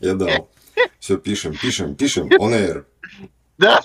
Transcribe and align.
Я 0.00 0.14
дал. 0.14 0.48
Все, 1.00 1.18
пишем, 1.18 1.56
пишем, 1.56 1.94
пишем. 1.96 2.28
On 2.38 2.52
air. 2.52 2.84
Да, 3.58 3.80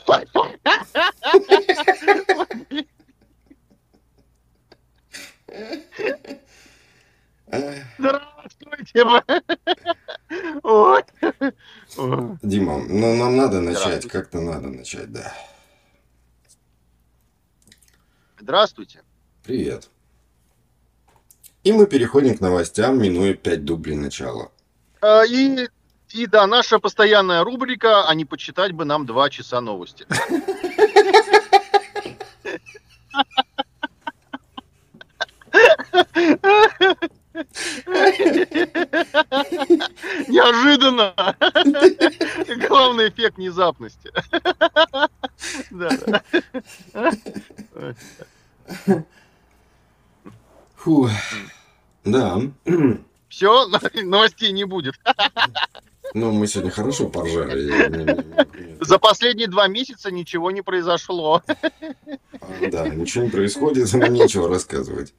здравствуйте. 7.97 9.05
Ой. 10.63 11.03
Дима, 12.41 12.79
ну 12.87 13.15
нам 13.15 13.37
надо 13.37 13.61
начать, 13.61 14.07
как-то 14.07 14.39
надо 14.39 14.67
начать, 14.69 15.11
да. 15.11 15.33
Здравствуйте. 18.39 19.01
Привет. 19.43 19.89
И 21.63 21.71
мы 21.71 21.87
переходим 21.87 22.37
к 22.37 22.41
новостям, 22.41 23.01
минуя 23.01 23.33
5 23.35 23.63
дублей 23.63 23.95
начала. 23.95 24.51
А, 25.01 25.23
И, 25.25 25.69
и 26.09 26.27
да, 26.27 26.45
наша 26.45 26.79
постоянная 26.79 27.43
рубрика, 27.43 28.05
а 28.07 28.13
не 28.15 28.25
почитать 28.25 28.73
бы 28.73 28.83
нам 28.83 29.05
два 29.05 29.29
часа 29.29 29.61
новости. 29.61 30.05
Неожиданно. 40.27 41.13
Главный 42.67 43.09
эффект 43.09 43.37
внезапности. 43.37 44.11
Фу. 50.75 51.09
Да. 52.03 52.41
Все, 53.29 53.67
новостей 54.03 54.51
не 54.51 54.65
будет. 54.65 54.95
Ну, 56.13 56.31
мы 56.31 56.45
сегодня 56.45 56.69
хорошо 56.69 57.09
поржали. 57.09 58.23
За 58.81 58.99
последние 58.99 59.47
два 59.47 59.67
месяца 59.67 60.11
ничего 60.11 60.51
не 60.51 60.61
произошло. 60.61 61.41
А, 61.47 61.57
Да, 62.69 62.87
ничего 62.89 63.23
не 63.23 63.29
происходит, 63.31 63.91
нам 63.93 64.13
нечего 64.13 64.47
рассказывать. 64.47 65.13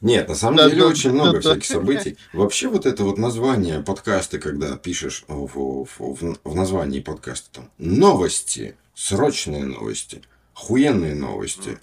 Нет, 0.00 0.28
на 0.28 0.34
самом 0.34 0.56
Да, 0.58 0.68
деле 0.68 0.82
да, 0.82 0.88
очень 0.88 1.10
да, 1.10 1.14
много 1.14 1.32
да. 1.34 1.40
всяких 1.40 1.66
событий. 1.66 2.16
Вообще 2.32 2.68
вот 2.68 2.86
это 2.86 3.04
вот 3.04 3.18
название 3.18 3.80
подкаста, 3.80 4.38
когда 4.38 4.76
пишешь 4.76 5.24
в, 5.28 5.46
в- 5.46 5.88
в- 5.98 6.38
в 6.44 6.54
названии 6.54 7.00
подкаста 7.00 7.48
там 7.52 7.70
новости, 7.78 8.76
срочные 8.94 9.64
новости, 9.64 10.22
хуенные 10.52 11.14
новости, 11.14 11.78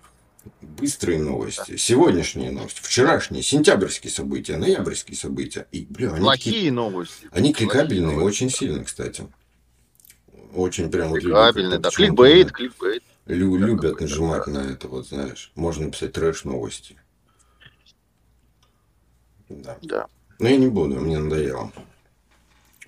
быстрые 0.62 1.20
новости, 1.20 1.78
сегодняшние 1.78 2.52
новости, 2.52 2.80
вчерашние, 2.81 3.44
сентябрьские 3.44 4.12
события, 4.12 4.58
ноябрьские 4.58 5.16
события. 5.18 5.68
И, 5.72 5.86
бля, 5.90 6.08
они, 6.14 6.16
такие- 6.28 6.53
Плохие 6.53 6.72
новости. 6.72 7.28
они 7.31 7.50
Плохие 7.52 7.53
кликабельные 7.70 8.16
новости. 8.18 8.44
очень 8.44 8.50
сильно, 8.50 8.84
кстати. 8.84 9.28
Очень 10.53 10.90
прям 10.92 11.09
вот 11.09 11.20
Кликабельные, 11.22 11.80
как-то 11.80 11.90
да. 11.90 11.96
Кликбейт, 11.96 12.48
да. 12.48 12.53
кликбейт. 12.53 13.03
Лю- 13.28 13.58
Да, 13.59 13.66
любят 13.66 14.02
нажимать 14.02 14.44
да. 14.48 14.52
на 14.52 14.72
это, 14.72 14.88
вот 14.88 15.08
знаешь. 15.08 15.52
Можно 15.56 15.86
написать 15.86 16.12
трэш 16.14 16.44
новости. 16.44 16.98
Да. 19.57 19.78
Да. 19.81 20.06
Но 20.39 20.50
я 20.50 20.57
не 20.57 20.67
буду, 20.67 21.00
мне 21.00 21.19
надоело. 21.19 21.72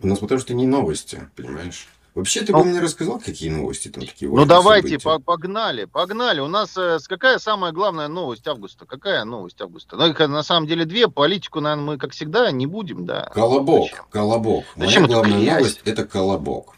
У 0.01 0.07
нас 0.07 0.19
потому 0.19 0.39
что 0.39 0.53
не 0.53 0.65
новости, 0.65 1.29
понимаешь? 1.35 1.87
Вообще, 2.15 2.41
ты 2.41 2.51
Ну, 2.51 2.59
бы 2.59 2.65
мне 2.65 2.79
рассказал, 2.79 3.19
какие 3.19 3.49
новости 3.49 3.87
там 3.87 4.05
такие 4.05 4.29
Ну 4.29 4.45
давайте, 4.45 4.99
по- 4.99 5.17
погнали, 5.17 5.85
погнали. 5.85 6.41
У 6.41 6.47
нас 6.47 6.77
э, 6.77 6.99
какая 7.07 7.39
самая 7.39 7.71
главная 7.71 8.07
новость 8.07 8.47
августа? 8.47 8.85
Какая 8.85 9.23
новость 9.23 9.59
августа? 9.61 9.95
Ну, 9.97 10.05
их, 10.07 10.21
э, 10.21 10.27
на 10.27 10.43
самом 10.43 10.67
деле 10.67 10.85
две. 10.85 11.07
Политику, 11.07 11.59
наверное, 11.59 11.85
мы, 11.85 11.97
как 11.97 12.11
всегда, 12.11 12.51
не 12.51 12.67
будем, 12.67 13.05
да. 13.07 13.31
Колобок, 13.33 13.85
Зачем? 13.89 14.05
колобок. 14.11 14.63
Зачем 14.75 15.03
Моя 15.03 15.13
главная 15.15 15.55
новость– 15.57 15.81
это 15.85 16.05
колобок. 16.05 16.75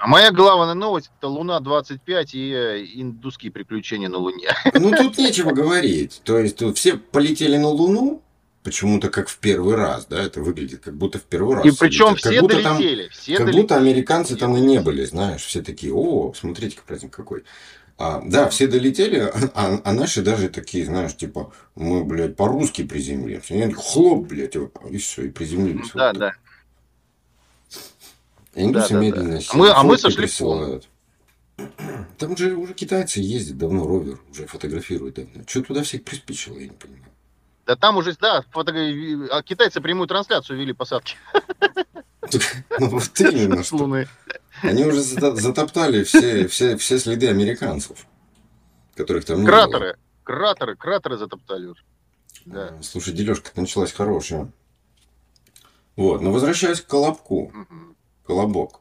А 0.00 0.06
моя 0.06 0.32
главная 0.32 0.72
новость 0.72 1.10
это 1.18 1.28
Луна-25 1.28 2.30
и 2.32 2.52
э, 2.52 2.84
индусские 2.94 3.52
приключения 3.52 4.08
на 4.08 4.16
Луне. 4.16 4.48
Ну, 4.72 4.92
тут 4.96 5.18
нечего 5.18 5.50
говорить. 5.52 6.22
То 6.24 6.38
есть, 6.38 6.56
тут 6.56 6.78
все 6.78 6.96
полетели 6.96 7.58
на 7.58 7.68
Луну, 7.68 8.22
почему-то 8.62 9.10
как 9.10 9.28
в 9.28 9.36
первый 9.38 9.74
раз, 9.76 10.06
да, 10.06 10.22
это 10.22 10.40
выглядит 10.40 10.80
как 10.80 10.96
будто 10.96 11.18
в 11.18 11.24
первый 11.24 11.56
раз. 11.56 11.66
И 11.66 11.70
причем. 11.78 12.08
Как 12.08 12.18
все 12.18 12.40
будто 12.40 12.62
там- 12.62 12.78
долетели. 12.78 13.08
все 13.08 13.36
как 13.36 13.46
долетели. 13.46 13.62
будто 13.62 13.76
американцы 13.76 14.36
там 14.36 14.56
и 14.56 14.60
не 14.60 14.66
долетели. 14.66 14.84
были, 14.84 15.04
знаешь, 15.04 15.42
все 15.44 15.60
такие, 15.60 15.92
о, 15.92 16.32
смотрите-ка 16.34 16.82
праздник 16.86 17.14
какой. 17.14 17.44
А, 17.98 18.22
да, 18.24 18.48
все 18.48 18.66
долетели, 18.66 19.30
а, 19.54 19.80
а 19.84 19.92
наши 19.92 20.22
даже 20.22 20.48
такие, 20.48 20.86
знаешь, 20.86 21.14
типа, 21.14 21.52
мы, 21.74 22.02
блядь, 22.04 22.36
по-русски 22.36 22.84
приземлимся. 22.84 23.52
И 23.52 23.60
они 23.60 23.74
хлоп, 23.74 24.26
блядь, 24.26 24.56
и 24.90 24.96
все, 24.96 25.24
и 25.26 25.28
приземлились. 25.28 25.90
Да, 25.92 26.08
Вот 26.08 26.18
да. 26.18 26.28
так. 26.30 26.38
Индусы 28.54 28.88
Да, 28.88 28.94
да, 28.94 28.94
да. 28.94 29.00
медленно 29.00 29.40
А 29.48 29.56
мы- 29.56 29.70
а 29.70 29.82
мы 29.82 29.98
сошли 29.98 30.22
присылают. 30.22 30.88
Там 32.18 32.36
же 32.36 32.54
уже 32.54 32.72
китайцы 32.74 33.20
ездят 33.20 33.58
давно, 33.58 33.86
ровер, 33.86 34.18
уже 34.30 34.46
фотографируют 34.46 35.16
давно. 35.16 35.42
Что 35.46 35.62
туда 35.62 35.82
всех 35.82 36.04
приспичило, 36.04 36.58
я 36.58 36.64
не 36.66 36.70
понимаю. 36.74 37.04
Да 37.66 37.76
там 37.76 37.96
уже, 37.98 38.16
да, 38.20 38.42
фото... 38.50 38.72
а 39.30 39.42
китайцы 39.42 39.80
прямую 39.80 40.08
трансляцию 40.08 40.58
вели 40.58 40.72
посадки 40.72 41.16
Ну 42.78 42.88
вот 42.88 43.20
именно 43.20 43.62
что. 43.64 44.04
Они 44.62 44.84
уже 44.84 45.00
затоптали 45.02 46.02
все, 46.04 46.48
все, 46.48 46.76
все 46.76 46.98
следы 46.98 47.28
американцев, 47.28 48.06
которых 48.94 49.24
там 49.24 49.40
не 49.40 49.46
было. 49.46 49.50
Кратеры, 49.52 49.96
кратеры, 50.24 50.76
кратеры 50.76 51.16
затоптали 51.18 51.66
уже. 51.66 51.82
Да. 52.46 52.76
А, 52.78 52.82
Слушай, 52.82 53.14
дележка 53.14 53.50
началась 53.54 53.92
хорошая. 53.92 54.50
Вот, 55.96 56.22
но 56.22 56.32
возвращаясь 56.32 56.80
к 56.80 56.86
Колобку. 56.86 57.50
Мгм. 57.54 57.89
Колобок. 58.30 58.78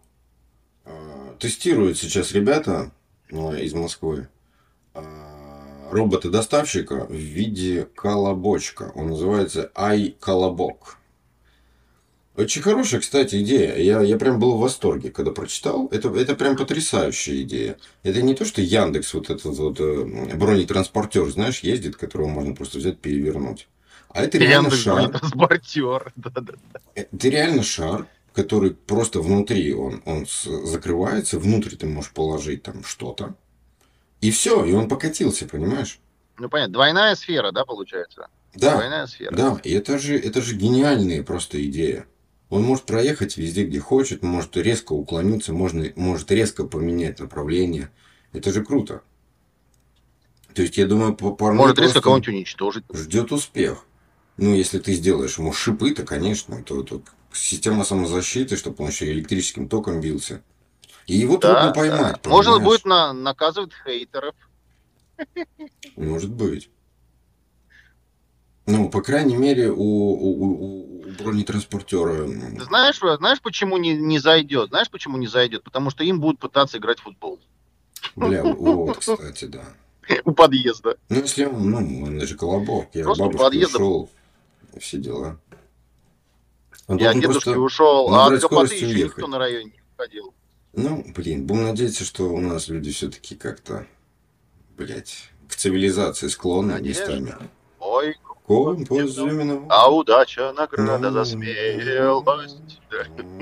А, 0.85 1.35
Тестируют 1.39 1.97
сейчас 1.97 2.33
ребята 2.33 2.91
ну, 3.31 3.51
из 3.55 3.73
Москвы 3.73 4.29
а, 4.93 5.89
робота-доставщика 5.89 7.07
в 7.09 7.15
виде 7.15 7.87
колобочка. 7.95 8.91
Он 8.93 9.07
называется 9.07 9.71
iColobok. 9.73 10.77
Очень 12.35 12.61
хорошая, 12.61 13.01
кстати, 13.01 13.41
идея. 13.41 13.75
Я, 13.77 14.01
я 14.01 14.17
прям 14.17 14.39
был 14.39 14.55
в 14.55 14.59
восторге, 14.59 15.09
когда 15.09 15.31
прочитал. 15.31 15.87
Это, 15.87 16.09
это 16.09 16.35
прям 16.35 16.55
потрясающая 16.55 17.41
идея. 17.41 17.79
Это 18.03 18.21
не 18.21 18.35
то, 18.35 18.45
что 18.45 18.61
Яндекс, 18.61 19.15
вот 19.15 19.31
этот 19.31 19.57
вот 19.57 19.79
э, 19.79 20.35
бронетранспортер, 20.35 21.27
знаешь, 21.31 21.61
ездит, 21.61 21.95
которого 21.95 22.27
можно 22.27 22.53
просто 22.53 22.77
взять, 22.77 22.99
перевернуть. 22.99 23.67
А 24.09 24.21
это 24.23 24.37
реально 24.37 24.67
Яндекс 24.67 24.83
шар. 24.83 25.09
транспортер. 25.09 26.13
Да, 26.15 26.29
да. 26.35 26.53
Это 26.93 27.29
реально 27.29 27.63
шар, 27.63 28.05
который 28.43 28.71
просто 28.71 29.19
внутри 29.21 29.73
он, 29.73 30.01
он 30.05 30.25
закрывается, 30.25 31.39
внутрь 31.39 31.75
ты 31.75 31.87
можешь 31.87 32.11
положить 32.11 32.63
там 32.63 32.83
что-то. 32.83 33.35
И 34.21 34.31
все, 34.31 34.63
и 34.63 34.73
он 34.73 34.87
покатился, 34.87 35.45
понимаешь? 35.45 35.99
Ну 36.37 36.49
понятно, 36.49 36.73
двойная 36.73 37.15
сфера, 37.15 37.51
да, 37.51 37.65
получается? 37.65 38.27
Да, 38.55 38.75
Двойная 38.75 39.07
сфера. 39.07 39.35
да, 39.35 39.59
и 39.63 39.73
это 39.73 39.99
же, 39.99 40.17
это 40.17 40.41
же 40.41 40.55
гениальная 40.55 41.21
просто 41.23 41.63
идея. 41.65 42.05
Он 42.49 42.63
может 42.63 42.85
проехать 42.85 43.37
везде, 43.37 43.65
где 43.65 43.79
хочет, 43.79 44.23
может 44.23 44.55
резко 44.57 44.93
уклониться, 44.93 45.53
можно, 45.53 45.85
может 45.95 46.31
резко 46.31 46.63
поменять 46.63 47.19
направление. 47.19 47.91
Это 48.31 48.51
же 48.53 48.63
круто. 48.63 49.01
То 50.55 50.61
есть, 50.63 50.77
я 50.77 50.87
думаю, 50.87 51.13
парню 51.15 51.57
Может 51.57 51.77
резко 51.79 52.01
кого-нибудь 52.01 52.29
уничтожить. 52.29 52.83
ждет 52.91 53.31
успех. 53.31 53.85
Ну, 54.37 54.55
если 54.55 54.79
ты 54.79 54.93
сделаешь 54.93 55.37
ему 55.37 55.51
шипы, 55.53 55.91
то, 55.91 56.03
конечно, 56.03 56.63
то, 56.63 56.81
то 56.83 57.01
система 57.33 57.83
самозащиты, 57.83 58.57
чтобы 58.57 58.83
он 58.83 58.89
еще 58.89 59.11
электрическим 59.11 59.67
током 59.67 60.01
бился. 60.01 60.41
И 61.07 61.15
его 61.17 61.37
трудно 61.37 61.67
Да, 61.67 61.73
поймать. 61.73 62.19
да. 62.23 62.29
Понимаешь? 62.29 62.63
будет 62.63 62.85
на- 62.85 63.13
наказывать 63.13 63.71
хейтеров. 63.85 64.35
Может 65.95 66.31
быть. 66.31 66.69
Ну, 68.65 68.89
по 68.89 69.01
крайней 69.01 69.35
мере, 69.35 69.71
у, 69.71 69.75
у, 69.83 70.43
у- 70.43 70.99
у 71.07 71.11
бронетранспортера. 71.23 72.27
Ты 72.27 72.63
знаешь, 72.65 73.01
э, 73.01 73.17
знаешь, 73.17 73.41
почему 73.41 73.77
не, 73.77 73.95
не 73.95 74.19
зайдет? 74.19 74.69
Знаешь, 74.69 74.91
почему 74.91 75.17
не 75.17 75.25
зайдет? 75.27 75.63
Потому 75.63 75.89
что 75.89 76.03
им 76.03 76.19
будут 76.19 76.39
пытаться 76.39 76.77
играть 76.77 76.99
в 76.99 77.03
футбол 77.03 77.39
Бля, 78.15 78.43
вот, 78.43 78.97
кстати, 78.99 79.45
да. 79.45 79.63
у 80.23 80.31
подъезда. 80.33 80.97
Ну, 81.09 81.15
если 81.21 81.45
он, 81.45 81.69
ну, 81.71 82.03
он 82.03 82.21
же 82.21 82.35
колобок, 82.37 82.89
я 82.93 83.03
Просто 83.03 83.23
у 83.23 83.25
бабушки 83.27 83.43
подъезда. 83.43 83.77
ушел, 83.77 84.09
все 84.79 84.97
дела. 84.99 85.39
Он 86.89 86.97
Я 86.97 87.13
просто- 87.13 87.57
ушел, 87.59 88.13
а 88.13 88.27
от 88.33 88.41
скоростью 88.41 88.89
еще 88.89 89.03
никто 89.05 89.27
на 89.27 89.37
районе 89.37 89.65
не 89.65 89.81
ходил. 89.95 90.33
Ну, 90.73 91.05
блин, 91.15 91.45
будем 91.45 91.65
надеяться, 91.65 92.03
что 92.03 92.23
у 92.23 92.39
нас 92.41 92.67
люди 92.67 92.91
все-таки 92.91 93.35
как-то 93.35 93.85
блядь, 94.75 95.29
к 95.47 95.55
цивилизации 95.55 96.27
склонны 96.29 96.73
Надежда. 96.73 97.15
местами. 97.19 97.35
Ой, 97.79 98.15
Компас 98.47 99.11
зимина. 99.11 99.65
а 99.69 99.91
удача, 99.93 100.51
награда 100.53 101.11
за 101.11 101.25
смелость. 101.25 102.79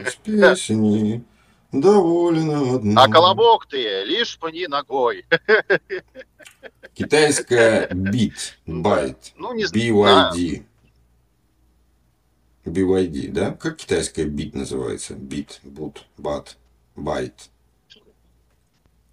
С 0.05 0.15
песни 0.15 1.23
доволен 1.71 2.75
одна. 2.75 3.03
А 3.03 3.07
колобок 3.07 3.65
ты 3.67 4.03
лишь 4.03 4.37
пни 4.39 4.67
ногой. 4.67 5.25
Китайская 6.93 7.87
бит, 7.93 8.57
байт, 8.65 9.31
Ну, 9.37 9.53
не 9.53 9.65
знаю. 9.65 10.33
BYD. 12.67 13.31
Да? 13.31 13.51
Как 13.51 13.77
китайская 13.77 14.25
бит 14.25 14.53
называется? 14.53 15.13
Бит, 15.15 15.59
бут, 15.63 16.05
бат, 16.17 16.57
байт. 16.95 17.49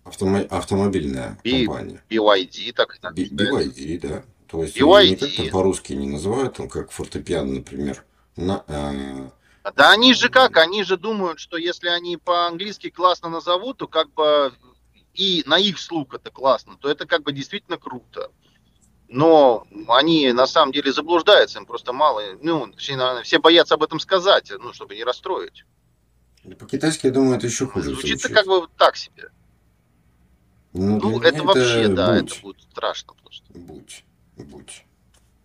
Автомо- 0.04 0.46
автомобильная 0.48 1.38
Би- 1.42 1.64
компания. 1.64 2.02
BYD, 2.10 2.72
так 2.74 2.96
и 2.96 2.98
называется. 3.02 3.80
BYD, 3.80 3.98
да. 4.00 4.24
То 4.46 4.62
есть 4.62 4.76
BYD. 4.78 5.36
там 5.36 5.48
по-русски 5.50 5.94
не 5.94 6.06
называют, 6.08 6.56
там 6.56 6.68
как 6.68 6.90
фортепиано, 6.90 7.54
например. 7.54 8.04
На, 8.36 8.64
а, 8.68 9.30
Да 9.74 9.92
они 9.92 10.12
же 10.12 10.28
как? 10.28 10.58
Они 10.58 10.84
же 10.84 10.98
думают, 10.98 11.38
что 11.40 11.56
если 11.56 11.88
они 11.88 12.18
по-английски 12.18 12.90
классно 12.90 13.30
назовут, 13.30 13.78
то 13.78 13.86
как 13.88 14.12
бы 14.12 14.52
и 15.14 15.42
на 15.46 15.58
их 15.58 15.78
слух 15.78 16.12
это 16.12 16.30
классно, 16.30 16.76
то 16.78 16.90
это 16.90 17.06
как 17.06 17.22
бы 17.22 17.32
действительно 17.32 17.78
круто. 17.78 18.30
Но 19.14 19.64
они 19.86 20.32
на 20.32 20.44
самом 20.44 20.72
деле 20.72 20.92
заблуждаются, 20.92 21.60
им 21.60 21.66
просто 21.66 21.92
мало, 21.92 22.20
ну, 22.42 22.74
все, 22.76 22.96
наверное, 22.96 23.22
все 23.22 23.38
боятся 23.38 23.74
об 23.74 23.84
этом 23.84 24.00
сказать, 24.00 24.50
ну, 24.58 24.72
чтобы 24.72 24.96
не 24.96 25.04
расстроить. 25.04 25.64
по-китайски, 26.58 27.06
я 27.06 27.12
думаю, 27.12 27.36
это 27.36 27.46
еще 27.46 27.68
хуже 27.68 27.90
Звучит 27.90 28.18
звучит. 28.18 28.36
как 28.36 28.46
бы 28.46 28.66
так 28.76 28.96
себе. 28.96 29.30
Ну, 30.72 30.98
Ну, 30.98 31.20
это 31.22 31.32
меня 31.32 31.44
вообще, 31.44 31.86
да, 31.86 32.18
будь, 32.20 32.32
это 32.32 32.42
будет 32.42 32.62
страшно 32.62 33.14
просто. 33.22 33.46
будь, 33.54 34.04
будь. 34.36 34.84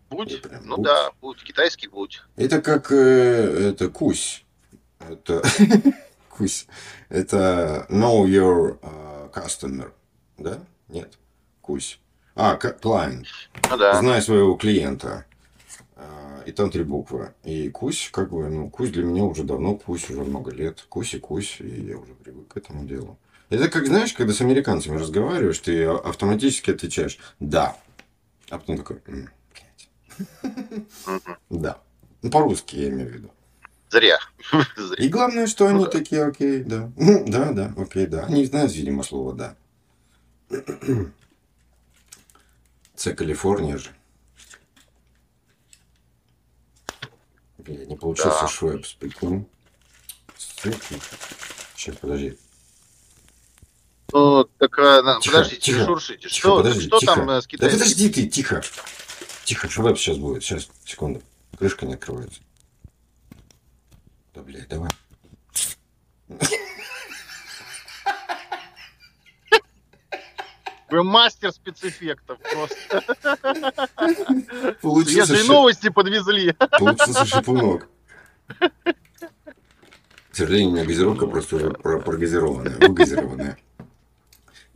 Будь? 0.09 0.31
Это 0.31 0.49
прям 0.49 0.65
Ну 0.65 0.77
будь. 0.77 0.85
да, 0.85 1.11
будь, 1.21 1.43
китайский 1.43 1.87
будь. 1.89 2.23
Это 2.37 2.63
как 2.63 2.91
э, 2.91 3.69
это 3.69 3.89
кусь. 3.89 4.45
Это 4.97 5.43
кусь. 6.31 6.65
Это 7.09 7.85
know 7.91 8.25
your 8.25 8.79
э, 8.81 9.29
customer. 9.31 9.91
Да? 10.39 10.57
Нет. 10.87 11.19
Кусь. 11.61 11.99
А, 12.41 12.55
к- 12.55 12.79
client. 12.81 13.25
Ну 13.69 13.77
да. 13.77 13.99
Знай 13.99 14.21
своего 14.21 14.55
клиента. 14.55 15.25
А, 15.97 16.41
И 16.45 16.51
там 16.53 16.69
три 16.71 16.83
буквы. 16.83 17.33
И 17.43 17.69
кусь, 17.69 18.09
как 18.13 18.29
бы, 18.31 18.47
ну, 18.49 18.69
кусь 18.69 18.91
для 18.91 19.03
меня 19.03 19.23
уже 19.23 19.43
давно, 19.43 19.75
кусь 19.75 20.09
уже 20.09 20.21
много 20.23 20.51
лет. 20.51 20.85
Кусь 20.87 21.13
и 21.15 21.19
кусь, 21.19 21.57
и 21.59 21.67
я 21.87 21.97
уже 21.97 22.13
привык 22.13 22.47
к 22.47 22.57
этому 22.57 22.85
делу. 22.85 23.17
Это 23.49 23.67
как, 23.67 23.87
знаешь, 23.87 24.13
когда 24.13 24.31
с 24.33 24.39
американцами 24.41 24.97
разговариваешь, 24.97 25.59
ты 25.59 25.83
а- 25.83 25.97
автоматически 25.97 26.71
отвечаешь 26.71 27.17
«да». 27.41 27.75
А 28.49 28.57
потом 28.57 28.77
такой 28.77 29.01
«М, 29.07 29.29
блядь». 29.53 29.89
Мгм. 31.05 31.37
Да. 31.49 31.77
Ну, 32.21 32.29
по-русски 32.31 32.77
я 32.77 32.89
имею 32.89 33.09
в 33.09 33.13
виду. 33.13 33.31
Зря. 33.89 34.17
И 34.97 35.09
главное, 35.09 35.45
что 35.47 35.65
они 35.67 35.83
Ну 35.83 35.87
такие, 35.89 36.23
окей, 36.23 36.63
да. 36.63 36.89
Ну, 36.95 37.25
Да, 37.27 37.51
да, 37.51 37.73
окей, 37.77 38.05
да. 38.05 38.25
Они 38.25 38.45
знают, 38.45 38.71
видимо, 38.73 39.03
слово 39.03 39.33
«да». 39.33 39.55
Це 42.99 43.13
Калифорния 43.13 43.77
же. 43.77 43.89
Бля, 47.57 47.85
не 47.85 47.95
получился 47.95 48.41
Да. 48.41 48.47
швепс, 48.47 48.93
прикинь. 48.93 49.45
Сейчас, 51.75 51.95
подожди. 51.95 52.37
Ну, 54.11 54.43
так, 54.43 54.75
Тихо, 54.75 55.19
подождите, 55.25 55.61
тихо, 55.61 55.85
шуршите. 55.85 56.17
тихо, 56.27 56.35
Что, 56.35 56.57
подожди, 56.57 56.81
что 56.87 56.99
тихо. 56.99 57.15
там 57.15 57.29
с 57.29 57.43
Да 57.43 57.47
Китаем? 57.47 57.71
подожди 57.73 58.09
ты, 58.09 58.27
тихо. 58.27 58.61
Тихо, 59.45 59.69
швепс 59.69 60.01
сейчас 60.01 60.17
будет. 60.17 60.43
Сейчас, 60.43 60.69
секунду. 60.83 61.21
Крышка 61.57 61.85
не 61.85 61.93
открывается. 61.93 62.41
Да, 64.33 64.41
блядь, 64.41 64.67
давай. 64.67 64.89
Вы 70.91 71.03
мастер 71.03 71.51
спецэффектов 71.51 72.39
просто. 72.51 73.03
Получился, 74.81 75.25
Свежие 75.27 75.47
новости 75.47 75.89
подвезли. 75.89 76.53
получился 76.79 77.25
шипунок. 77.25 77.87
К 80.31 80.35
сожалению, 80.35 80.69
у 80.69 80.73
меня 80.73 80.85
газировка 80.85 81.27
просто 81.27 81.57
уже 81.57 81.69
про- 81.71 81.99
прогазированная, 81.99 82.77
выгазированная. 82.79 83.57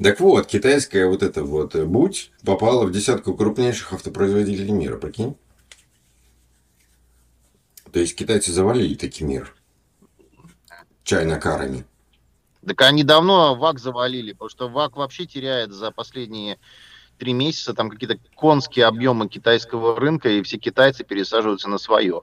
Так 0.01 0.19
вот, 0.19 0.47
китайская 0.47 1.05
вот 1.07 1.23
эта 1.23 1.43
вот 1.43 1.75
э, 1.75 1.85
будь 1.85 2.31
попала 2.43 2.85
в 2.85 2.91
десятку 2.91 3.35
крупнейших 3.35 3.93
автопроизводителей 3.93 4.71
мира, 4.71 4.97
прикинь? 4.97 5.37
То 7.91 7.99
есть 7.99 8.15
китайцы 8.15 8.51
завалили 8.51 8.95
таки 8.95 9.23
мир. 9.23 9.55
Чайно 11.03 11.39
карами. 11.39 11.85
Так 12.65 12.81
они 12.81 13.03
давно 13.03 13.55
ВАК 13.55 13.79
завалили, 13.79 14.31
потому 14.31 14.49
что 14.49 14.69
ВАК 14.69 14.95
вообще 14.95 15.25
теряет 15.25 15.71
за 15.71 15.91
последние 15.91 16.59
три 17.17 17.33
месяца 17.33 17.73
там 17.73 17.89
какие-то 17.89 18.17
конские 18.35 18.85
объемы 18.85 19.27
китайского 19.27 19.99
рынка, 19.99 20.29
и 20.29 20.41
все 20.43 20.57
китайцы 20.57 21.03
пересаживаются 21.03 21.69
на 21.69 21.77
свое. 21.77 22.21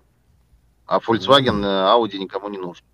А 0.86 0.98
Volkswagen, 0.98 1.64
э, 1.64 1.94
Audi 1.94 2.18
никому 2.18 2.48
не 2.48 2.58
нужен. 2.58 2.84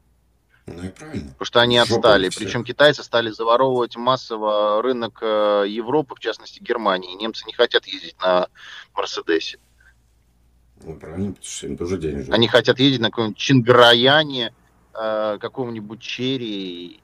Ну 0.66 0.82
и 0.82 0.88
правильно. 0.88 1.30
Потому 1.30 1.46
что 1.46 1.60
они 1.60 1.78
Жопа 1.78 1.94
отстали. 1.94 2.28
всех. 2.28 2.42
Причем 2.42 2.64
китайцы 2.64 3.02
стали 3.04 3.30
заворовывать 3.30 3.96
массово 3.96 4.82
рынок 4.82 5.18
э, 5.22 5.64
Европы, 5.68 6.14
в 6.16 6.18
частности 6.18 6.60
Германии. 6.60 7.14
Немцы 7.14 7.44
не 7.46 7.52
хотят 7.52 7.86
ездить 7.86 8.16
на 8.20 8.48
Мерседесе. 8.94 9.58
Ну 10.84 10.98
правильно, 10.98 11.32
потому 11.32 11.46
что 11.46 11.66
им 11.68 11.78
тоже 11.78 11.96
денежно. 11.98 12.34
Они 12.34 12.48
хотят 12.48 12.78
ездить 12.80 13.00
на 13.00 13.10
каком-нибудь 13.10 13.38
Чинграяне, 13.38 14.52
э, 14.92 15.38
каком-нибудь 15.40 16.00
Черри 16.00 17.00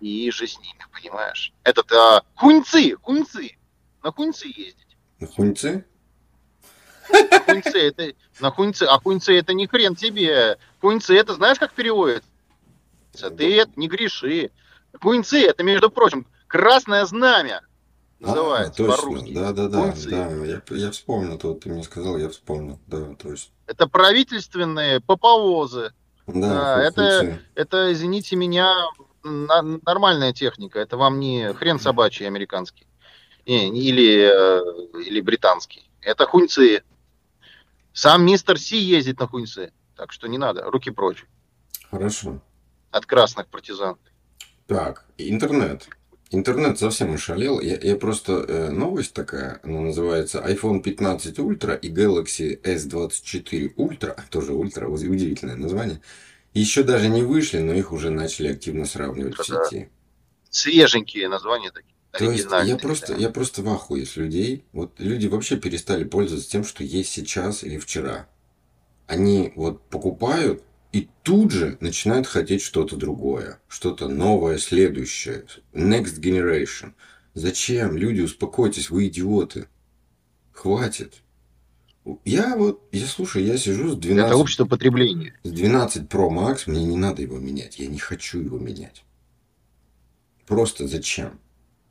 и, 0.00 0.30
же 0.30 0.46
с 0.46 0.58
ними, 0.58 0.84
понимаешь? 0.92 1.52
Этот 1.64 1.90
э, 1.92 2.20
хуньцы, 2.34 2.96
хуньцы. 2.96 3.56
На 4.02 4.12
хуньцы 4.12 4.48
ездить. 4.48 4.96
На 5.18 5.26
хуньцы? 5.26 5.84
На 7.10 7.40
хуньцы 7.40 7.78
это, 7.78 8.12
на 8.40 8.50
хуньцы, 8.50 8.84
а 8.84 8.98
хуньцы 8.98 9.36
это 9.36 9.52
не 9.52 9.66
хрен 9.66 9.94
тебе. 9.94 10.58
Хуньцы 10.80 11.16
это 11.16 11.34
знаешь, 11.34 11.58
как 11.58 11.72
переводится? 11.72 12.28
Ты 13.12 13.60
это 13.60 13.72
не 13.76 13.88
греши. 13.88 14.50
Хуньцы 15.00 15.40
это, 15.42 15.62
между 15.62 15.90
прочим, 15.90 16.26
красное 16.46 17.04
знамя. 17.04 17.62
Называется 18.20 18.84
а, 18.84 18.86
точно. 18.86 18.96
по-русски. 18.96 19.34
Да, 19.34 19.52
да, 19.52 19.68
да, 19.68 19.94
да. 20.10 20.30
Я, 20.44 20.62
я 20.68 20.90
вспомнил, 20.90 21.38
то 21.38 21.54
ты 21.54 21.70
мне 21.70 21.82
сказал, 21.82 22.18
я 22.18 22.28
вспомнил. 22.28 22.78
Да, 22.86 23.14
то 23.14 23.30
есть. 23.30 23.50
Это 23.66 23.86
правительственные 23.86 25.00
поповозы. 25.00 25.92
Да, 26.26 26.34
Да, 26.34 26.82
это-. 26.82 27.40
Это, 27.54 27.92
извините 27.92 28.36
меня, 28.36 28.74
нормальная 29.22 30.32
техника. 30.32 30.78
Это 30.78 30.96
вам 30.96 31.20
не 31.20 31.52
хрен 31.54 31.78
собачий 31.78 32.26
американский. 32.26 32.86
Или, 33.44 34.30
э, 34.30 35.00
или 35.04 35.20
британский. 35.20 35.90
Это 36.00 36.26
хуньцы. 36.26 36.82
Сам 37.92 38.24
мистер 38.24 38.58
Си 38.58 38.78
ездит 38.78 39.18
на 39.18 39.26
хуньцы. 39.26 39.72
Так 39.96 40.12
что 40.12 40.28
не 40.28 40.38
надо. 40.38 40.62
Руки 40.70 40.90
прочь 40.90 41.24
Хорошо. 41.90 42.40
от 42.90 43.06
красных 43.06 43.48
партизан. 43.48 43.96
Так, 44.66 45.04
интернет. 45.18 45.88
Интернет 46.30 46.78
совсем 46.78 47.12
ошалел. 47.12 47.60
Я, 47.60 47.76
я 47.76 47.96
просто 47.96 48.44
э, 48.46 48.70
новость 48.70 49.14
такая, 49.14 49.58
она 49.64 49.80
называется 49.80 50.38
iPhone 50.38 50.80
15 50.80 51.40
Ultra 51.40 51.76
и 51.76 51.92
Galaxy 51.92 52.60
S24 52.62 53.74
Ultra, 53.74 54.16
тоже 54.30 54.52
Ultra, 54.52 54.86
удивительное 54.86 55.56
название. 55.56 56.00
Еще 56.52 56.82
даже 56.82 57.08
не 57.08 57.22
вышли, 57.22 57.58
но 57.58 57.72
их 57.72 57.92
уже 57.92 58.10
начали 58.10 58.48
активно 58.48 58.84
сравнивать 58.84 59.34
в 59.34 59.48
Да-да. 59.48 59.64
сети. 59.64 59.88
Свеженькие 60.50 61.28
названия 61.28 61.70
такие. 61.70 61.94
То 62.12 62.30
есть 62.30 62.48
я 62.64 62.76
просто, 62.76 63.14
я 63.14 63.30
просто 63.30 63.62
в 63.62 63.68
ахуе 63.68 64.04
с 64.04 64.16
людей. 64.16 64.64
Вот 64.72 64.98
люди 64.98 65.28
вообще 65.28 65.56
перестали 65.56 66.02
пользоваться 66.04 66.50
тем, 66.50 66.64
что 66.64 66.82
есть 66.82 67.10
сейчас 67.10 67.62
или 67.62 67.78
вчера. 67.78 68.28
Они 69.06 69.52
вот 69.54 69.88
покупают 69.88 70.64
и 70.92 71.08
тут 71.22 71.52
же 71.52 71.76
начинают 71.80 72.26
хотеть 72.26 72.62
что-то 72.62 72.96
другое, 72.96 73.60
что-то 73.68 74.08
новое, 74.08 74.58
следующее, 74.58 75.46
next 75.72 76.18
generation. 76.20 76.94
Зачем? 77.34 77.96
Люди, 77.96 78.22
успокойтесь, 78.22 78.90
вы 78.90 79.06
идиоты. 79.06 79.68
Хватит. 80.52 81.22
Я 82.24 82.56
вот, 82.56 82.82
я 82.92 83.06
слушай, 83.06 83.44
я 83.44 83.58
сижу 83.58 83.90
с 83.90 83.96
12, 83.96 84.26
Это 84.30 84.36
общество 84.36 84.64
потребления. 84.64 85.34
с 85.44 85.50
12 85.50 86.04
Pro 86.04 86.28
Max, 86.30 86.62
мне 86.66 86.84
не 86.84 86.96
надо 86.96 87.22
его 87.22 87.38
менять, 87.38 87.78
я 87.78 87.86
не 87.88 87.98
хочу 87.98 88.40
его 88.40 88.58
менять. 88.58 89.04
Просто 90.46 90.88
зачем? 90.88 91.38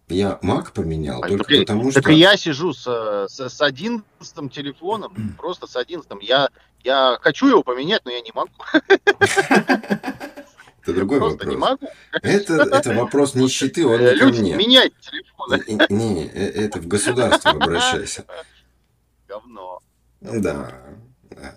Я 0.10 0.40
Mac 0.42 0.74
поменял 0.74 1.24
А, 1.24 1.28
только 1.28 1.44
так 1.44 1.52
и- 1.54 1.60
потому, 1.60 1.92
Так 1.92 2.04
что... 2.06 2.12
и 2.12 2.16
я 2.16 2.36
сижу 2.36 2.74
с, 2.74 3.28
с, 3.30 3.40
с 3.50 3.62
11 3.62 4.04
телефоном, 4.52 5.36
просто 5.38 5.68
с 5.68 5.76
11. 5.76 6.12
Я, 6.24 6.50
я 6.84 7.20
хочу 7.22 7.48
его 7.48 7.62
поменять, 7.62 8.02
но 8.06 8.12
я 8.12 8.22
не 8.22 8.32
могу. 8.34 8.52
Это 10.82 10.94
другой 10.94 11.20
Просто 11.20 11.46
не 11.48 11.56
вопрос. 11.56 11.80
могу. 11.82 11.94
Это, 12.24 12.54
это 12.76 12.94
вопрос 12.96 13.36
нищеты, 13.36 13.86
он 13.86 14.02
не 14.02 14.18
ко 14.18 14.26
мне. 14.28 14.56
менять 14.56 14.94
телефоны. 15.00 15.64
Не, 15.90 16.26
э, 16.26 16.50
это 16.66 16.80
в 16.80 16.88
государство 16.88 17.52
обращайся. 17.52 18.26
Говно. 19.28 19.82
Да. 20.22 20.72
да. 21.32 21.56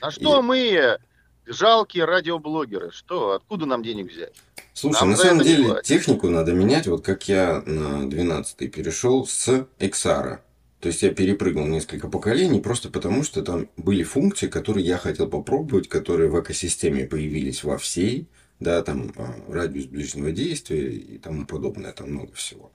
А 0.00 0.10
что 0.10 0.42
мы, 0.42 0.98
жалкие 1.46 2.04
радиоблогеры, 2.04 2.90
что, 2.92 3.32
откуда 3.32 3.66
нам 3.66 3.82
денег 3.82 4.12
взять? 4.12 4.34
Слушай, 4.72 5.00
Нам 5.00 5.10
на 5.10 5.16
самом 5.16 5.42
деле 5.44 5.64
платят. 5.64 5.84
технику 5.84 6.28
надо 6.28 6.52
менять, 6.52 6.86
вот 6.86 7.04
как 7.04 7.28
я 7.28 7.62
на 7.64 8.08
12 8.08 8.70
перешел 8.70 9.26
с 9.26 9.66
XR. 9.78 10.38
То 10.80 10.88
есть 10.88 11.02
я 11.02 11.14
перепрыгнул 11.14 11.66
несколько 11.66 12.08
поколений 12.08 12.60
просто 12.60 12.90
потому, 12.90 13.22
что 13.24 13.42
там 13.42 13.68
были 13.78 14.02
функции, 14.02 14.48
которые 14.48 14.86
я 14.86 14.98
хотел 14.98 15.28
попробовать, 15.28 15.88
которые 15.88 16.28
в 16.30 16.38
экосистеме 16.38 17.06
появились 17.06 17.64
во 17.64 17.78
всей, 17.78 18.28
да, 18.60 18.82
там 18.82 19.12
а, 19.16 19.34
радиус 19.48 19.86
ближнего 19.86 20.30
действия 20.30 20.90
и 20.92 21.18
тому 21.18 21.46
подобное, 21.46 21.92
там 21.92 22.10
много 22.10 22.34
всего. 22.34 22.70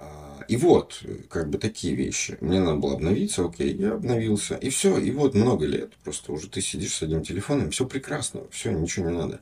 А, 0.00 0.44
И 0.48 0.56
вот, 0.56 1.02
как 1.28 1.50
бы 1.50 1.58
такие 1.58 1.94
вещи. 1.94 2.38
Мне 2.40 2.60
надо 2.60 2.76
было 2.76 2.94
обновиться, 2.94 3.44
окей, 3.44 3.74
я 3.74 3.94
обновился. 3.94 4.56
И 4.56 4.70
все, 4.70 4.98
и 4.98 5.10
вот 5.10 5.34
много 5.34 5.66
лет. 5.66 5.92
Просто 6.02 6.32
уже 6.32 6.48
ты 6.48 6.60
сидишь 6.60 6.94
с 6.94 7.02
одним 7.02 7.22
телефоном, 7.22 7.70
все 7.70 7.86
прекрасно, 7.86 8.42
все, 8.50 8.70
ничего 8.72 9.10
не 9.10 9.16
надо. 9.16 9.40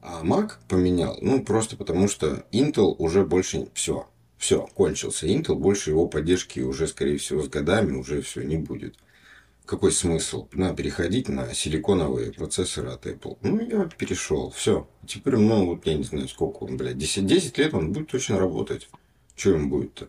А 0.00 0.22
Mac 0.22 0.52
поменял, 0.68 1.18
ну, 1.20 1.42
просто 1.42 1.76
потому 1.76 2.08
что 2.08 2.46
Intel 2.52 2.94
уже 2.98 3.24
больше 3.26 3.68
все. 3.74 4.08
Все, 4.38 4.68
кончился 4.74 5.26
Intel, 5.26 5.56
больше 5.56 5.90
его 5.90 6.06
поддержки 6.06 6.60
уже, 6.60 6.86
скорее 6.86 7.18
всего, 7.18 7.42
с 7.42 7.48
годами 7.48 7.96
уже 7.96 8.22
все 8.22 8.42
не 8.42 8.56
будет. 8.56 8.94
Какой 9.66 9.92
смысл? 9.92 10.48
Надо 10.52 10.76
переходить 10.76 11.28
на 11.28 11.52
силиконовые 11.52 12.32
процессоры 12.32 12.88
от 12.88 13.04
Apple. 13.04 13.36
Ну, 13.42 13.60
я 13.60 13.84
перешел, 13.98 14.50
все. 14.50 14.88
Теперь, 15.06 15.36
ну, 15.36 15.66
вот 15.66 15.84
я 15.84 15.94
не 15.94 16.04
знаю, 16.04 16.28
сколько 16.28 16.62
он, 16.62 16.78
блядь, 16.78 16.96
10, 16.96 17.26
10 17.26 17.58
лет 17.58 17.74
он 17.74 17.92
будет 17.92 18.08
точно 18.08 18.38
работать. 18.38 18.88
Что 19.38 19.50
им 19.54 19.70
будет-то? 19.70 20.08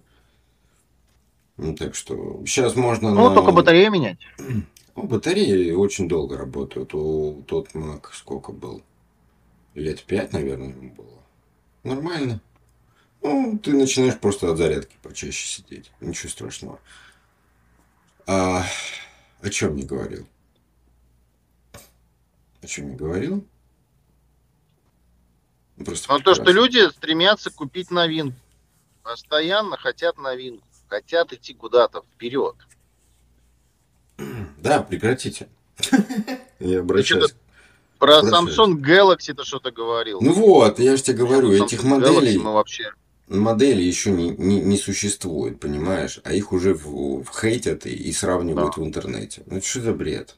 Ну, 1.58 1.76
так 1.76 1.94
что 1.94 2.42
сейчас 2.48 2.76
можно 2.76 3.12
Ну, 3.14 3.30
на- 3.30 3.36
только 3.36 3.52
батарею 3.52 3.92
менять. 3.92 4.18
ну, 4.96 5.04
батареи 5.04 5.72
очень 5.72 6.08
долго 6.10 6.36
работают. 6.36 6.96
У 6.96 7.44
тот 7.48 7.70
Mac 7.76 8.08
сколько 8.14 8.52
был? 8.52 8.82
Лет 9.76 10.02
пять, 10.04 10.34
наверное, 10.34 10.70
ему 10.70 10.90
было. 10.96 11.20
Нормально. 11.84 12.42
Ну, 13.22 13.60
ты 13.62 13.74
начинаешь 13.74 14.18
просто 14.18 14.50
от 14.52 14.58
зарядки 14.58 14.96
почаще 15.04 15.46
сидеть. 15.48 15.92
Ничего 16.02 16.30
страшного. 16.30 16.80
А 18.26 18.66
о 19.42 19.50
чем 19.50 19.76
не 19.76 19.84
говорил? 19.84 20.26
О 22.64 22.68
чем 22.68 22.90
не 22.90 22.96
говорил? 22.96 23.46
Ну, 25.78 25.86
Просто 25.86 26.12
Но 26.12 26.20
то, 26.20 26.34
что 26.34 26.44
прекрасно. 26.44 26.66
люди 26.66 26.90
стремятся 26.92 27.52
купить 27.52 27.92
новинку. 27.92 28.36
Постоянно 29.04 29.78
хотят 29.78 30.18
новинку. 30.18 30.64
Хотят 30.88 31.34
идти 31.34 31.54
куда-то 31.54 32.02
вперед. 32.14 32.56
Да, 34.58 34.82
прекратите. 34.82 35.48
Я 36.60 36.80
обращаюсь. 36.80 37.34
Про. 38.00 38.20
Samsung 38.22 38.78
Galaxy 38.82 39.34
ты 39.34 39.44
что-то 39.44 39.72
говорил. 39.72 40.20
Ну 40.22 40.34
вот, 40.34 40.80
я 40.80 40.96
же 40.96 41.04
тебе 41.04 41.18
говорю, 41.18 41.52
Samsung 41.52 41.66
этих 41.66 41.84
моделей... 41.84 42.38
мы 42.38 42.54
вообще... 42.54 42.92
модели 43.28 43.82
еще 43.82 44.12
не, 44.12 44.30
не, 44.30 44.62
не 44.62 44.78
существует, 44.78 45.60
понимаешь? 45.60 46.20
А 46.24 46.32
их 46.34 46.54
уже 46.54 46.74
в, 46.74 47.24
в 47.24 47.30
хейтят 47.42 47.86
и, 47.86 47.94
и 47.94 48.12
сравнивают 48.14 48.76
Да. 48.76 48.82
в 48.82 48.86
интернете. 48.86 49.44
Ну, 49.48 49.62
что 49.62 49.82
за 49.82 49.94
бред? 49.94 50.38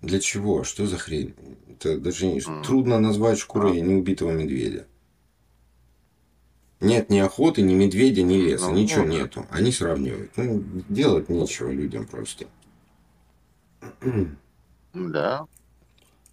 Для 0.00 0.20
чего? 0.20 0.62
Что 0.62 0.86
за 0.86 0.96
хрень? 0.96 1.34
Это 1.70 1.98
даже 1.98 2.26
не- 2.26 2.40
Мгм. 2.40 2.62
трудно 2.62 3.00
назвать 3.00 3.38
шкурой 3.40 3.80
неубитого 3.80 4.30
медведя. 4.30 4.86
Нет 6.82 7.10
ни 7.10 7.18
охоты, 7.18 7.62
ни 7.62 7.74
медведя, 7.74 8.22
ни 8.22 8.34
леса. 8.34 8.68
Ну, 8.68 8.74
ничего 8.76 9.02
вот. 9.02 9.10
нету. 9.10 9.46
Они 9.50 9.70
сравнивают. 9.72 10.32
Ну, 10.36 10.62
делать 10.88 11.28
нечего 11.28 11.70
людям 11.70 12.06
просто. 12.06 12.46
Да. 14.94 15.46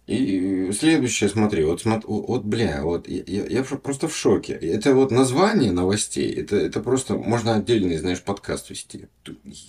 И 0.06 0.70
следующее, 0.72 1.30
смотри, 1.30 1.64
вот, 1.64 1.84
вот, 1.84 2.44
бля, 2.44 2.82
вот 2.82 3.08
я, 3.08 3.22
я- 3.46 3.62
просто 3.62 4.08
в 4.08 4.14
шоке. 4.14 4.52
Это 4.54 4.92
вот 4.92 5.12
название 5.12 5.70
новостей, 5.72 6.30
это, 6.32 6.56
это 6.56 6.80
просто 6.80 7.14
можно 7.14 7.54
отдельный, 7.54 7.96
знаешь, 7.96 8.20
подкаст 8.20 8.70
вести. 8.70 9.06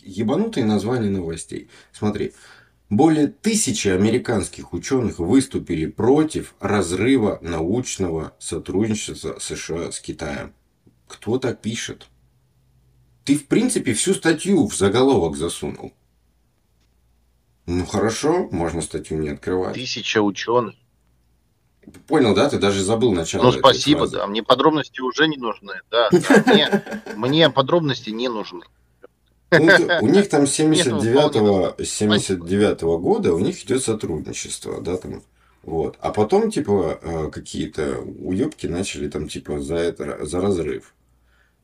Ебанутые 0.04 0.66
названия 0.66 1.10
новостей. 1.10 1.70
Смотри, 1.94 2.34
более 2.90 3.28
тысячи 3.28 3.88
американских 3.90 4.74
ученых 4.74 5.20
выступили 5.20 5.86
против 5.86 6.56
разрыва 6.60 7.38
научного 7.42 8.34
сотрудничества 8.40 9.38
США 9.40 9.92
с 9.92 10.00
Китаем. 10.00 10.54
Кто 11.12 11.38
так 11.38 11.62
пишет? 11.62 12.08
Ты, 13.26 13.36
в 13.36 13.46
принципе, 13.48 13.94
всю 13.94 14.14
статью 14.14 14.66
в 14.66 14.74
заголовок 14.74 15.36
засунул. 15.36 15.94
Ну 17.66 17.86
хорошо, 17.86 18.48
можно 18.52 18.82
статью 18.82 19.20
не 19.20 19.30
открывать. 19.30 19.76
Тысяча 19.76 20.22
ученых. 20.22 20.76
Понял, 22.08 22.34
да? 22.34 22.50
Ты 22.50 22.60
даже 22.60 22.82
забыл 22.82 23.12
начало. 23.12 23.44
Ну, 23.44 23.52
спасибо, 23.52 24.08
да. 24.08 24.26
Мне 24.26 24.42
подробности 24.42 25.02
уже 25.02 25.28
не 25.28 25.38
нужны. 25.38 25.74
Да, 25.92 26.10
да. 26.12 26.84
Мне, 27.16 27.50
подробности 27.50 28.10
не 28.10 28.30
нужны. 28.30 28.64
Ну, 29.52 29.70
у 30.02 30.08
них 30.08 30.30
там 30.30 30.48
с 30.48 30.60
Нет, 30.60 30.88
ну, 30.88 31.02
79 31.02 31.88
79 31.88 32.82
года 32.82 33.34
у 33.34 33.40
них 33.40 33.62
идет 33.66 33.84
сотрудничество, 33.84 34.80
да, 34.80 34.96
там. 34.96 35.24
Вот. 35.64 35.98
А 36.00 36.12
потом, 36.12 36.50
типа, 36.50 37.00
э, 37.02 37.30
какие-то 37.32 38.00
уебки 38.00 38.68
начали 38.68 39.10
там, 39.10 39.28
типа, 39.28 39.60
за 39.60 39.76
это, 39.76 40.26
за 40.26 40.40
разрыв. 40.40 40.94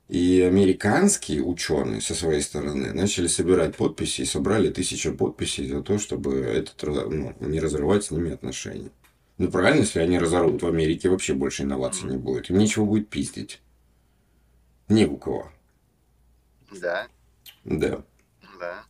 И 0.09 0.41
американские 0.41 1.43
ученые 1.43 1.99
со 1.99 2.15
своей 2.15 2.41
стороны 2.41 2.93
начали 2.93 3.27
собирать 3.27 3.75
подписи 3.75 4.21
и 4.21 4.25
собрали 4.25 4.69
тысячу 4.69 5.13
подписей 5.13 5.67
за 5.67 5.81
то, 5.81 5.97
чтобы 5.97 6.35
этот, 6.37 6.81
ну, 6.83 7.33
не 7.41 7.59
разрывать 7.59 8.05
с 8.05 8.11
ними 8.11 8.31
отношения. 8.31 8.89
Ну, 9.37 9.51
правильно, 9.51 9.81
если 9.81 9.99
они 9.99 10.17
разорвут, 10.17 10.63
в 10.63 10.67
Америке 10.67 11.09
вообще 11.09 11.33
больше 11.33 11.63
инноваций 11.63 12.09
не 12.09 12.17
будет. 12.17 12.49
Им 12.49 12.57
нечего 12.57 12.85
будет 12.85 13.09
пиздить. 13.09 13.61
Не 14.87 15.05
у 15.05 15.17
кого. 15.17 15.51
Да, 16.71 17.07
Да. 17.65 18.01
да. 18.59 18.83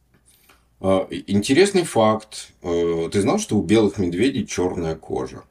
А, 0.79 1.07
Интересный 1.09 1.83
факт. 1.83 2.53
Э, 2.61 3.09
Ты 3.11 3.21
знал, 3.21 3.39
что 3.39 3.57
у 3.57 3.63
белых 3.63 3.97
медведей 3.97 4.45
черная 4.45 4.95
кожа? 4.95 5.43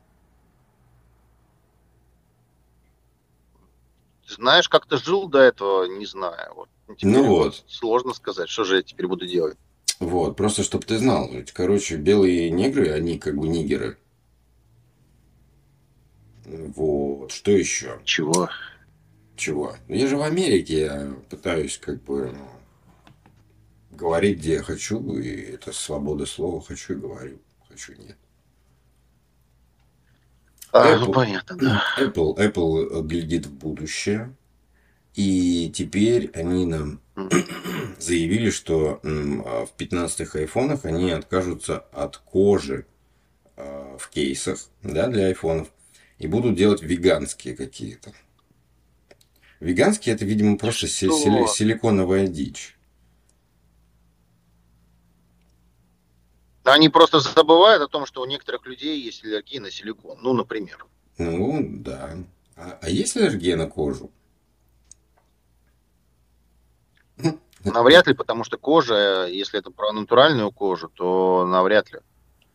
Знаешь, 4.28 4.68
как 4.68 4.86
ты 4.86 4.96
жил 4.98 5.28
до 5.28 5.38
этого, 5.38 5.84
не 5.84 6.06
знаю. 6.06 6.54
Вот. 6.54 6.68
Теперь 6.96 7.12
Ну 7.12 7.24
вот. 7.24 7.64
Сложно 7.68 8.12
сказать, 8.12 8.48
что 8.48 8.64
же 8.64 8.76
я 8.76 8.82
теперь 8.82 9.06
буду 9.06 9.26
делать. 9.26 9.56
Вот, 9.98 10.36
просто 10.36 10.62
чтобы 10.62 10.84
ты 10.84 10.98
знал. 10.98 11.28
Ведь, 11.30 11.52
Короче, 11.52 11.96
белые 11.96 12.50
негры, 12.50 12.90
они 12.90 13.18
как 13.18 13.36
бы 13.36 13.48
нигеры. 13.48 13.98
Вот, 16.44 17.32
что 17.32 17.50
еще? 17.50 18.00
Чего? 18.04 18.48
Чего? 19.36 19.76
Ну, 19.88 19.94
Я 19.94 20.06
же 20.06 20.16
в 20.16 20.22
Америке, 20.22 20.80
я 20.80 21.12
пытаюсь 21.28 21.78
как 21.78 22.02
бы 22.04 22.32
ну, 22.32 22.48
говорить, 23.90 24.38
где 24.38 24.54
я 24.54 24.62
хочу, 24.62 25.00
и 25.18 25.28
это 25.28 25.72
свобода 25.72 26.24
слова, 26.24 26.60
хочу 26.60 26.94
и 26.94 26.96
говорю, 26.96 27.38
хочу 27.68 27.94
нет. 27.94 28.16
А, 30.72 30.94
Apple. 30.94 30.98
ну 30.98 31.12
понятно, 31.12 31.56
да. 31.56 31.82
Apple, 31.98 32.36
Apple 32.36 33.02
глядит 33.02 33.46
в 33.46 33.52
будущее, 33.52 34.34
и 35.14 35.70
теперь 35.74 36.30
они 36.34 36.66
нам 36.66 37.00
заявили, 37.98 38.50
что 38.50 39.00
а, 39.02 39.66
в 39.66 39.72
15-х 39.78 40.38
айфонах 40.38 40.84
они 40.84 41.10
откажутся 41.10 41.78
от 41.92 42.18
кожи 42.18 42.86
а, 43.56 43.96
в 43.98 44.08
кейсах 44.10 44.58
да, 44.82 45.06
для 45.08 45.26
айфонов 45.26 45.68
и 46.18 46.26
будут 46.26 46.56
делать 46.56 46.82
веганские 46.82 47.56
какие-то. 47.56 48.12
Веганские 49.60 50.14
это, 50.14 50.24
видимо, 50.26 50.58
просто 50.58 50.86
Что? 50.86 51.10
сили- 51.10 51.46
силиконовая 51.50 52.26
дичь. 52.26 52.75
Они 56.66 56.88
просто 56.88 57.20
забывают 57.20 57.82
о 57.82 57.88
том, 57.88 58.06
что 58.06 58.22
у 58.22 58.26
некоторых 58.26 58.66
людей 58.66 59.00
есть 59.00 59.24
аллергия 59.24 59.60
на 59.60 59.70
силикон. 59.70 60.18
Ну, 60.20 60.32
например. 60.32 60.84
Ну, 61.16 61.64
да. 61.64 62.16
А, 62.56 62.78
а 62.82 62.90
есть 62.90 63.16
аллергия 63.16 63.56
на 63.56 63.68
кожу? 63.68 64.10
Навряд 67.64 68.06
ли, 68.06 68.14
потому 68.14 68.44
что 68.44 68.58
кожа, 68.58 69.26
если 69.30 69.58
это 69.58 69.70
про 69.70 69.92
натуральную 69.92 70.50
кожу, 70.50 70.88
то 70.88 71.46
навряд 71.46 71.92
ли. 71.92 72.00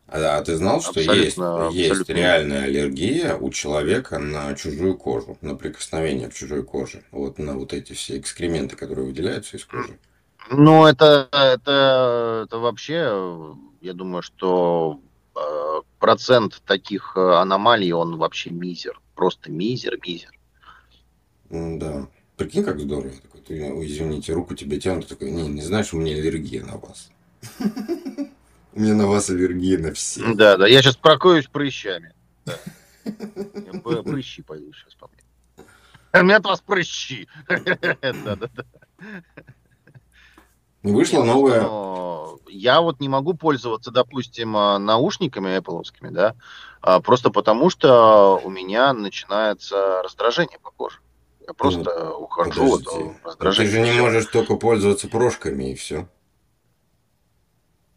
А, 0.08 0.38
а 0.38 0.44
ты 0.44 0.58
знал, 0.58 0.82
что 0.82 0.92
Абсолютно, 0.92 1.70
есть, 1.70 1.76
есть 1.76 1.92
абсолютно. 1.92 2.14
реальная 2.14 2.64
аллергия 2.66 3.36
у 3.36 3.50
человека 3.50 4.20
на 4.20 4.54
чужую 4.56 4.98
кожу, 4.98 5.38
на 5.42 5.56
прикосновение 5.56 6.30
к 6.30 6.34
чужой 6.34 6.64
коже? 6.64 7.04
Вот 7.12 7.40
на 7.40 7.58
вот 7.58 7.72
эти 7.72 7.94
все 7.94 8.18
экскременты, 8.18 8.76
которые 8.76 9.06
выделяются 9.06 9.56
из 9.56 9.64
кожи. 9.64 9.98
Ну, 10.54 10.86
это, 10.86 11.30
это, 11.32 12.44
это 12.46 12.58
вообще, 12.58 13.08
э, 13.08 13.54
я 13.80 13.94
думаю, 13.94 14.22
что 14.22 15.00
э, 15.34 15.82
процент 15.98 16.62
таких 16.66 17.14
э, 17.16 17.36
аномалий, 17.36 17.94
он 17.94 18.18
вообще 18.18 18.50
мизер. 18.50 19.00
Просто 19.16 19.50
мизер, 19.50 19.98
мизер. 20.06 20.32
Да. 21.50 22.08
Прикинь, 22.36 22.66
как 22.66 22.82
здорово. 22.82 23.14
Такой, 23.22 23.42
ты, 23.42 23.72
ой, 23.72 23.88
извините, 23.88 24.34
руку 24.34 24.54
тебе 24.54 24.78
тянут, 24.78 25.08
такой, 25.08 25.32
не, 25.32 25.48
не 25.48 25.62
знаешь, 25.62 25.94
у 25.94 25.98
меня 25.98 26.16
аллергия 26.16 26.66
на 26.66 26.78
вас. 26.78 27.10
У 28.74 28.80
меня 28.80 28.94
на 28.94 29.08
вас 29.08 29.30
аллергия 29.30 29.78
на 29.78 29.94
всех. 29.94 30.36
Да, 30.36 30.58
да, 30.58 30.68
я 30.68 30.82
сейчас 30.82 30.96
прокоюсь 30.96 31.48
прыщами. 31.48 32.14
Да. 32.46 32.58
Я 33.04 33.80
бы 33.80 34.04
Прыщи 34.04 34.44
пойду 34.44 34.72
сейчас 34.74 34.96
по 34.96 35.10
мне. 35.10 35.66
У 36.14 36.24
меня 36.24 36.38
от 36.38 36.46
вас 36.46 36.62
прыщи. 36.62 37.28
Да, 37.48 38.36
да, 38.36 38.36
да. 38.36 38.66
Вышла 40.84 41.18
Нет, 41.18 41.26
новая... 41.28 41.62
но 41.62 42.40
Я 42.50 42.82
вот 42.82 43.00
не 43.00 43.08
могу 43.10 43.34
пользоваться, 43.34 43.92
допустим, 43.92 44.58
а, 44.58 44.80
наушниками 44.80 45.58
Apple, 45.58 45.84
да, 46.12 46.36
а, 46.82 47.00
просто 47.00 47.30
потому 47.30 47.70
что 47.70 48.42
у 48.44 48.50
меня 48.50 48.94
начинается 48.94 50.02
раздражение 50.04 50.60
по 50.60 50.72
коже. 50.72 51.00
Я 51.48 51.54
просто 51.54 52.12
ухожу 52.14 52.76
от. 52.76 52.86
Ну, 52.86 53.14
Ты 53.14 53.28
раздражения. 53.28 53.72
же 53.72 53.82
не 53.82 54.02
можешь 54.02 54.26
только 54.28 54.56
пользоваться 54.56 55.08
прошками 55.08 55.72
и 55.72 55.76
все. 55.76 56.08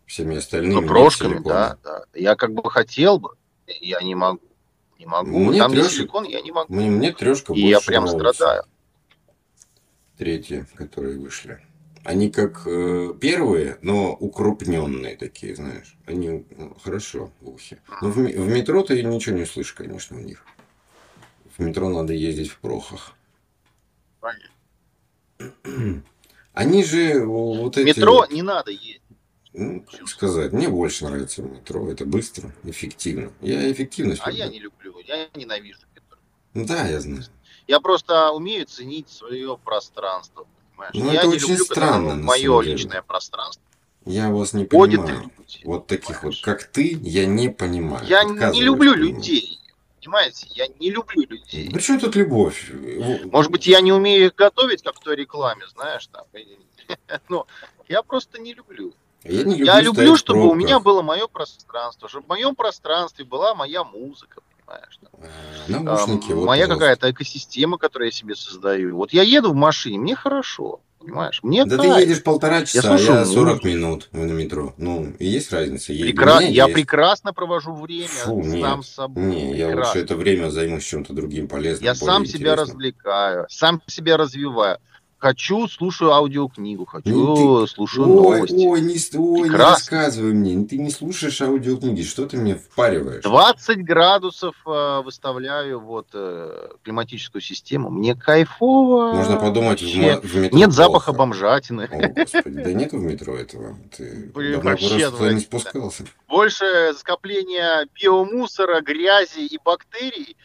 Всеми 0.06 0.36
остальными. 0.36 0.80
Ну, 0.80 0.86
прошками, 0.86 1.38
да, 1.42 1.78
да. 1.82 2.04
Я 2.14 2.36
как 2.36 2.52
бы 2.52 2.68
хотел 2.70 3.18
бы, 3.18 3.30
я 3.66 4.00
не 4.02 4.14
могу. 4.14 4.40
Не 4.98 5.06
могу. 5.06 5.38
Мне 5.38 5.58
Там 5.58 5.72
есть 5.72 5.88
трёшек- 5.88 5.96
силикон, 5.96 6.24
я 6.24 6.40
не 6.42 6.52
могу. 6.52 6.72
Мне, 6.72 6.90
мне 6.90 7.12
трешка 7.12 7.52
И 7.54 7.60
я 7.60 7.76
больше 7.76 7.86
прям 7.86 8.04
нравится. 8.04 8.34
страдаю. 8.34 8.62
Третьи, 10.18 10.66
которые 10.76 11.18
вышли. 11.18 11.60
Они 12.04 12.30
как 12.30 12.66
э, 12.66 13.14
первые, 13.18 13.78
но 13.80 14.12
укрупненные 14.12 15.16
такие, 15.16 15.56
знаешь. 15.56 15.96
Они 16.04 16.46
ну, 16.50 16.76
хорошо 16.82 17.32
в 17.40 17.48
ухе. 17.48 17.80
Но 18.02 18.10
в, 18.10 18.16
в 18.16 18.48
метро 18.48 18.82
ты 18.82 19.02
ничего 19.02 19.36
не 19.36 19.42
услышишь, 19.42 19.72
конечно, 19.72 20.18
у 20.18 20.20
них. 20.20 20.44
В 21.56 21.62
метро 21.62 21.88
надо 21.88 22.12
ездить 22.12 22.50
в 22.50 22.58
прохах. 22.58 23.14
Они 26.52 26.84
же 26.84 27.24
вот 27.24 27.78
эти... 27.78 27.86
Метро 27.86 28.26
не 28.30 28.42
надо 28.42 28.70
ездить. 28.70 29.02
ну, 29.54 29.84
как 29.90 30.06
сказать, 30.06 30.52
мне 30.52 30.68
больше 30.68 31.04
нравится 31.06 31.42
метро. 31.42 31.90
Это 31.90 32.04
быстро, 32.04 32.52
эффективно. 32.64 33.32
Я 33.40 33.72
эффективность 33.72 34.20
А 34.24 34.30
я 34.30 34.44
люблю. 34.44 34.52
не 34.52 34.60
люблю, 34.60 34.98
я 35.06 35.28
ненавижу 35.34 35.86
метро. 35.94 36.18
Да, 36.52 36.86
я 36.86 37.00
знаю. 37.00 37.24
Я 37.66 37.80
просто 37.80 38.30
умею 38.30 38.66
ценить 38.66 39.08
свое 39.08 39.56
пространство. 39.56 40.46
Понимаешь? 40.76 40.94
Ну, 40.94 41.12
я 41.12 41.18
это 41.20 41.26
не 41.28 41.34
очень 41.34 41.48
люблю, 41.48 41.64
странно, 41.64 42.14
мое 42.16 42.60
личное 42.60 43.02
пространство. 43.02 43.62
Я 44.04 44.30
вас 44.30 44.52
не 44.52 44.66
Ходит 44.66 45.00
понимаю. 45.00 45.22
люди. 45.22 45.60
Вот 45.64 45.86
таких 45.86 46.22
вот, 46.22 46.32
понимаешь? 46.32 46.40
как 46.42 46.64
ты, 46.64 46.98
я 47.02 47.26
не 47.26 47.48
понимаю. 47.48 48.04
Я 48.06 48.24
не 48.24 48.62
люблю 48.62 48.94
людей. 48.94 49.58
Понимаете? 50.00 50.46
Я 50.50 50.66
не 50.78 50.90
люблю 50.90 51.22
людей. 51.26 51.70
При 51.70 51.80
чем 51.80 51.98
тут 51.98 52.14
любовь? 52.14 52.70
Может 53.24 53.50
быть, 53.50 53.66
я 53.66 53.80
не 53.80 53.92
умею 53.92 54.26
их 54.26 54.34
готовить, 54.34 54.82
как 54.82 54.96
в 54.96 55.00
той 55.00 55.16
рекламе, 55.16 55.66
знаешь, 55.68 56.06
там. 56.08 56.24
Но 57.30 57.46
я 57.88 58.02
просто 58.02 58.38
не 58.38 58.52
люблю. 58.52 58.92
Я, 59.22 59.44
не 59.44 59.52
люблю, 59.52 59.64
Я 59.64 59.80
люблю, 59.80 60.16
чтобы 60.16 60.48
у 60.50 60.54
меня 60.54 60.78
было 60.80 61.00
мое 61.00 61.26
пространство, 61.26 62.10
чтобы 62.10 62.26
в 62.26 62.28
моем 62.28 62.54
пространстве 62.54 63.24
была 63.24 63.54
моя 63.54 63.82
музыка, 63.82 64.42
понимаешь? 64.66 64.98
там. 65.00 65.20
А, 65.22 65.80
Наушники. 65.82 66.28
Там, 66.28 66.36
вот, 66.38 66.46
моя 66.46 66.66
какая-то 66.66 67.10
экосистема, 67.10 67.78
которую 67.78 68.08
я 68.08 68.12
себе 68.12 68.34
создаю. 68.34 68.96
Вот 68.96 69.12
я 69.12 69.22
еду 69.22 69.52
в 69.52 69.54
машине, 69.54 69.98
мне 69.98 70.14
хорошо, 70.14 70.80
понимаешь? 71.00 71.40
Мне 71.42 71.64
Да 71.64 71.76
кайф. 71.76 71.94
ты 71.94 72.00
едешь 72.02 72.22
полтора 72.22 72.64
часа, 72.64 72.94
а 72.94 72.98
слушаю 72.98 73.18
я 73.20 73.24
40 73.24 73.46
музыку. 73.48 73.68
минут 73.68 74.08
на 74.12 74.24
метро. 74.32 74.74
Ну, 74.76 75.12
и 75.18 75.26
есть 75.26 75.52
разница. 75.52 75.92
Прекра- 75.92 76.42
Я 76.42 76.64
есть. 76.64 76.74
прекрасно 76.74 77.32
провожу 77.32 77.74
время 77.74 78.08
Фу, 78.08 78.42
нет. 78.42 78.60
сам 78.62 78.82
с 78.82 78.88
собой. 78.88 79.24
Не, 79.24 79.56
я 79.56 79.66
Прекрасно. 79.68 79.92
лучше 79.92 80.04
это 80.04 80.16
время 80.16 80.50
займусь 80.50 80.84
чем-то 80.84 81.12
другим 81.12 81.48
полезным. 81.48 81.84
Я 81.84 81.94
сам 81.94 82.24
себя 82.26 82.38
интересным. 82.52 82.66
развлекаю, 82.66 83.46
сам 83.48 83.82
себя 83.86 84.16
развиваю. 84.16 84.78
Хочу, 85.28 85.66
слушаю 85.68 86.12
аудиокнигу, 86.12 86.84
хочу, 86.84 87.08
Ну, 87.08 87.66
слушаю 87.66 88.06
Ой, 88.10 88.14
новости. 88.14 88.52
ой, 88.52 88.80
не, 88.82 88.98
ой, 89.16 89.48
не 89.48 89.56
рассказывай 89.56 90.34
мне. 90.34 90.66
Ты 90.66 90.76
не 90.76 90.90
слушаешь 90.90 91.40
аудиокниги. 91.40 92.02
Что 92.02 92.26
ты 92.26 92.36
мне 92.36 92.56
впариваешь? 92.56 93.22
20 93.22 93.82
градусов 93.86 94.54
э, 94.66 95.00
выставляю 95.02 95.80
вот 95.80 96.08
э, 96.12 96.68
климатическую 96.82 97.40
систему. 97.40 97.88
Мне 97.88 98.14
кайфово. 98.14 99.14
Можно 99.14 99.36
подумать, 99.38 99.80
вообще. 99.80 100.20
в 100.22 100.36
метро 100.36 100.58
Нет 100.58 100.72
запаха 100.72 101.14
плохо. 101.14 101.18
бомжатины. 101.20 101.88
О, 101.90 102.08
господи, 102.08 102.62
да 102.62 102.72
нету 102.74 102.98
в 102.98 103.02
метро 103.02 103.34
этого. 103.34 103.78
Ты 103.96 104.30
Блин, 104.34 104.60
вообще 104.60 105.08
туда 105.10 105.32
не 105.32 105.40
спускался. 105.40 106.04
Больше 106.28 106.92
скопления 106.98 107.88
биомусора, 107.98 108.82
грязи 108.82 109.46
и 109.46 109.58
бактерий, 109.64 110.36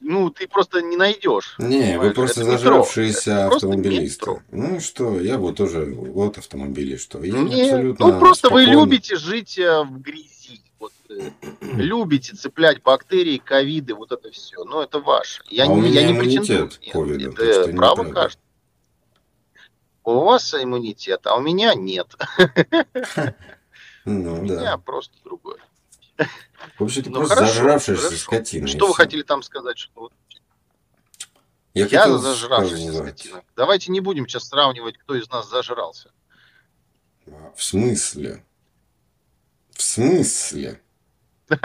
ну, 0.00 0.30
ты 0.30 0.46
просто 0.48 0.82
не 0.82 0.96
найдешь. 0.96 1.54
Не, 1.58 1.98
вы 1.98 2.10
Понимаешь, 2.10 2.14
просто 2.14 2.40
это 2.42 2.50
метро. 2.50 2.58
зажравшиеся 2.58 3.46
просто 3.48 3.66
автомобилисты. 3.68 4.20
метро. 4.30 4.42
Ну 4.50 4.80
что, 4.80 5.20
я 5.20 5.38
вот 5.38 5.56
тоже 5.56 5.84
вот 5.86 6.38
автомобили, 6.38 6.96
что 6.96 7.22
я 7.22 7.32
Не, 7.32 7.62
абсолютно 7.64 8.06
ну, 8.06 8.18
просто 8.18 8.48
вы 8.50 8.62
спокойно. 8.62 8.80
любите 8.80 9.16
жить 9.16 9.58
э, 9.58 9.82
в 9.84 10.00
грязи. 10.00 10.62
Вот, 10.78 10.92
э, 11.10 11.30
любите 11.60 12.34
цеплять 12.36 12.82
бактерии, 12.82 13.38
ковиды, 13.38 13.94
вот 13.94 14.12
это 14.12 14.30
все. 14.30 14.62
Ну, 14.64 14.80
это 14.80 15.00
ваше. 15.00 15.42
Я, 15.48 15.64
А 15.64 15.68
у 15.68 15.80
не, 15.80 15.88
я 15.90 16.02
меня 16.06 16.12
не 16.12 16.18
претендую. 16.18 16.70
ковиду, 16.92 17.18
Нет, 17.28 17.34
так 17.36 17.44
что 17.52 17.60
это 17.62 17.76
право 17.76 18.04
каждого. 18.12 18.42
У 20.04 20.20
вас 20.20 20.54
иммунитет, 20.54 21.26
а 21.26 21.36
у 21.36 21.40
меня 21.40 21.74
нет. 21.74 22.14
Ну 24.04 24.38
У 24.38 24.42
меня 24.42 24.54
да. 24.56 24.78
просто 24.78 25.14
другое. 26.18 26.32
Вообще 26.78 27.02
ты 27.02 27.10
Ну, 27.10 27.16
просто 27.16 27.34
хорошо, 27.36 27.52
зажравшаяся 27.54 28.02
хорошо. 28.02 28.18
скотина. 28.22 28.66
Что 28.66 28.86
вы 28.88 28.94
хотели 28.94 29.22
там 29.22 29.42
сказать? 29.42 29.78
Что 29.78 30.10
Я, 31.74 31.86
я 31.86 32.00
хотел 32.00 32.18
зажравшийся 32.18 32.92
сказать, 32.92 33.18
скотина. 33.18 33.42
Давайте 33.56 33.92
не 33.92 34.00
будем 34.00 34.26
сейчас 34.28 34.48
сравнивать, 34.48 34.98
кто 34.98 35.14
из 35.14 35.28
нас 35.30 35.48
зажрался. 35.48 36.10
В 37.56 37.62
смысле? 37.62 38.44
В 39.72 39.82
смысле? 39.82 40.80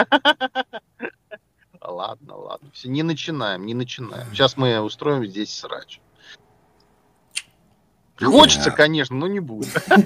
Ладно, 1.80 2.36
ладно. 2.36 2.70
Все, 2.72 2.88
не 2.88 3.02
начинаем, 3.02 3.66
не 3.66 3.74
начинаем. 3.74 4.26
Сейчас 4.32 4.56
мы 4.56 4.80
устроим 4.80 5.26
здесь 5.26 5.54
срач. 5.54 6.00
Хочется, 8.18 8.70
конечно, 8.70 9.16
но 9.16 9.26
не 9.26 9.40
буду. 9.40 9.66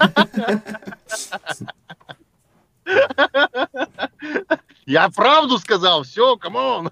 Я 4.86 5.08
правду 5.10 5.58
сказал, 5.58 6.02
все, 6.02 6.36
come 6.36 6.67
on. 6.67 6.90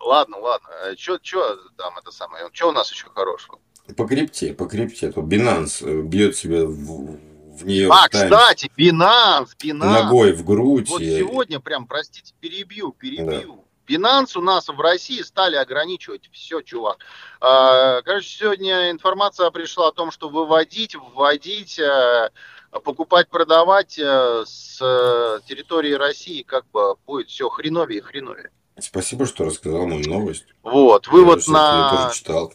Ладно, 0.00 0.38
ладно. 0.38 0.68
Че, 0.96 1.18
че 1.18 1.56
там 1.76 1.96
это 1.98 2.10
самое? 2.12 2.48
Че 2.52 2.68
у 2.68 2.72
нас 2.72 2.90
еще 2.92 3.06
хорошего? 3.14 3.58
По 3.96 4.06
крипте, 4.06 4.52
по 4.54 4.66
крипте. 4.66 5.10
То 5.10 5.22
Binance 5.22 5.82
э, 5.84 6.02
бьет 6.02 6.36
себя 6.36 6.64
в, 6.66 7.16
в 7.58 7.64
нее 7.66 7.88
А, 7.90 8.08
кстати, 8.08 8.70
Binance, 8.76 9.56
Binance. 9.58 10.02
ногой 10.02 10.32
в 10.32 10.44
грудь. 10.44 10.88
Вот 10.88 11.00
сегодня 11.00 11.58
прям, 11.58 11.86
простите, 11.86 12.34
перебью, 12.40 12.92
перебью. 12.92 13.64
Binance 13.88 14.36
у 14.36 14.42
нас 14.42 14.68
в 14.68 14.78
России 14.78 15.22
стали 15.22 15.56
ограничивать 15.56 16.28
все, 16.30 16.60
чувак. 16.60 16.98
А, 17.40 18.02
Короче, 18.02 18.28
сегодня 18.28 18.90
информация 18.90 19.50
пришла 19.50 19.88
о 19.88 19.92
том, 19.92 20.10
что 20.10 20.28
выводить, 20.28 20.94
вводить, 20.94 21.78
э, 21.78 22.30
покупать, 22.70 23.28
продавать 23.28 23.98
э, 23.98 24.44
с 24.46 24.78
э, 24.80 25.40
территории 25.46 25.92
России 25.92 26.42
как 26.42 26.66
бы 26.70 26.96
будет 27.06 27.28
все 27.28 27.48
хреновее 27.48 27.98
и 27.98 28.02
хреновее. 28.02 28.50
Спасибо, 28.78 29.26
что 29.26 29.44
рассказал 29.44 29.86
мою 29.86 30.08
новость. 30.08 30.46
Вот, 30.62 31.06
Я 31.06 31.12
вывод 31.12 31.42
её 31.42 31.52
на... 31.52 31.90
тоже 31.90 32.18
читал. 32.18 32.54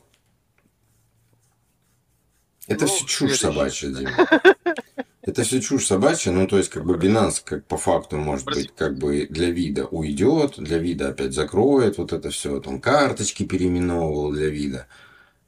Это 2.68 2.86
Ну, 2.86 2.92
все 2.92 3.06
чушь 3.06 3.40
собачья, 3.40 3.90
Дима. 3.90 4.12
Это 5.22 5.44
все 5.44 5.62
чушь 5.62 5.88
собачья, 5.88 6.32
ну 6.32 6.48
то 6.48 6.58
есть 6.58 6.70
как 6.70 6.86
бы 6.86 6.96
Binance 6.96 7.42
как 7.46 7.66
по 7.66 7.78
факту 7.78 8.18
может 8.18 8.44
Прости. 8.44 8.64
быть 8.64 8.76
как 8.76 8.98
бы 8.98 9.26
для 9.30 9.52
вида 9.52 9.86
уйдет, 9.86 10.56
для 10.58 10.78
вида 10.80 11.10
опять 11.10 11.34
закроет, 11.34 11.98
вот 11.98 12.12
это 12.12 12.30
все, 12.30 12.60
там 12.60 12.82
карточки 12.82 13.44
переименовывал 13.46 14.34
для 14.34 14.50
вида, 14.50 14.88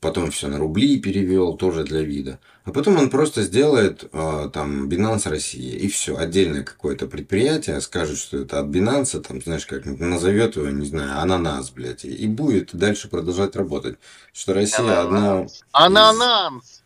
потом 0.05 0.29
все 0.29 0.47
на 0.47 0.59
рубли 0.59 0.99
перевел 0.99 1.57
тоже 1.57 1.83
для 1.83 2.01
вида, 2.01 2.37
а 2.63 2.71
потом 2.71 2.97
он 2.97 3.09
просто 3.09 3.41
сделает 3.41 4.07
э, 4.13 4.49
там 4.53 4.87
Binance 4.87 5.27
Россия 5.29 5.75
и 5.77 5.87
все, 5.87 6.15
отдельное 6.15 6.63
какое-то 6.63 7.07
предприятие 7.07 7.81
скажет, 7.81 8.19
что 8.19 8.37
это 8.37 8.59
от 8.59 8.67
Binance, 8.67 9.19
там 9.21 9.41
знаешь 9.41 9.65
как 9.65 9.85
назовет 9.85 10.57
его, 10.57 10.69
не 10.69 10.85
знаю, 10.85 11.19
ананас, 11.19 11.71
блядь, 11.71 12.05
и- 12.05 12.27
будет 12.27 12.75
дальше 12.75 13.09
продолжать 13.09 13.55
работать, 13.55 13.97
что 14.31 14.53
Россия 14.53 15.01
одна 15.01 15.47
Ананас. 15.71 16.83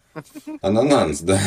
Анананс, 0.61 1.19
да. 1.21 1.39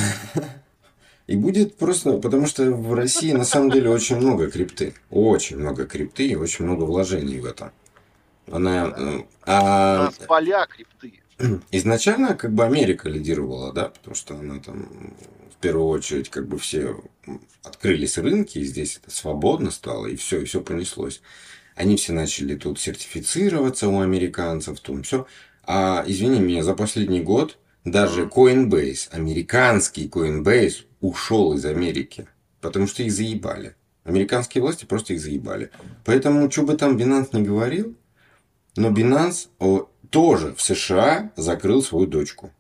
И 1.27 1.37
будет 1.37 1.77
просто, 1.79 2.19
потому 2.19 2.47
что 2.47 2.65
в 2.71 2.93
России 2.95 3.33
на 3.33 3.45
самом 3.45 3.71
деле 3.71 3.89
очень 3.91 4.17
много 4.17 4.51
крипты. 4.51 4.95
Очень 5.11 5.59
много 5.59 5.87
крипты 5.87 6.27
и 6.29 6.37
очень 6.37 6.65
много 6.67 6.85
вложений 6.85 7.41
в 7.41 7.47
это. 7.47 7.73
Она... 8.51 8.93
э, 8.95 9.19
У 9.21 9.27
А, 9.47 10.05
нас 10.07 10.19
поля 10.27 10.67
крипты. 10.67 11.22
изначально 11.71 12.35
как 12.35 12.53
бы 12.53 12.65
Америка 12.65 13.09
лидировала, 13.09 13.73
да, 13.73 13.89
потому 13.89 14.15
что 14.15 14.37
она 14.37 14.59
там 14.61 15.15
в 15.51 15.61
первую 15.61 15.87
очередь 15.87 16.29
как 16.29 16.49
бы 16.49 16.59
все 16.59 16.97
открылись 17.63 18.19
рынки, 18.19 18.59
и 18.59 18.65
здесь 18.65 18.99
это 19.03 19.15
свободно 19.15 19.71
стало, 19.71 20.07
и 20.07 20.17
все, 20.17 20.41
и 20.41 20.45
все 20.45 20.61
понеслось. 20.61 21.23
Они 21.75 21.97
все 21.97 22.13
начали 22.13 22.55
тут 22.55 22.79
сертифицироваться 22.79 23.89
у 23.89 24.01
американцев, 24.01 24.81
там 24.81 25.03
все. 25.03 25.27
А, 25.65 26.05
извини 26.07 26.41
меня, 26.41 26.63
за 26.63 26.75
последний 26.75 27.21
год 27.21 27.59
даже 27.85 28.25
Coinbase, 28.25 29.09
американский 29.11 30.09
Coinbase, 30.09 30.85
ушел 31.01 31.55
из 31.55 31.65
Америки, 31.65 32.29
потому 32.61 32.87
что 32.87 33.03
их 33.03 33.13
заебали. 33.13 33.75
Американские 34.05 34.63
власти 34.63 34.85
просто 34.85 35.15
их 35.15 35.21
заебали. 35.21 35.71
Поэтому, 36.05 36.51
что 36.51 36.63
бы 36.63 36.77
там 36.77 36.97
Binance 36.97 37.31
не 37.33 37.43
говорил, 37.43 37.97
но 38.77 38.91
Binance 38.91 39.49
о, 39.59 39.89
тоже 40.13 40.55
в 40.55 40.63
США 40.63 41.33
закрыл 41.37 41.83
свою 41.83 42.07
дочку. 42.07 42.53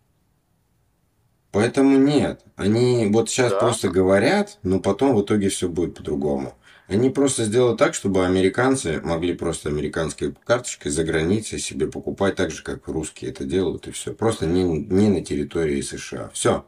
Поэтому 1.52 1.98
нет. 1.98 2.40
Они 2.56 3.08
вот 3.12 3.28
сейчас 3.28 3.52
Да. 3.52 3.58
просто 3.60 3.90
говорят, 3.90 4.58
но 4.62 4.80
потом 4.80 5.14
в 5.14 5.22
итоге 5.22 5.50
все 5.50 5.68
будет 5.68 5.94
по-другому. 5.94 6.54
Они 6.88 7.10
просто 7.10 7.44
сделают 7.44 7.78
так, 7.78 7.94
чтобы 7.94 8.24
американцы 8.26 9.00
могли 9.02 9.34
просто 9.34 9.68
американской 9.68 10.34
карточкой 10.44 10.90
за 10.90 11.04
границей 11.04 11.58
себе 11.58 11.86
покупать 11.86 12.36
так 12.36 12.50
же, 12.50 12.62
как 12.62 12.88
русские 12.88 13.30
это 13.30 13.44
делают, 13.44 13.86
и 13.86 13.90
все. 13.92 14.12
Просто 14.14 14.46
не, 14.46 14.62
не 14.64 15.08
на 15.08 15.22
территории 15.22 15.80
США. 15.82 16.30
Все. 16.32 16.64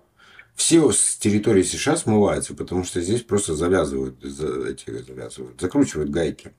Все 0.54 0.92
с 0.92 1.16
территории 1.16 1.62
США 1.62 1.96
смываются, 1.96 2.54
потому 2.54 2.84
что 2.84 3.00
здесь 3.00 3.22
просто 3.22 3.54
завязывают, 3.54 4.22
за- 4.22 4.68
эти, 4.68 4.90
завязывают, 5.02 5.60
закручивают 5.60 6.10
гайки. 6.10 6.52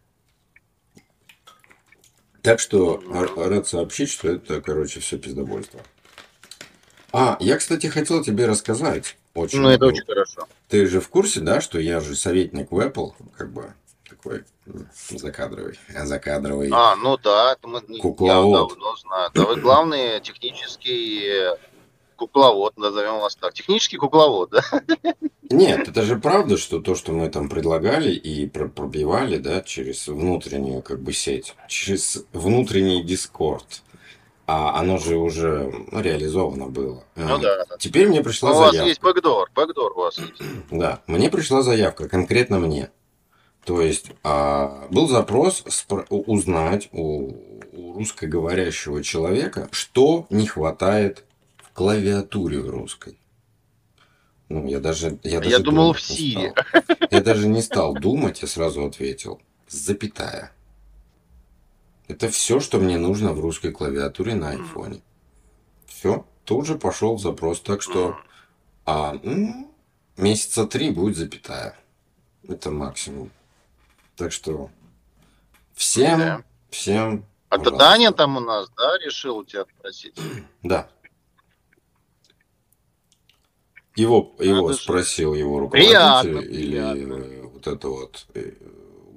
Так 2.45 2.59
что 2.59 3.01
рад 3.35 3.67
сообщить, 3.67 4.11
что 4.11 4.29
это, 4.29 4.61
короче, 4.61 4.99
все 4.99 5.17
пиздобольство. 5.17 5.81
А, 7.11 7.37
я, 7.39 7.57
кстати, 7.57 7.87
хотел 7.87 8.23
тебе 8.23 8.45
рассказать. 8.45 9.17
Очень, 9.33 9.61
Ну, 9.61 9.69
это 9.69 9.87
очень 9.87 10.05
хорошо. 10.05 10.47
Ты 10.69 10.85
же 10.85 11.01
в 11.01 11.09
курсе, 11.09 11.39
да, 11.39 11.59
что 11.59 11.79
я 11.79 11.99
же 12.01 12.15
советник 12.15 12.71
в 12.71 12.79
Apple, 12.79 13.13
как 13.35 13.51
бы 13.51 13.73
такой 14.07 14.43
закадровый, 15.09 15.79
закадровый. 15.89 16.69
А, 16.71 16.95
ну 16.97 17.17
да, 17.17 17.53
это 17.53 17.67
мы 17.67 17.81
не- 17.87 17.97
я 17.97 18.01
Кукловод. 18.01 18.69
давно 18.69 18.95
знаю. 18.97 19.31
Да 19.33 19.43
вы 19.45 19.55
главный 19.59 20.21
технический 20.21 21.23
э, 21.25 21.57
кукловод, 22.15 22.77
назовем 22.77 23.19
вас 23.19 23.35
так. 23.35 23.53
Технический 23.53 23.97
кукловод, 23.97 24.49
да? 24.51 24.61
Нет, 25.49 25.87
это 25.87 26.01
же 26.01 26.17
правда, 26.17 26.57
что 26.57 26.79
то, 26.79 26.95
что 26.95 27.11
мы 27.11 27.29
там 27.29 27.49
предлагали 27.49 28.11
и 28.11 28.47
про- 28.47 28.67
пробивали, 28.67 29.37
да, 29.37 29.61
через 29.61 30.07
внутреннюю 30.07 30.81
как 30.81 31.01
бы 31.01 31.13
сеть, 31.13 31.55
через 31.67 32.25
внутренний 32.33 33.03
Discord, 33.03 33.65
а 34.47 34.79
оно 34.79 34.97
же 34.97 35.17
уже 35.17 35.71
ну, 35.91 36.01
реализовано 36.01 36.67
было. 36.67 37.03
Ну 37.15 37.35
А, 37.35 37.37
да. 37.37 37.65
Теперь 37.79 38.07
мне 38.07 38.21
пришла 38.23 38.49
Ну, 38.51 38.55
у 38.55 38.59
вас 38.59 38.71
заявка. 38.71 38.89
есть 38.89 39.01
бэкдор, 39.01 39.49
бэкдор 39.55 39.91
у 39.93 39.95
вас 40.01 40.17
есть. 40.17 40.41
Да, 40.71 41.01
мне 41.07 41.29
пришла 41.29 41.61
заявка, 41.61 42.09
конкретно 42.09 42.59
мне. 42.59 42.89
То 43.65 43.81
есть 43.81 44.11
а, 44.23 44.87
был 44.91 45.07
запрос 45.07 45.63
спро- 45.67 46.05
узнать 46.09 46.89
у, 46.91 47.31
у 47.73 47.93
русскоговорящего 47.93 49.03
человека, 49.03 49.67
что 49.71 50.27
не 50.29 50.45
хватает 50.45 51.23
клавиатуре 51.75 52.61
в 52.61 52.69
русской. 52.69 53.19
Ну, 54.47 54.65
я 54.67 54.79
даже... 54.79 55.19
Я, 55.23 55.39
даже 55.39 55.49
Я 55.49 55.59
думал, 55.59 55.93
в 55.93 55.97
не 55.97 56.15
Сири. 56.15 56.51
стал. 56.51 57.07
Я 57.11 57.21
даже 57.21 57.47
не 57.47 57.61
стал 57.61 57.93
думать, 57.93 58.41
я 58.41 58.47
сразу 58.47 58.85
ответил. 58.85 59.41
Запятая. 59.67 60.51
Это 62.07 62.29
все, 62.29 62.59
что 62.59 62.79
мне 62.79 62.97
нужно 62.97 63.33
в 63.33 63.39
русской 63.41 63.71
клавиатуре 63.71 64.35
на 64.35 64.51
айфоне. 64.51 65.01
Все, 65.87 66.25
тут 66.45 66.65
же 66.65 66.75
пошел 66.75 67.17
запрос. 67.17 67.59
Так 67.61 67.81
что 67.81 68.15
а, 68.85 69.19
месяца 70.15 70.65
три 70.67 70.91
будет 70.91 71.17
запятая. 71.17 71.77
Это 72.47 72.71
максимум. 72.71 73.31
Так 74.15 74.31
что 74.31 74.69
всем, 75.73 76.19
Да. 76.19 76.43
всем. 76.69 77.25
А 77.49 77.57
то 77.57 77.63
пожалуйста. 77.71 77.85
Даня 77.89 78.11
там 78.11 78.37
у 78.37 78.39
нас, 78.39 78.69
да, 78.77 78.97
решил 78.99 79.37
у 79.39 79.43
тебя 79.43 79.65
спросить? 79.77 80.15
Да. 80.63 80.87
Его, 83.95 84.33
его 84.39 84.67
Надо 84.67 84.73
же. 84.73 84.83
спросил 84.83 85.33
его 85.33 85.59
руководитель 85.59 85.91
Приятно, 85.93 86.39
или 86.39 86.65
приятно. 86.67 87.13
э, 87.13 87.41
вот 87.43 87.67
эта 87.67 87.87
вот 87.89 88.27
э, 88.33 88.51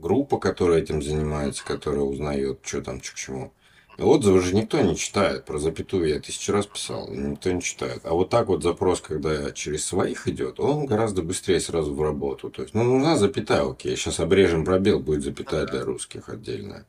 группа, 0.01 0.39
которая 0.39 0.81
этим 0.83 1.03
занимается, 1.03 1.65
которая 1.65 2.03
узнает, 2.03 2.61
что 2.63 2.83
там, 2.83 3.03
что 3.03 3.13
к 3.13 3.17
чему. 3.17 3.53
Отзывы 3.99 4.41
же 4.41 4.55
никто 4.55 4.81
не 4.81 4.95
читает. 4.97 5.45
Про 5.45 5.59
запятую 5.59 6.09
я 6.09 6.21
тысячу 6.21 6.53
раз 6.53 6.67
писал, 6.67 7.09
никто 7.11 7.51
не 7.51 7.61
читает. 7.61 8.03
А 8.05 8.15
вот 8.15 8.31
так 8.31 8.47
вот 8.47 8.63
запрос, 8.63 9.01
когда 9.01 9.51
через 9.51 9.85
своих 9.85 10.29
идет, 10.29 10.61
он 10.61 10.87
гораздо 10.87 11.23
быстрее 11.23 11.59
сразу 11.59 11.93
в 11.93 12.01
работу. 12.01 12.49
То 12.51 12.63
есть, 12.63 12.75
ну, 12.75 12.85
нужна 12.85 13.17
запятая, 13.17 13.69
окей, 13.69 13.97
сейчас 13.97 14.21
обрежем 14.21 14.65
пробел, 14.65 15.01
будет 15.01 15.25
запятая 15.25 15.67
для 15.67 15.85
русских 15.85 16.29
отдельная. 16.29 16.87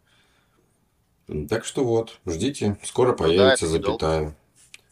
Так 1.50 1.64
что 1.66 1.84
вот, 1.84 2.20
ждите, 2.26 2.78
скоро 2.84 3.14
появится 3.14 3.66
Ну 3.66 3.72
недолго. 3.74 4.08
запятая. 4.08 4.36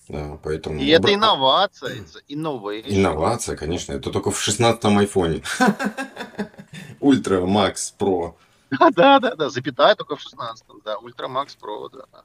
Да, 0.08 0.40
поэтому... 0.42 0.80
И 0.80 0.88
это 0.88 1.14
инновация, 1.14 1.90
это 1.90 2.20
innovation. 2.30 2.86
Инновация, 2.88 3.58
конечно, 3.58 3.94
это 3.94 4.10
только 4.10 4.32
в 4.32 4.48
16-м 4.48 4.98
айфоне. 5.00 5.44
Ultra 7.00 7.46
Max 7.46 7.92
Pro. 7.92 8.38
Да, 8.96 9.20
да, 9.20 9.36
да, 9.36 9.50
запятая 9.50 9.96
только 9.96 10.16
в 10.16 10.20
16-м, 10.20 10.82
да, 10.84 10.98
Ultra 10.98 11.28
Max 11.28 11.58
Pro, 11.62 11.90
да. 11.92 12.24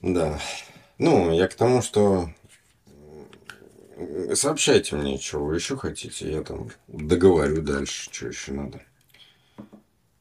Да. 0.00 0.40
Ну, 0.98 1.32
я 1.32 1.48
к 1.48 1.54
тому, 1.54 1.82
что 1.82 2.30
сообщайте 4.34 4.96
мне, 4.96 5.18
что 5.18 5.38
вы 5.38 5.56
еще 5.56 5.76
хотите, 5.76 6.30
я 6.30 6.42
там 6.42 6.70
договорю 6.88 7.62
дальше, 7.62 8.10
что 8.10 8.28
еще 8.28 8.52
надо. 8.52 8.80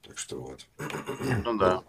Так 0.03 0.17
что 0.17 0.41
вот. 0.41 0.65
Ну 1.43 1.57
да. 1.57 1.83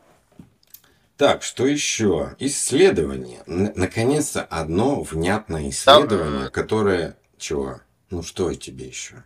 Так, 1.18 1.42
что 1.42 1.66
еще? 1.66 2.37
Исследование. 2.38 3.42
Н- 3.48 3.72
Наконец-то 3.74 4.44
одно 4.44 5.02
внятное 5.02 5.68
исследование, 5.70 6.46
э, 6.46 6.50
которое... 6.50 7.18
Чего? 7.37 7.81
Ну, 8.11 8.22
что 8.22 8.54
тебе 8.54 8.87
еще? 8.87 9.24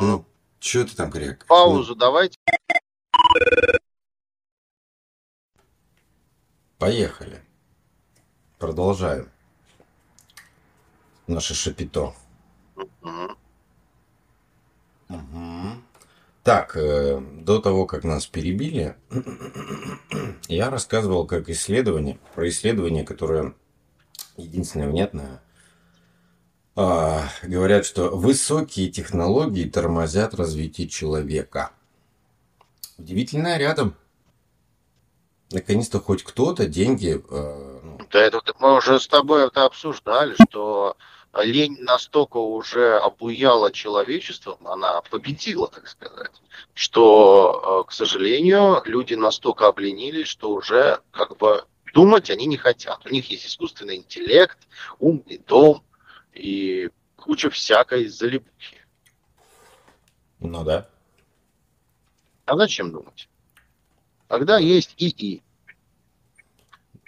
Ну, 0.00 0.24
что 0.58 0.84
ты 0.86 0.96
там 0.96 1.10
крякаешь? 1.10 1.40
Ну, 1.40 1.46
Паузу 1.46 1.94
давайте. 1.94 2.38
Поехали. 6.78 7.42
Продолжаем. 8.58 9.30
Наше 11.26 11.52
шапито. 11.54 12.14
Мгм. 15.08 15.84
Так, 16.42 16.74
э, 16.74 17.20
до 17.20 17.60
того, 17.60 17.86
как 17.86 18.04
нас 18.04 18.26
перебили, 18.26 18.96
я 20.48 20.70
рассказывал 20.70 21.26
как 21.26 21.50
исследование, 21.50 22.18
про 22.34 22.48
исследование, 22.48 23.04
которое 23.04 23.54
единственное 24.38 24.88
внятное. 24.88 25.42
А, 26.76 27.28
говорят, 27.42 27.84
что 27.84 28.16
высокие 28.16 28.88
технологии 28.88 29.68
тормозят 29.68 30.34
развитие 30.34 30.88
человека. 30.88 31.72
Удивительное 32.96 33.58
рядом. 33.58 33.94
Наконец-то 35.50 36.00
хоть 36.00 36.22
кто-то 36.22 36.66
деньги 36.66 37.22
э, 37.28 37.80
ну, 37.82 37.98
Да 38.10 38.20
это 38.20 38.40
мы 38.60 38.76
уже 38.76 38.98
с 38.98 39.08
тобой 39.08 39.46
это 39.46 39.64
обсуждали, 39.64 40.36
что 40.48 40.96
лень 41.34 41.76
настолько 41.80 42.38
уже 42.38 42.98
обуяла 42.98 43.72
человечеством, 43.72 44.66
она 44.66 45.00
победила, 45.02 45.68
так 45.68 45.88
сказать, 45.88 46.32
что, 46.74 47.82
э, 47.84 47.88
к 47.88 47.92
сожалению, 47.92 48.82
люди 48.84 49.14
настолько 49.14 49.68
обленились, 49.68 50.28
что 50.28 50.50
уже 50.50 51.00
как 51.10 51.36
бы 51.36 51.64
думать 51.94 52.30
они 52.30 52.46
не 52.46 52.56
хотят. 52.56 53.04
У 53.06 53.10
них 53.10 53.30
есть 53.30 53.46
искусственный 53.46 53.96
интеллект, 53.96 54.58
умный 54.98 55.38
дом 55.46 55.84
и 56.32 56.90
куча 57.16 57.50
всякой 57.50 58.06
залипухи. 58.08 58.78
ну 60.40 60.64
да. 60.64 60.88
А 62.46 62.56
зачем 62.56 62.90
думать? 62.90 63.28
Когда 64.26 64.58
есть 64.58 64.94
ИИ. 64.96 65.42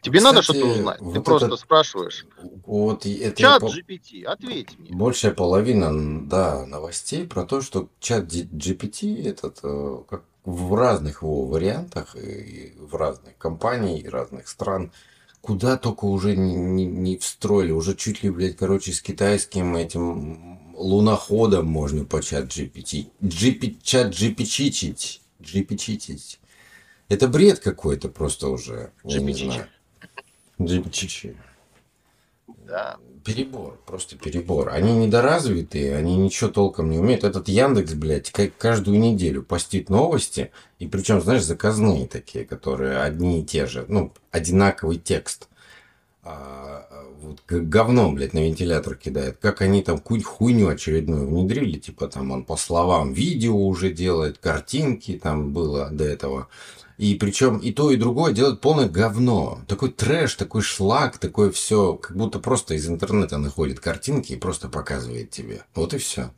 Тебе 0.02 0.20
надо 0.20 0.40
Кстати, 0.40 0.58
что-то 0.58 0.72
узнать. 0.72 0.98
Ты 0.98 1.04
вот 1.04 1.24
просто 1.24 1.46
это- 1.46 1.56
спрашиваешь. 1.56 2.26
Вот 2.66 3.06
это 3.06 3.40
Чат 3.40 3.62
я 3.62 3.68
по- 3.68 3.72
GPT, 3.72 4.24
ответь 4.24 4.78
мне. 4.78 4.90
Большая 4.90 5.32
половина, 5.32 6.26
да, 6.28 6.66
новостей 6.66 7.24
про 7.26 7.44
то, 7.44 7.60
что 7.62 7.88
чат 8.00 8.24
GPT 8.26 9.24
этот 9.26 9.60
э, 9.62 10.02
как 10.10 10.24
в 10.44 10.74
разных 10.74 11.22
его 11.22 11.46
вариантах 11.46 12.16
и 12.16 12.74
в 12.76 12.96
разных 12.96 13.38
компаниях 13.38 14.04
и 14.04 14.08
разных 14.08 14.48
стран, 14.48 14.90
куда 15.40 15.76
только 15.76 16.04
уже 16.06 16.36
не, 16.36 16.54
не- 16.56 16.84
не 16.86 17.16
встроили, 17.16 17.70
уже 17.70 17.94
чуть 17.94 18.24
ли, 18.24 18.30
блядь, 18.30 18.56
короче, 18.56 18.92
с 18.92 19.00
китайским 19.00 19.76
этим 19.76 20.58
луноходом 20.76 21.66
можно 21.66 22.04
по 22.04 22.20
чат 22.20 22.46
GPT. 22.46 23.06
GP, 23.22 23.76
чат 23.84 24.08
GPT. 24.12 25.20
GPT. 25.40 26.38
Это 27.08 27.28
бред 27.28 27.60
какой-то 27.60 28.08
просто 28.08 28.48
уже. 28.48 28.90
Я 29.04 29.20
не 29.20 29.32
GPT. 29.32 29.44
знаю. 29.44 29.66
GPT. 30.64 31.36
Да. 32.66 32.96
Перебор, 33.24 33.78
просто 33.86 34.16
перебор. 34.16 34.70
Они 34.70 34.92
недоразвитые, 34.92 35.94
они 35.94 36.16
ничего 36.16 36.50
толком 36.50 36.90
не 36.90 36.98
умеют. 36.98 37.22
Этот 37.22 37.48
Яндекс, 37.48 37.92
блядь, 37.94 38.32
как 38.32 38.56
каждую 38.56 38.98
неделю 38.98 39.44
постит 39.44 39.90
новости, 39.90 40.50
и 40.80 40.88
причем, 40.88 41.20
знаешь, 41.20 41.44
заказные 41.44 42.08
такие, 42.08 42.44
которые 42.44 42.98
одни 42.98 43.40
и 43.40 43.44
те 43.44 43.66
же, 43.66 43.84
ну, 43.88 44.12
одинаковый 44.32 44.96
текст. 44.96 45.48
А, 46.24 46.88
вот 47.20 47.40
как 47.46 47.68
говном, 47.68 48.16
блядь, 48.16 48.32
на 48.32 48.40
вентилятор 48.40 48.96
кидает. 48.96 49.38
Как 49.40 49.60
они 49.60 49.82
там 49.82 49.98
какую-нибудь 49.98 50.28
хуйню 50.28 50.68
очередную 50.68 51.28
внедрили, 51.28 51.78
типа 51.78 52.08
там 52.08 52.32
он 52.32 52.44
по 52.44 52.56
словам 52.56 53.12
видео 53.12 53.56
уже 53.56 53.92
делает, 53.92 54.38
картинки 54.38 55.18
там 55.22 55.52
было 55.52 55.90
до 55.90 56.04
этого. 56.04 56.48
И 57.02 57.16
причем 57.16 57.58
и 57.58 57.72
то, 57.72 57.90
и 57.90 57.96
другое 57.96 58.32
делает 58.32 58.60
полное 58.60 58.88
говно. 58.88 59.58
Такой 59.66 59.90
трэш, 59.90 60.36
такой 60.36 60.62
шлак, 60.62 61.18
такое 61.18 61.50
все, 61.50 61.96
как 61.96 62.16
будто 62.16 62.38
просто 62.38 62.74
из 62.74 62.88
интернета 62.88 63.38
находит 63.38 63.80
картинки 63.80 64.34
и 64.34 64.36
просто 64.36 64.68
показывает 64.68 65.30
тебе. 65.30 65.64
Вот 65.74 65.94
и 65.94 65.98
все. 65.98 66.30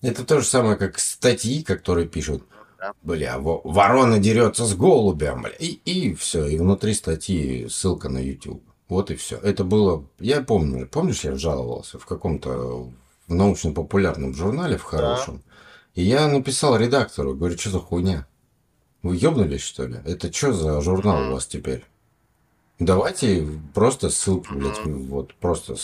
Это 0.00 0.24
то 0.24 0.40
же 0.40 0.46
самое, 0.46 0.76
как 0.76 1.00
статьи, 1.00 1.64
которые 1.64 2.06
пишут. 2.06 2.44
Да. 2.78 2.92
Бля, 3.02 3.40
во- 3.40 3.62
ворона 3.64 4.20
дерется 4.20 4.64
с 4.64 4.76
голубем, 4.76 5.42
бля. 5.42 5.54
И, 5.58 5.80
и 5.84 6.14
все. 6.14 6.46
И 6.46 6.56
внутри 6.56 6.94
статьи 6.94 7.66
ссылка 7.68 8.08
на 8.08 8.18
YouTube. 8.18 8.62
Вот 8.88 9.10
и 9.10 9.16
все. 9.16 9.38
Это 9.38 9.64
было... 9.64 10.06
Я 10.20 10.40
помню. 10.40 10.86
Помнишь, 10.86 11.24
я 11.24 11.34
жаловался 11.34 11.98
в 11.98 12.06
каком-то 12.06 12.92
научно-популярном 13.26 14.34
журнале, 14.34 14.76
в 14.78 14.84
хорошем. 14.84 15.42
И 15.94 16.04
я 16.04 16.28
написал 16.28 16.76
редактору, 16.76 17.34
говорю, 17.34 17.58
что 17.58 17.70
за 17.70 17.80
хуйня? 17.80 18.28
Вы 19.02 19.16
ёбнулись, 19.16 19.62
что 19.62 19.86
ли? 19.86 20.00
Это 20.04 20.32
что 20.32 20.52
за 20.52 20.80
журнал 20.80 21.28
у 21.28 21.32
вас 21.34 21.46
теперь? 21.46 21.84
Давайте 22.78 23.46
просто 23.74 24.10
ссылки, 24.10 24.52
блядь, 24.52 24.84
вот 24.84 25.34
просто, 25.34 25.74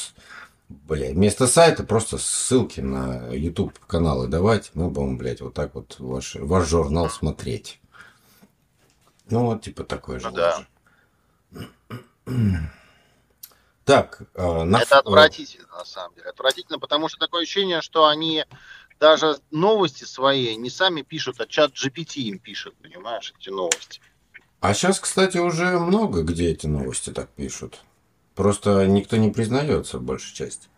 блядь, 0.68 1.14
вместо 1.14 1.46
сайта 1.46 1.82
просто 1.82 2.18
ссылки 2.18 2.80
на 2.80 3.28
YouTube 3.32 3.78
каналы 3.86 4.28
давайте, 4.28 4.70
мы 4.74 4.90
будем, 4.90 5.18
блядь, 5.18 5.40
вот 5.40 5.54
так 5.54 5.74
вот 5.74 5.96
ваш, 5.98 6.36
ваш 6.36 6.68
журнал 6.68 7.10
смотреть. 7.10 7.80
Ну, 9.28 9.46
вот, 9.46 9.62
типа, 9.62 9.84
такой 9.84 10.20
же. 10.20 10.30
Ну 10.30 10.36
да. 10.36 10.66
Так, 13.84 14.22
э, 14.34 14.62
на 14.62 14.78
Это 14.80 14.98
отвратительно, 14.98 15.66
на 15.68 15.84
самом 15.84 16.14
деле. 16.14 16.30
Отвратительно, 16.30 16.78
потому 16.78 17.08
что 17.08 17.18
такое 17.18 17.42
ощущение, 17.42 17.82
что 17.82 18.06
они 18.06 18.46
даже 19.04 19.36
новости 19.50 20.04
свои 20.04 20.56
не 20.56 20.70
сами 20.70 21.02
пишут, 21.02 21.38
а 21.38 21.46
чат 21.46 21.72
GPT 21.72 22.22
им 22.22 22.38
пишет, 22.38 22.74
понимаешь, 22.76 23.34
эти 23.38 23.50
новости. 23.50 24.00
А 24.60 24.72
сейчас, 24.72 24.98
кстати, 24.98 25.36
уже 25.36 25.78
много 25.78 26.22
где 26.22 26.48
эти 26.48 26.66
новости 26.66 27.10
так 27.10 27.28
пишут. 27.28 27.82
Просто 28.34 28.86
никто 28.86 29.18
не 29.18 29.30
признается, 29.30 29.98
большей 29.98 30.34
части. 30.34 30.68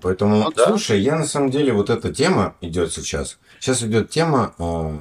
Поэтому, 0.00 0.44
Ну 0.44 0.52
да. 0.52 0.68
слушай, 0.68 1.00
я 1.00 1.18
на 1.18 1.26
самом 1.26 1.50
деле, 1.50 1.72
вот 1.72 1.90
эта 1.90 2.14
тема 2.14 2.54
идет 2.60 2.92
сейчас. 2.92 3.38
Сейчас 3.58 3.82
идет 3.82 4.10
тема 4.10 4.54
э, 4.58 4.98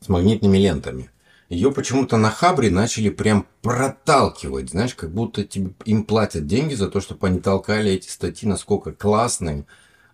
с 0.00 0.08
магнитными 0.08 0.56
лентами. 0.56 1.10
Ее 1.48 1.70
почему-то 1.72 2.16
на 2.16 2.30
Хабре 2.30 2.70
начали 2.70 3.10
прям 3.10 3.46
проталкивать, 3.62 4.70
знаешь, 4.70 4.94
как 4.94 5.10
будто 5.10 5.44
тебе, 5.44 5.72
им 5.84 6.04
платят 6.04 6.46
деньги 6.46 6.74
за 6.74 6.88
то, 6.88 7.00
чтобы 7.00 7.26
они 7.26 7.40
толкали 7.40 7.92
эти 7.92 8.08
статьи, 8.08 8.48
насколько 8.48 8.92
классные 8.92 9.66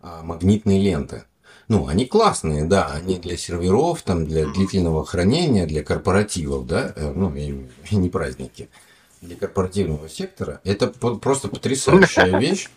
а, 0.02 0.22
магнитные 0.22 0.80
ленты. 0.80 1.24
Ну, 1.68 1.86
они 1.86 2.04
классные, 2.04 2.64
да, 2.64 2.88
они 2.88 3.16
для 3.18 3.36
серверов, 3.36 4.02
там, 4.02 4.26
для 4.26 4.44
длительного 4.46 5.06
хранения, 5.06 5.66
для 5.66 5.84
корпоративов, 5.84 6.66
да, 6.66 6.92
э, 6.96 7.12
ну, 7.14 7.28
в 7.28 7.36
виду, 7.36 7.68
не 7.92 8.08
праздники, 8.08 8.68
для 9.20 9.36
корпоративного 9.36 10.08
сектора. 10.08 10.60
Это 10.64 10.88
просто 10.88 11.46
потрясающая 11.46 12.36
вещь. 12.40 12.68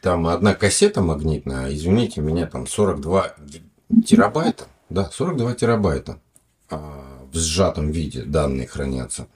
Там 0.00 0.28
одна 0.28 0.54
кассета 0.54 1.02
магнитная, 1.02 1.74
извините 1.74 2.20
меня, 2.20 2.46
там 2.46 2.68
42 2.68 3.34
ги- 3.44 3.64
терабайта, 4.04 4.66
да, 4.90 5.10
42 5.10 5.54
терабайта 5.54 6.20
а, 6.70 7.15
в 7.36 7.40
сжатом 7.40 7.90
виде 7.90 8.22
данные 8.24 8.66
хранятся. 8.66 9.28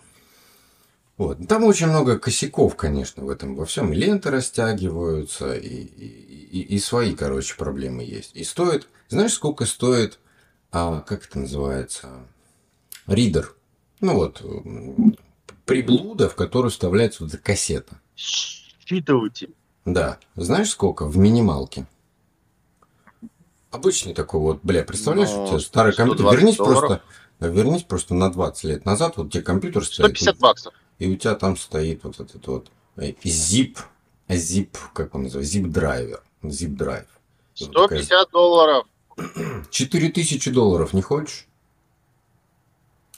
Вот. 1.16 1.46
Там 1.46 1.64
очень 1.64 1.86
много 1.88 2.18
косяков, 2.18 2.76
конечно, 2.76 3.24
в 3.24 3.28
этом 3.28 3.54
во 3.54 3.66
всем. 3.66 3.92
И 3.92 3.96
ленты 3.96 4.30
растягиваются, 4.30 5.54
и, 5.54 5.68
и, 5.68 6.62
и- 6.62 6.78
свои, 6.78 7.14
короче, 7.14 7.54
проблемы 7.56 8.02
есть. 8.02 8.34
И 8.34 8.42
стоит, 8.42 8.88
знаешь, 9.08 9.34
сколько 9.34 9.66
стоит, 9.66 10.18
а, 10.72 11.00
как 11.02 11.26
это 11.26 11.38
называется, 11.40 12.08
ридер? 13.06 13.54
Ну 14.00 14.14
вот, 14.14 14.42
приблуда, 15.66 16.30
в 16.30 16.34
которую 16.36 16.70
вставляется 16.70 17.22
вот 17.24 17.34
эта 17.34 17.42
кассета. 17.42 18.00
Считыватель. 18.16 19.54
Да. 19.84 20.18
Знаешь, 20.36 20.70
сколько 20.70 21.04
в 21.06 21.18
минималке? 21.18 21.86
Обычный 23.70 24.14
такой 24.14 24.40
вот, 24.40 24.60
бля, 24.64 24.82
представляешь, 24.82 25.30
Ну, 25.30 25.44
у 25.44 25.48
тебя 25.48 25.60
старый 25.60 25.94
компьютер. 25.94 26.24
120 26.26 26.40
Вернись 26.40 26.56
долларов. 26.56 26.78
просто, 26.80 27.02
вернись 27.48 27.82
просто 27.82 28.14
на 28.14 28.30
20 28.30 28.64
лет 28.64 28.84
назад, 28.84 29.16
вот 29.16 29.32
тебе 29.32 29.42
компьютер 29.42 29.84
стоит. 29.84 30.16
150 30.16 30.38
баксов. 30.38 30.74
И 30.98 31.08
у 31.08 31.16
тебя 31.16 31.34
там 31.34 31.56
стоит 31.56 32.04
вот 32.04 32.20
этот 32.20 32.46
вот 32.46 32.70
э, 32.96 33.12
zip, 33.24 33.78
zip, 34.28 34.76
как 34.92 35.14
он 35.14 35.24
называется, 35.24 35.58
zip 35.58 35.66
драйвер, 35.68 36.22
zip 36.42 36.76
драйв. 36.76 37.06
150 37.54 38.30
долларов. 38.30 38.86
4000 39.70 40.50
долларов 40.50 40.92
не 40.92 41.02
хочешь? 41.02 41.46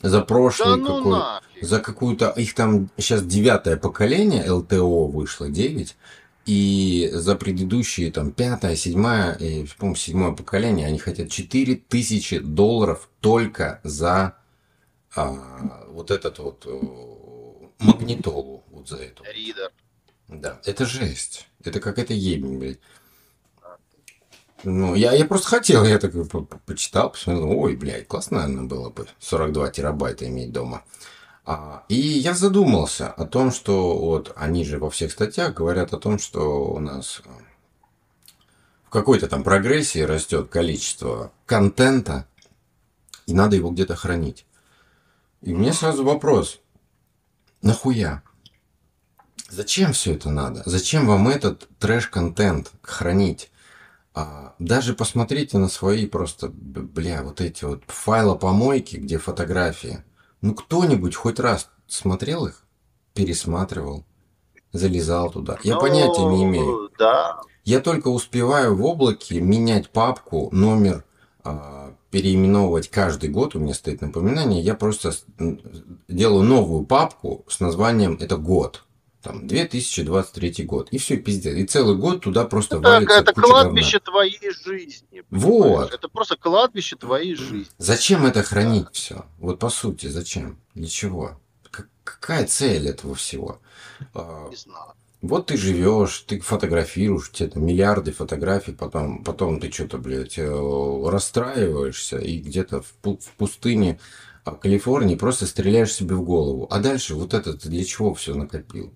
За 0.01 0.21
прошлый 0.21 0.71
Да 0.71 0.77
ну 0.77 0.97
какой, 0.97 1.13
нафиг. 1.13 1.65
за 1.65 1.79
какую-то, 1.81 2.31
их 2.31 2.55
там 2.55 2.91
сейчас 2.97 3.25
девятое 3.25 3.77
поколение 3.77 4.51
ЛТО 4.51 5.07
вышло, 5.07 5.49
9, 5.49 5.97
и 6.46 7.09
за 7.12 7.37
предыдущие 7.37 8.11
там 8.11 8.33
пятое, 8.33 8.76
седьмое, 8.76 9.35
и, 9.35 9.66
по-моему, 9.78 9.96
седьмое 9.96 10.33
поколение, 10.33 10.87
они 10.87 10.98
хотят 10.98 11.31
4000 11.31 12.38
долларов 12.40 13.09
только 13.20 13.81
за 13.85 14.37
а, 15.14 15.87
вот 15.88 16.11
этот 16.11 16.38
вот 16.38 16.64
э, 16.66 17.85
магнитолу, 17.85 18.64
вот 18.70 18.88
за 18.88 18.96
эту. 18.96 19.24
Ридер. 19.24 19.70
Да, 20.28 20.61
это 20.64 20.87
жесть. 20.87 21.48
Это 21.62 21.81
какая-то 21.81 22.14
ебень, 22.14 22.59
блядь. 22.59 22.81
Ну, 24.64 24.94
я, 24.94 25.12
я 25.12 25.24
просто 25.24 25.48
хотел, 25.48 25.85
я 25.85 25.98
так 25.98 26.12
по- 26.31 26.42
по- 26.42 26.59
почитал, 26.59 27.11
посмотрел, 27.11 27.50
ой, 27.50 27.74
блядь, 27.76 28.07
классно, 28.07 28.42
наверное, 28.42 28.64
было 28.68 28.90
бы 28.90 29.09
42 29.18 29.70
терабайта 29.70 30.28
иметь 30.28 30.52
дома. 30.52 30.85
А, 31.44 31.85
и 31.88 31.96
я 31.96 32.35
задумался 32.35 33.09
о 33.09 33.26
том, 33.26 33.50
что 33.50 33.98
вот 33.98 34.33
они 34.37 34.64
же 34.64 34.78
во 34.78 34.90
всех 34.90 35.11
статьях 35.11 35.55
говорят 35.55 35.92
о 35.92 35.98
том, 35.98 36.18
что 36.18 36.72
у 36.72 36.78
нас 36.78 37.20
э, 37.24 37.28
в 38.85 38.90
какой-то 38.90 39.26
там 39.26 39.42
прогрессии 39.42 39.98
растет 40.00 40.50
количество 40.50 41.33
контента, 41.46 42.28
и 43.26 43.35
надо 43.35 43.57
его 43.57 43.70
где-то 43.70 43.96
хранить. 43.96 44.46
И 45.40 45.52
мне 45.52 45.72
сразу 45.72 46.05
вопрос, 46.05 46.61
нахуя? 47.61 48.22
Зачем 49.48 49.92
все 49.92 50.14
это 50.14 50.31
надо? 50.31 50.62
Зачем 50.64 51.07
вам 51.07 51.28
этот 51.28 51.68
трэш-контент 51.81 52.70
хранить? 52.83 53.50
А, 54.14 54.55
даже 54.61 54.94
посмотрите 54.94 55.59
на 55.59 55.68
свои 55.68 56.07
просто, 56.07 56.48
бля, 56.48 57.22
вот 57.22 57.40
эти 57.40 57.64
вот 57.64 57.83
файлопомойки, 57.88 58.96
где 58.96 59.18
фотографии. 59.18 60.05
Ну, 60.42 60.55
кто-нибудь 60.55 61.14
хоть 61.14 61.40
раз 61.40 61.70
смотрел 61.87 62.46
их? 62.46 62.64
Пересматривал? 63.14 64.05
Залезал 64.72 65.31
туда? 65.31 65.59
Я 65.62 65.74
Ну, 65.74 65.81
понятия 65.81 66.24
не 66.24 66.44
имею. 66.44 66.90
Да. 66.98 67.40
Я 67.64 67.81
только 67.81 68.09
успеваю 68.09 68.76
в 68.76 68.85
облаке 68.85 69.40
менять 69.40 69.90
папку, 69.90 70.48
номер, 70.50 71.05
а, 71.44 71.94
переименовывать 72.11 72.88
каждый 72.88 73.31
год. 73.31 73.55
У 73.55 73.61
меня 73.61 73.74
стоит 73.74 74.00
напоминание. 74.00 74.61
Я 74.61 74.74
просто 74.74 75.12
делаю 76.09 76.42
новую 76.42 76.85
папку 76.85 77.44
с 77.48 77.61
названием 77.61 78.18
«Это 78.20 78.37
год». 78.37 78.85
Там 79.23 79.47
2023 79.47 80.65
год. 80.65 80.89
И 80.91 80.99
все, 80.99 81.17
пиздец. 81.17 81.55
И 81.55 81.65
целый 81.65 81.97
год 81.97 82.23
туда 82.23 82.45
просто 82.45 82.77
Это, 82.77 82.89
валится 82.89 83.15
это 83.19 83.33
куча 83.33 83.47
кладбище 83.47 83.99
твоей 84.01 84.51
жизни. 84.65 85.23
Вот. 85.31 85.63
понимаешь? 85.63 85.91
Это 85.95 86.09
просто 86.09 86.37
кладбище 86.37 86.97
твоей 86.97 87.35
жизни. 87.37 87.73
Зачем 87.79 88.27
это 88.27 88.43
хранить 88.43 88.89
все? 88.93 89.25
Вот 89.39 89.61
по 89.61 89.71
сути, 89.71 90.07
зачем? 90.07 90.59
Для 90.75 90.89
чего? 90.89 91.41
К- 91.71 91.87
какая 92.03 92.47
цель 92.47 92.89
этого 92.89 93.15
всего? 93.15 93.61
А, 94.13 94.49
Не 94.51 94.57
знаю. 94.57 94.93
Вот 95.21 95.47
ты 95.47 95.57
живешь, 95.57 96.25
ты 96.27 96.41
фотографируешь, 96.41 97.29
у 97.29 97.33
тебя 97.33 97.49
там 97.49 97.65
миллиарды 97.65 98.11
фотографий, 98.11 98.73
потом, 98.73 99.23
потом 99.23 99.61
ты 99.61 99.71
что-то, 99.71 99.99
блядь, 99.99 100.37
э, 100.37 101.03
расстраиваешься 101.09 102.19
и 102.19 102.39
где-то 102.39 102.83
в, 102.83 102.93
в 103.05 103.31
пустыне 103.39 104.01
а, 104.45 104.51
Калифорнии 104.51 105.15
просто 105.15 105.47
стреляешь 105.47 105.93
себе 105.95 106.17
в 106.17 106.25
голову. 106.25 106.67
А 106.71 106.81
дальше 106.81 107.15
вот 107.15 107.35
это 107.35 107.57
ты 107.57 107.69
для 107.69 107.85
чего 107.85 108.15
все 108.15 108.35
накопил? 108.35 108.93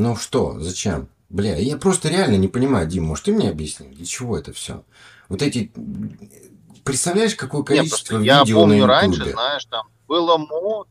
Ну 0.00 0.16
что, 0.16 0.58
зачем? 0.58 1.10
Бля, 1.28 1.56
я 1.56 1.76
просто 1.76 2.08
реально 2.08 2.36
не 2.36 2.48
понимаю, 2.48 2.86
Дим, 2.86 3.04
может 3.04 3.26
ты 3.26 3.32
мне 3.32 3.50
объясни, 3.50 3.88
для 3.88 4.06
чего 4.06 4.38
это 4.38 4.54
все? 4.54 4.82
Вот 5.28 5.42
эти... 5.42 5.70
Представляешь, 6.84 7.34
какое 7.34 7.62
количество 7.62 8.18
я 8.18 8.40
видео 8.40 8.60
помню 8.60 8.80
на 8.80 8.86
раньше, 8.86 9.30
знаешь, 9.30 9.66
там 9.66 9.90
было 10.08 10.38
мод. 10.38 10.88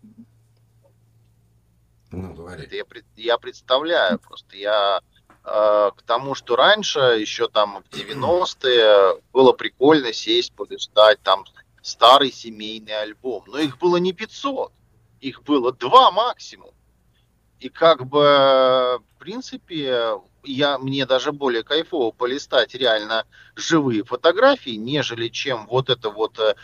Говори. 2.11 2.65
Это 2.65 2.75
я, 2.75 2.83
я 3.15 3.37
представляю 3.39 4.19
просто. 4.19 4.55
Я 4.55 5.01
э, 5.43 5.91
к 5.95 6.01
тому, 6.05 6.35
что 6.35 6.55
раньше, 6.55 6.99
еще 6.99 7.47
там 7.47 7.83
в 7.83 7.95
90-е, 7.95 9.19
было 9.33 9.53
прикольно 9.53 10.13
сесть, 10.13 10.53
полистать 10.53 11.19
там 11.23 11.45
старый 11.81 12.31
семейный 12.31 13.01
альбом. 13.01 13.43
Но 13.47 13.57
их 13.57 13.79
было 13.79 13.97
не 13.97 14.13
500, 14.13 14.71
их 15.19 15.41
было 15.41 15.73
два 15.73 16.11
максимум. 16.11 16.69
И 17.59 17.69
как 17.69 18.05
бы, 18.05 18.19
в 18.19 19.19
принципе, 19.19 20.13
я, 20.43 20.77
мне 20.77 21.05
даже 21.05 21.31
более 21.33 21.63
кайфово 21.63 22.11
полистать 22.11 22.73
реально 22.73 23.25
живые 23.55 24.03
фотографии, 24.03 24.75
нежели 24.77 25.27
чем 25.27 25.67
вот 25.67 25.89
это 25.89 26.09
вот... 26.09 26.39
э, 26.39 26.55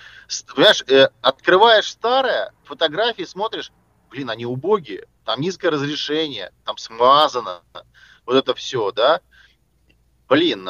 Понимаешь, 0.54 0.84
э, 0.88 1.10
открываешь 1.22 1.90
старое, 1.92 2.54
фотографии 2.64 3.24
смотришь, 3.24 3.72
блин, 4.10 4.30
они 4.30 4.46
убогие, 4.46 5.08
там 5.26 5.42
низкое 5.42 5.72
разрешение, 5.72 6.52
там 6.64 6.78
смазано, 6.78 7.62
вот 8.26 8.36
это 8.36 8.54
все, 8.56 8.92
да. 8.92 9.20
Блин, 10.30 10.68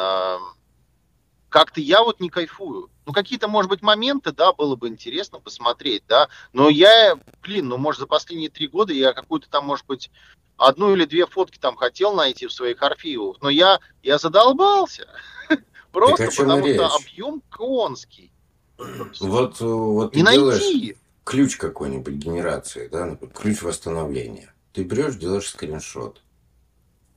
как-то 1.56 1.80
я 1.80 2.04
вот 2.04 2.20
не 2.20 2.30
кайфую. 2.30 2.90
Ну, 3.06 3.14
какие-то, 3.14 3.48
может 3.48 3.70
быть, 3.70 3.82
моменты, 3.82 4.34
да, 4.34 4.52
было 4.52 4.76
бы 4.76 4.90
интересно 4.90 5.40
посмотреть, 5.40 6.04
да, 6.06 6.28
но 6.52 6.68
я, 6.68 7.18
блин, 7.42 7.70
ну, 7.70 7.78
может, 7.78 8.02
за 8.02 8.08
последние 8.08 8.50
три 8.50 8.68
года 8.68 8.92
я 8.92 9.14
какую-то 9.14 9.50
там, 9.50 9.66
может 9.66 9.86
быть, 9.86 10.12
одну 10.58 10.94
или 10.94 11.06
две 11.06 11.26
фотки 11.26 11.58
там 11.58 11.78
хотел 11.78 12.14
найти 12.14 12.48
в 12.48 12.52
своих 12.52 12.84
архивах, 12.84 13.38
но 13.40 13.50
я, 13.50 13.80
я 14.04 14.18
задолбался. 14.18 15.08
Просто 15.94 16.30
потому 16.36 16.68
что 16.68 16.88
объем 16.88 17.42
конский. 17.50 18.34
Вот, 18.78 19.62
э, 19.62 19.66
вот 19.66 20.12
ты 20.12 20.20
Не 20.20 20.32
делаешь 20.34 20.62
найти. 20.62 20.98
ключ 21.24 21.56
какой-нибудь 21.56 22.16
генерации, 22.16 22.90
да, 22.90 23.06
например, 23.06 23.34
ключ 23.34 23.62
восстановления. 23.62 24.54
Ты 24.74 24.84
берешь, 24.84 25.16
делаешь 25.16 25.48
скриншот. 25.48 26.22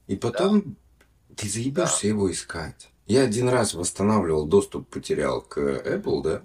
И 0.06 0.14
потом 0.14 0.76
ты 1.34 1.48
заебешься 1.48 2.06
его 2.06 2.30
искать. 2.30 2.88
Я 3.08 3.22
один 3.22 3.48
раз 3.48 3.72
восстанавливал 3.72 4.44
доступ, 4.46 4.86
потерял 4.88 5.40
к 5.40 5.58
Apple, 5.58 6.22
да, 6.22 6.42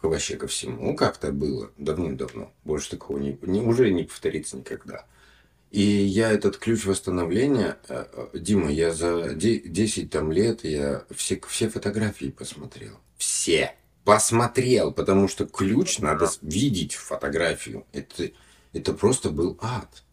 вообще 0.00 0.36
ко 0.36 0.46
всему. 0.46 0.80
Ну, 0.80 0.96
как-то 0.96 1.32
было 1.32 1.72
давным-давно. 1.76 2.52
Больше 2.62 2.90
такого 2.90 3.18
не, 3.18 3.36
не- 3.42 3.60
уже 3.60 3.90
не 3.90 4.04
повторится 4.04 4.56
никогда. 4.56 5.06
И 5.72 5.82
я 5.82 6.30
этот 6.30 6.56
ключ 6.56 6.86
восстановления, 6.86 7.78
э, 7.88 8.06
э, 8.12 8.38
Дима, 8.38 8.70
я 8.70 8.94
за 8.94 9.34
де- 9.34 9.58
10 9.58 10.08
там 10.10 10.30
лет, 10.30 10.64
я 10.64 11.04
все, 11.10 11.40
все 11.48 11.68
фотографии 11.68 12.30
посмотрел. 12.30 13.00
Все. 13.16 13.74
Посмотрел, 14.04 14.92
потому 14.92 15.26
что 15.26 15.46
ключ 15.46 15.98
надо 15.98 16.30
видеть 16.42 16.94
в 16.94 17.02
фотографию. 17.02 17.84
Это, 17.92 18.30
это 18.72 18.94
просто 18.94 19.30
был 19.30 19.58
ад. 19.60 20.04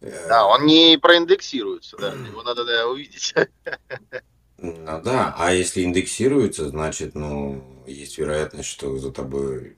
Да, 0.00 0.46
он 0.46 0.64
не 0.64 0.98
проиндексируется, 0.98 1.98
да, 1.98 2.12
его 2.12 2.42
надо 2.42 2.64
да, 2.64 2.88
увидеть. 2.88 3.34
Ну 4.58 5.02
да, 5.02 5.34
а 5.36 5.52
если 5.52 5.82
индексируется, 5.82 6.68
значит, 6.68 7.14
ну, 7.14 7.62
есть 7.86 8.16
вероятность, 8.18 8.68
что 8.68 8.96
за 8.98 9.12
тобой 9.12 9.76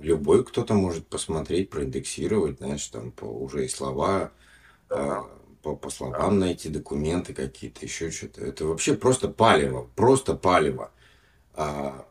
любой 0.00 0.44
кто-то 0.44 0.74
может 0.74 1.06
посмотреть, 1.06 1.70
проиндексировать, 1.70 2.58
знаешь, 2.58 2.86
там 2.88 3.12
по, 3.12 3.24
уже 3.24 3.64
и 3.64 3.68
слова, 3.68 4.32
а, 4.90 5.24
по, 5.62 5.76
по 5.76 5.90
словам 5.90 6.38
найти 6.38 6.68
документы 6.68 7.34
какие-то, 7.34 7.84
еще 7.84 8.10
что-то. 8.10 8.44
Это 8.44 8.66
вообще 8.66 8.94
просто 8.94 9.28
палево, 9.28 9.88
просто 9.94 10.34
палево. 10.34 10.90
А, 11.54 12.06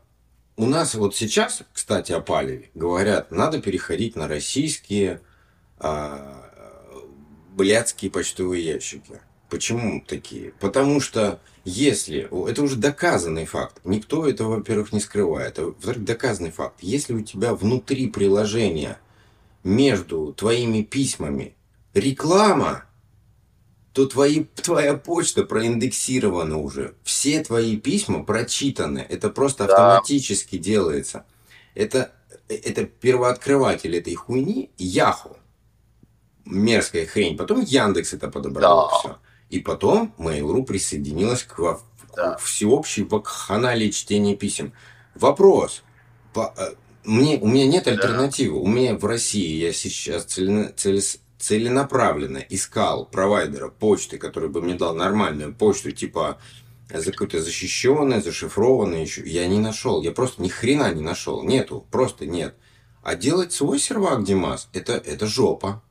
у 0.56 0.66
нас 0.66 0.94
вот 0.94 1.14
сейчас, 1.14 1.62
кстати, 1.72 2.12
о 2.12 2.20
палеве, 2.20 2.70
говорят, 2.74 3.30
надо 3.30 3.60
переходить 3.60 4.16
на 4.16 4.26
российские 4.26 5.20
а, 5.78 6.50
блядские 7.52 8.10
почтовые 8.10 8.64
ящики. 8.64 9.20
Почему 9.48 10.02
такие? 10.06 10.52
Потому 10.60 11.00
что 11.00 11.40
если, 11.64 12.28
это 12.50 12.62
уже 12.62 12.76
доказанный 12.76 13.44
факт, 13.44 13.80
никто 13.84 14.28
этого, 14.28 14.56
во-первых, 14.56 14.92
не 14.92 15.00
скрывает, 15.00 15.58
а 15.58 15.66
во-вторых, 15.66 16.04
доказанный 16.04 16.50
факт, 16.50 16.76
если 16.80 17.14
у 17.14 17.20
тебя 17.22 17.54
внутри 17.54 18.08
приложения 18.08 18.98
между 19.64 20.32
твоими 20.32 20.82
письмами 20.82 21.54
реклама, 21.94 22.84
то 23.92 24.06
твои, 24.06 24.44
твоя 24.44 24.94
почта 24.94 25.42
проиндексирована 25.44 26.58
уже. 26.58 26.94
Все 27.02 27.42
твои 27.42 27.76
письма 27.76 28.24
прочитаны. 28.24 28.98
Это 29.08 29.30
просто 29.30 29.66
Да. 29.66 29.96
автоматически 29.96 30.58
делается. 30.58 31.24
Это, 31.74 32.12
это 32.48 32.84
первооткрыватель 32.84 33.96
этой 33.96 34.14
хуйни 34.14 34.70
Яху. 34.76 35.36
Мерзкая 36.44 37.06
хрень. 37.06 37.36
Потом 37.36 37.62
Яндекс 37.62 38.12
это 38.12 38.28
подобрал. 38.28 38.90
Да. 38.90 38.98
всё. 38.98 39.18
И 39.50 39.60
потом 39.60 40.12
Mail.ru 40.18 40.64
присоединилась 40.64 41.42
к, 41.44 41.80
Да. 42.16 42.34
к 42.34 42.40
всеобщей 42.40 43.04
вакханалии 43.04 43.90
чтения 43.90 44.34
писем. 44.36 44.72
Вопрос. 45.14 45.82
По- 46.34 46.52
э, 46.56 46.74
мне, 47.04 47.38
у 47.38 47.46
меня 47.46 47.66
нет 47.66 47.86
альтернативы. 47.86 48.58
У 48.58 48.66
меня 48.66 48.96
в 48.96 49.04
России 49.04 49.56
я 49.56 49.72
сейчас 49.72 50.24
целена- 50.26 50.72
целес- 50.76 51.20
целенаправленно 51.38 52.38
искал 52.48 53.06
провайдера 53.06 53.68
почты, 53.68 54.18
который 54.18 54.48
бы 54.48 54.60
мне 54.62 54.74
дал 54.74 54.94
нормальную 54.94 55.54
почту, 55.54 55.92
типа 55.92 56.38
за 56.92 57.10
какой-то 57.12 57.42
защищенный, 57.42 58.20
зашифрованный 58.22 59.02
еще. 59.02 59.22
Я 59.28 59.46
не 59.46 59.58
нашел. 59.58 60.02
Я 60.02 60.12
просто 60.12 60.42
ни 60.42 60.48
хрена 60.48 60.92
не 60.94 61.02
нашел. 61.02 61.42
Нету. 61.42 61.86
Просто 61.90 62.26
нет. 62.26 62.54
А 63.02 63.14
делать 63.14 63.52
свой 63.52 63.78
сервак, 63.78 64.24
Димас, 64.24 64.68
это, 64.72 64.92
это 64.94 65.26
жопа. 65.26 65.82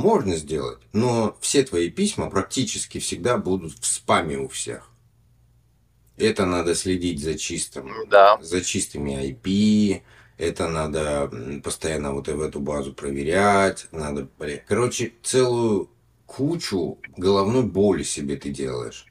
Можно 0.00 0.36
сделать, 0.36 0.78
но 0.94 1.36
все 1.42 1.62
твои 1.62 1.90
письма 1.90 2.30
практически 2.30 2.98
всегда 2.98 3.36
будут 3.36 3.78
в 3.78 3.84
спаме 3.84 4.38
у 4.38 4.48
всех. 4.48 4.88
Это 6.16 6.46
надо 6.46 6.74
следить 6.74 7.22
за 7.22 7.38
чистым, 7.38 7.92
Да. 8.08 8.38
за 8.40 8.62
чистыми 8.62 9.12
IP, 9.12 10.00
это 10.38 10.68
надо 10.68 11.30
постоянно 11.62 12.14
вот 12.14 12.28
в 12.28 12.40
эту 12.40 12.60
базу 12.60 12.94
проверять, 12.94 13.88
надо, 13.92 14.26
бля, 14.38 14.62
короче, 14.66 15.12
целую 15.22 15.90
кучу 16.24 16.98
головной 17.18 17.64
боли 17.64 18.02
себе 18.02 18.36
ты 18.36 18.48
делаешь. 18.48 19.04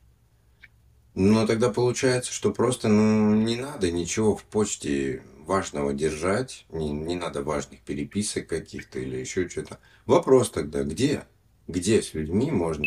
Но 1.13 1.45
тогда 1.45 1.69
получается, 1.69 2.33
что 2.33 2.51
просто 2.51 2.87
ну, 2.87 3.35
не 3.35 3.57
надо 3.57 3.91
ничего 3.91 4.35
в 4.35 4.43
почте 4.43 5.21
важного 5.49 5.93
держать, 5.93 6.67
не, 6.69 6.91
не 6.91 7.15
надо 7.15 7.41
важных 7.41 7.81
переписок 7.81 8.47
каких-то 8.47 8.99
или 8.99 9.17
еще 9.17 9.49
что-то. 9.49 9.79
Вопрос 10.05 10.51
тогда, 10.51 10.83
где? 10.83 11.25
Где 11.67 12.03
с 12.03 12.13
людьми 12.13 12.51
можно 12.51 12.85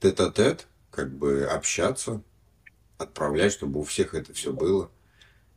тет-а-тет 0.00 0.68
как 0.92 1.12
бы 1.12 1.44
общаться, 1.44 2.22
отправлять, 2.96 3.52
чтобы 3.52 3.80
у 3.80 3.82
всех 3.82 4.14
это 4.14 4.32
все 4.32 4.52
было? 4.52 4.88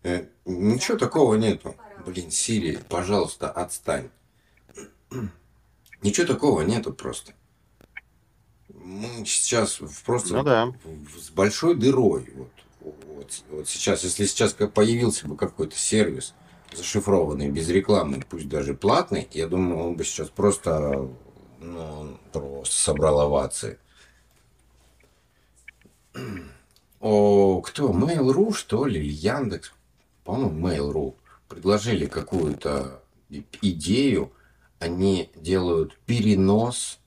Э, 0.01 0.25
ничего 0.45 0.97
такого 0.97 1.35
нету. 1.35 1.75
Блин, 2.03 2.31
Сири, 2.31 2.79
пожалуйста, 2.89 3.51
отстань. 3.51 4.09
Ничего 6.01 6.25
такого 6.25 6.61
нету 6.61 6.93
просто. 6.93 7.33
Мы 8.69 9.23
сейчас 9.25 9.79
просто 10.03 10.33
Ну 10.33 10.43
да. 10.43 10.73
с 11.21 11.29
большой 11.29 11.75
дырой. 11.75 12.27
Вот, 12.35 12.51
вот, 12.83 13.43
вот 13.49 13.67
сейчас, 13.67 14.03
если 14.03 14.25
сейчас 14.25 14.53
появился 14.53 15.27
бы 15.27 15.37
какой-то 15.37 15.77
сервис 15.77 16.33
зашифрованный, 16.75 17.49
без 17.49 17.69
рекламы, 17.69 18.23
пусть 18.27 18.49
даже 18.49 18.73
платный, 18.73 19.27
я 19.31 19.47
думаю, 19.47 19.87
он 19.87 19.95
бы 19.95 20.03
сейчас 20.03 20.29
просто, 20.29 21.09
ну, 21.59 22.17
просто 22.31 22.75
собрал 22.75 23.21
овации. 23.21 23.77
О, 26.99 27.61
кто? 27.61 27.91
Mail.ru, 27.91 28.53
что 28.53 28.85
ли? 28.85 29.05
Яндекс? 29.05 29.73
По-моему, 30.23 30.67
Mail.ru. 30.67 31.15
Предложили 31.49 32.05
какую-то 32.05 33.03
идею. 33.61 34.31
Они 34.79 35.29
делают 35.35 35.97
перенос 36.05 36.99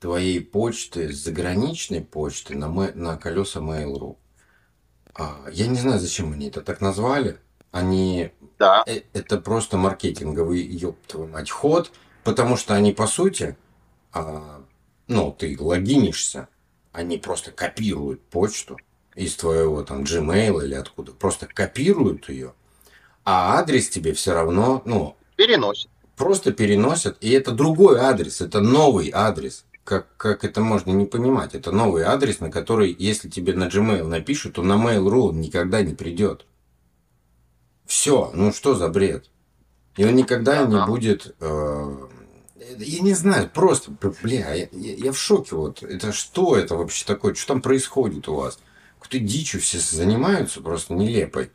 твоей 0.00 0.40
почты 0.40 1.12
с 1.12 1.22
заграничной 1.22 2.00
почты 2.00 2.56
на, 2.56 2.68
на 2.68 3.16
колеса 3.16 3.60
Mail.ru. 3.60 4.16
А, 5.14 5.46
я 5.52 5.66
не 5.66 5.76
знаю, 5.76 5.98
зачем 6.00 6.32
они 6.32 6.48
это 6.48 6.60
так 6.60 6.80
назвали. 6.80 7.38
Они 7.70 8.30
Да. 8.58 8.82
э, 8.86 9.02
это 9.12 9.38
просто 9.38 9.76
маркетинговый, 9.76 10.62
ёб 10.62 10.96
твою 11.06 11.28
мать, 11.28 11.50
ход, 11.50 11.90
потому 12.22 12.56
что 12.56 12.74
они, 12.74 12.92
по 12.92 13.06
сути, 13.06 13.56
а, 14.12 14.62
ну, 15.08 15.32
ты 15.32 15.56
логинишься, 15.58 16.48
они 16.92 17.18
просто 17.18 17.50
копируют 17.50 18.22
почту 18.22 18.78
из 19.14 19.36
твоего 19.36 19.82
там 19.82 20.02
Gmail 20.02 20.64
или 20.64 20.74
откуда, 20.74 21.12
просто 21.12 21.46
копируют 21.46 22.28
ее, 22.28 22.54
а 23.24 23.58
адрес 23.58 23.88
тебе 23.88 24.12
все 24.12 24.32
равно, 24.34 24.82
ну, 24.84 25.16
Переносит. 25.36 25.90
просто 26.16 26.52
переносят, 26.52 27.16
и 27.20 27.30
это 27.30 27.50
другой 27.52 27.98
адрес, 27.98 28.40
это 28.40 28.60
новый 28.60 29.10
адрес. 29.12 29.64
Как, 29.84 30.16
как 30.16 30.44
это 30.44 30.60
можно 30.62 30.90
не 30.92 31.06
понимать? 31.06 31.54
Это 31.54 31.70
новый 31.70 32.02
адрес, 32.04 32.40
на 32.40 32.50
который, 32.50 32.94
если 32.98 33.28
тебе 33.28 33.54
на 33.54 33.68
Gmail 33.68 34.06
напишут, 34.06 34.54
то 34.54 34.62
на 34.62 34.74
Mail.ru 34.74 35.28
он 35.28 35.40
никогда 35.40 35.82
не 35.82 35.94
придет. 35.94 36.46
Все, 37.86 38.30
ну 38.34 38.52
что 38.52 38.74
за 38.74 38.88
бред? 38.88 39.30
И 39.96 40.04
он 40.04 40.14
никогда 40.16 40.66
не 40.66 40.86
будет... 40.86 41.36
э, 41.40 41.96
Я 42.78 43.00
не 43.00 43.14
знаю, 43.14 43.50
просто, 43.52 43.92
бля, 44.22 44.54
я, 44.54 44.68
я, 44.72 44.94
я 44.94 45.12
в 45.12 45.18
шоке 45.18 45.54
вот. 45.56 45.82
Это 45.82 46.12
что 46.12 46.56
это 46.56 46.76
вообще 46.76 47.04
такое? 47.06 47.34
Что 47.34 47.48
там 47.54 47.62
происходит 47.62 48.28
у 48.28 48.34
вас? 48.36 48.58
Какой-то 49.00 49.18
дичью 49.24 49.60
все 49.60 49.78
занимаются 49.78 50.60
просто 50.62 50.94
нелепой. 50.94 51.50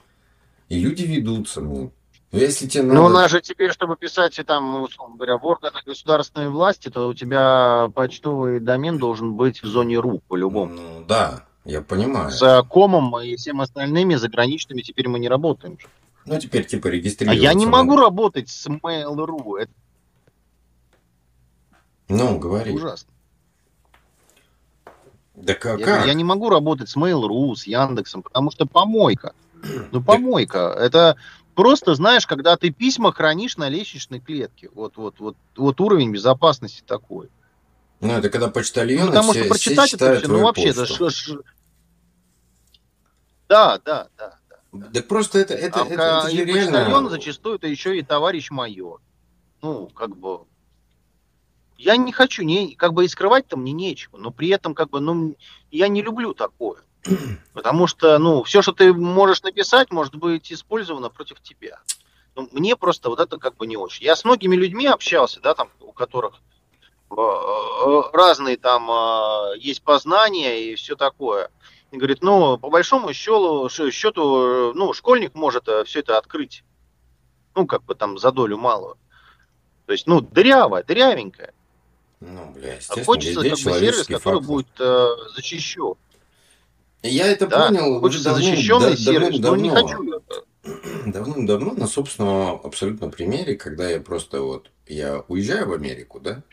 И 0.70 0.80
люди 0.80 1.04
ведутся, 1.04 1.62
ну. 1.62 1.92
Если 2.32 2.68
тебе 2.68 2.84
надо... 2.84 3.00
Ну, 3.00 3.06
у 3.06 3.10
нас 3.10 3.32
же 3.32 3.42
теперь, 3.42 3.72
чтобы 3.72 3.96
писать, 3.98 4.40
там, 4.46 4.84
условно 4.84 5.16
говоря, 5.16 5.38
в 5.38 5.46
органах 5.46 5.84
государственной 5.84 6.50
власти, 6.50 6.90
то 6.90 7.08
у 7.08 7.14
тебя 7.16 7.90
почтовый 7.96 8.60
домен 8.60 9.00
должен 9.00 9.34
быть 9.34 9.64
в 9.64 9.66
зоне 9.66 9.98
РУ, 9.98 10.22
по-любому. 10.28 10.74
Ну, 10.74 11.06
да, 11.08 11.46
я 11.66 11.82
понимаю. 11.82 12.30
С 12.30 12.64
комом 12.70 13.20
и 13.20 13.36
всем 13.36 13.62
остальными 13.62 14.14
заграничными 14.16 14.82
теперь 14.82 15.08
мы 15.08 15.18
не 15.18 15.28
работаем. 15.28 15.80
Ну, 16.26 16.40
теперь 16.40 16.66
типа 16.66 16.90
А 16.90 16.92
регистрироваться. 16.92 17.42
я 17.42 17.54
не 17.56 17.66
могу 17.66 17.92
надо. 17.92 18.02
работать 18.04 18.50
с 18.50 18.68
Mail.ru. 18.68 19.58
Это 19.58 19.72
Ну, 22.10 22.38
говори. 22.38 22.72
ужасно. 22.74 23.10
Да 25.34 25.56
как? 25.56 25.80
Я, 25.80 26.06
я 26.06 26.14
не 26.14 26.24
могу 26.24 26.50
работать 26.50 26.90
с 26.90 26.96
Mail.ru, 26.98 27.56
с 27.56 27.66
Яндексом, 27.66 28.22
потому 28.22 28.52
что 28.52 28.68
помойка. 28.68 29.34
Ну, 29.92 30.02
помойка. 30.04 30.76
Это 30.80 31.18
просто, 31.60 31.94
знаешь, 31.94 32.26
когда 32.26 32.56
ты 32.56 32.70
письма 32.70 33.12
хранишь 33.12 33.58
на 33.58 33.68
лестничной 33.68 34.22
клетке. 34.22 34.70
Вот, 34.74 34.96
вот, 34.96 35.20
вот, 35.20 35.36
вот 35.58 35.82
уровень 35.82 36.14
безопасности 36.14 36.84
такой. 36.88 37.30
Ну, 38.00 38.14
это 38.14 38.30
когда 38.30 38.48
почтальоны 38.48 39.02
Ну, 39.02 39.08
потому 39.08 39.34
все, 39.34 39.42
что 39.42 39.50
прочитать 39.50 39.88
все 39.90 39.98
это 39.98 40.06
читают 40.06 40.24
все, 40.24 40.32
ну 40.32 40.44
вообще, 40.46 40.70
это 40.70 40.80
почту. 40.86 41.10
ш- 41.10 41.34
ш- 41.34 41.40
Да, 43.50 43.78
да, 43.84 44.08
да. 44.18 44.40
Так 44.94 45.08
просто 45.10 45.40
это, 45.40 45.54
это, 45.54 45.82
а 45.82 45.86
это, 45.86 45.94
это 45.94 46.30
же 46.30 46.46
почтальон 46.46 46.88
реально... 46.88 47.10
зачастую 47.10 47.56
это 47.56 47.68
еще 47.68 48.00
и 48.00 48.04
товарищ 48.04 48.52
майор. 48.52 49.02
Ну, 49.62 49.88
как 49.88 50.16
бы. 50.16 50.46
Я 51.78 51.98
не 51.98 52.14
хочу, 52.14 52.44
не, 52.44 52.76
как 52.76 52.94
бы 52.94 53.04
и 53.04 53.10
скрывать-то 53.10 53.58
мне 53.58 53.74
нечего, 53.74 54.16
но 54.16 54.32
при 54.32 54.48
этом, 54.48 54.74
как 54.74 54.92
бы, 54.92 55.02
ну, 55.02 55.36
я 55.72 55.90
не 55.90 56.02
люблю 56.02 56.34
такое. 56.34 56.78
Потому 57.54 57.88
что, 57.88 58.18
ну, 58.18 58.44
все, 58.44 58.62
что 58.62 58.72
ты 58.72 58.94
можешь 58.94 59.44
написать, 59.44 59.92
может 59.92 60.16
быть 60.16 60.52
использовано 60.52 61.10
против 61.10 61.42
тебя. 61.42 61.80
Ну, 62.36 62.48
мне 62.52 62.76
просто 62.76 63.10
вот 63.10 63.20
это 63.20 63.38
как 63.38 63.56
бы 63.58 63.68
не 63.68 63.78
очень. 63.78 64.06
Я 64.06 64.16
с 64.16 64.24
многими 64.24 64.56
людьми 64.56 64.88
общался, 64.88 65.40
да, 65.42 65.54
там, 65.54 65.70
у 65.80 65.92
которых 65.92 66.36
э, 67.12 67.16
э, 67.16 68.02
разные 68.14 68.58
там 68.58 68.90
э, 68.90 69.58
есть 69.60 69.82
познания 69.84 70.64
и 70.72 70.76
все 70.76 70.96
такое. 70.96 71.50
И 71.92 71.98
говорит, 71.98 72.22
ну, 72.22 72.58
по 72.58 72.70
большому 72.70 73.14
счету, 73.14 73.68
счету, 73.70 74.74
ну, 74.74 74.94
школьник 74.94 75.34
может 75.34 75.68
все 75.86 76.00
это 76.00 76.18
открыть. 76.18 76.64
Ну, 77.56 77.66
как 77.66 77.84
бы 77.84 77.96
там 77.96 78.18
за 78.20 78.32
долю 78.32 78.58
малую. 78.58 78.98
То 79.88 79.94
есть, 79.94 80.06
ну, 80.06 80.22
дырявая, 80.22 80.84
дырявенькая. 80.84 81.52
Ну, 82.20 82.52
бля, 82.52 82.78
А 82.90 83.04
хочется 83.04 83.42
как 83.42 83.50
бы 83.50 83.56
сервис, 83.58 83.64
человеческий 83.64 84.14
который 84.14 84.36
фактор. 84.36 84.48
будет 84.48 84.80
э, 84.80 85.08
защищен. 85.36 85.96
Я 87.04 87.28
это 87.28 87.48
Да, 87.48 87.68
понял 87.68 88.00
хочется 88.00 88.30
давным- 88.32 88.56
защищенный 88.56 88.90
да- 88.92 88.96
сервис, 88.98 89.40
но 89.40 89.56
не 89.56 89.70
давным-давно. 89.70 90.22
хочу. 90.22 90.24
Давным-давно 91.06 91.74
на 91.74 91.88
собственном 91.88 92.60
абсолютно 92.64 93.10
примере, 93.10 93.56
когда 93.56 93.90
я 93.90 94.00
просто 94.02 94.42
вот, 94.42 94.70
я 94.88 95.24
уезжаю 95.28 95.70
в 95.70 95.74
Америку, 95.74 96.20
да, 96.20 96.44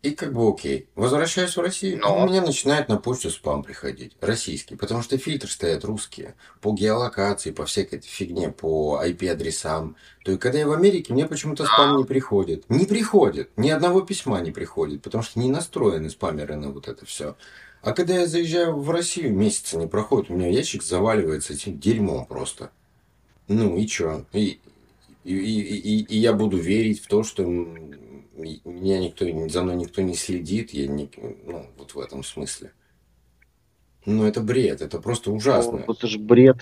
и 0.00 0.10
как 0.10 0.32
бы 0.32 0.48
окей, 0.48 0.88
возвращаюсь 0.96 1.56
в 1.56 1.60
Россию, 1.60 2.00
Но. 2.00 2.24
у 2.24 2.26
меня 2.28 2.40
начинает 2.40 2.88
на 2.88 2.96
почту 2.96 3.30
спам 3.30 3.62
приходить, 3.62 4.16
российский, 4.20 4.74
потому 4.74 5.00
что 5.02 5.16
фильтры 5.16 5.48
стоят 5.48 5.84
русские, 5.84 6.34
по 6.60 6.72
геолокации, 6.72 7.52
по 7.52 7.66
всякой 7.66 7.98
этой 8.00 8.08
фигне, 8.08 8.50
по 8.50 9.00
IP-адресам. 9.04 9.94
То 10.24 10.32
и 10.32 10.38
когда 10.38 10.58
я 10.58 10.66
в 10.66 10.72
Америке, 10.72 11.12
мне 11.12 11.26
почему-то 11.26 11.66
спам 11.66 11.98
не 11.98 12.04
приходит. 12.04 12.68
Не 12.68 12.86
приходит, 12.86 13.50
ни 13.56 13.68
одного 13.70 14.00
письма 14.00 14.40
не 14.40 14.50
приходит, 14.50 15.02
потому 15.02 15.22
что 15.22 15.38
не 15.38 15.50
настроены 15.50 16.10
спамеры 16.10 16.56
на 16.56 16.70
вот 16.72 16.88
это 16.88 17.06
все. 17.06 17.36
А 17.82 17.92
когда 17.92 18.14
я 18.20 18.26
заезжаю 18.26 18.76
в 18.76 18.90
Россию, 18.90 19.34
месяца 19.34 19.76
не 19.76 19.88
проходит, 19.88 20.30
у 20.30 20.34
меня 20.34 20.48
ящик 20.48 20.82
заваливается 20.82 21.52
этим 21.52 21.78
дерьмом 21.78 22.26
просто. 22.26 22.70
Ну 23.48 23.76
и 23.76 23.86
чё? 23.86 24.24
И, 24.32 24.60
и, 25.24 25.34
и, 25.34 25.76
и- 25.76 26.04
и 26.04 26.16
я 26.16 26.32
буду 26.32 26.56
верить 26.58 27.00
в 27.02 27.08
то, 27.08 27.24
что 27.24 27.42
меня 27.44 28.98
никто, 29.00 29.26
за 29.48 29.62
мной 29.62 29.76
никто 29.76 30.00
не 30.00 30.14
следит, 30.14 30.72
я 30.72 30.86
не, 30.86 31.10
ну, 31.44 31.66
вот 31.76 31.94
в 31.94 31.98
этом 32.00 32.22
смысле. 32.22 32.72
Ну, 34.06 34.24
это 34.24 34.40
бред, 34.40 34.80
это 34.80 35.00
просто 35.00 35.30
ужасно. 35.32 35.72
Ну, 35.72 35.78
Это 35.92 36.06
же 36.06 36.18
бред. 36.18 36.56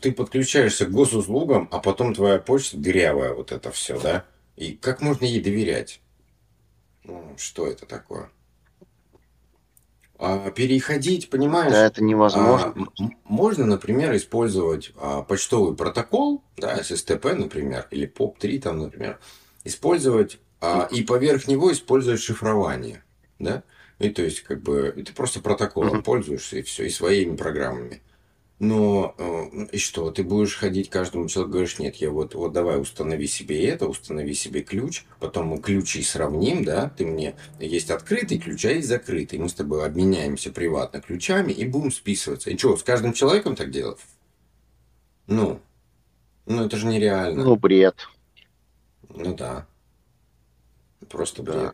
Ты 0.00 0.12
подключаешься 0.12 0.86
к 0.86 0.90
госуслугам, 0.90 1.68
а 1.70 1.78
потом 1.78 2.14
твоя 2.14 2.38
почта 2.38 2.76
дырявая, 2.76 3.34
вот 3.34 3.52
это 3.52 3.70
все, 3.70 3.98
да? 4.00 4.24
И 4.56 4.72
как 4.72 5.00
можно 5.00 5.24
ей 5.24 5.40
доверять? 5.40 6.00
Ну, 7.04 7.34
что 7.38 7.66
это 7.66 7.86
такое? 7.86 8.30
А 10.24 10.52
переходить, 10.52 11.30
понимаешь? 11.30 11.72
Да, 11.72 11.86
это 11.86 12.00
невозможно. 12.00 12.74
А, 12.76 13.08
можно, 13.24 13.66
например, 13.66 14.14
использовать 14.14 14.92
а, 14.96 15.22
почтовый 15.22 15.76
протокол, 15.76 16.44
да, 16.56 16.78
SSTP, 16.78 17.34
например, 17.34 17.88
или 17.90 18.08
POP3, 18.08 18.60
там, 18.60 18.78
например, 18.78 19.18
использовать 19.64 20.38
а, 20.60 20.86
и 20.92 21.02
поверх 21.02 21.48
него 21.48 21.72
использовать 21.72 22.20
шифрование, 22.20 23.02
да, 23.40 23.64
и 23.98 24.10
то 24.10 24.22
есть 24.22 24.44
как 24.44 24.62
бы 24.62 24.94
ты 25.04 25.12
просто 25.12 25.40
протоколом 25.40 26.04
пользуешься 26.04 26.58
и 26.58 26.62
все, 26.62 26.84
и 26.84 26.90
своими 26.90 27.34
программами. 27.34 28.00
Но 28.62 29.16
э, 29.18 29.66
и 29.72 29.78
что, 29.78 30.12
ты 30.12 30.22
будешь 30.22 30.54
ходить 30.56 30.88
каждому 30.88 31.26
человеку, 31.26 31.54
говоришь, 31.54 31.80
нет, 31.80 31.96
я 31.96 32.10
вот, 32.10 32.36
вот 32.36 32.52
давай 32.52 32.80
установи 32.80 33.26
себе 33.26 33.66
это, 33.66 33.88
установи 33.88 34.34
себе 34.34 34.62
ключ, 34.62 35.02
потом 35.18 35.48
мы 35.48 35.58
ключи 35.58 36.00
сравним, 36.04 36.64
да, 36.64 36.88
ты 36.96 37.04
мне, 37.04 37.34
есть 37.58 37.90
открытый 37.90 38.38
ключ, 38.38 38.64
а 38.64 38.70
есть 38.70 38.86
закрытый, 38.86 39.40
мы 39.40 39.48
с 39.48 39.54
тобой 39.54 39.84
обменяемся 39.84 40.52
приватно 40.52 41.00
ключами 41.00 41.50
и 41.50 41.66
будем 41.66 41.90
списываться. 41.90 42.50
И 42.50 42.56
что, 42.56 42.76
с 42.76 42.84
каждым 42.84 43.14
человеком 43.14 43.56
так 43.56 43.72
делать? 43.72 43.98
Ну, 45.26 45.58
ну 46.46 46.64
это 46.64 46.76
же 46.76 46.86
нереально. 46.86 47.42
Ну, 47.42 47.56
бред. 47.56 47.96
Ну 49.08 49.34
да. 49.34 49.66
Просто 51.08 51.42
Да. 51.42 51.72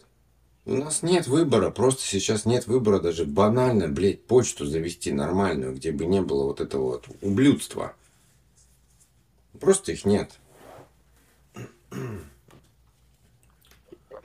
У 0.68 0.74
нас 0.74 1.02
нет 1.02 1.26
выбора, 1.26 1.70
просто 1.70 2.02
сейчас 2.02 2.44
нет 2.44 2.66
выбора 2.66 3.00
даже 3.00 3.24
банально, 3.24 3.88
блядь, 3.88 4.26
почту 4.26 4.66
завести 4.66 5.10
нормальную, 5.12 5.74
где 5.74 5.92
бы 5.92 6.04
не 6.04 6.20
было 6.20 6.44
вот 6.44 6.60
этого 6.60 6.82
вот 6.90 7.06
ублюдства. 7.22 7.94
Просто 9.58 9.92
их 9.92 10.04
нет. 10.04 10.32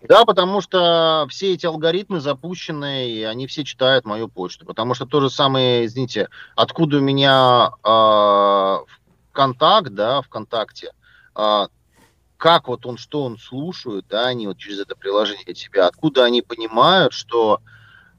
Да, 0.02 0.26
потому 0.26 0.60
что 0.60 1.26
все 1.30 1.54
эти 1.54 1.66
алгоритмы 1.66 2.20
запущены, 2.20 3.10
и 3.10 3.24
они 3.24 3.48
все 3.48 3.64
читают 3.64 4.04
мою 4.04 4.28
почту. 4.28 4.66
Потому 4.66 4.96
что 4.96 5.06
то 5.06 5.22
же 5.22 5.30
самое, 5.30 5.86
извините, 5.86 6.28
откуда 6.58 6.98
у 6.98 7.00
меня 7.00 7.72
э, 7.86 8.78
контакт, 9.32 9.94
да, 9.94 10.22
ВКонтакте, 10.24 10.92
а, 11.36 11.70
как 12.44 12.68
вот 12.68 12.86
он, 12.86 12.98
что 12.98 13.24
он 13.24 13.38
слушает, 13.38 14.06
да, 14.10 14.28
они 14.28 14.48
вот 14.48 14.58
через 14.58 14.82
это 14.82 14.98
приложение 14.98 15.54
тебя, 15.54 15.88
откуда 15.88 16.26
они 16.26 16.42
понимают, 16.42 17.14
что 17.14 17.62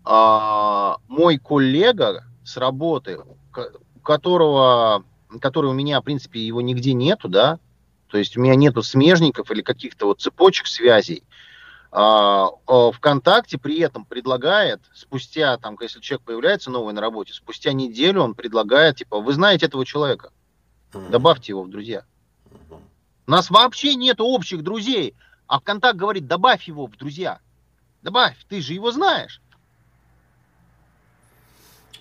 а, 0.02 0.96
мой 1.08 1.36
коллега 1.36 2.24
с 2.42 2.56
работы, 2.56 3.18
у 3.18 4.00
которого, 4.00 5.04
который 5.42 5.68
у 5.68 5.74
меня, 5.74 6.00
в 6.00 6.04
принципе, 6.04 6.40
его 6.40 6.62
нигде 6.62 6.94
нету, 6.94 7.28
да, 7.28 7.58
то 8.06 8.16
есть 8.16 8.38
у 8.38 8.40
меня 8.40 8.54
нету 8.54 8.82
смежников 8.82 9.50
или 9.50 9.60
каких-то 9.60 10.06
вот 10.06 10.22
цепочек 10.22 10.68
связей, 10.68 11.22
а, 11.92 12.48
а, 12.66 12.92
ВКонтакте 12.92 13.58
при 13.58 13.78
этом 13.80 14.06
предлагает, 14.06 14.80
спустя, 14.94 15.58
там, 15.58 15.76
если 15.82 16.00
человек 16.00 16.24
появляется 16.24 16.70
новый 16.70 16.94
на 16.94 17.02
работе, 17.02 17.34
спустя 17.34 17.74
неделю 17.74 18.22
он 18.22 18.34
предлагает, 18.34 18.96
типа, 18.96 19.20
вы 19.20 19.34
знаете 19.34 19.66
этого 19.66 19.84
человека, 19.84 20.30
добавьте 21.10 21.52
его 21.52 21.62
в 21.62 21.68
друзья. 21.68 22.06
У 23.26 23.30
нас 23.30 23.50
вообще 23.50 23.94
нет 23.94 24.20
общих 24.20 24.62
друзей, 24.62 25.14
а 25.46 25.60
ВКонтакт 25.60 25.96
говорит, 25.96 26.26
добавь 26.26 26.64
его 26.64 26.86
в 26.86 26.96
друзья. 26.96 27.40
Добавь, 28.02 28.36
ты 28.48 28.60
же 28.60 28.74
его 28.74 28.90
знаешь. 28.90 29.40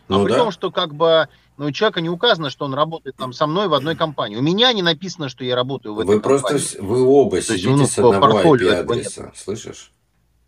А 0.10 0.18
Ну 0.18 0.26
при 0.26 0.32
да. 0.32 0.40
том, 0.40 0.52
что 0.52 0.70
как 0.70 0.94
бы 0.94 1.30
ну, 1.58 1.68
у 1.68 1.72
человека 1.72 2.02
не 2.02 2.10
указано, 2.10 2.50
что 2.50 2.66
он 2.66 2.74
работает 2.74 3.16
там 3.16 3.32
со 3.32 3.48
мной 3.48 3.68
в 3.68 3.74
одной 3.74 3.96
компании. 3.96 4.36
У 4.36 4.42
меня 4.42 4.74
не 4.74 4.82
написано, 4.82 5.30
что 5.30 5.46
я 5.46 5.56
работаю 5.56 5.96
в 5.96 6.00
этой 6.00 6.16
Вы 6.16 6.20
просто, 6.22 6.50
компании. 6.50 6.68
вс- 6.68 6.82
вы 6.82 7.04
оба 7.04 7.38
есть, 7.38 7.48
сидите 7.48 7.70
ну, 7.70 7.86
с 7.86 7.98
одного 7.98 8.42
IP-адреса, 8.42 9.32
слышишь? 9.36 9.92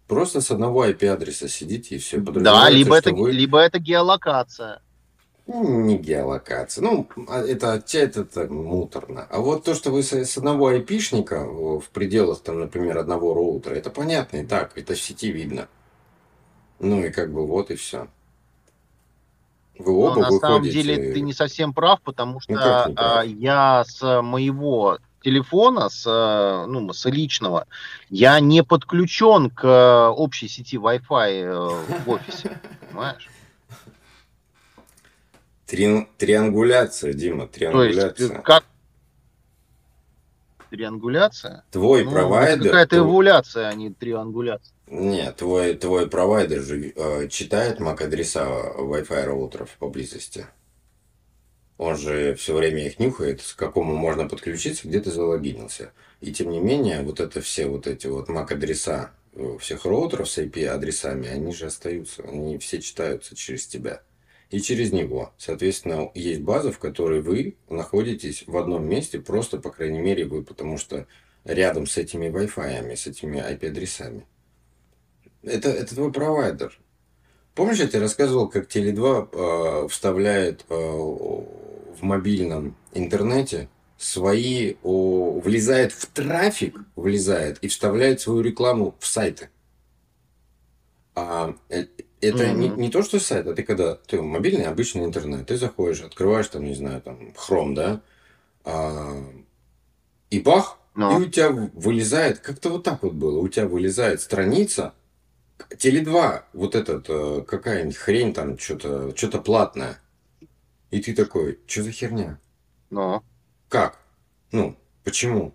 Просто 0.08 0.42
с 0.42 0.52
одного 0.52 0.86
IP-адреса 0.86 1.48
сидите 1.48 1.96
и 1.96 1.98
все. 2.00 2.20
Да, 2.20 2.70
либо 2.70 2.96
это, 2.96 3.12
либо 3.12 3.60
это 3.60 3.80
геолокация. 3.80 4.82
Ну, 5.48 5.82
Не 5.82 5.98
геолокация. 5.98 6.84
Ну, 6.84 7.08
а 7.30 7.40
это 7.42 7.74
отчасти 7.74 8.20
это 8.20 8.52
муторно. 8.52 9.28
А 9.30 9.40
вот 9.40 9.64
то, 9.64 9.76
что 9.76 9.92
вы 9.92 10.02
с, 10.02 10.38
одного 10.38 10.68
айпишника 10.68 11.46
в 11.46 11.80
в 11.80 11.90
пределах, 11.90 12.42
там, 12.42 12.60
например, 12.60 12.98
одного 12.98 13.34
роутера, 13.34 13.76
это 13.76 13.90
понятно 13.90 14.38
и 14.38 14.46
так, 14.46 14.78
это 14.78 14.96
в 14.96 15.00
сети 15.00 15.32
видно. 15.32 15.68
Ну 16.80 17.04
и 17.04 17.10
как 17.10 17.32
бы 17.32 17.46
вот 17.46 17.70
и 17.72 17.76
все. 17.76 18.08
Вы 19.78 19.94
оба 19.94 20.16
Но 20.16 20.22
на 20.22 20.32
самом 20.40 20.62
выходите... 20.62 20.84
деле 20.84 21.14
ты 21.14 21.22
не 21.22 21.34
совсем 21.34 21.74
прав, 21.74 22.02
потому 22.02 22.40
что 22.40 22.54
Ну, 22.54 22.60
как 22.60 22.88
не 22.90 22.96
прав? 22.96 23.18
а, 23.20 23.24
я 23.26 23.84
с 23.86 24.22
моего 24.22 25.00
телефона, 25.22 25.90
с, 25.90 26.06
э, 26.08 26.66
ну, 26.68 26.94
с 26.94 27.06
личного, 27.10 27.68
я 28.10 28.40
не 28.40 28.64
подключен 28.64 29.50
к 29.50 29.66
э, 29.66 30.08
общей 30.10 30.48
сети 30.48 30.78
Wi-Fi 30.78 32.04
в 32.06 32.10
офисе, 32.10 32.60
понимаешь? 32.90 33.28
Три, 35.66 36.08
триангуляция, 36.18 37.14
Дима, 37.14 37.48
триангуляция. 37.48 38.10
То 38.12 38.24
есть, 38.24 38.44
как 38.44 38.64
триангуляция? 40.70 41.64
Твой 41.72 42.04
ну, 42.04 42.12
провайдер... 42.12 42.66
Какая-то 42.66 42.98
твой... 42.98 43.10
эволюция, 43.10 43.70
а 43.70 43.74
не 43.74 43.90
триангуляция. 43.92 44.74
Нет, 44.88 45.38
твой, 45.38 45.74
твой 45.74 46.08
провайдер 46.08 46.62
же 46.62 46.94
э, 46.96 47.28
читает 47.30 47.80
MAC-адреса 47.80 48.76
Wi-Fi 48.78 49.24
роутеров 49.24 49.72
поблизости. 49.80 50.46
Он 51.78 51.98
же 51.98 52.36
все 52.36 52.56
время 52.56 52.86
их 52.86 53.00
нюхает, 53.00 53.42
к 53.42 53.56
какому 53.56 53.96
можно 53.96 54.30
подключиться, 54.30 54.88
где 54.88 55.00
ты 55.02 55.12
залогинился. 55.12 55.92
И 56.22 56.32
тем 56.32 56.52
не 56.52 56.60
менее, 56.60 57.02
вот 57.02 57.20
это 57.20 57.42
все 57.42 57.66
вот 57.66 57.88
эти 57.88 58.06
вот 58.06 58.30
MAC-адреса 58.30 59.12
э, 59.34 59.58
всех 59.60 59.86
роутеров 59.86 60.30
с 60.30 60.38
IP-адресами, 60.38 61.28
они 61.28 61.52
же 61.54 61.66
остаются, 61.66 62.22
они 62.24 62.60
все 62.60 62.80
читаются 62.80 63.36
через 63.36 63.66
тебя 63.66 64.04
и 64.56 64.62
через 64.62 64.94
него. 64.94 65.34
Соответственно, 65.38 66.10
есть 66.14 66.40
база, 66.40 66.72
в 66.72 66.80
которой 66.80 67.22
вы 67.22 67.58
находитесь 67.70 68.46
в 68.48 68.56
одном 68.56 68.88
месте, 68.88 69.20
просто, 69.20 69.58
по 69.58 69.70
крайней 69.70 70.00
мере, 70.00 70.24
вы, 70.24 70.44
потому 70.44 70.78
что 70.78 71.08
рядом 71.44 71.86
с 71.88 71.98
этими 71.98 72.28
Wi-Fi, 72.28 72.96
с 72.96 73.06
этими 73.06 73.38
IP-адресами. 73.38 74.26
Это, 75.44 75.70
это 75.72 75.94
твой 75.94 76.10
провайдер. 76.14 76.80
Помнишь, 77.54 77.80
я 77.80 77.88
тебе 77.88 78.00
рассказывал, 78.00 78.48
как 78.48 78.74
Теле2 78.74 79.30
э, 79.34 79.88
вставляет 79.90 80.66
э, 80.70 80.74
в 80.74 82.02
мобильном 82.02 82.78
интернете 82.94 83.68
свои, 83.98 84.76
о, 84.84 85.42
влезает 85.42 85.92
в 85.92 86.06
трафик, 86.06 86.80
влезает 86.96 87.58
и 87.60 87.68
вставляет 87.68 88.22
свою 88.22 88.40
рекламу 88.40 88.96
в 89.00 89.06
сайты. 89.06 89.50
А, 91.14 91.58
э, 91.68 91.88
это 92.26 92.44
mm-hmm. 92.44 92.56
не, 92.56 92.70
не 92.70 92.90
то, 92.90 93.02
что 93.04 93.20
сайт, 93.20 93.48
а 93.48 93.54
ты 93.54 93.64
когда 93.64 93.96
ты 93.96 94.22
мобильный 94.22 94.66
обычный 94.66 95.06
интернет, 95.06 95.48
ты 95.48 95.58
заходишь, 95.58 96.02
открываешь 96.02 96.48
там, 96.48 96.64
не 96.64 96.76
знаю, 96.76 97.02
там 97.02 97.34
Chrome, 97.36 97.74
да, 97.74 98.02
а, 98.64 99.24
и 100.30 100.40
бах, 100.40 100.80
no. 100.96 101.14
и 101.14 101.26
у 101.26 101.30
тебя 101.30 101.50
вылезает, 101.52 102.40
как-то 102.40 102.70
вот 102.70 102.84
так 102.84 103.04
вот 103.04 103.14
было, 103.14 103.40
у 103.40 103.48
тебя 103.48 103.68
вылезает 103.68 104.22
страница, 104.22 104.94
Теле2, 105.70 106.44
вот 106.54 106.76
этот, 106.76 107.06
э, 107.10 107.44
какая-нибудь 107.48 107.98
хрень 107.98 108.34
там, 108.34 108.58
что-то 108.58 109.16
что 109.16 109.40
платное. 109.40 110.00
И 110.92 111.02
ты 111.02 111.14
такой, 111.14 111.60
что 111.66 111.84
за 111.84 111.92
херня? 111.92 112.40
No. 112.92 113.22
Как? 113.70 114.00
Ну, 114.52 114.78
почему? 115.04 115.54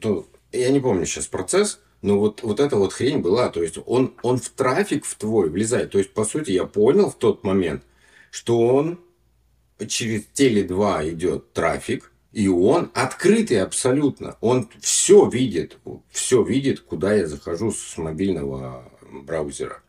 То, 0.00 0.26
я 0.52 0.70
не 0.70 0.80
помню 0.80 1.06
сейчас 1.06 1.26
процесс, 1.26 1.80
но 2.02 2.18
вот, 2.18 2.42
вот 2.42 2.60
эта 2.60 2.76
вот 2.76 2.92
хрень 2.92 3.20
была. 3.20 3.48
То 3.48 3.62
есть 3.62 3.78
он, 3.86 4.14
он 4.22 4.38
в 4.38 4.48
трафик 4.50 5.04
в 5.04 5.14
твой 5.14 5.48
влезает. 5.48 5.92
То 5.92 5.98
есть, 5.98 6.12
по 6.12 6.24
сути, 6.24 6.50
я 6.50 6.64
понял 6.64 7.10
в 7.10 7.14
тот 7.14 7.44
момент, 7.44 7.84
что 8.30 8.58
он 8.58 9.00
через 9.86 10.22
Теле2 10.34 11.10
идет 11.10 11.52
трафик, 11.52 12.12
и 12.32 12.48
он 12.48 12.90
открытый 12.94 13.60
абсолютно. 13.60 14.36
Он 14.40 14.68
все 14.80 15.28
видит, 15.28 15.78
все 16.10 16.42
видит, 16.42 16.80
куда 16.80 17.14
я 17.14 17.26
захожу 17.26 17.70
с 17.70 17.96
мобильного 17.96 18.90
браузера. 19.10 19.82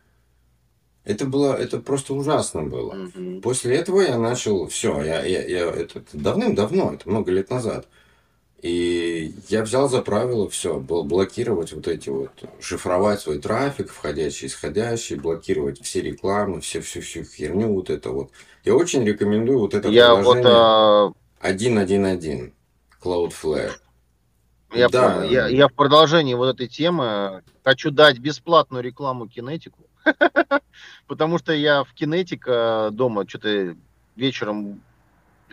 Это 1.05 1.25
было, 1.25 1.55
это 1.55 1.79
просто 1.79 2.13
ужасно 2.13 2.63
было. 2.63 2.93
Mm-hmm. 2.93 3.41
После 3.41 3.75
этого 3.75 4.01
я 4.01 4.17
начал, 4.17 4.67
все, 4.67 5.01
я, 5.03 5.25
я, 5.25 5.45
я 5.45 5.69
это 5.69 6.01
давным-давно, 6.13 6.93
это 6.93 7.09
много 7.09 7.31
лет 7.31 7.49
назад. 7.49 7.87
И 8.63 9.35
я 9.49 9.61
взял 9.61 9.89
за 9.89 10.01
правило 10.01 10.49
все, 10.49 10.79
блокировать 10.79 11.73
вот 11.73 11.85
эти 11.89 12.07
вот, 12.07 12.31
шифровать 12.61 13.19
свой 13.19 13.39
трафик, 13.39 13.89
входящий, 13.89 14.47
исходящий, 14.47 15.17
блокировать 15.17 15.83
все 15.83 15.99
рекламы, 15.99 16.61
все, 16.61 16.79
всю, 16.79 17.01
всю 17.01 17.25
херню 17.25 17.73
вот 17.73 17.89
это 17.89 18.11
вот. 18.11 18.31
Я 18.63 18.75
очень 18.75 19.03
рекомендую 19.03 19.59
вот 19.59 19.73
это 19.73 19.89
я 19.89 20.15
приложение 20.15 20.47
а... 20.47 21.11
1.1.1 21.41 22.53
Cloudflare. 23.03 23.71
Я, 24.73 24.87
да. 24.87 25.09
понял. 25.09 25.29
я, 25.29 25.47
я 25.47 25.67
в 25.67 25.73
продолжении 25.73 26.33
вот 26.33 26.55
этой 26.55 26.69
темы 26.69 27.43
хочу 27.65 27.91
дать 27.91 28.19
бесплатную 28.19 28.81
рекламу 28.81 29.27
кинетику, 29.27 29.89
потому 31.07 31.37
что 31.37 31.51
я 31.51 31.83
в 31.83 31.93
кинетика 31.93 32.91
дома 32.93 33.27
что-то 33.27 33.75
вечером 34.15 34.81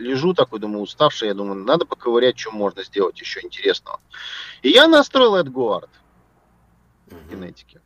лежу 0.01 0.33
такой, 0.33 0.59
думаю, 0.59 0.81
уставший, 0.81 1.29
я 1.29 1.33
думаю, 1.33 1.63
надо 1.63 1.85
поковырять, 1.85 2.37
что 2.37 2.51
можно 2.51 2.83
сделать 2.83 3.19
еще 3.19 3.41
интересного. 3.41 3.99
И 4.61 4.69
я 4.69 4.87
настроил 4.87 5.37
AdGuard 5.37 5.89
в 7.07 7.29
кинетике. 7.29 7.79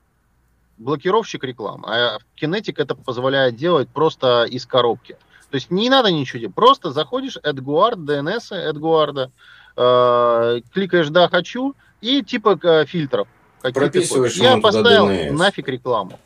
Блокировщик 0.78 1.44
рекламы. 1.44 1.88
А 1.88 2.18
кинетик 2.36 2.80
это 2.80 2.96
позволяет 2.96 3.56
делать 3.56 3.90
просто 3.90 4.46
из 4.46 4.66
коробки. 4.66 5.18
То 5.50 5.56
есть 5.56 5.72
не 5.72 5.90
надо 5.90 6.12
ничего 6.12 6.40
делать. 6.40 6.56
Просто 6.56 6.92
заходишь, 6.92 7.38
AdGuard, 7.38 7.96
DNS 7.96 8.74
AdGuard, 8.74 9.32
э, 9.78 10.62
кликаешь 10.74 11.10
«Да, 11.10 11.30
хочу» 11.30 11.76
и 12.02 12.24
типа 12.24 12.60
э, 12.62 12.86
фильтров. 12.86 13.28
Прописываешь 13.62 14.36
Я 14.36 14.58
поставил 14.58 15.34
нафиг 15.34 15.68
рекламу. 15.68 16.20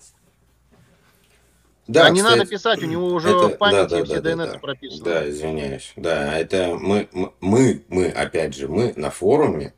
Да, 1.90 2.06
а 2.06 2.10
не 2.12 2.22
надо 2.22 2.46
писать, 2.46 2.84
у 2.84 2.86
него 2.86 3.08
уже 3.08 3.30
это, 3.30 3.50
в 3.50 3.58
памяти 3.58 3.90
да, 3.90 3.98
да, 3.98 4.06
все 4.06 4.22
да, 4.22 4.32
DNS 4.32 4.52
да, 4.54 4.60
прописаны. 4.60 5.04
Да, 5.04 5.28
извиняюсь. 5.28 5.94
Да, 5.96 6.38
это 6.38 6.78
мы, 6.80 7.10
мы, 7.42 7.84
мы, 7.88 8.10
опять 8.10 8.54
же, 8.54 8.68
мы 8.68 8.94
на 8.96 9.10
форуме 9.10 9.74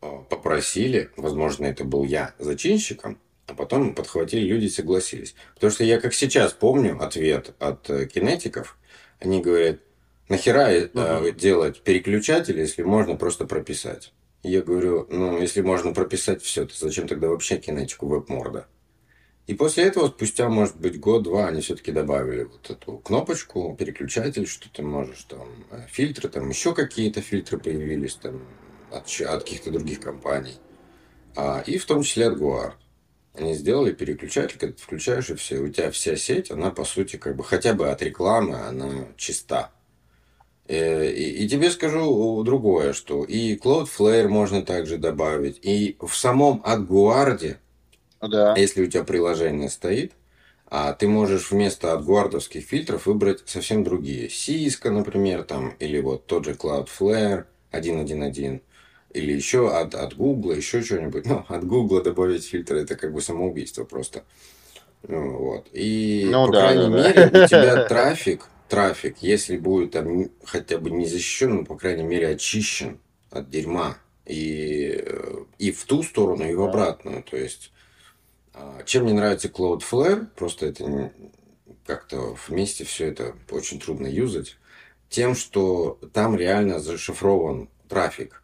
э, 0.00 0.08
попросили, 0.30 1.10
возможно, 1.16 1.66
это 1.66 1.82
был 1.82 2.04
я 2.04 2.32
зачинщиком, 2.38 3.18
а 3.48 3.54
потом 3.54 3.92
подхватили 3.92 4.46
люди 4.46 4.66
и 4.66 4.70
согласились. 4.70 5.34
Потому 5.54 5.72
что 5.72 5.82
я 5.82 5.98
как 5.98 6.14
сейчас 6.14 6.52
помню 6.52 6.96
ответ 7.02 7.56
от 7.58 7.90
э, 7.90 8.06
кинетиков, 8.06 8.78
они 9.18 9.40
говорят, 9.40 9.80
нахера 10.28 10.70
угу. 10.94 11.30
делать 11.32 11.80
переключатель, 11.80 12.60
если 12.60 12.84
можно 12.84 13.16
просто 13.16 13.46
прописать. 13.46 14.12
Я 14.44 14.62
говорю, 14.62 15.08
ну, 15.10 15.40
если 15.40 15.62
можно 15.62 15.92
прописать 15.92 16.40
все, 16.40 16.66
то 16.66 16.74
зачем 16.78 17.08
тогда 17.08 17.26
вообще 17.26 17.56
кинетику 17.56 18.06
веб-морда? 18.06 18.68
И 19.48 19.54
после 19.54 19.84
этого, 19.84 20.08
спустя, 20.08 20.50
может 20.50 20.76
быть, 20.76 21.00
год-два, 21.00 21.48
они 21.48 21.62
все-таки 21.62 21.90
добавили 21.90 22.42
вот 22.42 22.70
эту 22.70 22.98
кнопочку, 22.98 23.74
переключатель, 23.78 24.46
что 24.46 24.68
ты 24.70 24.82
можешь 24.82 25.24
там, 25.24 25.48
э, 25.70 25.86
фильтры, 25.88 26.28
там 26.28 26.50
еще 26.50 26.74
какие-то 26.74 27.22
фильтры 27.22 27.58
появились 27.58 28.16
там 28.16 28.42
от, 28.92 29.08
от 29.22 29.44
каких-то 29.44 29.70
других 29.70 30.00
компаний. 30.00 30.58
А, 31.34 31.64
и 31.66 31.78
в 31.78 31.86
том 31.86 32.02
числе 32.02 32.28
от 32.28 32.38
Guard. 32.38 32.74
Они 33.32 33.54
сделали 33.54 33.92
переключатель, 33.92 34.58
когда 34.58 34.74
ты 34.76 34.82
включаешь, 34.82 35.30
и 35.30 35.34
все, 35.34 35.60
у 35.60 35.68
тебя 35.70 35.90
вся 35.92 36.14
сеть, 36.16 36.50
она, 36.50 36.70
по 36.70 36.84
сути, 36.84 37.16
как 37.16 37.34
бы 37.34 37.42
хотя 37.42 37.72
бы 37.72 37.88
от 37.88 38.02
рекламы, 38.02 38.56
она 38.56 39.06
чиста. 39.16 39.70
Э, 40.66 41.10
и, 41.10 41.44
и 41.44 41.48
тебе 41.48 41.70
скажу 41.70 42.42
другое, 42.42 42.92
что 42.92 43.24
и 43.24 43.56
Cloudflare 43.56 44.28
можно 44.28 44.62
также 44.62 44.98
добавить, 44.98 45.58
и 45.62 45.96
в 46.00 46.14
самом 46.14 46.62
AdGuard 46.66 47.56
да. 48.20 48.54
Если 48.56 48.82
у 48.82 48.86
тебя 48.86 49.04
приложение 49.04 49.68
стоит, 49.68 50.12
а 50.70 50.92
ты 50.92 51.08
можешь 51.08 51.50
вместо 51.50 51.92
отгуардовских 51.94 52.64
фильтров 52.64 53.06
выбрать 53.06 53.42
совсем 53.46 53.84
другие. 53.84 54.28
Cisco, 54.28 54.90
например, 54.90 55.44
там, 55.44 55.74
или 55.78 56.00
вот 56.00 56.26
тот 56.26 56.44
же 56.44 56.52
Cloudflare 56.52 57.44
1.1.1, 57.72 58.60
или 59.14 59.32
еще 59.32 59.70
от, 59.74 59.94
от 59.94 60.14
Google, 60.14 60.52
еще 60.52 60.82
что-нибудь. 60.82 61.24
Ну, 61.24 61.44
от 61.48 61.64
Google 61.64 62.02
добавить 62.02 62.44
фильтры 62.44 62.82
это 62.82 62.96
как 62.96 63.12
бы 63.14 63.22
самоубийство 63.22 63.84
просто. 63.84 64.24
Ну, 65.06 65.38
вот. 65.38 65.66
И, 65.72 66.28
ну, 66.30 66.46
по 66.46 66.52
да, 66.52 66.60
крайней 66.60 66.94
да, 66.94 67.08
мере, 67.08 67.30
да. 67.30 67.44
у 67.44 67.46
тебя 67.46 67.84
трафик, 67.84 68.46
трафик, 68.68 69.16
если 69.20 69.56
будет 69.56 69.92
там 69.92 70.28
хотя 70.44 70.78
бы 70.78 70.90
не 70.90 71.06
защищен, 71.06 71.56
но, 71.56 71.64
по 71.64 71.76
крайней 71.76 72.02
мере, 72.02 72.28
очищен 72.28 72.98
от 73.30 73.48
дерьма. 73.48 73.96
И, 74.26 75.02
э, 75.06 75.44
и 75.58 75.70
в 75.70 75.84
ту 75.84 76.02
сторону, 76.02 76.44
и 76.44 76.54
в 76.54 76.62
обратную. 76.62 77.22
То 77.22 77.38
есть 77.38 77.72
а, 77.72 77.77
чем 78.84 79.04
мне 79.04 79.12
нравится 79.12 79.48
Cloudflare, 79.48 80.26
просто 80.34 80.66
это 80.66 81.12
как-то 81.86 82.36
вместе 82.46 82.84
все 82.84 83.06
это 83.06 83.34
очень 83.50 83.80
трудно 83.80 84.06
юзать, 84.06 84.56
тем, 85.08 85.34
что 85.34 85.98
там 86.12 86.36
реально 86.36 86.80
зашифрован 86.80 87.68
трафик. 87.88 88.42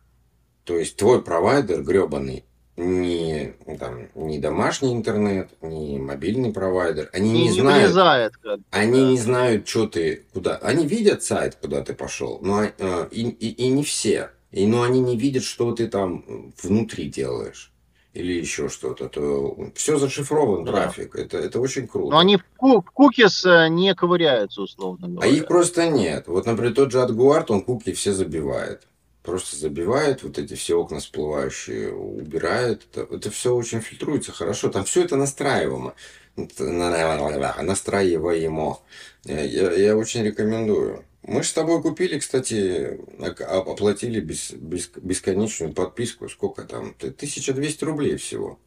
То 0.64 0.78
есть 0.78 0.96
твой 0.96 1.22
провайдер 1.22 1.82
гребаный 1.82 2.44
не, 2.76 3.54
там, 3.78 4.08
не 4.14 4.38
домашний 4.38 4.92
интернет, 4.94 5.50
не 5.60 5.98
мобильный 5.98 6.52
провайдер. 6.52 7.10
Они 7.12 7.30
не, 7.30 7.42
не 7.44 7.50
знают. 7.52 7.84
Влезает, 7.84 8.36
как 8.38 8.60
они 8.70 9.10
не 9.10 9.18
знают, 9.18 9.68
что 9.68 9.86
ты 9.86 10.24
куда. 10.32 10.56
Они 10.56 10.86
видят 10.86 11.22
сайт, 11.22 11.56
куда 11.60 11.82
ты 11.82 11.94
пошел, 11.94 12.40
но 12.42 12.64
э, 12.64 13.08
и, 13.12 13.28
и, 13.28 13.50
и 13.50 13.68
не 13.68 13.84
все. 13.84 14.30
И, 14.50 14.66
но 14.66 14.82
они 14.82 15.00
не 15.00 15.16
видят, 15.16 15.44
что 15.44 15.72
ты 15.72 15.86
там 15.86 16.52
внутри 16.62 17.08
делаешь 17.08 17.73
или 18.14 18.32
еще 18.32 18.68
что-то, 18.68 19.08
то 19.08 19.56
все 19.74 19.98
зашифрован 19.98 20.64
да. 20.64 20.72
трафик. 20.72 21.16
Это, 21.16 21.38
это 21.38 21.60
очень 21.60 21.88
круто. 21.88 22.12
Но 22.12 22.18
они 22.18 22.36
в, 22.36 22.44
ку- 22.56 22.80
в 22.80 22.90
кукис 22.92 23.44
э, 23.44 23.68
не 23.68 23.94
ковыряются, 23.94 24.62
условно 24.62 25.08
говоря. 25.08 25.28
А 25.28 25.32
их 25.32 25.46
просто 25.46 25.88
нет. 25.90 26.28
Вот, 26.28 26.46
например, 26.46 26.74
тот 26.74 26.92
же 26.92 26.98
AdGuard, 26.98 27.46
он 27.48 27.62
куки 27.62 27.92
все 27.92 28.12
забивает. 28.12 28.86
просто 29.22 29.56
забивает 29.56 30.22
вот 30.22 30.38
эти 30.38 30.54
все 30.54 30.78
окна 30.78 31.00
всплывающие, 31.00 31.92
убирает. 31.92 32.82
Это, 32.92 33.14
это 33.14 33.30
все 33.30 33.54
очень 33.54 33.80
фильтруется 33.80 34.32
хорошо. 34.32 34.68
Там 34.68 34.84
все 34.84 35.02
это 35.04 35.16
настраиваемо. 35.16 35.94
Настраиваемо. 36.36 38.78
Я, 39.24 39.72
я 39.72 39.96
очень 39.96 40.22
рекомендую. 40.22 41.04
Мы 41.26 41.42
же 41.42 41.48
с 41.48 41.52
тобой 41.54 41.80
купили, 41.80 42.18
кстати, 42.18 43.00
оплатили 43.42 44.20
без, 44.20 44.52
без, 44.52 44.90
бесконечную 44.94 45.72
подписку. 45.72 46.28
Сколько 46.28 46.64
там? 46.64 46.94
1200 46.98 47.84
рублей 47.84 48.16
всего. 48.16 48.58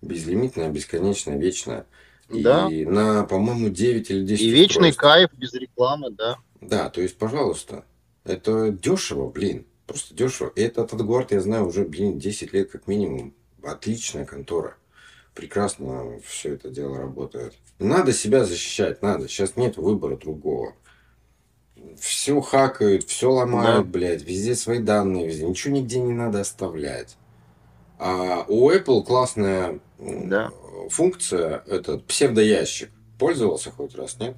Безлимитная, 0.00 0.70
бесконечная, 0.70 1.36
вечная. 1.36 1.86
Да. 2.30 2.68
И 2.70 2.86
на, 2.86 3.24
по-моему, 3.24 3.68
9 3.68 4.10
или 4.10 4.24
10 4.24 4.42
И 4.42 4.50
вечный 4.50 4.90
устройств. 4.90 5.00
кайф 5.00 5.30
без 5.34 5.52
рекламы, 5.52 6.10
да. 6.10 6.38
Да, 6.62 6.88
то 6.88 7.02
есть, 7.02 7.18
пожалуйста. 7.18 7.84
Это 8.24 8.70
дешево, 8.70 9.28
блин. 9.30 9.66
Просто 9.86 10.14
дешево. 10.14 10.50
И 10.56 10.62
этот, 10.62 10.94
этот 10.94 11.06
город 11.06 11.32
я 11.32 11.40
знаю 11.40 11.66
уже, 11.66 11.84
блин, 11.84 12.18
10 12.18 12.52
лет 12.54 12.70
как 12.70 12.86
минимум. 12.88 13.34
Отличная 13.62 14.24
контора. 14.24 14.76
Прекрасно 15.34 16.18
все 16.24 16.54
это 16.54 16.70
дело 16.70 16.96
работает. 16.96 17.52
Надо 17.78 18.14
себя 18.14 18.46
защищать, 18.46 19.02
надо. 19.02 19.28
Сейчас 19.28 19.56
нет 19.56 19.76
выбора 19.76 20.16
другого. 20.16 20.74
Все 21.98 22.40
хакают, 22.40 23.04
все 23.04 23.30
ломают, 23.30 23.86
да. 23.86 23.92
блядь. 23.92 24.22
Везде 24.22 24.54
свои 24.54 24.78
данные, 24.78 25.26
везде. 25.26 25.46
Ничего 25.46 25.74
нигде 25.74 26.00
не 26.00 26.12
надо 26.12 26.40
оставлять. 26.40 27.16
А 27.98 28.44
у 28.48 28.70
Apple 28.70 29.04
классная 29.04 29.80
да. 29.98 30.50
функция, 30.90 31.62
этот 31.66 32.04
псевдоящик. 32.06 32.90
Пользовался 33.18 33.70
хоть 33.70 33.94
раз, 33.94 34.18
нет? 34.18 34.36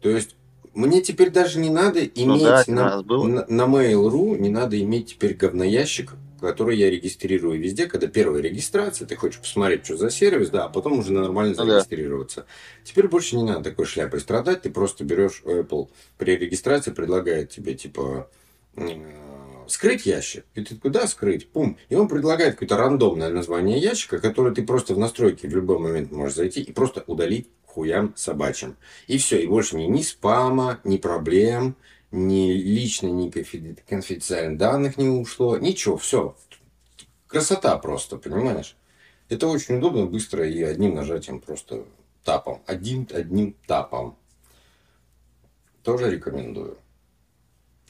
То 0.00 0.10
есть 0.10 0.36
мне 0.74 1.00
теперь 1.00 1.30
даже 1.30 1.58
не 1.58 1.70
надо 1.70 2.04
иметь 2.04 2.16
ну, 2.26 2.38
да, 2.40 2.64
на, 2.66 3.02
на, 3.02 3.46
на 3.48 3.62
Mail.ru, 3.62 4.38
не 4.38 4.50
надо 4.50 4.80
иметь 4.80 5.10
теперь 5.10 5.34
говноящик, 5.34 6.14
который 6.44 6.76
я 6.76 6.90
регистрирую 6.90 7.60
везде, 7.60 7.86
когда 7.86 8.06
первая 8.06 8.42
регистрация, 8.42 9.06
ты 9.06 9.16
хочешь 9.16 9.40
посмотреть, 9.40 9.84
что 9.84 9.96
за 9.96 10.10
сервис, 10.10 10.50
да, 10.50 10.64
а 10.64 10.68
потом 10.68 11.00
уже 11.00 11.12
нормально 11.12 11.54
ну 11.56 11.64
зарегистрироваться. 11.64 12.40
да. 12.42 12.46
Теперь 12.84 13.08
больше 13.08 13.36
не 13.36 13.44
надо 13.44 13.70
такой 13.70 13.86
шляпой 13.86 14.20
страдать, 14.20 14.62
ты 14.62 14.70
просто 14.70 15.04
берешь 15.04 15.42
Apple 15.44 15.88
при 16.18 16.36
регистрации, 16.36 16.92
предлагает 16.92 17.50
тебе 17.50 17.74
типа 17.74 18.28
скрыть 19.66 20.06
ящик. 20.06 20.44
И 20.54 20.62
ты 20.62 20.76
куда 20.76 21.06
скрыть? 21.06 21.48
Пум. 21.48 21.78
И 21.88 21.94
он 21.94 22.08
предлагает 22.08 22.54
какое-то 22.54 22.76
рандомное 22.76 23.30
название 23.30 23.78
ящика, 23.78 24.18
которое 24.18 24.54
ты 24.54 24.62
просто 24.62 24.94
в 24.94 24.98
настройке 24.98 25.48
в 25.48 25.54
любой 25.54 25.78
момент 25.78 26.12
можешь 26.12 26.36
зайти 26.36 26.60
и 26.60 26.72
просто 26.72 27.04
удалить 27.06 27.48
хуям 27.66 28.12
собачьим. 28.16 28.76
И 29.06 29.18
все, 29.18 29.42
и 29.42 29.46
больше 29.46 29.76
ни, 29.76 29.84
ни 29.84 30.02
спама, 30.02 30.80
ни 30.84 30.96
проблем, 30.96 31.76
ни 32.14 32.52
лично, 32.52 33.08
ни 33.08 33.30
конфиденциальных 33.30 34.58
данных 34.58 34.96
не 34.96 35.08
ушло, 35.08 35.58
ничего, 35.58 35.96
все. 35.96 36.36
Красота 37.26 37.76
просто, 37.78 38.16
понимаешь? 38.16 38.76
Это 39.28 39.48
очень 39.48 39.78
удобно, 39.78 40.06
быстро 40.06 40.48
и 40.48 40.62
одним 40.62 40.94
нажатием 40.94 41.40
просто 41.40 41.84
тапом. 42.24 42.62
Один, 42.66 43.08
одним 43.12 43.56
тапом. 43.66 44.16
Тоже 45.82 46.10
рекомендую. 46.10 46.78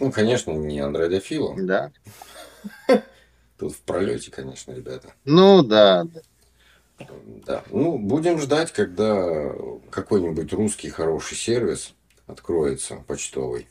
Ну, 0.01 0.11
конечно, 0.11 0.51
не 0.53 0.81
андроидофилом. 0.81 1.67
Да. 1.67 1.93
Тут 3.59 3.75
в 3.75 3.81
пролете, 3.83 4.31
конечно, 4.31 4.73
ребята. 4.73 5.13
Ну, 5.25 5.63
да. 5.63 6.05
Да. 7.47 7.63
Ну, 7.71 7.99
будем 7.99 8.39
ждать, 8.39 8.73
когда 8.73 9.53
какой-нибудь 9.91 10.53
русский 10.53 10.91
хороший 10.91 11.37
сервис 11.37 11.95
откроется, 12.27 13.05
почтовый. 13.07 13.69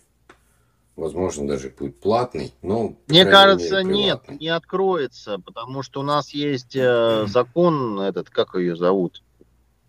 Возможно, 0.95 1.47
даже 1.47 1.69
будет 1.69 1.99
платный, 1.99 2.53
но... 2.61 2.95
Мне 3.07 3.25
кажется, 3.25 3.83
мере, 3.83 4.03
нет, 4.03 4.39
не 4.39 4.49
откроется, 4.49 5.39
потому 5.39 5.81
что 5.81 6.01
у 6.01 6.03
нас 6.03 6.29
есть 6.29 6.75
э, 6.75 7.25
закон, 7.27 7.99
этот, 7.99 8.29
как 8.29 8.53
ее 8.53 8.75
зовут, 8.75 9.23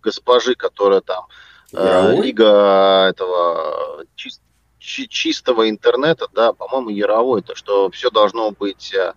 госпожи, 0.03 0.55
которая 0.55 1.03
там, 1.03 1.27
э, 1.75 2.17
лига 2.23 3.09
этого 3.11 4.07
чист, 4.15 4.41
чи, 4.79 5.07
чистого 5.07 5.69
интернета, 5.69 6.27
да, 6.33 6.55
по-моему, 6.55 6.89
Яровой, 6.89 7.43
то 7.43 7.55
что 7.55 7.91
все 7.91 8.11
должно 8.11 8.53
быть 8.53 8.95
э, 8.95 9.13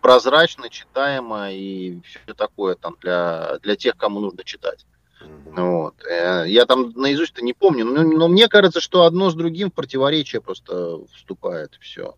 прозрачно, 0.00 0.68
читаемо 0.68 1.52
и 1.52 2.00
все 2.02 2.34
такое 2.34 2.74
там 2.74 2.96
для, 3.00 3.58
для 3.62 3.74
тех, 3.76 3.96
кому 3.96 4.20
нужно 4.20 4.44
читать. 4.44 4.86
Вот. 5.52 5.94
Э, 6.04 6.44
я 6.46 6.66
там 6.66 6.92
наизусть-то 6.94 7.42
не 7.42 7.52
помню, 7.52 7.84
но, 7.84 8.02
но 8.02 8.28
мне 8.28 8.48
кажется, 8.48 8.80
что 8.80 9.04
одно 9.04 9.30
с 9.30 9.34
другим 9.34 9.70
в 9.70 9.74
противоречие 9.74 10.40
просто 10.40 11.00
вступает 11.14 11.76
все. 11.80 12.14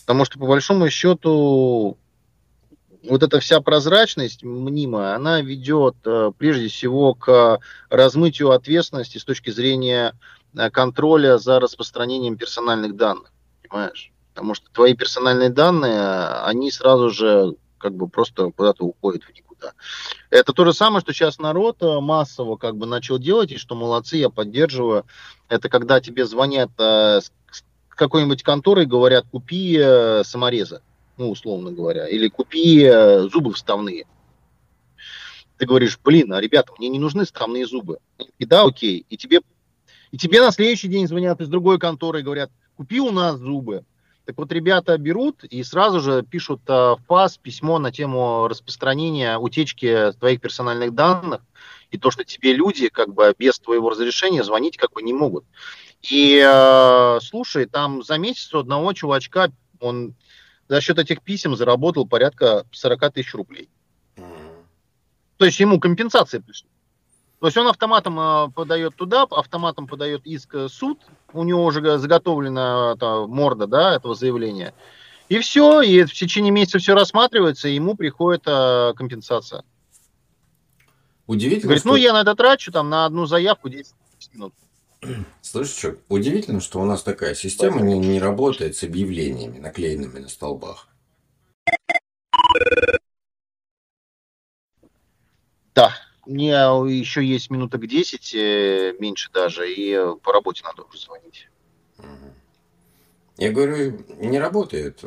Потому 0.00 0.24
что, 0.24 0.38
по 0.38 0.46
большому 0.46 0.90
счету, 0.90 1.96
вот 3.08 3.22
эта 3.22 3.40
вся 3.40 3.60
прозрачность 3.60 4.42
мнимая, 4.42 5.14
она 5.14 5.40
ведет 5.40 5.96
э, 6.04 6.32
прежде 6.36 6.68
всего 6.68 7.14
к 7.14 7.60
размытию 7.90 8.50
ответственности 8.50 9.18
с 9.18 9.24
точки 9.24 9.50
зрения 9.50 10.14
э, 10.56 10.70
контроля 10.70 11.38
за 11.38 11.60
распространением 11.60 12.36
персональных 12.36 12.96
данных. 12.96 13.32
Понимаешь? 13.62 14.12
Потому 14.34 14.54
что 14.54 14.70
твои 14.72 14.94
персональные 14.94 15.50
данные, 15.50 16.00
они 16.44 16.70
сразу 16.70 17.10
же 17.10 17.54
как 17.78 17.94
бы 17.94 18.08
просто 18.08 18.50
куда-то 18.50 18.84
уходят 18.84 19.24
в 19.24 19.30
никуда. 19.30 19.47
Это 20.30 20.52
то 20.52 20.64
же 20.64 20.72
самое, 20.72 21.00
что 21.00 21.12
сейчас 21.12 21.38
народ 21.38 21.82
э, 21.82 22.00
массово 22.00 22.56
как 22.56 22.76
бы 22.76 22.86
начал 22.86 23.18
делать, 23.18 23.52
и 23.52 23.56
что 23.56 23.74
молодцы, 23.74 24.16
я 24.16 24.30
поддерживаю. 24.30 25.04
Это 25.48 25.68
когда 25.68 26.00
тебе 26.00 26.26
звонят 26.26 26.70
э, 26.78 27.20
с 27.20 27.32
какой-нибудь 27.88 28.42
конторы 28.42 28.82
и 28.82 28.86
говорят, 28.86 29.26
купи 29.30 29.76
э, 29.78 30.22
саморезы, 30.24 30.80
ну, 31.16 31.30
условно 31.30 31.72
говоря, 31.72 32.06
или 32.06 32.28
купи 32.28 32.84
э, 32.84 33.28
зубы 33.28 33.52
вставные. 33.52 34.06
Ты 35.58 35.66
говоришь, 35.66 35.98
блин, 36.02 36.32
а 36.32 36.40
ребята, 36.40 36.72
мне 36.78 36.88
не 36.88 37.00
нужны 37.00 37.24
вставные 37.24 37.66
зубы. 37.66 37.98
И 38.38 38.46
да, 38.46 38.62
окей. 38.62 39.04
И 39.10 39.16
тебе, 39.16 39.40
и 40.12 40.16
тебе 40.16 40.40
на 40.40 40.52
следующий 40.52 40.86
день 40.88 41.08
звонят 41.08 41.40
из 41.40 41.48
другой 41.48 41.80
конторы 41.80 42.20
и 42.20 42.22
говорят, 42.22 42.50
купи 42.76 43.00
у 43.00 43.10
нас 43.10 43.38
зубы. 43.38 43.84
Так 44.28 44.36
вот, 44.36 44.52
ребята 44.52 44.98
берут 44.98 45.42
и 45.44 45.62
сразу 45.62 46.00
же 46.00 46.22
пишут 46.22 46.60
э, 46.68 46.72
в 46.72 46.98
ПАС 47.06 47.38
письмо 47.38 47.78
на 47.78 47.90
тему 47.90 48.46
распространения 48.46 49.38
утечки 49.38 50.12
твоих 50.20 50.42
персональных 50.42 50.94
данных 50.94 51.40
и 51.90 51.96
то, 51.96 52.10
что 52.10 52.24
тебе 52.24 52.52
люди 52.52 52.90
как 52.90 53.14
бы 53.14 53.34
без 53.38 53.58
твоего 53.58 53.88
разрешения 53.88 54.44
звонить 54.44 54.76
как 54.76 54.92
бы 54.92 55.00
не 55.00 55.14
могут. 55.14 55.46
И 56.02 56.44
э, 56.46 57.18
слушай, 57.22 57.64
там 57.64 58.02
за 58.02 58.18
месяц 58.18 58.52
у 58.52 58.58
одного 58.58 58.92
чувачка 58.92 59.50
он 59.80 60.14
за 60.68 60.82
счет 60.82 60.98
этих 60.98 61.22
писем 61.22 61.56
заработал 61.56 62.06
порядка 62.06 62.66
40 62.70 63.14
тысяч 63.14 63.32
рублей. 63.32 63.70
То 65.38 65.46
есть 65.46 65.58
ему 65.58 65.80
компенсации 65.80 66.40
пришли. 66.40 66.68
То 67.40 67.46
есть 67.46 67.56
он 67.56 67.68
автоматом 67.68 68.18
э, 68.18 68.50
подает 68.50 68.96
туда, 68.96 69.22
автоматом 69.22 69.86
подает 69.86 70.26
иск 70.26 70.54
в 70.54 70.68
суд, 70.68 70.98
у 71.32 71.44
него 71.44 71.64
уже 71.64 71.98
заготовлена 71.98 72.94
это, 72.96 73.26
морда 73.28 73.66
да, 73.66 73.94
этого 73.94 74.14
заявления. 74.14 74.74
И 75.28 75.38
все, 75.38 75.82
и 75.82 76.02
в 76.04 76.12
течение 76.12 76.50
месяца 76.50 76.78
все 76.78 76.94
рассматривается, 76.94 77.68
и 77.68 77.74
ему 77.74 77.94
приходит 77.94 78.42
а, 78.46 78.94
компенсация. 78.94 79.62
Удивительно. 81.26 81.64
Говорит, 81.64 81.80
что... 81.82 81.88
ну 81.90 81.96
я 81.96 82.12
на 82.14 82.22
это 82.22 82.34
трачу 82.34 82.72
там 82.72 82.88
на 82.88 83.04
одну 83.04 83.26
заявку 83.26 83.68
10 83.68 83.94
минут. 84.32 84.54
Слышишь, 85.42 85.76
что 85.76 85.96
удивительно, 86.08 86.60
что 86.60 86.80
у 86.80 86.84
нас 86.84 87.02
такая 87.02 87.34
система 87.34 87.80
не, 87.82 87.98
не 87.98 88.18
работает 88.18 88.74
с 88.74 88.82
объявлениями, 88.82 89.58
наклеенными 89.58 90.18
на 90.18 90.28
столбах. 90.28 90.88
Да, 95.74 95.94
мне 96.28 96.50
еще 96.50 97.24
есть 97.24 97.50
минуток 97.50 97.86
10, 97.86 98.34
э, 98.34 98.94
меньше 98.98 99.30
даже, 99.32 99.72
и 99.72 99.96
по 100.22 100.32
работе 100.32 100.62
надо 100.64 100.82
уже 100.82 100.98
звонить. 100.98 101.48
Я 103.38 103.52
говорю, 103.52 104.04
не 104.18 104.38
работает. 104.38 105.02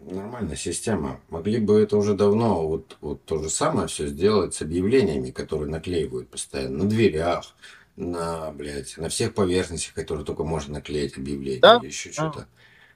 Нормальная 0.00 0.56
система. 0.56 1.20
Могли 1.28 1.58
бы 1.58 1.80
это 1.80 1.96
уже 1.96 2.14
давно, 2.14 2.66
вот, 2.66 2.96
вот 3.00 3.24
то 3.24 3.40
же 3.40 3.50
самое 3.50 3.86
все 3.86 4.08
сделать 4.08 4.54
с 4.54 4.62
объявлениями, 4.62 5.30
которые 5.30 5.70
наклеивают 5.70 6.28
постоянно 6.28 6.84
на 6.84 6.90
дверях, 6.90 7.54
на, 7.96 8.50
блядь, 8.52 8.96
на 8.96 9.08
всех 9.08 9.34
поверхностях, 9.34 9.94
которые 9.94 10.24
только 10.24 10.42
можно 10.42 10.74
наклеить 10.74 11.16
объявления 11.16 11.60
да? 11.60 11.78
или 11.80 11.88
еще 11.88 12.10
что-то. 12.10 12.48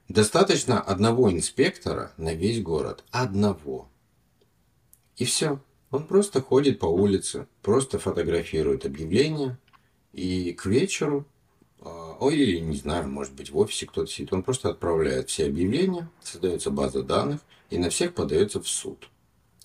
Достаточно 0.09 0.81
одного 0.81 1.31
инспектора 1.33 2.13
на 2.17 2.35
весь 2.35 2.63
город. 2.63 3.05
Одного. 3.11 3.89
И 5.17 5.25
все. 5.25 5.61
Он 5.97 6.07
просто 6.07 6.43
ходит 6.43 6.79
по 6.79 6.87
улице, 6.87 7.47
просто 7.63 7.99
фотографирует 7.99 8.85
объявления, 8.85 9.59
и 10.13 10.53
к 10.53 10.67
вечеру, 10.67 11.25
а, 11.81 12.19
ой, 12.21 12.37
или 12.37 12.59
не 12.59 12.77
знаю, 12.77 13.09
может 13.09 13.33
быть 13.33 13.51
в 13.51 13.57
офисе 13.57 13.87
кто-то 13.87 14.11
сидит, 14.11 14.33
он 14.35 14.43
просто 14.43 14.69
отправляет 14.69 15.31
все 15.31 15.47
объявления, 15.47 16.11
создается 16.23 16.71
база 16.71 17.03
данных, 17.03 17.41
и 17.71 17.79
на 17.79 17.89
всех 17.89 18.13
подается 18.13 18.61
в 18.61 18.69
суд. 18.69 19.09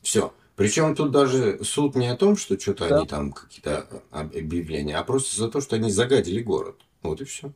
Все. 0.01 0.33
Причем 0.55 0.95
тут 0.95 1.11
даже 1.11 1.61
суд 1.65 1.95
не 1.95 2.07
о 2.07 2.15
том, 2.15 2.37
что 2.37 2.57
что-то 2.57 2.87
да. 2.87 2.97
они 2.99 3.07
там 3.07 3.33
какие-то 3.33 4.03
объявления, 4.11 4.95
а 4.95 5.03
просто 5.03 5.35
за 5.35 5.49
то, 5.49 5.59
что 5.59 5.75
они 5.75 5.91
загадили 5.91 6.41
город. 6.41 6.79
Вот 7.01 7.19
и 7.19 7.25
все. 7.25 7.51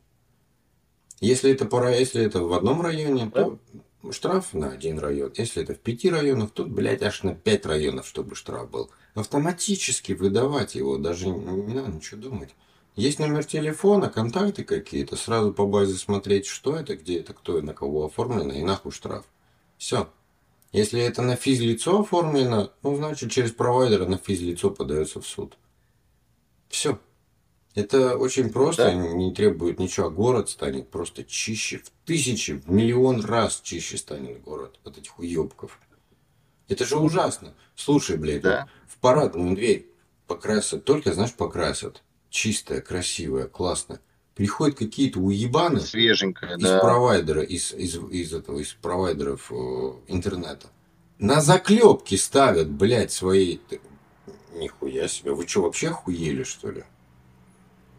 Если 1.20 1.50
это 1.50 1.64
пора, 1.64 1.92
если 1.92 2.22
это 2.22 2.42
в 2.42 2.52
одном 2.52 2.82
районе, 2.82 3.30
да. 3.34 3.44
то 3.44 3.58
штраф 4.12 4.54
на 4.54 4.70
один 4.70 4.98
район. 4.98 5.32
Если 5.36 5.62
это 5.62 5.74
в 5.74 5.78
пяти 5.78 6.10
районах, 6.10 6.50
тут, 6.50 6.68
блядь, 6.68 7.02
аж 7.02 7.22
на 7.22 7.34
пять 7.34 7.66
районов, 7.66 8.06
чтобы 8.06 8.34
штраф 8.34 8.70
был. 8.70 8.90
Автоматически 9.14 10.12
выдавать 10.12 10.74
его, 10.74 10.98
даже 10.98 11.28
не 11.28 11.74
надо 11.74 11.92
ничего 11.92 12.20
думать. 12.20 12.54
Есть 12.96 13.18
номер 13.18 13.44
телефона, 13.44 14.08
контакты 14.08 14.64
какие-то, 14.64 15.16
сразу 15.16 15.52
по 15.52 15.66
базе 15.66 15.94
смотреть, 15.94 16.46
что 16.46 16.76
это, 16.76 16.96
где 16.96 17.20
это, 17.20 17.34
кто 17.34 17.58
и 17.58 17.62
на 17.62 17.74
кого 17.74 18.06
оформлено, 18.06 18.54
и 18.54 18.62
нахуй 18.62 18.92
штраф. 18.92 19.26
Все. 19.76 20.08
Если 20.72 21.00
это 21.00 21.22
на 21.22 21.36
физлицо 21.36 22.00
оформлено, 22.00 22.72
ну, 22.82 22.96
значит, 22.96 23.30
через 23.30 23.52
провайдера 23.52 24.06
на 24.06 24.16
физлицо 24.16 24.70
подается 24.70 25.20
в 25.20 25.26
суд. 25.26 25.56
Все. 26.68 26.98
Это 27.76 28.16
очень 28.16 28.48
просто, 28.50 28.84
Да. 28.86 28.94
не 28.94 29.32
требует 29.34 29.78
ничего. 29.78 30.06
А 30.06 30.10
город 30.10 30.48
станет 30.48 30.88
просто 30.88 31.24
чище, 31.24 31.76
в 31.78 31.90
тысячи, 32.06 32.52
в 32.52 32.70
миллион 32.70 33.22
раз 33.22 33.60
чище 33.62 33.98
станет 33.98 34.40
город 34.42 34.80
от 34.82 34.96
этих 34.96 35.18
уебков. 35.18 35.78
Это 36.68 36.86
же 36.86 36.96
ужасно. 36.96 37.54
Слушай, 37.74 38.16
блядь, 38.16 38.40
Да. 38.40 38.66
в 38.88 38.96
парадную 38.96 39.54
дверь 39.54 39.86
покрасят, 40.26 40.84
только, 40.84 41.12
знаешь, 41.12 41.34
покрасят. 41.34 42.02
Чистая, 42.30 42.80
красивая, 42.80 43.46
классно. 43.46 44.00
Приходят 44.34 44.78
какие-то 44.78 45.20
уебаны 45.20 45.80
Свеженькая, 45.80 46.56
из 46.56 46.62
да. 46.62 46.80
провайдера, 46.80 47.42
из, 47.42 47.72
из, 47.74 47.96
из 47.96 48.32
этого, 48.32 48.58
из 48.58 48.72
провайдеров 48.72 49.52
э, 49.52 49.54
интернета. 50.08 50.68
На 51.18 51.42
заклепки 51.42 52.14
ставят, 52.14 52.70
блядь, 52.70 53.12
свои... 53.12 53.58
Нихуя 54.54 55.08
себе. 55.08 55.32
Вы 55.32 55.46
что, 55.46 55.62
вообще 55.62 55.88
охуели, 55.88 56.42
что 56.42 56.70
ли? 56.70 56.84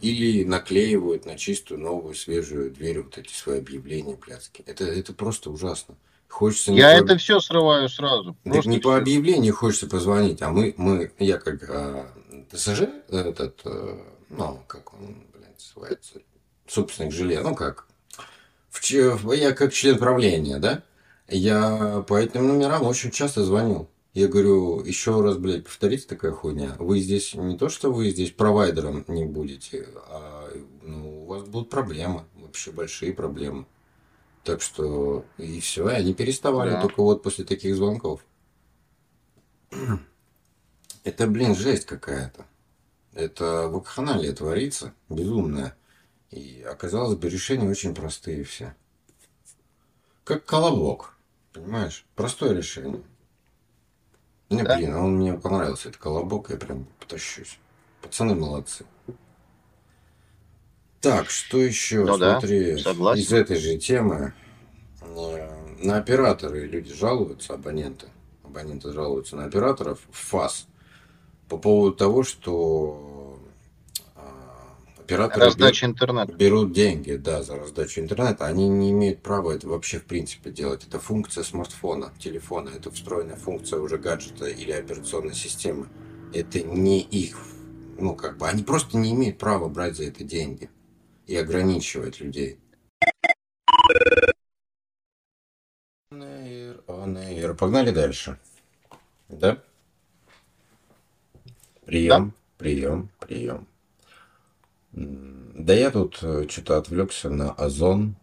Или 0.01 0.43
наклеивают 0.43 1.25
на 1.25 1.37
чистую, 1.37 1.79
новую, 1.79 2.13
свежую 2.13 2.69
дверь 2.71 3.01
вот 3.01 3.17
эти 3.17 3.33
свои 3.33 3.59
объявления, 3.59 4.15
блядские. 4.15 4.63
Это, 4.67 4.85
это 4.85 5.13
просто 5.13 5.49
ужасно. 5.49 5.95
Хочется 6.27 6.71
Я 6.71 6.91
по- 6.99 7.03
это 7.05 7.17
все 7.17 7.39
срываю 7.39 7.89
сразу. 7.89 8.35
так 8.43 8.65
не 8.65 8.77
по 8.77 8.89
всё. 8.91 8.97
объявлению 9.01 9.55
хочется 9.55 9.87
позвонить, 9.87 10.41
а 10.41 10.49
мы, 10.49 10.73
мы 10.77 11.11
я 11.19 11.37
как 11.39 11.63
э, 11.67 12.05
ТСЖ, 12.51 12.81
этот, 13.09 13.61
э, 13.65 13.97
ну, 14.29 14.59
как 14.67 14.93
он, 14.93 15.23
блядь, 15.33 15.55
называется, 15.57 16.19
собственник 16.67 17.11
жилья, 17.13 17.41
ну 17.41 17.55
как, 17.55 17.87
в- 18.69 19.31
я 19.33 19.53
как 19.53 19.73
член 19.73 19.97
правления, 19.97 20.57
да, 20.59 20.83
я 21.27 22.03
по 22.07 22.17
этим 22.19 22.47
номерам 22.47 22.83
очень 22.83 23.09
часто 23.11 23.43
звонил. 23.43 23.89
Я 24.13 24.27
говорю, 24.27 24.83
еще 24.83 25.21
раз, 25.21 25.37
блядь, 25.37 25.65
повторите 25.65 26.07
такая 26.07 26.31
хуйня. 26.31 26.75
Вы 26.79 26.99
здесь 26.99 27.35
не 27.35 27.57
то, 27.57 27.69
что 27.69 27.91
вы 27.91 28.09
здесь 28.09 28.31
провайдером 28.31 29.05
не 29.07 29.25
будете, 29.25 29.87
а 30.07 30.49
ну, 30.81 31.23
у 31.23 31.25
вас 31.25 31.43
будут 31.43 31.69
проблемы, 31.69 32.25
вообще 32.35 32.71
большие 32.71 33.13
проблемы. 33.13 33.67
Так 34.43 34.61
что 34.61 35.25
и 35.37 35.59
все, 35.59 35.87
и 35.89 35.93
они 35.93 36.13
переставали 36.13 36.71
Да. 36.71 36.81
только 36.81 37.01
вот 37.03 37.21
после 37.21 37.45
таких 37.45 37.75
звонков. 37.75 38.25
Это, 41.03 41.27
блин, 41.27 41.55
жесть 41.55 41.85
какая-то. 41.85 42.45
Это 43.13 43.67
вакханалия 43.67 44.33
творится, 44.33 44.93
безумная. 45.09 45.75
И 46.31 46.61
оказалось 46.61 47.17
бы 47.17 47.29
решения 47.29 47.69
очень 47.69 47.95
простые 47.95 48.43
все. 48.43 48.75
Как 50.23 50.45
колобок, 50.45 51.13
понимаешь? 51.53 52.05
Простое 52.15 52.53
решение. 52.53 53.03
Не, 54.49 54.63
Да. 54.63 54.77
блин, 54.77 54.95
он 54.95 55.17
мне 55.17 55.33
понравился, 55.33 55.89
этот 55.89 56.01
колобок, 56.01 56.49
я 56.49 56.57
прям 56.57 56.85
потащусь. 56.99 57.59
Пацаны 58.01 58.35
молодцы. 58.35 58.85
Так, 61.01 61.29
что 61.29 61.57
еще? 61.59 62.03
Ну 62.05 62.17
да, 62.17 62.39
Смотри, 62.39 62.77
согласен. 62.77 63.21
из 63.21 63.33
этой 63.33 63.57
же 63.57 63.77
темы. 63.77 64.33
э, 65.01 65.49
На 65.83 65.97
операторы 65.97 66.65
люди 66.65 66.93
жалуются, 66.93 67.53
абоненты. 67.53 68.07
Абоненты 68.43 68.91
жалуются 68.91 69.35
на 69.35 69.45
операторов 69.45 69.99
ФАС 70.11 70.67
по 71.49 71.57
поводу 71.57 71.95
того, 71.95 72.23
что 72.23 72.99
а, 73.03 73.06
операторы 75.07 75.45
Раздача 75.45 75.85
интернета. 75.85 76.33
берут 76.33 76.73
деньги, 76.73 77.13
да, 77.15 77.41
за 77.41 77.55
раздачу 77.55 78.01
интернета, 78.01 78.45
они 78.45 78.67
не 78.67 78.91
имеют 78.91 79.21
права 79.21 79.51
это 79.51 79.67
вообще 79.67 79.99
в 79.99 80.03
принципе 80.03 80.51
делать. 80.51 80.85
Это 80.85 80.99
функция 80.99 81.43
смартфона, 81.45 82.11
телефона, 82.19 82.69
это 82.75 82.91
встроенная 82.91 83.37
функция 83.37 83.79
уже 83.79 83.97
гаджета 83.97 84.47
или 84.47 84.71
операционной 84.71 85.33
системы. 85.33 85.87
Это 86.33 86.59
не 86.61 86.99
их, 86.99 87.37
ну 87.97 88.15
как 88.15 88.37
бы, 88.37 88.49
они 88.49 88.63
просто 88.63 88.97
не 88.97 89.13
имеют 89.13 89.37
права 89.37 89.69
брать 89.69 89.95
за 89.95 90.03
это 90.03 90.25
деньги 90.25 90.69
и 91.25 91.37
ограничивать 91.37 92.19
людей. 92.19 92.59
On 96.11 96.21
air, 96.21 96.83
on 96.87 97.15
air. 97.15 97.53
Погнали 97.53 97.91
дальше. 97.91 98.37
Да? 99.29 99.63
Прием, 101.85 102.33
прием, 102.57 103.09
прием. 103.19 103.67
Да 104.91 105.73
я 105.73 105.91
тут 105.91 106.15
что-то 106.15 106.77
отвлекся 106.77 107.29
на 107.29 107.51
озон, 107.51 108.15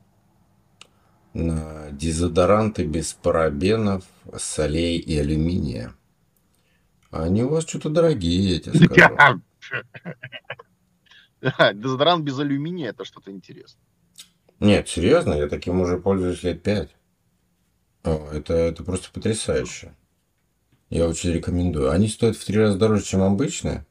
на 1.34 1.90
дезодоранты 1.90 2.84
без 2.84 3.12
парабенов, 3.12 4.04
солей 4.36 4.98
и 4.98 5.18
алюминия. 5.18 5.94
Они 7.10 7.42
у 7.42 7.48
вас 7.48 7.64
что-то 7.64 7.90
дорогие, 7.90 8.54
я 8.54 8.60
тебе 8.60 8.86
скажу. 8.86 9.42
Дезодорант 11.74 12.24
без 12.24 12.38
алюминия 12.38 12.90
это 12.90 13.04
что-то 13.04 13.30
интересное. 13.30 13.84
Нет, 14.60 14.88
серьезно, 14.88 15.34
я 15.34 15.48
таким 15.48 15.80
уже 15.80 15.98
пользуюсь 15.98 16.42
лет 16.42 16.62
пять. 16.62 16.94
Это, 18.02 18.54
это 18.54 18.84
просто 18.84 19.10
потрясающе. 19.12 19.94
Я 20.90 21.08
очень 21.08 21.32
рекомендую. 21.32 21.90
Они 21.90 22.08
стоят 22.08 22.36
в 22.36 22.44
три 22.44 22.58
раза 22.58 22.78
дороже, 22.78 23.04
чем 23.04 23.22
обычные, 23.22 23.86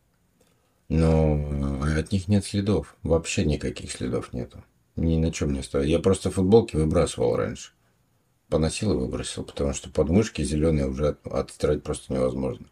но 0.89 1.81
от 1.97 2.11
них 2.11 2.27
нет 2.27 2.45
следов. 2.45 2.95
Вообще 3.03 3.45
никаких 3.45 3.91
следов 3.91 4.33
нету. 4.33 4.63
Ни 4.95 5.17
на 5.17 5.31
чем 5.31 5.53
не 5.53 5.63
стоят. 5.63 5.87
Я 5.87 5.99
просто 5.99 6.29
футболки 6.29 6.75
выбрасывал 6.75 7.35
раньше. 7.35 7.71
Поносил 8.49 8.93
и 8.93 8.97
выбросил, 8.97 9.43
потому 9.43 9.73
что 9.73 9.89
подмышки 9.89 10.43
зеленые 10.43 10.87
уже 10.87 11.09
от- 11.09 11.27
отстирать 11.27 11.83
просто 11.83 12.13
невозможно. 12.13 12.67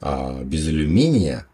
А 0.00 0.42
без 0.44 0.68
алюминия, 0.68 1.46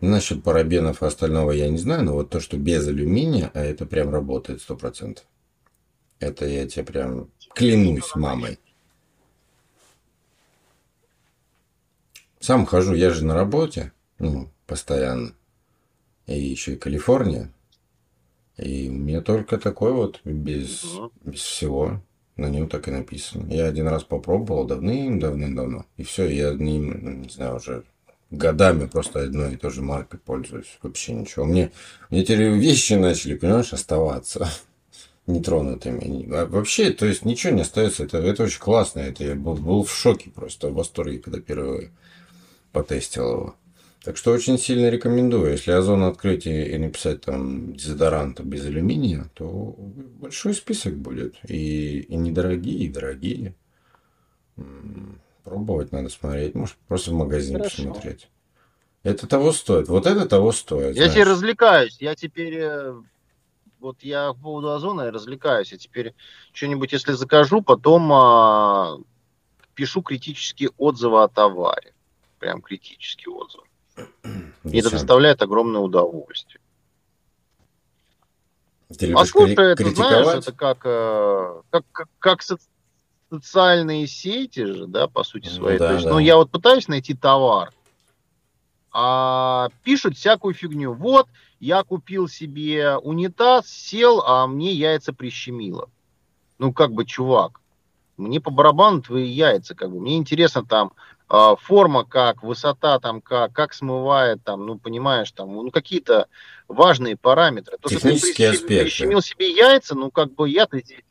насчет 0.00 0.42
парабенов 0.42 1.02
и 1.02 1.06
остального 1.06 1.50
я 1.50 1.68
не 1.68 1.78
знаю, 1.78 2.04
но 2.04 2.12
вот 2.14 2.30
то, 2.30 2.40
что 2.40 2.56
без 2.56 2.86
алюминия, 2.86 3.50
а 3.54 3.60
это 3.60 3.86
прям 3.86 4.10
работает 4.10 4.62
сто 4.62 4.76
процентов. 4.76 5.24
Это 6.20 6.46
я 6.46 6.66
тебе 6.68 6.84
прям 6.84 7.30
клянусь 7.54 8.14
мамой. 8.14 8.58
Сам 12.38 12.64
хожу, 12.64 12.94
я 12.94 13.10
же 13.10 13.24
на 13.24 13.34
работе, 13.34 13.92
ну, 14.18 14.48
постоянно. 14.70 15.32
И 16.26 16.38
еще 16.40 16.74
и 16.74 16.76
Калифорния. 16.76 17.52
И 18.56 18.88
у 18.88 18.92
меня 18.92 19.20
только 19.20 19.58
такой 19.58 19.92
вот, 19.92 20.20
без, 20.24 20.84
Мгм. 20.84 21.10
без 21.24 21.40
всего. 21.40 22.00
На 22.36 22.48
нем 22.48 22.68
так 22.68 22.86
и 22.88 22.90
написано. 22.92 23.52
Я 23.52 23.66
один 23.66 23.88
раз 23.88 24.04
попробовал 24.04 24.64
давным-давным-давно. 24.66 25.84
И 25.96 26.04
все, 26.04 26.28
я 26.28 26.54
ним, 26.54 27.00
ну, 27.02 27.10
не 27.10 27.28
знаю, 27.28 27.56
уже 27.56 27.82
годами 28.30 28.86
просто 28.86 29.22
одной 29.22 29.54
и 29.54 29.56
той 29.56 29.72
же 29.72 29.82
маркой 29.82 30.20
пользуюсь. 30.20 30.78
Вообще 30.82 31.12
ничего. 31.14 31.44
Мне, 31.44 31.72
мне 32.10 32.22
теперь 32.22 32.48
вещи 32.52 32.92
начали, 32.94 33.34
понимаешь, 33.34 33.72
оставаться 33.72 34.48
нетронутыми. 35.26 36.26
Вообще, 36.46 36.92
то 36.92 37.06
есть 37.06 37.24
ничего 37.24 37.52
не 37.52 37.62
остается. 37.62 38.04
Это, 38.04 38.18
это 38.18 38.44
очень 38.44 38.60
классно. 38.60 39.00
Это 39.00 39.24
я 39.24 39.34
был, 39.34 39.56
был 39.56 39.82
в 39.82 39.92
шоке 39.92 40.30
просто, 40.30 40.68
в 40.68 40.74
восторге, 40.74 41.18
когда 41.18 41.40
первый 41.40 41.90
потестил 42.72 43.30
его. 43.30 43.54
Так 44.04 44.16
что 44.16 44.32
очень 44.32 44.58
сильно 44.58 44.88
рекомендую. 44.88 45.52
Если 45.52 45.72
озон 45.72 46.04
открыть 46.04 46.46
и, 46.46 46.78
написать 46.78 47.20
там 47.20 47.74
дезодоранта 47.74 48.42
без 48.42 48.64
алюминия, 48.64 49.30
то 49.34 49.74
большой 49.76 50.54
список 50.54 50.96
будет. 50.96 51.36
И, 51.48 52.00
и 52.00 52.16
недорогие, 52.16 52.78
и 52.78 52.88
дорогие. 52.88 53.54
Пробовать 55.44 55.92
надо 55.92 56.08
смотреть. 56.08 56.54
Может, 56.54 56.76
просто 56.88 57.10
в 57.10 57.14
магазине 57.14 57.58
Хорошо. 57.58 57.76
посмотреть. 57.76 58.28
Это 59.02 59.26
того 59.26 59.52
стоит. 59.52 59.88
Вот 59.88 60.06
это 60.06 60.26
того 60.26 60.52
стоит. 60.52 60.88
Я 60.88 60.94
знаешь. 60.94 61.12
теперь 61.12 61.26
развлекаюсь. 61.26 61.96
Я 62.00 62.14
теперь... 62.14 62.54
э, 62.58 62.94
Вот 63.80 64.02
я 64.02 64.32
по 64.34 64.38
поводу 64.40 64.72
озона 64.72 65.02
я 65.02 65.10
развлекаюсь. 65.10 65.72
Я 65.72 65.78
теперь 65.78 66.14
что-нибудь, 66.52 66.92
если 66.92 67.12
закажу, 67.12 67.62
потом 67.62 68.12
а, 68.12 68.98
пишу 69.74 70.02
критические 70.02 70.70
отзывы 70.76 71.22
о 71.22 71.28
товаре. 71.28 71.94
Прям 72.38 72.60
критические 72.60 73.32
отзывы. 73.34 73.64
И 74.64 74.78
это 74.78 74.90
доставляет 74.90 75.42
огромное 75.42 75.80
удовольствие. 75.80 76.60
Ты 78.98 79.12
А 79.14 79.24
слушай, 79.24 79.52
это 79.52 79.76
знаешь, 80.24 80.38
это 80.42 80.52
как, 80.52 80.78
э, 80.84 81.62
как, 81.70 81.84
как, 81.92 82.08
как 82.18 82.42
соци- 82.42 82.68
социальные 83.30 84.06
сети 84.06 84.64
же, 84.64 84.86
да, 84.86 85.06
по 85.06 85.22
сути 85.22 85.46
Ну 85.46 85.54
своей. 85.54 85.78
да, 85.78 85.88
То 85.88 85.94
есть, 85.94 86.04
да. 86.06 86.12
ну, 86.12 86.18
я 86.18 86.36
вот 86.36 86.50
пытаюсь 86.50 86.88
найти 86.88 87.14
товар, 87.14 87.72
а 88.92 89.68
пишут 89.84 90.16
всякую 90.16 90.54
фигню. 90.54 90.92
Вот, 90.92 91.28
я 91.60 91.84
купил 91.84 92.26
себе 92.28 92.96
унитаз, 92.96 93.68
сел, 93.68 94.22
а 94.26 94.46
мне 94.46 94.72
яйца 94.72 95.12
прищемило. 95.12 95.88
Ну, 96.58 96.72
как 96.72 96.92
бы, 96.92 97.04
чувак, 97.04 97.60
Мне 98.16 98.40
по 98.40 98.50
барабану 98.50 99.00
твои 99.00 99.26
яйца, 99.28 99.74
как 99.74 99.90
бы. 99.90 100.00
Мне 100.00 100.18
интересно 100.18 100.64
там 100.66 100.92
форма 101.30 102.04
как, 102.04 102.42
высота 102.42 102.98
там 102.98 103.20
как, 103.20 103.52
как 103.52 103.72
смывает 103.72 104.42
там, 104.42 104.66
ну, 104.66 104.78
понимаешь, 104.78 105.30
там, 105.30 105.54
ну, 105.54 105.70
какие-то 105.70 106.26
важные 106.66 107.16
параметры. 107.16 107.78
То, 107.78 107.88
Технические 107.88 108.52
что 108.52 108.62
ты 108.62 108.66
прищемил, 108.66 108.84
прищемил 108.84 109.22
себе 109.22 109.50
яйца, 109.50 109.94
ну, 109.94 110.10
как 110.10 110.34
бы 110.34 110.48
я-то 110.48 110.80
здесь 110.80 111.04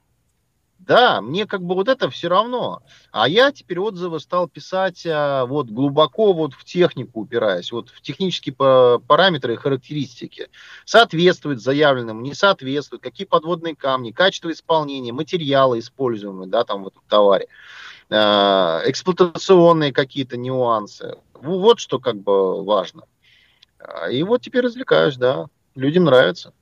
да, 0.90 1.22
мне 1.22 1.46
как 1.46 1.62
бы 1.62 1.76
вот 1.76 1.88
это 1.88 2.10
все 2.10 2.30
равно. 2.30 2.82
А 3.12 3.30
я 3.30 3.52
теперь 3.52 3.78
отзывы 3.78 4.20
стал 4.20 4.48
писать 4.48 5.06
а, 5.06 5.46
вот 5.46 5.70
глубоко 5.70 6.34
вот 6.34 6.54
в 6.56 6.64
технику 6.64 7.22
упираясь, 7.22 7.72
вот 7.72 7.90
в 7.90 8.02
технические 8.02 8.56
параметры 8.56 9.54
и 9.54 9.58
характеристики. 9.58 10.50
Соответствует 10.86 11.62
заявленному, 11.62 12.22
не 12.22 12.34
соответствует, 12.34 13.04
какие 13.04 13.28
подводные 13.28 13.76
камни, 13.76 14.10
качество 14.10 14.52
исполнения, 14.52 15.14
материалы 15.14 15.78
используемые, 15.78 16.50
да, 16.50 16.64
там 16.64 16.84
в 16.84 16.88
этом 16.88 17.04
товаре, 17.08 17.46
а, 17.46 17.89
эксплуатационные 18.10 19.94
какие-то 19.94 20.38
нюансы. 20.38 21.18
Вот 21.34 21.80
что 21.80 22.00
как 22.00 22.18
бы 22.18 22.64
важно. 22.64 23.04
А, 23.80 24.10
и 24.10 24.24
вот 24.24 24.42
теперь 24.42 24.64
развлекаюсь, 24.64 25.18
да. 25.18 25.48
Людям 25.76 26.06
нравится. 26.06 26.54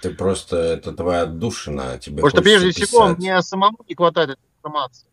Ты 0.00 0.14
просто, 0.14 0.56
это 0.56 0.92
твоя 0.92 1.22
отдушина, 1.22 1.98
тебе 1.98 2.22
Потому 2.22 2.30
что 2.30 2.42
прежде 2.42 2.68
писать. 2.68 2.88
всего 2.88 3.08
мне 3.08 3.40
самому 3.42 3.78
не 3.88 3.94
хватает 3.94 4.30
этой 4.30 4.40
информации. 4.58 5.08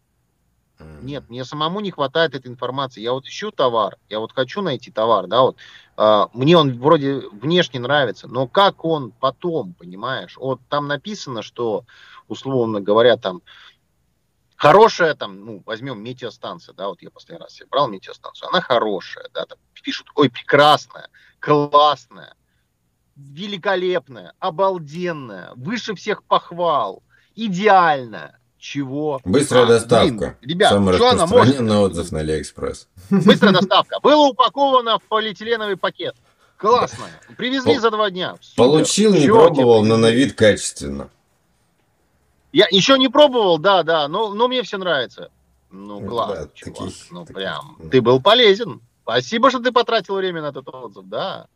Mm. 0.77 1.03
Нет, 1.03 1.29
мне 1.29 1.45
самому 1.45 1.79
не 1.79 1.91
хватает 1.91 2.35
этой 2.35 2.47
информации. 2.47 3.01
Я 3.01 3.13
вот 3.13 3.25
ищу 3.25 3.51
товар, 3.51 3.97
я 4.09 4.19
вот 4.19 4.33
хочу 4.33 4.61
найти 4.61 4.91
товар, 4.91 5.27
да, 5.27 5.41
вот. 5.41 5.55
А, 5.97 6.29
мне 6.33 6.57
он 6.57 6.77
вроде 6.77 7.21
внешне 7.31 7.79
нравится, 7.79 8.27
но 8.27 8.47
как 8.47 8.83
он 8.83 9.11
потом, 9.11 9.73
понимаешь? 9.73 10.35
Вот 10.37 10.59
там 10.69 10.87
написано, 10.87 11.41
что, 11.41 11.85
условно 12.27 12.81
говоря, 12.81 13.15
там, 13.15 13.41
хорошая, 14.55 15.15
там, 15.15 15.45
ну, 15.45 15.63
возьмем 15.65 16.01
метеостанция, 16.03 16.73
да, 16.73 16.87
вот 16.87 17.01
я 17.01 17.09
последний 17.09 17.43
раз 17.43 17.53
себе 17.53 17.67
брал 17.69 17.87
метеостанцию, 17.87 18.49
она 18.49 18.61
хорошая, 18.61 19.29
да, 19.33 19.45
там 19.45 19.57
пишут, 19.81 20.07
ой, 20.15 20.29
прекрасная, 20.29 21.09
классная, 21.39 22.33
великолепная, 23.15 24.33
обалденная, 24.39 25.51
выше 25.55 25.95
всех 25.95 26.23
похвал, 26.23 27.03
идеальная. 27.35 28.39
Чего? 28.57 29.21
Быстрая 29.23 29.65
а, 29.65 29.67
доставка. 29.67 30.37
Блин, 30.41 30.53
ребят, 30.55 30.71
Самый 30.71 30.95
что 30.95 31.09
она 31.09 31.27
может? 31.27 31.61
отзыв 31.61 32.11
на 32.11 32.21
Алиэкспресс. 32.21 32.87
Быстрая 33.11 33.53
доставка. 33.59 33.99
Было 34.01 34.29
упаковано 34.29 34.97
в 34.97 35.03
полиэтиленовый 35.03 35.77
пакет. 35.77 36.15
Классно. 36.57 37.05
Привезли 37.37 37.77
за 37.77 37.91
два 37.91 38.09
дня. 38.09 38.37
Получил, 38.55 39.13
не 39.13 39.27
пробовал, 39.27 39.85
но 39.85 39.97
на 39.97 40.09
вид 40.09 40.33
качественно. 40.33 41.11
Я 42.55 42.67
еще 42.71 42.97
не 42.97 43.09
пробовал, 43.09 43.57
да, 43.57 43.83
да, 43.83 44.07
но, 44.07 44.33
но 44.33 44.47
мне 44.47 44.63
все 44.63 44.77
нравится. 44.77 45.29
Ну, 45.71 45.99
ну 45.99 46.07
классно, 46.07 46.45
да, 46.45 46.51
чувак. 46.53 46.77
Таких, 46.77 47.11
ну, 47.11 47.25
таких, 47.25 47.35
прям. 47.35 47.75
Да. 47.79 47.89
Ты 47.89 48.01
был 48.01 48.21
полезен. 48.21 48.81
Спасибо, 49.03 49.49
что 49.49 49.59
ты 49.59 49.73
потратил 49.73 50.15
время 50.15 50.41
на 50.41 50.47
этот 50.47 50.69
отзыв, 50.69 51.03
да. 51.05 51.47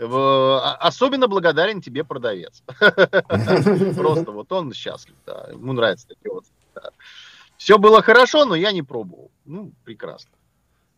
А, 0.00 0.76
особенно 0.80 1.28
благодарен 1.28 1.80
тебе 1.80 2.02
продавец. 2.02 2.64
Просто 3.96 4.32
вот 4.32 4.50
он 4.50 4.72
счастлив, 4.72 5.14
да. 5.24 5.46
Ему 5.52 5.74
нравится 5.74 6.08
такие 6.08 6.32
вот. 6.32 6.44
Все 7.56 7.78
было 7.78 8.02
хорошо, 8.02 8.44
но 8.44 8.56
я 8.56 8.72
не 8.72 8.82
пробовал. 8.82 9.30
Ну, 9.44 9.70
прекрасно. 9.84 10.32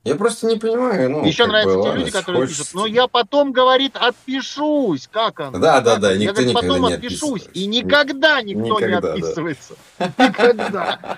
Я 0.03 0.15
просто 0.15 0.47
не 0.47 0.57
понимаю. 0.57 1.11
Ну, 1.11 1.25
Еще 1.27 1.47
нравятся 1.47 1.77
бы, 1.77 1.85
те 1.85 1.93
люди, 1.93 2.11
которые 2.11 2.43
хочешь... 2.43 2.59
пишут, 2.59 2.75
но 2.75 2.87
я 2.87 3.07
потом, 3.07 3.53
говорит, 3.53 3.97
отпишусь. 3.97 5.09
Как 5.13 5.41
оно? 5.41 5.59
Да, 5.59 5.83
да, 5.83 5.97
да, 5.97 6.17
никто 6.17 6.41
я, 6.41 6.53
говорит, 6.53 6.55
потом 6.55 6.89
не 6.89 6.95
отпишусь. 6.95 7.49
И 7.53 7.67
никогда 7.67 8.41
никто 8.41 8.81
никогда, 8.81 9.13
не 9.15 9.21
отписывается. 9.21 9.75
Никогда. 9.99 11.17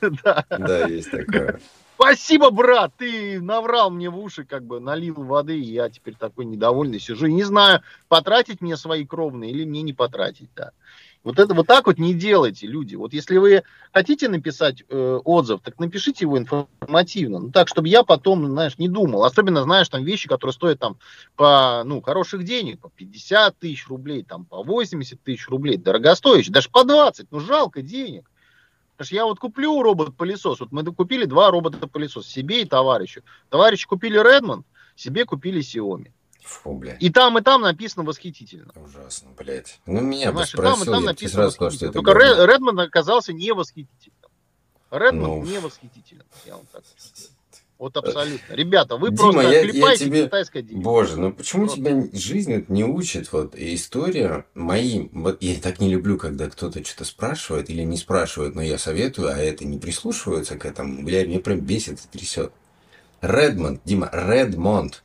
Да, 0.58 0.86
есть 0.86 1.10
такое. 1.10 1.60
Спасибо, 1.94 2.50
брат, 2.50 2.92
ты 2.98 3.40
наврал 3.40 3.90
мне 3.90 4.10
в 4.10 4.18
уши, 4.18 4.44
как 4.44 4.64
бы 4.64 4.80
налил 4.80 5.14
воды, 5.14 5.58
и 5.58 5.72
я 5.72 5.88
теперь 5.88 6.14
такой 6.14 6.44
недовольный 6.44 6.98
сижу. 6.98 7.26
И 7.26 7.32
не 7.32 7.44
знаю, 7.44 7.82
потратить 8.08 8.60
мне 8.60 8.76
свои 8.76 9.06
кровные 9.06 9.52
или 9.52 9.64
мне 9.64 9.82
не 9.82 9.92
потратить, 9.92 10.48
да. 10.56 10.72
Вот 11.24 11.38
это 11.38 11.54
вот 11.54 11.66
так 11.66 11.86
вот 11.86 11.98
не 11.98 12.12
делайте, 12.12 12.66
люди. 12.66 12.96
Вот 12.96 13.14
если 13.14 13.38
вы 13.38 13.62
хотите 13.92 14.28
написать 14.28 14.84
э, 14.88 15.20
отзыв, 15.24 15.62
так 15.62 15.78
напишите 15.80 16.26
его 16.26 16.36
информативно, 16.36 17.38
ну 17.38 17.50
так, 17.50 17.66
чтобы 17.68 17.88
я 17.88 18.02
потом, 18.02 18.46
знаешь, 18.46 18.76
не 18.76 18.88
думал. 18.88 19.24
Особенно, 19.24 19.62
знаешь, 19.62 19.88
там 19.88 20.04
вещи, 20.04 20.28
которые 20.28 20.52
стоят 20.52 20.80
там 20.80 20.98
по, 21.34 21.82
ну, 21.86 22.02
хороших 22.02 22.44
денег, 22.44 22.78
по 22.80 22.90
50 22.90 23.58
тысяч 23.58 23.88
рублей, 23.88 24.22
там 24.22 24.44
по 24.44 24.62
80 24.62 25.18
тысяч 25.22 25.48
рублей, 25.48 25.78
дорогостоящие, 25.78 26.52
даже 26.52 26.68
по 26.68 26.84
20, 26.84 27.28
ну 27.30 27.40
жалко 27.40 27.80
денег. 27.80 28.30
Потому 28.92 29.06
что 29.06 29.14
я 29.16 29.24
вот 29.24 29.40
куплю 29.40 29.82
робот-пылесос. 29.82 30.60
Вот 30.60 30.72
мы 30.72 30.84
купили 30.84 31.24
два 31.24 31.50
робота-пылесоса, 31.50 32.30
себе 32.30 32.62
и 32.62 32.64
товарищу. 32.66 33.22
Товарищи 33.48 33.88
купили 33.88 34.20
Redmond, 34.20 34.64
себе 34.94 35.24
купили 35.24 35.62
Xiaomi. 35.62 36.12
Фу, 36.44 36.74
блядь. 36.74 37.02
И 37.02 37.08
там, 37.08 37.38
и 37.38 37.42
там 37.42 37.62
написано 37.62 38.04
восхитительно. 38.04 38.70
Ужасно, 38.76 39.30
блядь. 39.36 39.80
Ну, 39.86 40.02
меня 40.02 40.26
Понимаешь, 40.26 40.52
бы 40.52 40.58
спросил, 40.58 40.74
там, 40.74 40.82
и 40.82 40.96
там 40.96 41.04
написано 41.04 41.42
сразу 41.42 41.54
сказал, 41.54 41.70
что 41.70 41.86
это 41.86 41.94
Только 41.94 42.12
Redmond 42.12 42.82
оказался 42.82 43.32
не 43.32 43.52
восхитительным. 43.52 44.30
Redmond 44.90 45.12
ну... 45.12 45.42
не 45.42 45.58
восхитительным. 45.58 46.26
Я 46.44 46.56
вам 46.56 46.66
так 46.70 46.84
вот 47.78 47.96
абсолютно. 47.96 48.52
Ребята, 48.52 48.98
вы 48.98 49.08
Дима, 49.08 49.32
просто 49.32 49.50
я, 49.50 49.62
я 49.62 49.96
тебе... 49.96 50.24
китайское 50.24 50.62
деньги. 50.62 50.82
Боже, 50.82 51.18
ну 51.18 51.32
почему 51.32 51.64
просто. 51.64 51.80
тебя 51.80 52.08
жизнь 52.12 52.66
не 52.68 52.84
учит? 52.84 53.32
Вот 53.32 53.54
история 53.56 54.44
моим. 54.52 55.08
Вот 55.14 55.42
я 55.42 55.58
так 55.60 55.80
не 55.80 55.88
люблю, 55.88 56.18
когда 56.18 56.50
кто-то 56.50 56.84
что-то 56.84 57.06
спрашивает 57.06 57.70
или 57.70 57.82
не 57.82 57.96
спрашивает, 57.96 58.54
но 58.54 58.60
я 58.60 58.76
советую, 58.76 59.28
а 59.28 59.38
это 59.38 59.64
не 59.64 59.78
прислушиваются 59.78 60.58
к 60.58 60.66
этому. 60.66 61.04
Бля, 61.04 61.24
мне 61.24 61.40
прям 61.40 61.60
бесит 61.60 62.00
и 62.00 62.18
трясет. 62.18 62.52
Редмонд, 63.22 63.80
Дима, 63.84 64.10
Редмонд. 64.12 65.03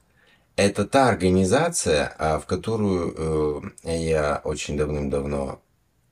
Это 0.55 0.85
та 0.85 1.09
организация, 1.09 2.13
а, 2.17 2.39
в 2.39 2.45
которую 2.45 3.71
э, 3.83 3.97
я 3.97 4.41
очень 4.43 4.77
давным-давно 4.77 5.61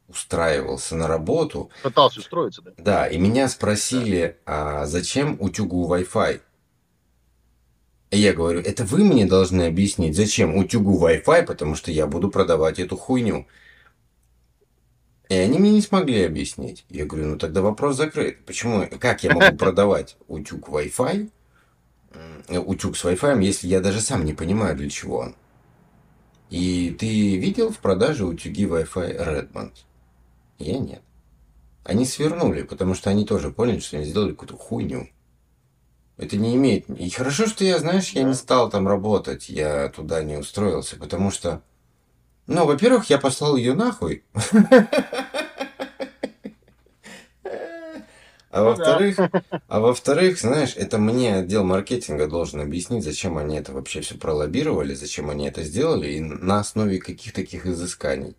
устраивался 0.07 0.95
на 0.95 1.07
работу. 1.07 1.69
Пытался 1.83 2.19
устроиться, 2.19 2.61
да? 2.61 2.71
Да, 2.77 3.07
и 3.07 3.17
меня 3.17 3.49
спросили, 3.49 4.38
а 4.45 4.85
зачем 4.85 5.38
утюгу 5.39 5.93
Wi-Fi? 5.93 6.41
И 8.11 8.17
я 8.17 8.33
говорю, 8.33 8.61
это 8.61 8.85
вы 8.85 9.03
мне 9.03 9.25
должны 9.25 9.63
объяснить, 9.63 10.15
зачем 10.15 10.55
утюгу 10.55 10.97
Wi-Fi, 11.05 11.43
потому 11.43 11.75
что 11.75 11.91
я 11.91 12.07
буду 12.07 12.29
продавать 12.29 12.79
эту 12.79 12.95
хуйню. 12.95 13.47
И 15.27 15.35
они 15.35 15.59
мне 15.59 15.71
не 15.71 15.81
смогли 15.81 16.23
объяснить. 16.23 16.85
Я 16.89 17.05
говорю, 17.05 17.27
ну 17.27 17.38
тогда 17.38 17.61
вопрос 17.61 17.97
закрыт. 17.97 18.45
Почему, 18.45 18.88
как 18.99 19.23
я 19.23 19.33
могу 19.33 19.57
продавать 19.57 20.15
утюг 20.27 20.69
Wi-Fi, 20.69 21.29
утюг 22.49 22.97
с 22.97 23.05
Wi-Fi, 23.05 23.43
если 23.43 23.68
я 23.68 23.80
даже 23.80 24.01
сам 24.01 24.26
не 24.26 24.34
понимаю, 24.34 24.76
для 24.76 24.89
чего 24.89 25.20
он? 25.20 25.36
И 26.49 26.95
ты 26.97 27.38
видел 27.38 27.72
в 27.72 27.80
продаже 27.80 28.26
утюги 28.26 28.65
Wi-Fi 28.65 29.18
Redmond? 29.18 29.74
Я 30.59 30.80
нет. 30.80 31.01
Они 31.84 32.05
свернули, 32.05 32.63
потому 32.63 32.93
что 32.95 33.09
они 33.09 33.26
тоже 33.26 33.51
поняли, 33.51 33.80
что 33.80 33.97
они 33.97 34.05
сделали 34.05 34.32
какую-то 34.32 34.57
хуйню. 34.57 35.09
Это 36.18 36.36
не 36.36 36.55
имеет... 36.55 36.89
И 36.89 37.09
хорошо, 37.09 37.45
что 37.45 37.63
я, 37.63 37.80
знаешь, 37.80 38.09
я 38.09 38.24
не 38.24 38.34
стал 38.34 38.70
там 38.70 38.88
работать, 38.88 39.49
я 39.49 39.88
туда 39.89 40.24
не 40.24 40.36
устроился, 40.36 40.97
потому 40.97 41.32
что... 41.32 41.61
Ну, 42.47 42.65
во-первых, 42.65 43.09
я 43.09 43.20
послал 43.20 43.55
ее 43.55 43.74
нахуй. 43.74 44.24
А 48.58 48.62
ну 48.62 48.66
во-вторых, 48.70 49.20
а 49.68 49.80
во-вторых, 49.80 50.39
знаешь, 50.39 50.74
это 50.76 50.97
мне 50.97 51.36
отдел 51.36 51.64
маркетинга 51.64 52.28
должен 52.28 52.60
объяснить, 52.60 53.03
зачем 53.03 53.38
они 53.38 53.55
это 53.55 53.72
вообще 53.72 54.01
все 54.01 54.16
пролоббировали, 54.16 54.95
зачем 54.95 55.30
они 55.30 55.47
это 55.47 55.62
сделали, 55.62 56.14
и 56.14 56.20
на 56.20 56.60
основе 56.60 56.97
каких 56.97 57.34
таких 57.34 57.68
изысканий. 57.68 58.36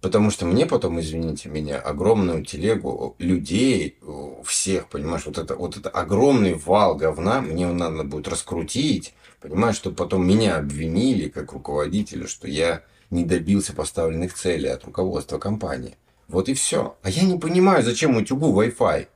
Потому 0.00 0.30
что 0.30 0.46
мне 0.46 0.64
потом, 0.64 1.00
извините 1.00 1.48
меня, 1.48 1.80
огромную 1.80 2.44
телегу 2.44 3.16
людей, 3.18 3.98
всех, 4.44 4.88
понимаешь, 4.88 5.26
вот 5.26 5.38
это, 5.38 5.56
вот 5.56 5.76
это 5.76 5.88
огромный 5.88 6.54
вал 6.54 6.94
говна, 6.94 7.40
мне 7.40 7.66
надо 7.66 8.04
будет 8.04 8.28
раскрутить, 8.28 9.12
понимаешь, 9.40 9.74
чтобы 9.74 9.96
потом 9.96 10.24
меня 10.24 10.58
обвинили 10.58 11.28
как 11.28 11.52
руководителя, 11.52 12.28
что 12.28 12.46
я 12.46 12.84
не 13.10 13.24
добился 13.24 13.72
поставленных 13.72 14.34
целей 14.34 14.68
от 14.68 14.84
руководства 14.84 15.38
компании. 15.38 15.96
Вот 16.28 16.48
и 16.48 16.54
все. 16.54 16.96
А 17.02 17.10
я 17.10 17.24
не 17.24 17.36
понимаю, 17.40 17.82
зачем 17.82 18.16
утюгу 18.16 18.52
Wi-Fi. 18.62 19.08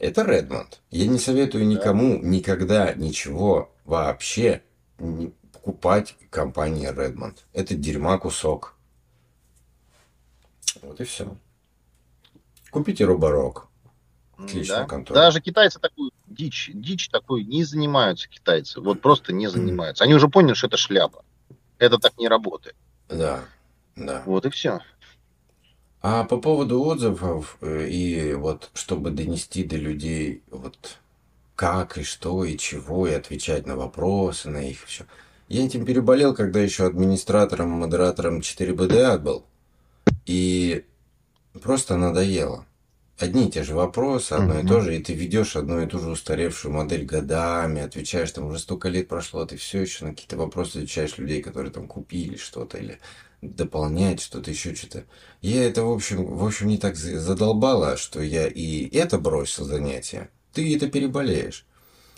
Это 0.00 0.22
Redmond. 0.22 0.78
Я 0.90 1.06
не 1.06 1.18
советую 1.18 1.66
никому 1.66 2.18
никогда 2.22 2.94
ничего 2.94 3.70
вообще 3.84 4.62
не 4.98 5.32
покупать 5.52 6.16
компании 6.30 6.90
Redmond. 6.90 7.36
Это 7.52 7.74
дерьма 7.74 8.18
кусок. 8.18 8.74
Вот 10.80 10.98
и 11.00 11.04
все. 11.04 11.36
Купите 12.70 13.04
Роборок. 13.04 13.68
Отличная 14.38 14.78
да? 14.78 14.86
контора. 14.86 15.18
Даже 15.18 15.42
китайцы 15.42 15.78
такую 15.78 16.12
дичь, 16.26 16.70
дичь 16.72 17.10
такой 17.10 17.44
не 17.44 17.62
занимаются 17.64 18.26
китайцы. 18.26 18.80
Вот 18.80 19.02
просто 19.02 19.34
не 19.34 19.48
занимаются. 19.48 20.04
Они 20.04 20.14
уже 20.14 20.28
поняли, 20.28 20.54
что 20.54 20.68
это 20.68 20.78
шляпа. 20.78 21.22
Это 21.76 21.98
так 21.98 22.16
не 22.16 22.26
работает. 22.26 22.76
Да, 23.10 23.44
да. 23.96 24.22
Вот 24.24 24.46
и 24.46 24.50
все. 24.50 24.80
А 26.02 26.24
по 26.24 26.38
поводу 26.38 26.82
отзывов 26.82 27.58
э, 27.60 27.88
и 27.88 28.32
вот 28.34 28.70
чтобы 28.72 29.10
донести 29.10 29.64
до 29.64 29.76
людей 29.76 30.42
вот 30.50 30.98
как 31.56 31.98
и 31.98 32.04
что 32.04 32.44
и 32.44 32.56
чего 32.56 33.06
и 33.06 33.12
отвечать 33.12 33.66
на 33.66 33.76
вопросы 33.76 34.48
на 34.48 34.58
их 34.66 34.82
все. 34.86 35.04
Я 35.48 35.66
этим 35.66 35.84
переболел, 35.84 36.34
когда 36.34 36.60
еще 36.60 36.86
администратором, 36.86 37.70
модератором 37.70 38.38
4BDA 38.38 39.18
был. 39.18 39.44
И 40.24 40.84
просто 41.60 41.96
надоело. 41.96 42.64
Одни 43.20 43.48
и 43.48 43.50
те 43.50 43.64
же 43.64 43.74
вопросы, 43.74 44.32
одно 44.32 44.60
и 44.60 44.66
то 44.66 44.80
же, 44.80 44.96
и 44.96 45.02
ты 45.02 45.12
ведешь 45.12 45.54
одну 45.54 45.82
и 45.82 45.86
ту 45.86 45.98
же 45.98 46.08
устаревшую 46.08 46.72
модель 46.72 47.04
годами, 47.04 47.82
отвечаешь, 47.82 48.30
там 48.30 48.46
уже 48.46 48.58
столько 48.58 48.88
лет 48.88 49.08
прошло, 49.08 49.42
а 49.42 49.46
ты 49.46 49.58
все 49.58 49.82
еще 49.82 50.06
на 50.06 50.12
какие-то 50.12 50.38
вопросы 50.38 50.78
отвечаешь 50.78 51.18
людей, 51.18 51.42
которые 51.42 51.70
там 51.70 51.86
купили 51.86 52.36
что-то 52.36 52.78
или 52.78 52.98
дополнять 53.42 54.22
что-то, 54.22 54.50
еще 54.50 54.74
что-то. 54.74 55.04
Я 55.42 55.64
это, 55.64 55.84
в 55.84 55.92
общем, 55.92 56.24
в 56.24 56.42
общем, 56.42 56.68
не 56.68 56.78
так 56.78 56.96
задолбало, 56.96 57.98
что 57.98 58.22
я 58.22 58.46
и 58.46 58.88
это 58.96 59.18
бросил 59.18 59.66
занятие. 59.66 60.30
Ты 60.54 60.74
это 60.74 60.88
переболеешь. 60.88 61.66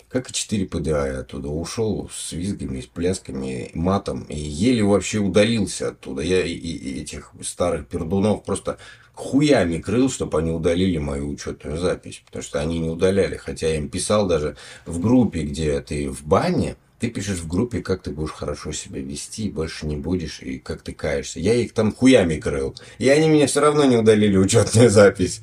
Как 0.07 0.29
и 0.29 0.33
4 0.33 0.67
ПДА 0.67 1.07
я 1.07 1.19
оттуда 1.19 1.49
ушел 1.49 2.09
с 2.13 2.31
визгами, 2.33 2.79
с 2.79 2.85
плясками, 2.85 3.71
матом. 3.73 4.23
И 4.29 4.37
еле 4.37 4.83
вообще 4.83 5.17
удалился 5.17 5.89
оттуда. 5.89 6.21
Я 6.21 6.45
и, 6.45 6.53
и 6.53 7.01
этих 7.01 7.31
старых 7.41 7.87
пердунов 7.87 8.43
просто 8.43 8.77
хуями 9.13 9.79
крыл, 9.79 10.09
чтобы 10.09 10.39
они 10.39 10.51
удалили 10.51 10.97
мою 10.97 11.29
учетную 11.29 11.77
запись. 11.77 12.23
Потому 12.25 12.43
что 12.43 12.59
они 12.59 12.79
не 12.79 12.89
удаляли. 12.89 13.37
Хотя 13.37 13.67
я 13.67 13.77
им 13.77 13.89
писал 13.89 14.27
даже 14.27 14.55
в 14.85 14.99
группе, 14.99 15.43
где 15.43 15.79
ты 15.81 16.09
в 16.09 16.23
бане, 16.23 16.75
ты 16.99 17.09
пишешь 17.09 17.39
в 17.39 17.47
группе, 17.47 17.81
как 17.81 18.01
ты 18.01 18.11
будешь 18.11 18.31
хорошо 18.31 18.71
себя 18.71 19.01
вести, 19.01 19.49
больше 19.49 19.85
не 19.85 19.97
будешь, 19.97 20.41
и 20.41 20.57
как 20.57 20.81
ты 20.81 20.93
каешься. 20.93 21.39
Я 21.39 21.53
их 21.53 21.73
там 21.73 21.93
хуями 21.93 22.37
крыл. 22.37 22.75
И 22.97 23.09
они 23.09 23.27
меня 23.27 23.47
все 23.47 23.59
равно 23.59 23.83
не 23.83 23.97
удалили 23.97 24.37
учетную 24.37 24.89
запись. 24.89 25.41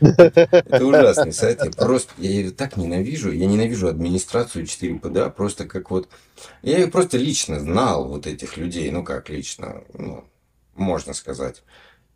Это 0.00 0.84
ужасный 0.84 1.32
сайт. 1.32 1.64
Я 1.64 1.70
просто, 1.70 2.12
я 2.18 2.30
ее 2.30 2.50
так 2.50 2.76
ненавижу. 2.76 3.32
Я 3.32 3.46
ненавижу 3.46 3.88
администрацию 3.88 4.66
4ПДА, 4.66 5.30
просто 5.30 5.64
как 5.64 5.90
вот... 5.90 6.08
Я 6.62 6.78
их 6.78 6.92
просто 6.92 7.16
лично 7.16 7.60
знал, 7.60 8.06
вот 8.06 8.26
этих 8.26 8.56
людей. 8.56 8.90
Ну, 8.90 9.02
как 9.02 9.30
лично, 9.30 9.82
ну, 9.94 10.24
можно 10.76 11.14
сказать. 11.14 11.62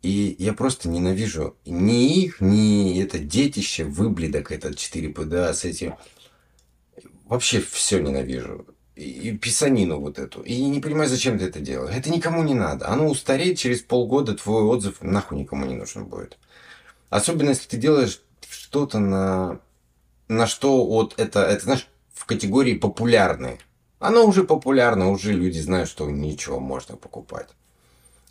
И 0.01 0.35
я 0.39 0.53
просто 0.53 0.87
ненавижу 0.87 1.57
ни 1.65 2.23
их, 2.23 2.39
ни 2.39 3.01
это 3.01 3.19
детище, 3.19 3.83
выбледок 3.83 4.51
этот 4.51 4.75
4ПДА 4.75 5.53
с 5.53 5.65
этим 5.65 5.95
вообще 7.29 7.61
все 7.61 7.99
ненавижу. 7.99 8.65
И 8.95 9.37
писанину 9.37 10.01
вот 10.01 10.19
эту. 10.19 10.41
И 10.41 10.61
не 10.65 10.81
понимаю, 10.81 11.09
зачем 11.09 11.39
ты 11.39 11.45
это 11.45 11.61
делаешь. 11.61 11.95
Это 11.95 12.09
никому 12.09 12.43
не 12.43 12.53
надо. 12.53 12.89
Оно 12.89 13.07
устареет 13.07 13.57
через 13.57 13.81
полгода, 13.81 14.35
твой 14.35 14.63
отзыв 14.63 15.01
нахуй 15.01 15.37
никому 15.37 15.65
не 15.65 15.75
нужен 15.75 16.05
будет. 16.05 16.37
Особенно, 17.09 17.49
если 17.49 17.69
ты 17.69 17.77
делаешь 17.77 18.21
что-то 18.49 18.99
на, 18.99 19.61
на 20.27 20.47
что 20.47 20.85
вот 20.85 21.13
это, 21.17 21.39
это, 21.43 21.63
знаешь, 21.63 21.87
в 22.13 22.25
категории 22.25 22.73
популярный. 22.73 23.59
Оно 23.99 24.25
уже 24.25 24.43
популярно, 24.43 25.09
уже 25.09 25.31
люди 25.31 25.59
знают, 25.59 25.89
что 25.89 26.09
ничего 26.09 26.59
можно 26.59 26.97
покупать. 26.97 27.47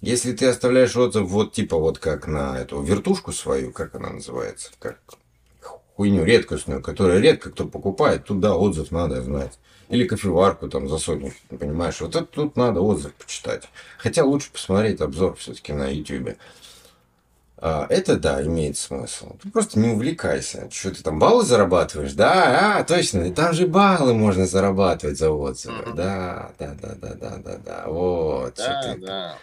Если 0.00 0.32
ты 0.32 0.46
оставляешь 0.46 0.96
отзыв 0.96 1.28
вот 1.28 1.52
типа 1.52 1.76
вот 1.76 1.98
как 1.98 2.26
на 2.26 2.58
эту 2.58 2.80
вертушку 2.82 3.32
свою, 3.32 3.72
как 3.72 3.94
она 3.96 4.10
называется, 4.10 4.70
как 4.78 5.00
хуйню 5.96 6.24
редкостную, 6.24 6.80
которую 6.80 7.20
редко 7.20 7.50
кто 7.50 7.66
покупает, 7.66 8.24
тут 8.24 8.38
да, 8.38 8.56
отзыв 8.56 8.92
надо 8.92 9.20
знать. 9.22 9.58
Или 9.88 10.06
кофеварку 10.06 10.68
там 10.68 10.88
за 10.88 10.98
сотню, 10.98 11.32
понимаешь, 11.48 12.00
вот 12.00 12.14
это 12.14 12.26
тут 12.26 12.56
надо 12.56 12.80
отзыв 12.80 13.14
почитать. 13.14 13.68
Хотя 13.96 14.22
лучше 14.22 14.52
посмотреть 14.52 15.00
обзор 15.00 15.34
все-таки 15.36 15.72
на 15.72 15.88
YouTube. 15.88 16.36
А, 17.60 17.86
это 17.88 18.16
да, 18.16 18.40
имеет 18.44 18.76
смысл. 18.76 19.32
Ты 19.42 19.50
просто 19.50 19.80
не 19.80 19.88
увлекайся. 19.88 20.68
Что 20.70 20.92
ты 20.92 21.02
там 21.02 21.18
баллы 21.18 21.44
зарабатываешь? 21.44 22.12
Да, 22.12 22.78
а, 22.78 22.84
точно, 22.84 23.32
там 23.32 23.52
же 23.52 23.66
баллы 23.66 24.14
можно 24.14 24.46
зарабатывать 24.46 25.18
за 25.18 25.30
отзывы. 25.30 25.82
Mm-hmm. 25.82 25.94
Да, 25.94 26.52
да, 26.58 26.76
да, 26.80 26.94
да, 26.94 27.14
да, 27.14 27.36
да, 27.38 27.56
да. 27.56 27.84
Вот. 27.88 28.54
Да, 28.56 28.82
ты... 28.82 29.38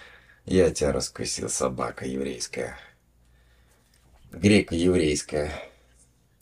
Я 0.45 0.69
тебя 0.69 0.91
раскусил, 0.91 1.49
собака 1.49 2.05
еврейская. 2.05 2.77
Грека 4.31 4.75
еврейская. 4.75 5.51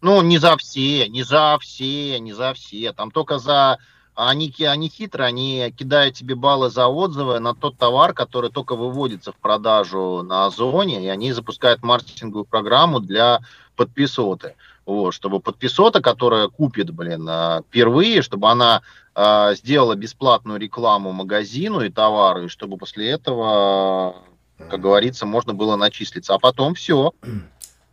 Ну, 0.01 0.21
не 0.21 0.39
за 0.39 0.57
все, 0.57 1.07
не 1.07 1.23
за 1.23 1.57
все, 1.61 2.19
не 2.19 2.33
за 2.33 2.53
все. 2.53 2.91
Там 2.91 3.11
только 3.11 3.39
за... 3.39 3.77
Они, 4.15 4.53
они 4.59 4.89
хитрые, 4.89 5.27
они 5.27 5.73
кидают 5.75 6.15
тебе 6.15 6.35
баллы 6.35 6.69
за 6.69 6.87
отзывы 6.87 7.39
на 7.39 7.55
тот 7.55 7.77
товар, 7.77 8.13
который 8.13 8.51
только 8.51 8.75
выводится 8.75 9.31
в 9.31 9.37
продажу 9.37 10.21
на 10.21 10.45
Озоне, 10.45 11.03
и 11.03 11.07
они 11.07 11.31
запускают 11.31 11.81
маркетинговую 11.81 12.45
программу 12.45 12.99
для 12.99 13.39
подписоты. 13.75 14.55
Вот, 14.85 15.13
чтобы 15.13 15.39
подписота, 15.39 16.01
которая 16.01 16.47
купит, 16.49 16.91
блин, 16.91 17.25
а, 17.29 17.61
впервые, 17.61 18.21
чтобы 18.21 18.49
она 18.49 18.81
э, 19.15 19.55
сделала 19.55 19.95
бесплатную 19.95 20.59
рекламу 20.59 21.13
магазину 21.13 21.81
и 21.81 21.89
товару, 21.89 22.45
и 22.45 22.47
чтобы 22.49 22.77
после 22.77 23.09
этого, 23.09 24.17
как 24.57 24.81
говорится, 24.81 25.25
можно 25.25 25.53
было 25.53 25.77
начислиться. 25.77 26.33
А 26.33 26.39
потом 26.39 26.75
все. 26.75 27.13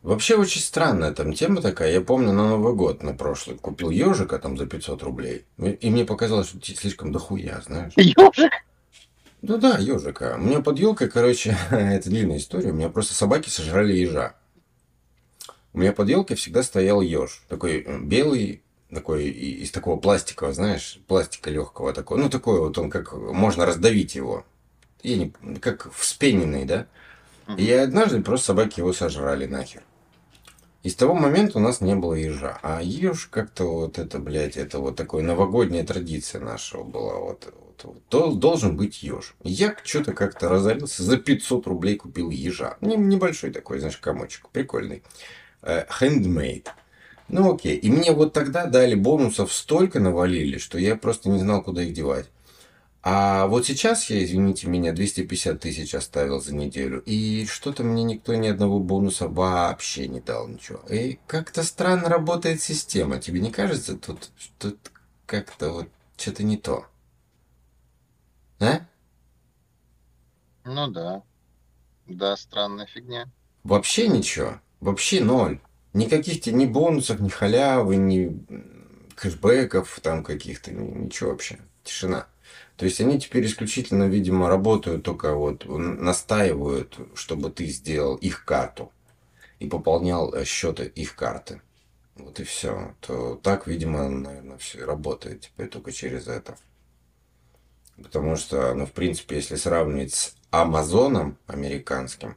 Вообще 0.03 0.36
очень 0.36 0.62
странная 0.62 1.12
там 1.12 1.34
тема 1.34 1.61
такая. 1.61 1.93
Я 1.93 2.01
помню 2.01 2.32
на 2.32 2.49
Новый 2.49 2.74
год 2.74 3.03
на 3.03 3.12
прошлый 3.12 3.59
купил 3.59 3.91
ежика 3.91 4.38
там 4.38 4.57
за 4.57 4.66
500 4.66 5.03
рублей. 5.03 5.45
И 5.59 5.91
мне 5.91 6.05
показалось, 6.05 6.49
что 6.49 6.59
слишком 6.62 7.12
дохуя, 7.12 7.61
знаешь. 7.66 7.93
Ежик? 7.97 8.53
Ну 9.43 9.59
да, 9.59 9.76
ежика. 9.78 10.36
У 10.38 10.43
меня 10.43 10.61
под 10.61 10.78
елкой, 10.78 11.09
короче, 11.09 11.57
это 11.70 12.09
длинная 12.09 12.38
история. 12.38 12.70
У 12.70 12.74
меня 12.74 12.88
просто 12.88 13.14
собаки 13.14 13.51
сожрали 13.51 13.93
ежа. 13.93 14.34
У 15.72 15.78
меня 15.78 15.92
под 15.92 16.08
елкой 16.08 16.36
всегда 16.36 16.62
стоял 16.62 17.00
еж. 17.00 17.44
Такой 17.48 17.82
э, 17.82 17.98
белый, 18.00 18.62
такой 18.92 19.28
из 19.28 19.70
такого 19.70 19.98
пластикового, 19.98 20.52
знаешь, 20.52 21.00
пластика 21.06 21.50
легкого 21.50 21.92
такого. 21.92 22.18
Ну, 22.18 22.28
такой 22.28 22.60
вот 22.60 22.76
он, 22.78 22.90
как 22.90 23.12
можно 23.12 23.66
раздавить 23.66 24.14
его. 24.14 24.44
И 25.02 25.14
не, 25.14 25.58
как 25.58 25.92
вспененный, 25.92 26.64
да? 26.64 26.86
И 27.56 27.70
однажды 27.72 28.22
просто 28.22 28.46
собаки 28.46 28.80
его 28.80 28.92
сожрали 28.92 29.46
нахер. 29.46 29.82
И 30.82 30.88
с 30.88 30.94
того 30.94 31.14
момента 31.14 31.58
у 31.58 31.60
нас 31.60 31.80
не 31.80 31.94
было 31.94 32.14
ежа. 32.14 32.58
А 32.62 32.80
еж 32.80 33.26
как-то 33.26 33.64
вот 33.64 33.98
это, 33.98 34.18
блядь, 34.18 34.56
это 34.56 34.78
вот 34.78 34.96
такая 34.96 35.22
новогодняя 35.22 35.84
традиция 35.84 36.40
нашего 36.40 36.84
была. 36.84 37.18
Вот, 37.18 37.52
вот, 37.84 38.02
вот. 38.10 38.38
Должен 38.38 38.76
быть 38.76 39.02
еж. 39.02 39.34
Я 39.42 39.76
что-то 39.82 40.12
как-то 40.12 40.48
разорился. 40.48 41.02
За 41.02 41.18
500 41.18 41.66
рублей 41.66 41.96
купил 41.96 42.30
ежа. 42.30 42.76
Небольшой 42.80 43.50
такой, 43.50 43.80
знаешь, 43.80 43.98
комочек. 43.98 44.48
Прикольный. 44.48 45.02
Handmade. 45.62 46.66
Э, 46.66 46.70
ну 47.28 47.54
окей. 47.54 47.76
И 47.76 47.90
мне 47.90 48.12
вот 48.12 48.32
тогда 48.32 48.66
дали 48.66 48.94
бонусов 48.94 49.52
столько 49.52 50.00
навалили, 50.00 50.58
что 50.58 50.78
я 50.78 50.96
просто 50.96 51.28
не 51.28 51.38
знал, 51.38 51.62
куда 51.62 51.82
их 51.82 51.92
девать. 51.92 52.26
А 53.02 53.46
вот 53.46 53.66
сейчас 53.66 54.11
я, 54.11 54.22
извините 54.22 54.66
меня, 54.66 54.92
250 54.92 55.58
тысяч 55.58 55.94
оставил 55.94 56.40
за 56.40 56.54
неделю, 56.54 57.02
и 57.06 57.46
что-то 57.46 57.82
мне 57.82 58.04
никто 58.04 58.34
ни 58.34 58.46
одного 58.46 58.78
бонуса 58.78 59.26
вообще 59.26 60.06
не 60.06 60.20
дал 60.20 60.48
ничего. 60.48 60.80
И 60.90 61.18
как-то 61.26 61.62
странно 61.62 62.11
работает 62.11 62.61
система. 62.61 63.18
Тебе 63.18 63.40
не 63.40 63.50
кажется, 63.50 63.96
тут, 63.96 64.28
тут 64.58 64.76
как-то 65.24 65.70
вот 65.70 65.88
что-то 66.18 66.42
не 66.42 66.58
то? 66.58 66.84
А? 68.58 68.80
Ну 70.64 70.88
да. 70.88 71.22
Да, 72.06 72.36
странная 72.36 72.86
фигня. 72.86 73.30
Вообще 73.64 74.08
ничего. 74.08 74.61
Вообще 74.80 75.22
ноль. 75.22 75.60
Никаких 75.92 76.40
тебе 76.40 76.56
ни 76.56 76.66
бонусов, 76.66 77.20
ни 77.20 77.28
халявы, 77.28 77.96
ни 77.96 78.44
кэшбэков 79.16 80.00
там 80.02 80.24
каких-то, 80.24 80.72
ничего 80.72 81.30
вообще. 81.30 81.58
Тишина. 81.84 82.26
То 82.76 82.86
есть 82.86 83.00
они 83.00 83.20
теперь 83.20 83.44
исключительно, 83.44 84.04
видимо, 84.04 84.48
работают 84.48 85.02
только 85.02 85.34
вот, 85.34 85.66
настаивают, 85.66 86.98
чтобы 87.14 87.50
ты 87.50 87.66
сделал 87.66 88.16
их 88.16 88.44
карту 88.44 88.90
и 89.58 89.68
пополнял 89.68 90.32
э, 90.32 90.44
счеты 90.44 90.84
их 90.86 91.14
карты. 91.14 91.60
Вот 92.16 92.40
и 92.40 92.44
все. 92.44 92.94
То 93.00 93.34
так, 93.42 93.66
видимо, 93.66 94.08
наверное, 94.08 94.58
все 94.58 94.84
работает 94.84 95.42
теперь 95.42 95.68
только 95.68 95.92
через 95.92 96.26
это. 96.26 96.56
Потому 98.02 98.36
что, 98.36 98.72
ну, 98.72 98.86
в 98.86 98.92
принципе, 98.92 99.36
если 99.36 99.56
сравнивать 99.56 100.14
с 100.14 100.34
Амазоном 100.50 101.36
американским, 101.46 102.36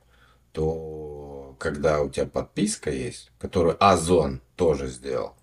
то 0.52 1.23
когда 1.64 2.02
у 2.02 2.10
тебя 2.10 2.26
подписка 2.26 2.92
есть, 2.92 3.32
которую 3.40 3.78
Озон 3.80 4.42
тоже 4.58 4.88
сделал, 4.88 5.34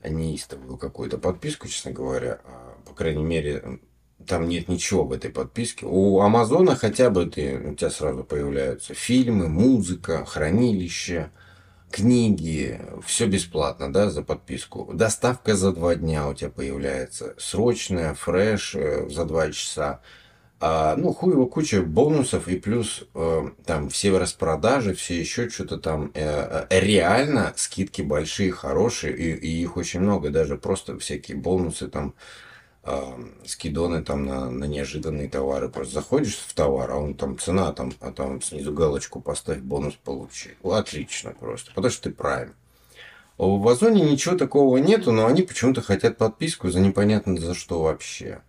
а 0.00 0.08
неистовую 0.08 0.78
какую-то 0.78 1.18
подписку, 1.18 1.68
честно 1.68 1.90
говоря, 1.90 2.40
а, 2.44 2.78
по 2.86 2.94
крайней 2.94 3.22
мере, 3.22 3.78
там 4.26 4.48
нет 4.48 4.68
ничего 4.68 5.04
в 5.04 5.12
этой 5.12 5.30
подписке. 5.30 5.84
У 5.84 6.20
Амазона 6.20 6.76
хотя 6.76 7.10
бы 7.10 7.26
ты, 7.26 7.58
у 7.58 7.74
тебя 7.74 7.90
сразу 7.90 8.24
появляются 8.24 8.94
фильмы, 8.94 9.48
музыка, 9.48 10.24
хранилище, 10.24 11.30
книги, 11.90 12.80
все 13.04 13.26
бесплатно, 13.26 13.92
да, 13.92 14.08
за 14.08 14.22
подписку. 14.22 14.90
Доставка 14.94 15.56
за 15.56 15.72
два 15.72 15.94
дня 15.94 16.26
у 16.26 16.32
тебя 16.32 16.48
появляется, 16.48 17.34
срочная, 17.36 18.14
фреш 18.14 18.74
э, 18.76 19.10
за 19.10 19.26
два 19.26 19.50
часа. 19.50 20.00
А, 20.62 20.94
ну, 20.96 21.14
хуй 21.14 21.32
его 21.32 21.46
куча 21.46 21.80
бонусов 21.80 22.46
и 22.46 22.56
плюс 22.58 23.04
э, 23.14 23.50
там 23.64 23.88
все 23.88 24.16
распродажи, 24.18 24.92
все 24.92 25.18
еще 25.18 25.48
что-то 25.48 25.78
там. 25.78 26.10
Э, 26.12 26.66
э, 26.68 26.80
реально 26.80 27.54
скидки 27.56 28.02
большие, 28.02 28.52
хорошие, 28.52 29.16
и, 29.16 29.32
и 29.32 29.62
их 29.62 29.78
очень 29.78 30.00
много, 30.00 30.28
даже 30.28 30.58
просто 30.58 30.98
всякие 30.98 31.38
бонусы 31.38 31.88
там, 31.88 32.14
э, 32.84 33.00
скидоны 33.46 34.02
там 34.02 34.26
на, 34.26 34.50
на 34.50 34.64
неожиданные 34.66 35.30
товары. 35.30 35.70
Просто 35.70 35.94
заходишь 35.94 36.36
в 36.36 36.52
товар, 36.52 36.90
а 36.90 36.96
он 36.98 37.14
там 37.14 37.38
цена, 37.38 37.72
там, 37.72 37.94
а 38.00 38.12
там 38.12 38.42
снизу 38.42 38.74
галочку 38.74 39.22
поставь, 39.22 39.60
бонус 39.60 39.94
получи. 39.94 40.50
Отлично 40.62 41.32
просто, 41.40 41.72
потому 41.74 41.90
что 41.90 42.02
ты 42.02 42.14
правильно. 42.14 42.54
В 43.38 43.66
Озоне 43.66 44.02
ничего 44.02 44.36
такого 44.36 44.76
нету, 44.76 45.10
но 45.10 45.24
они 45.24 45.40
почему-то 45.40 45.80
хотят 45.80 46.18
подписку 46.18 46.68
за 46.68 46.80
непонятно 46.80 47.40
за 47.40 47.54
что 47.54 47.80
вообще 47.82 48.42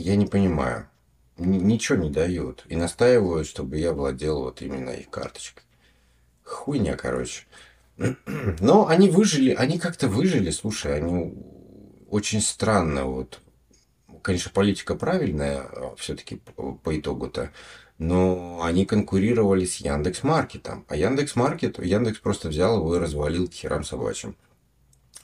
я 0.00 0.16
не 0.16 0.26
понимаю. 0.26 0.88
Ничего 1.36 1.98
не 1.98 2.10
дают. 2.10 2.64
И 2.68 2.76
настаивают, 2.76 3.46
чтобы 3.46 3.78
я 3.78 3.92
владел 3.92 4.42
вот 4.42 4.62
именно 4.62 4.90
их 4.90 5.10
карточкой. 5.10 5.64
Хуйня, 6.44 6.96
короче. 6.96 7.44
Но 8.60 8.86
они 8.86 9.10
выжили, 9.10 9.54
они 9.54 9.78
как-то 9.78 10.08
выжили, 10.08 10.50
слушай, 10.50 10.96
они 10.96 11.34
очень 12.08 12.40
странно, 12.40 13.04
вот, 13.04 13.40
конечно, 14.22 14.50
политика 14.52 14.94
правильная 14.94 15.60
а, 15.60 15.94
все-таки 15.96 16.36
по 16.36 16.98
итогу-то, 16.98 17.50
но 17.98 18.60
они 18.62 18.86
конкурировали 18.86 19.64
с 19.64 19.76
Яндекс 19.76 20.22
Маркетом, 20.22 20.86
а 20.88 20.96
Яндекс 20.96 21.34
Маркет, 21.34 21.84
Яндекс 21.84 22.20
просто 22.20 22.48
взял 22.48 22.78
его 22.78 22.94
и 22.94 22.98
развалил 22.98 23.48
к 23.48 23.52
херам 23.52 23.84
собачьим. 23.84 24.36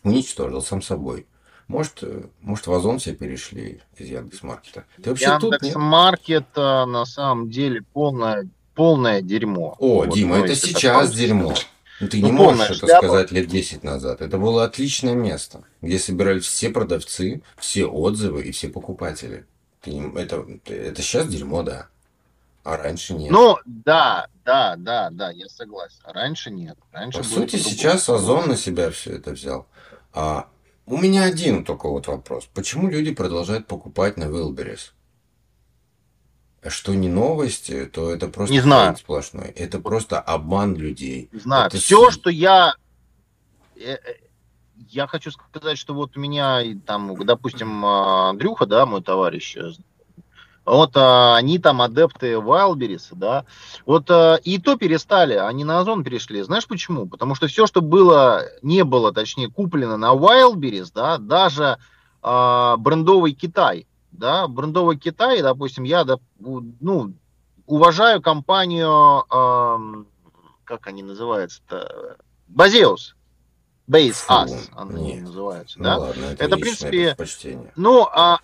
Уничтожил 0.03 0.61
сам 0.61 0.83
собой. 0.83 1.27
Может, 1.69 2.03
э, 2.03 2.25
может 2.41 2.67
в 2.67 2.73
Озон 2.73 2.99
все 2.99 3.15
перешли 3.15 3.81
из 3.97 4.09
Яндекс.Маркета. 4.09 4.85
Ты 5.03 5.11
вообще 5.11 5.27
Яндекс.Маркет 5.27 6.47
тут 6.53 6.57
на 6.57 7.05
самом 7.07 7.51
деле 7.51 7.83
полное, 7.93 8.49
полное 8.75 9.23
дерьмо. 9.23 9.77
О, 9.79 10.05
вот, 10.05 10.15
Дима, 10.15 10.39
это 10.39 10.55
сейчас 10.55 11.11
это 11.11 11.19
дерьмо. 11.19 11.55
Ну, 12.01 12.09
ты 12.09 12.21
ну, 12.21 12.27
не 12.27 12.33
можешь 12.33 12.79
это 12.79 12.87
шляпа. 12.87 13.07
сказать 13.07 13.31
лет 13.31 13.49
10 13.49 13.85
назад. 13.85 14.21
Это 14.21 14.37
было 14.37 14.65
отличное 14.65 15.15
место, 15.15 15.63
где 15.81 15.99
собирались 15.99 16.45
все 16.45 16.71
продавцы, 16.71 17.43
все 17.57 17.87
отзывы 17.87 18.43
и 18.43 18.51
все 18.51 18.69
покупатели. 18.69 19.47
Ты, 19.81 19.93
это, 20.17 20.45
это 20.67 21.03
сейчас 21.03 21.29
дерьмо, 21.29 21.63
да. 21.63 21.89
А 22.65 22.79
раньше 22.79 23.15
нет. 23.15 23.31
Ну, 23.31 23.59
да, 23.67 24.27
да, 24.45 24.75
да, 24.77 25.11
да, 25.11 25.31
я 25.31 25.49
согласен. 25.49 26.01
Раньше 26.05 26.51
нет. 26.51 26.79
Раньше 26.93 27.19
По 27.19 27.25
сути, 27.25 27.57
сейчас 27.57 28.09
Озон 28.09 28.49
на 28.49 28.57
себя 28.57 28.91
все 28.91 29.17
это 29.17 29.33
взял. 29.33 29.67
А 30.15 30.49
у 30.87 30.99
меня 30.99 31.25
один 31.25 31.65
только 31.65 31.89
вот 31.89 32.07
вопрос. 32.07 32.49
Почему 32.53 32.89
люди 32.89 33.13
продолжают 33.15 33.67
покупать 33.67 34.17
на 34.17 34.25
Wildberries? 34.25 34.93
Что 36.67 36.95
не 36.95 37.09
новости, 37.09 37.85
то 37.87 38.11
это 38.11 38.29
просто 38.29 38.53
не 38.53 38.61
знаю. 38.61 38.97
сплошной. 38.97 39.49
Это 39.49 39.81
просто 39.81 40.21
обман 40.21 40.77
людей. 40.77 41.29
Не 41.33 41.41
знаю. 41.41 41.67
Это 41.67 41.77
Все, 41.77 42.11
с... 42.11 42.15
что 42.15 42.31
я... 42.31 42.75
Э, 43.77 43.93
э, 43.93 43.99
я 44.89 45.07
хочу 45.07 45.31
сказать, 45.31 45.77
что 45.77 45.95
вот 45.95 46.17
у 46.17 46.21
меня, 46.21 46.63
там, 46.87 47.17
допустим, 47.25 47.85
а, 47.85 48.31
Андрюха, 48.31 48.65
да, 48.67 48.87
мой 48.87 49.03
товарищ, 49.03 49.57
э, 49.57 49.73
вот 50.65 50.97
а, 50.97 51.37
они 51.37 51.59
там 51.59 51.83
адепты 51.83 52.33
Wildberries, 52.33 53.09
да. 53.13 53.45
Вот 53.85 54.11
а, 54.11 54.37
и 54.37 54.59
то 54.59 54.77
перестали, 54.77 55.35
они 55.35 55.65
на 55.65 55.81
Озон 55.81 56.05
перешли. 56.05 56.43
Знаешь 56.43 56.67
почему? 56.67 57.07
Потому 57.07 57.35
что 57.35 57.47
все, 57.47 57.67
что 57.67 57.83
было, 57.83 58.45
не 58.63 58.85
было, 58.85 59.13
точнее, 59.13 59.51
куплено 59.51 59.97
на 59.97 60.15
Wildberries, 60.15 60.91
да, 60.95 61.19
даже 61.19 61.79
а, 62.23 62.77
брендовый 62.79 63.33
Китай, 63.33 63.87
да, 64.11 64.49
брендовый 64.49 64.97
Китай, 64.97 65.43
допустим, 65.43 65.85
я, 65.85 66.07
ну, 66.39 67.13
уважаю 67.67 68.23
компанию, 68.23 69.25
а, 69.29 69.79
как 70.65 70.87
они 70.87 71.03
называются-то, 71.03 72.17
Базеус. 72.49 73.17
Base 73.87 74.27
Us, 74.31 74.71
они 74.75 75.21
называются, 75.21 75.79
ну, 75.79 75.85
да? 75.85 75.99
Ладно, 75.99 76.25
это, 76.25 76.45
это 76.45 76.57
в 76.57 76.61
принципе, 76.61 77.15
ну, 77.77 78.09
а, 78.11 78.39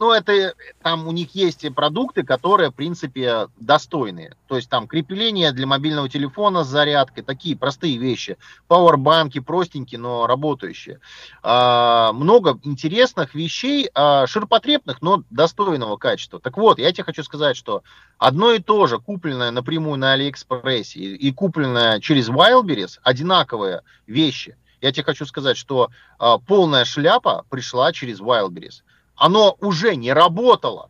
ну, 0.00 0.12
это 0.12 0.54
там 0.82 1.06
у 1.06 1.12
них 1.12 1.34
есть 1.34 1.66
продукты, 1.74 2.22
которые, 2.22 2.70
в 2.70 2.74
принципе, 2.74 3.48
достойные. 3.58 4.34
То 4.48 4.56
есть 4.56 4.70
там 4.70 4.88
крепление 4.88 5.52
для 5.52 5.66
мобильного 5.66 6.08
телефона 6.08 6.64
с 6.64 6.68
зарядкой, 6.68 7.22
такие 7.22 7.54
простые 7.54 7.98
вещи. 7.98 8.38
Пауэрбанки 8.66 9.40
простенькие, 9.40 10.00
но 10.00 10.26
работающие. 10.26 11.00
А, 11.42 12.14
много 12.14 12.58
интересных 12.62 13.34
вещей, 13.34 13.90
а, 13.92 14.26
ширпотребных, 14.26 15.02
но 15.02 15.22
достойного 15.28 15.98
качества. 15.98 16.40
Так 16.40 16.56
вот, 16.56 16.78
я 16.78 16.90
тебе 16.92 17.04
хочу 17.04 17.22
сказать, 17.22 17.58
что 17.58 17.82
одно 18.16 18.52
и 18.52 18.58
то 18.58 18.86
же, 18.86 18.98
купленное 18.98 19.50
напрямую 19.50 19.98
на 19.98 20.14
Алиэкспрессе 20.14 20.98
и, 20.98 21.28
и 21.28 21.30
купленное 21.30 22.00
через 22.00 22.30
Wildberries, 22.30 22.98
одинаковые 23.02 23.82
вещи. 24.06 24.56
Я 24.80 24.92
тебе 24.92 25.04
хочу 25.04 25.26
сказать, 25.26 25.58
что 25.58 25.90
а, 26.18 26.38
полная 26.38 26.86
шляпа 26.86 27.44
пришла 27.50 27.92
через 27.92 28.18
Wildberries 28.20 28.80
оно 29.20 29.54
уже 29.60 29.96
не 29.96 30.14
работало. 30.14 30.88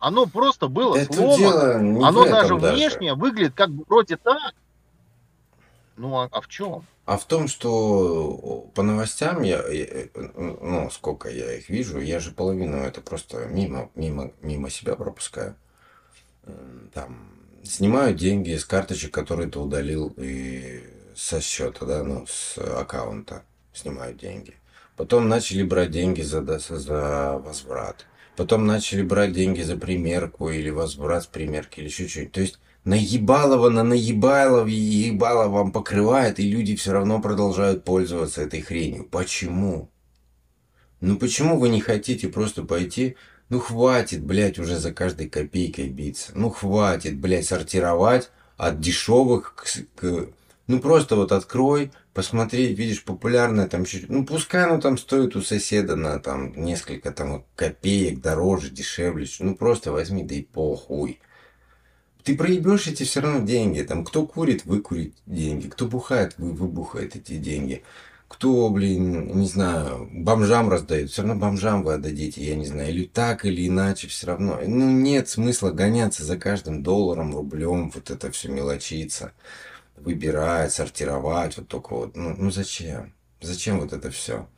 Оно 0.00 0.26
просто 0.26 0.66
было 0.66 0.96
Это 0.96 1.12
сломано. 1.12 2.08
Оно 2.08 2.24
даже 2.24 2.56
внешне 2.56 3.14
выглядит 3.14 3.54
как 3.54 3.70
бы 3.70 3.84
вроде 3.88 4.16
так. 4.16 4.54
Ну, 5.96 6.18
а, 6.18 6.28
а 6.32 6.40
в 6.40 6.48
чем? 6.48 6.84
А 7.04 7.16
в 7.16 7.24
том, 7.26 7.46
что 7.46 8.66
по 8.74 8.82
новостям 8.82 9.42
я, 9.42 9.64
я, 9.68 10.08
ну, 10.34 10.90
сколько 10.90 11.28
я 11.28 11.54
их 11.54 11.68
вижу, 11.68 12.00
я 12.00 12.18
же 12.18 12.32
половину 12.32 12.78
это 12.78 13.00
просто 13.00 13.46
мимо, 13.46 13.88
мимо, 13.94 14.32
мимо 14.40 14.68
себя 14.68 14.96
пропускаю. 14.96 15.54
Там 16.92 17.28
снимают 17.62 18.18
деньги 18.18 18.56
с 18.56 18.64
карточек, 18.64 19.14
которые 19.14 19.48
ты 19.48 19.60
удалил 19.60 20.12
и 20.16 20.82
со 21.14 21.40
счета, 21.40 21.86
да, 21.86 22.02
ну, 22.02 22.26
с 22.26 22.58
аккаунта 22.58 23.44
снимают 23.72 24.16
деньги. 24.16 24.56
Потом 25.02 25.28
начали 25.28 25.64
брать 25.64 25.90
деньги 25.90 26.22
за, 26.22 26.44
за 26.60 27.36
возврат. 27.44 28.06
Потом 28.36 28.68
начали 28.68 29.02
брать 29.02 29.32
деньги 29.32 29.60
за 29.60 29.76
примерку 29.76 30.48
или 30.48 30.70
возврат 30.70 31.24
с 31.24 31.26
примерки 31.26 31.80
или 31.80 31.86
еще 31.86 32.06
что-нибудь. 32.06 32.32
То 32.32 32.40
есть 32.40 32.60
наебалово 32.84 33.68
на 33.68 33.82
наебалово 33.82 34.68
ебало 34.68 35.48
вам 35.48 35.72
покрывает, 35.72 36.38
и 36.38 36.48
люди 36.48 36.76
все 36.76 36.92
равно 36.92 37.20
продолжают 37.20 37.82
пользоваться 37.82 38.42
этой 38.42 38.60
хренью. 38.60 39.02
Почему? 39.10 39.90
Ну 41.00 41.16
почему 41.16 41.58
вы 41.58 41.68
не 41.68 41.80
хотите 41.80 42.28
просто 42.28 42.62
пойти 42.62 43.16
ну 43.48 43.58
хватит, 43.58 44.22
блядь, 44.22 44.60
уже 44.60 44.78
за 44.78 44.92
каждой 44.94 45.28
копейкой 45.28 45.88
биться. 45.88 46.30
Ну 46.36 46.48
хватит, 46.48 47.18
блядь, 47.18 47.46
сортировать 47.46 48.30
от 48.56 48.78
дешевых 48.78 49.56
к... 49.96 50.28
Ну 50.68 50.78
просто 50.78 51.16
вот 51.16 51.32
открой, 51.32 51.90
посмотреть, 52.14 52.78
видишь, 52.78 53.04
популярное 53.04 53.68
там 53.68 53.84
чуть, 53.84 54.08
ну 54.08 54.24
пускай 54.24 54.64
оно 54.64 54.80
там 54.80 54.98
стоит 54.98 55.34
у 55.36 55.42
соседа 55.42 55.96
на 55.96 56.18
там 56.18 56.52
несколько 56.62 57.10
там 57.10 57.44
копеек 57.56 58.20
дороже, 58.20 58.70
дешевле, 58.70 59.26
ну 59.40 59.54
просто 59.54 59.92
возьми, 59.92 60.22
да 60.22 60.34
и 60.34 60.42
похуй. 60.42 61.20
Ты 62.22 62.36
проебешь 62.36 62.86
эти 62.86 63.02
все 63.02 63.20
равно 63.20 63.44
деньги, 63.44 63.82
там 63.82 64.04
кто 64.04 64.26
курит, 64.26 64.64
выкурит 64.64 65.14
деньги, 65.26 65.68
кто 65.68 65.86
бухает, 65.86 66.34
вы, 66.38 66.52
выбухает 66.52 67.16
эти 67.16 67.36
деньги. 67.36 67.82
Кто, 68.28 68.70
блин, 68.70 69.36
не 69.36 69.46
знаю, 69.46 70.08
бомжам 70.10 70.70
раздают, 70.70 71.10
все 71.10 71.22
равно 71.22 71.38
бомжам 71.38 71.82
вы 71.82 71.94
отдадите, 71.94 72.42
я 72.42 72.54
не 72.54 72.64
знаю, 72.64 72.88
или 72.88 73.04
так, 73.04 73.44
или 73.44 73.68
иначе, 73.68 74.08
все 74.08 74.28
равно. 74.28 74.58
Ну, 74.66 74.90
нет 74.90 75.28
смысла 75.28 75.70
гоняться 75.70 76.24
за 76.24 76.38
каждым 76.38 76.82
долларом, 76.82 77.34
рублем, 77.34 77.90
вот 77.90 78.10
это 78.10 78.30
все 78.30 78.48
мелочиться 78.48 79.32
выбирать, 80.04 80.72
сортировать, 80.72 81.56
вот 81.56 81.68
только 81.68 81.94
вот, 81.94 82.16
ну, 82.16 82.34
ну 82.36 82.50
зачем? 82.50 83.14
Зачем 83.40 83.80
вот 83.80 83.92
это 83.92 84.10
все? 84.10 84.48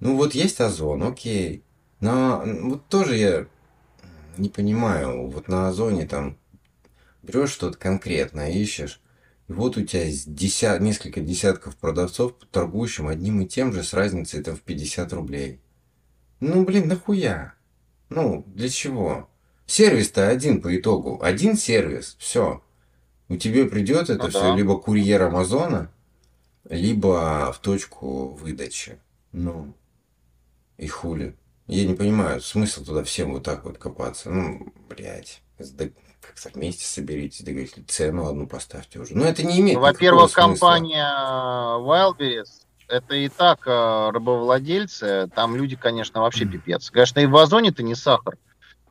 Ну 0.00 0.16
вот 0.16 0.34
есть 0.34 0.60
озон, 0.60 1.02
окей. 1.02 1.64
Но 2.00 2.42
вот 2.44 2.86
тоже 2.88 3.16
я 3.16 3.46
не 4.36 4.48
понимаю, 4.48 5.28
вот 5.28 5.48
на 5.48 5.68
озоне 5.68 6.06
там 6.06 6.38
берешь 7.22 7.50
что-то 7.50 7.76
конкретное, 7.76 8.50
ищешь, 8.50 9.00
и 9.48 9.52
вот 9.52 9.76
у 9.76 9.84
тебя 9.84 10.04
десят, 10.26 10.80
несколько 10.80 11.20
десятков 11.20 11.76
продавцов, 11.76 12.34
торгующим 12.52 13.08
одним 13.08 13.40
и 13.40 13.46
тем 13.46 13.72
же 13.72 13.82
с 13.82 13.92
разницей 13.92 14.42
там 14.42 14.54
в 14.54 14.60
50 14.60 15.12
рублей. 15.14 15.60
Ну, 16.40 16.64
блин, 16.64 16.86
нахуя? 16.86 17.54
Ну, 18.10 18.44
для 18.46 18.68
чего? 18.68 19.28
Сервис-то 19.66 20.28
один 20.28 20.62
по 20.62 20.74
итогу. 20.76 21.18
Один 21.22 21.56
сервис. 21.56 22.16
Все 22.18 22.62
у 23.28 23.36
тебя 23.36 23.66
придет 23.66 24.10
это 24.10 24.24
ну, 24.24 24.28
все 24.30 24.40
да. 24.40 24.56
либо 24.56 24.78
курьер 24.78 25.22
Амазона, 25.22 25.90
либо 26.68 27.52
в 27.52 27.58
точку 27.58 28.28
выдачи. 28.28 28.98
Ну, 29.32 29.74
и 30.76 30.88
хули. 30.88 31.36
Я 31.66 31.86
не 31.86 31.94
понимаю, 31.94 32.40
смысл 32.40 32.84
туда 32.84 33.04
всем 33.04 33.32
вот 33.32 33.42
так 33.42 33.64
вот 33.64 33.78
копаться. 33.78 34.30
Ну, 34.30 34.72
блядь, 34.88 35.42
как-то 35.58 36.50
вместе 36.54 36.86
соберитесь, 36.86 37.42
договоритесь, 37.42 37.84
цену 37.86 38.26
одну 38.26 38.46
поставьте 38.46 38.98
уже. 38.98 39.16
Но 39.16 39.24
это 39.24 39.42
не 39.42 39.60
имеет 39.60 39.78
Во-первых, 39.78 40.32
компания 40.32 41.06
Wildberries 41.78 42.64
это 42.88 43.14
и 43.14 43.28
так 43.28 43.66
э, 43.66 43.70
рабовладельцы, 44.10 45.30
там 45.34 45.54
люди, 45.54 45.76
конечно, 45.76 46.22
вообще 46.22 46.46
пипец. 46.46 46.90
Конечно, 46.90 47.20
и 47.20 47.26
в 47.26 47.36
Озоне 47.36 47.68
это 47.68 47.82
не 47.82 47.94
сахар, 47.94 48.38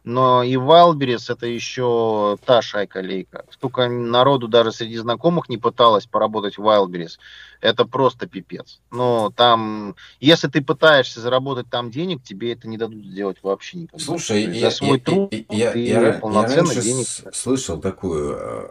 но 0.07 0.41
и 0.41 0.55
Вайлберис 0.55 1.29
это 1.29 1.47
еще 1.47 2.37
та 2.45 2.61
шайка-лейка. 2.61 3.43
Столько 3.51 3.89
народу 3.89 4.47
даже 4.47 4.71
среди 4.71 4.95
знакомых 4.95 5.49
не 5.49 5.57
пыталось 5.57 6.05
поработать 6.05 6.57
в 6.57 6.61
Wildberries. 6.61 7.17
Это 7.59 7.83
просто 7.83 8.25
пипец. 8.25 8.79
Но 8.89 9.33
там, 9.35 9.95
если 10.21 10.47
ты 10.47 10.61
пытаешься 10.61 11.19
заработать 11.19 11.69
там 11.69 11.91
денег, 11.91 12.23
тебе 12.23 12.53
это 12.53 12.69
не 12.69 12.77
дадут 12.77 13.03
сделать 13.03 13.39
вообще 13.43 13.79
никогда. 13.79 14.05
Слушай, 14.05 14.43
я, 14.43 14.69
за 14.69 14.75
свой 14.77 14.97
я, 14.97 15.03
труд 15.03 15.33
я, 15.49 15.71
ты 15.73 15.85
я, 15.85 16.13
полноценно 16.13 16.71
я 16.71 16.81
денег... 16.81 17.07
слышал 17.33 17.77
такую 17.77 18.37
э, 18.39 18.69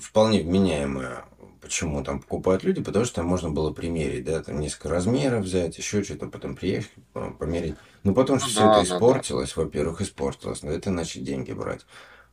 вполне 0.00 0.42
вменяемую 0.42 1.22
почему 1.62 2.02
там 2.02 2.20
покупают 2.20 2.64
люди, 2.64 2.82
потому 2.82 3.04
что 3.04 3.16
там 3.16 3.26
можно 3.26 3.48
было 3.48 3.72
примерить, 3.72 4.24
да, 4.24 4.42
там 4.42 4.58
несколько 4.58 4.88
размеров 4.88 5.44
взять, 5.44 5.78
еще 5.78 6.02
что-то, 6.02 6.26
потом 6.26 6.56
приехать, 6.56 6.90
померить. 7.38 7.76
Ну, 8.02 8.14
потом 8.14 8.40
что 8.40 8.48
да, 8.48 8.52
все 8.52 8.82
это 8.82 8.94
испортилось, 8.94 9.54
да. 9.54 9.62
во-первых, 9.62 10.00
испортилось, 10.00 10.62
но 10.62 10.72
это 10.72 10.90
значит 10.90 11.22
деньги 11.22 11.52
брать. 11.52 11.86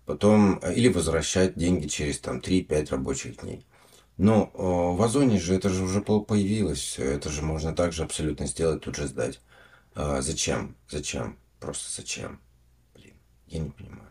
Потом, 0.05 0.59
э, 0.63 0.73
или 0.73 0.87
возвращать 0.87 1.55
деньги 1.55 1.87
через 1.87 2.19
там 2.19 2.39
3-5 2.39 2.89
рабочих 2.89 3.37
дней. 3.37 3.65
Но 4.17 4.51
э, 4.53 4.57
в 4.97 5.01
Озоне 5.01 5.39
же 5.39 5.53
это 5.53 5.69
же 5.69 5.83
уже 5.83 6.01
появилось 6.01 6.79
все, 6.79 7.03
это 7.03 7.29
же 7.29 7.43
можно 7.43 7.75
также 7.75 8.03
абсолютно 8.03 8.47
сделать, 8.47 8.81
тут 8.81 8.95
же 8.95 9.07
сдать. 9.07 9.39
А, 9.93 10.21
зачем? 10.21 10.75
Зачем? 10.89 11.37
Просто 11.59 12.01
зачем? 12.01 12.41
Блин, 12.95 13.13
я 13.47 13.59
не 13.59 13.69
понимаю. 13.69 14.09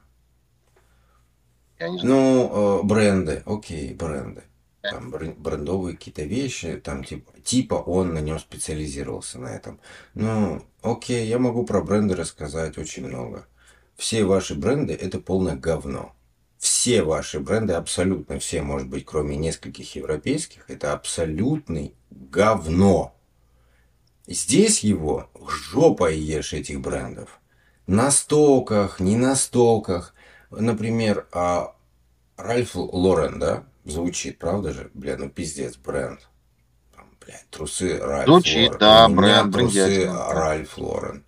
Я 1.80 1.88
не 1.88 2.02
ну, 2.02 2.80
э, 2.80 2.82
бренды, 2.84 3.42
окей, 3.46 3.92
бренды 3.94 4.44
там 4.90 5.10
брендовые 5.10 5.96
какие-то 5.96 6.22
вещи, 6.22 6.80
там 6.82 7.04
типа, 7.04 7.32
типа 7.42 7.74
он 7.74 8.14
на 8.14 8.20
нем 8.20 8.38
специализировался 8.38 9.38
на 9.38 9.48
этом. 9.48 9.80
Ну, 10.14 10.64
окей, 10.82 11.26
я 11.26 11.38
могу 11.38 11.64
про 11.64 11.82
бренды 11.82 12.14
рассказать 12.14 12.78
очень 12.78 13.06
много. 13.06 13.46
Все 13.96 14.24
ваши 14.24 14.54
бренды 14.54 14.94
это 14.94 15.18
полное 15.20 15.56
говно. 15.56 16.14
Все 16.58 17.02
ваши 17.02 17.38
бренды, 17.38 17.74
абсолютно 17.74 18.38
все, 18.38 18.62
может 18.62 18.88
быть, 18.88 19.04
кроме 19.04 19.36
нескольких 19.36 19.94
европейских, 19.94 20.68
это 20.68 20.92
абсолютный 20.92 21.94
говно. 22.10 23.14
Здесь 24.26 24.80
его 24.80 25.30
жопой 25.48 26.18
ешь 26.18 26.52
этих 26.52 26.80
брендов. 26.80 27.40
На 27.86 28.10
стоках, 28.10 29.00
не 29.00 29.16
на 29.16 29.34
стоках. 29.36 30.14
Например, 30.50 31.26
а 31.32 31.74
Ральф 32.36 32.76
Лорен, 32.76 33.38
да, 33.38 33.64
Звучит, 33.88 34.38
правда 34.38 34.72
же? 34.74 34.90
Бля, 34.92 35.16
ну 35.16 35.30
пиздец, 35.30 35.76
бренд. 35.76 36.28
Там, 36.94 37.06
блядь, 37.24 37.48
трусы 37.50 37.98
Ральф 37.98 38.26
Звучит, 38.26 38.72
Лорен. 38.72 38.78
да, 38.78 39.08
бренд, 39.08 39.52
трусы 39.52 40.06
Ральф 40.06 40.76
Лорен. 40.76 41.24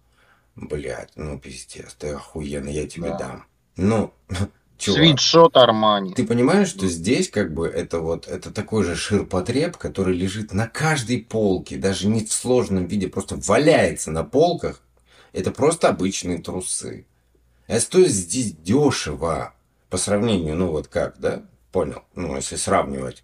Блядь, 0.56 1.12
ну 1.16 1.38
пиздец, 1.38 1.94
ты 1.94 2.08
охуенный, 2.10 2.74
я 2.74 2.86
тебе 2.86 3.10
да. 3.10 3.18
дам. 3.18 3.44
Ну, 3.76 4.12
чувак. 4.76 4.98
Свитшот 4.98 5.56
Армани. 5.56 6.12
Ты 6.12 6.26
понимаешь, 6.26 6.68
что 6.68 6.86
здесь 6.86 7.30
как 7.30 7.54
бы 7.54 7.66
это 7.66 8.00
вот, 8.00 8.28
это 8.28 8.50
такой 8.50 8.84
же 8.84 8.94
ширпотреб, 8.94 9.78
который 9.78 10.14
лежит 10.14 10.52
на 10.52 10.68
каждой 10.68 11.22
полке, 11.22 11.78
даже 11.78 12.08
не 12.08 12.26
в 12.26 12.32
сложном 12.32 12.84
виде, 12.86 13.08
просто 13.08 13.36
валяется 13.36 14.10
на 14.10 14.22
полках. 14.22 14.82
Это 15.32 15.50
просто 15.50 15.88
обычные 15.88 16.38
трусы. 16.38 17.06
Это 17.66 17.80
стоит 17.80 18.10
здесь 18.10 18.52
дешево 18.52 19.54
по 19.88 19.96
сравнению, 19.96 20.56
ну 20.56 20.72
вот 20.72 20.88
как, 20.88 21.18
да? 21.18 21.44
Понял. 21.72 22.02
Ну, 22.14 22.36
если 22.36 22.56
сравнивать 22.56 23.22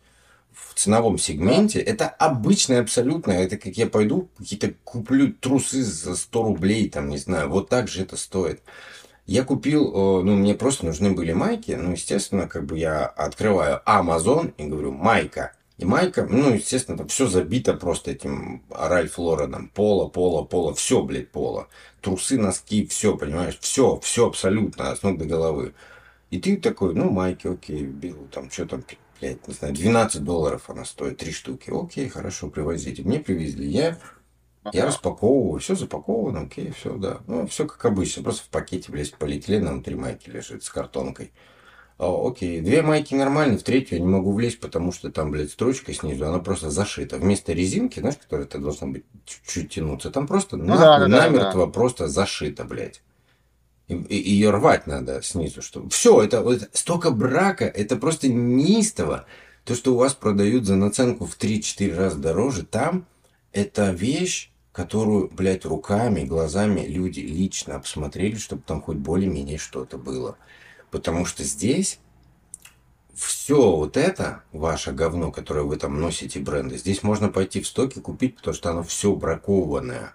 в 0.53 0.75
ценовом 0.75 1.19
сегменте, 1.19 1.81
это 1.81 2.09
обычное 2.09 2.81
абсолютно. 2.81 3.33
Это 3.33 3.57
как 3.57 3.75
я 3.75 3.87
пойду, 3.87 4.29
какие-то 4.39 4.73
куплю 4.85 5.33
трусы 5.33 5.83
за 5.83 6.17
100 6.17 6.43
рублей, 6.43 6.89
там, 6.89 7.09
не 7.09 7.19
знаю, 7.19 7.51
вот 7.51 7.69
так 7.69 7.89
же 7.89 8.03
это 8.03 8.17
стоит. 8.17 8.63
Я 9.27 9.43
купил, 9.45 9.89
э, 9.89 10.23
ну, 10.23 10.37
мне 10.37 10.55
просто 10.55 10.87
нужны 10.87 11.11
были 11.13 11.33
майки, 11.33 11.73
ну, 11.73 11.93
естественно, 11.93 12.47
как 12.47 12.65
бы 12.65 12.79
я 12.79 13.07
открываю 13.07 13.83
Amazon 13.85 14.55
и 14.57 14.65
говорю, 14.65 14.93
майка. 14.93 15.53
И 15.79 15.85
майка, 15.85 16.27
ну, 16.27 16.55
естественно, 16.55 16.97
там 16.97 17.09
все 17.09 17.27
забито 17.27 17.75
просто 17.75 18.13
этим 18.13 18.63
Ральф 18.71 19.19
Лореном. 19.19 19.69
Поло, 19.75 20.09
поло, 20.09 20.43
поло, 20.45 20.75
все, 20.75 21.03
блядь, 21.03 21.31
поло. 21.31 21.69
Трусы, 22.01 22.39
носки, 22.39 22.87
все, 22.87 23.17
понимаешь, 23.17 23.59
все, 23.61 23.99
все 24.01 24.29
абсолютно, 24.29 24.95
с 24.95 25.03
ног 25.03 25.19
до 25.19 25.27
головы. 25.27 25.75
И 26.31 26.41
ты 26.41 26.57
такой, 26.57 26.95
ну, 26.95 27.11
майки, 27.11 27.47
окей, 27.47 27.85
беру, 27.85 28.27
там, 28.33 28.51
что 28.51 28.67
там, 28.67 28.83
блядь, 29.21 29.47
не 29.47 29.55
знаю, 29.55 29.75
12 29.75 30.25
долларов 30.25 30.69
она 30.69 30.85
стоит, 30.85 31.19
три 31.19 31.33
штуки. 31.33 31.71
Окей, 31.71 32.09
хорошо, 32.09 32.49
привозите. 32.49 33.03
Мне 33.03 33.21
привезли, 33.21 33.69
я, 33.69 33.97
я 34.73 34.87
распаковываю, 34.87 35.61
все 35.61 35.77
запаковано, 35.77 36.43
окей, 36.43 36.73
все, 36.73 36.97
да. 36.97 37.21
Ну, 37.29 37.47
все 37.47 37.67
как 37.67 37.85
обычно, 37.85 38.25
просто 38.25 38.43
в 38.43 38.49
пакете, 38.49 38.91
блядь, 38.91 39.15
полиэтиленом 39.15 39.85
три 39.85 39.95
майки 39.95 40.29
лежит 40.29 40.65
с 40.65 40.71
картонкой. 40.71 41.33
О, 41.99 42.29
окей, 42.29 42.61
две 42.61 42.83
майки 42.83 43.15
нормальные, 43.15 43.59
в 43.59 43.63
третью 43.63 43.99
я 43.99 44.05
не 44.05 44.11
могу 44.11 44.33
влезть, 44.33 44.61
потому 44.61 44.93
что 44.93 45.11
там, 45.11 45.31
блядь, 45.31 45.53
строчка 45.53 45.95
снизу, 45.95 46.27
она 46.27 46.41
просто 46.41 46.71
зашита. 46.71 47.19
Вместо 47.19 47.53
резинки, 47.53 48.01
знаешь, 48.01 48.17
которая 48.17 48.47
должна 48.47 48.89
быть 48.89 49.05
чуть-чуть 49.25 49.71
тянуться, 49.71 50.11
там 50.11 50.27
просто 50.27 50.57
ну, 50.57 50.77
да, 50.77 50.99
да, 50.99 51.07
намертво 51.09 51.67
да. 51.67 51.73
просто 51.73 52.09
зашита, 52.09 52.65
блядь 52.65 53.01
ее 53.89 54.51
рвать 54.51 54.87
надо 54.87 55.23
снизу, 55.23 55.63
чтобы... 55.63 55.91
Все, 55.91 56.23
это 56.23 56.43
вот 56.43 56.69
столько 56.73 57.11
брака, 57.11 57.65
это 57.65 57.97
просто 57.97 58.29
неистово. 58.29 59.27
То, 59.65 59.75
что 59.75 59.95
у 59.95 59.97
вас 59.97 60.15
продают 60.15 60.65
за 60.65 60.77
наценку 60.77 61.27
в 61.27 61.37
3-4 61.39 61.95
раза 61.95 62.19
дороже, 62.19 62.65
там 62.65 63.07
это 63.53 63.91
вещь, 63.91 64.51
которую, 64.73 65.29
блядь, 65.33 65.65
руками, 65.65 66.25
глазами 66.25 66.87
люди 66.87 67.21
лично 67.21 67.77
обсмотрели, 67.77 68.37
чтобы 68.37 68.63
там 68.63 68.83
хоть 68.83 68.99
более-менее 68.99 69.59
что-то 69.59 69.99
было. 69.99 70.37
Потому 70.91 71.25
что 71.25 71.43
здесь 71.45 71.99
все 73.15 73.75
вот 73.75 73.97
это, 73.97 74.43
ваше 74.53 74.93
говно, 74.93 75.33
которое 75.33 75.63
вы 75.63 75.77
там 75.77 76.01
носите 76.01 76.39
бренды, 76.39 76.77
здесь 76.77 77.03
можно 77.03 77.29
пойти 77.29 77.61
в 77.61 77.67
стоки 77.67 77.99
купить, 77.99 78.37
потому 78.37 78.55
что 78.55 78.71
оно 78.71 78.83
все 78.83 79.15
бракованное 79.15 80.15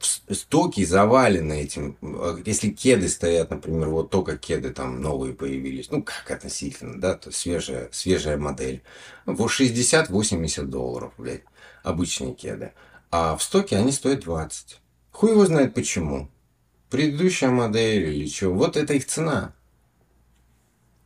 стоки 0.00 0.84
завалены 0.84 1.62
этим. 1.62 1.96
Если 2.44 2.70
кеды 2.70 3.08
стоят, 3.08 3.50
например, 3.50 3.88
вот 3.88 4.10
только 4.10 4.36
кеды 4.36 4.70
там 4.70 5.00
новые 5.00 5.34
появились, 5.34 5.90
ну 5.90 6.02
как 6.02 6.30
относительно, 6.30 7.00
да, 7.00 7.14
то 7.14 7.30
свежая, 7.30 7.88
свежая 7.92 8.36
модель. 8.36 8.82
В 9.26 9.46
60-80 9.46 10.64
долларов, 10.64 11.12
блядь, 11.18 11.44
обычные 11.82 12.34
кеды. 12.34 12.72
А 13.10 13.36
в 13.36 13.42
стоке 13.42 13.76
они 13.76 13.92
стоят 13.92 14.20
20. 14.20 14.80
Хуй 15.12 15.30
его 15.30 15.44
знает 15.46 15.74
почему. 15.74 16.30
Предыдущая 16.90 17.50
модель 17.50 18.14
или 18.14 18.28
что. 18.28 18.50
Вот 18.50 18.76
это 18.76 18.94
их 18.94 19.06
цена. 19.06 19.54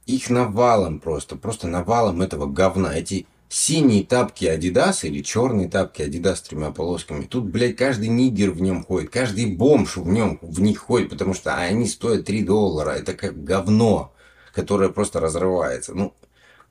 Их 0.06 0.28
навалом 0.28 1.00
просто, 1.00 1.36
просто 1.36 1.66
навалом 1.66 2.22
этого 2.22 2.46
говна. 2.46 2.94
Эти 2.94 3.26
синие 3.54 4.02
тапки 4.02 4.46
Adidas 4.46 5.06
или 5.06 5.22
черные 5.22 5.68
тапки 5.68 6.02
Adidas 6.02 6.36
с 6.36 6.42
тремя 6.42 6.72
полосками. 6.72 7.24
Тут, 7.24 7.44
блядь, 7.44 7.76
каждый 7.76 8.08
нигер 8.08 8.50
в 8.50 8.60
нем 8.60 8.84
ходит, 8.84 9.10
каждый 9.10 9.54
бомж 9.54 9.96
в 9.96 10.08
нем 10.08 10.40
в 10.42 10.60
них 10.60 10.78
ходит, 10.78 11.10
потому 11.10 11.34
что 11.34 11.54
они 11.54 11.86
стоят 11.86 12.24
3 12.24 12.42
доллара. 12.42 12.90
Это 12.90 13.14
как 13.14 13.44
говно, 13.44 14.12
которое 14.52 14.88
просто 14.88 15.20
разрывается. 15.20 15.94
Ну, 15.94 16.14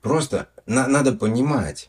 просто 0.02 0.48
на, 0.66 0.86
надо 0.86 1.12
понимать. 1.12 1.88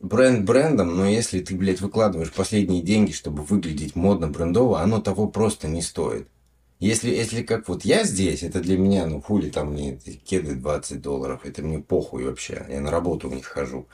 Бренд 0.00 0.44
брендом, 0.44 0.96
но 0.96 1.06
если 1.06 1.40
ты, 1.40 1.54
блядь, 1.54 1.80
выкладываешь 1.80 2.32
последние 2.32 2.82
деньги, 2.82 3.12
чтобы 3.12 3.44
выглядеть 3.44 3.94
модно, 3.94 4.26
брендово, 4.26 4.80
оно 4.80 5.00
того 5.00 5.28
просто 5.28 5.68
не 5.68 5.80
стоит. 5.80 6.28
Если, 6.78 7.10
если 7.10 7.42
как 7.42 7.68
вот 7.68 7.84
я 7.84 8.04
здесь, 8.04 8.42
это 8.42 8.60
для 8.60 8.76
меня, 8.76 9.06
ну 9.06 9.20
хули 9.22 9.48
там 9.48 9.72
мне 9.72 9.98
кеды 10.24 10.54
20 10.54 11.00
долларов, 11.00 11.40
это 11.44 11.62
мне 11.62 11.78
похуй 11.78 12.24
вообще, 12.24 12.66
я 12.68 12.80
на 12.80 12.90
работу 12.90 13.28
в 13.28 13.34
них 13.34 13.46
хожу. 13.46 13.86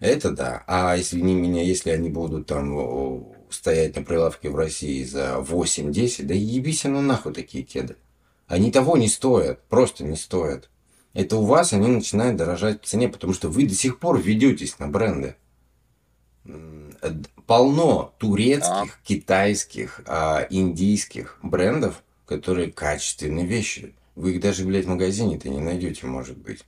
Это 0.00 0.30
да. 0.30 0.62
А 0.66 0.96
если 0.96 1.20
не 1.20 1.34
меня, 1.34 1.62
если 1.62 1.90
они 1.90 2.10
будут 2.10 2.46
там 2.46 3.32
стоять 3.50 3.96
на 3.96 4.02
прилавке 4.02 4.50
в 4.50 4.56
России 4.56 5.02
за 5.04 5.38
8-10, 5.38 6.24
да 6.24 6.34
ебись 6.34 6.84
оно 6.84 7.00
нахуй 7.00 7.32
такие 7.32 7.64
кеды. 7.64 7.96
Они 8.46 8.70
того 8.70 8.96
не 8.96 9.08
стоят, 9.08 9.62
просто 9.68 10.04
не 10.04 10.16
стоят. 10.16 10.68
Это 11.14 11.38
у 11.38 11.44
вас 11.44 11.72
они 11.72 11.88
начинают 11.88 12.36
дорожать 12.36 12.82
в 12.82 12.86
цене, 12.86 13.08
потому 13.08 13.32
что 13.32 13.48
вы 13.48 13.66
до 13.66 13.74
сих 13.74 13.98
пор 13.98 14.20
ведетесь 14.20 14.78
на 14.78 14.88
бренды. 14.88 15.36
Полно 17.46 18.14
турецких, 18.18 19.00
китайских, 19.02 20.02
а, 20.06 20.46
индийских 20.50 21.38
брендов, 21.42 22.02
которые 22.26 22.72
качественные 22.72 23.46
вещи. 23.46 23.94
Вы 24.14 24.34
их 24.34 24.40
даже, 24.40 24.64
блядь, 24.64 24.86
в 24.86 24.88
магазине-то 24.88 25.48
не 25.48 25.60
найдете, 25.60 26.06
может 26.06 26.36
быть. 26.36 26.64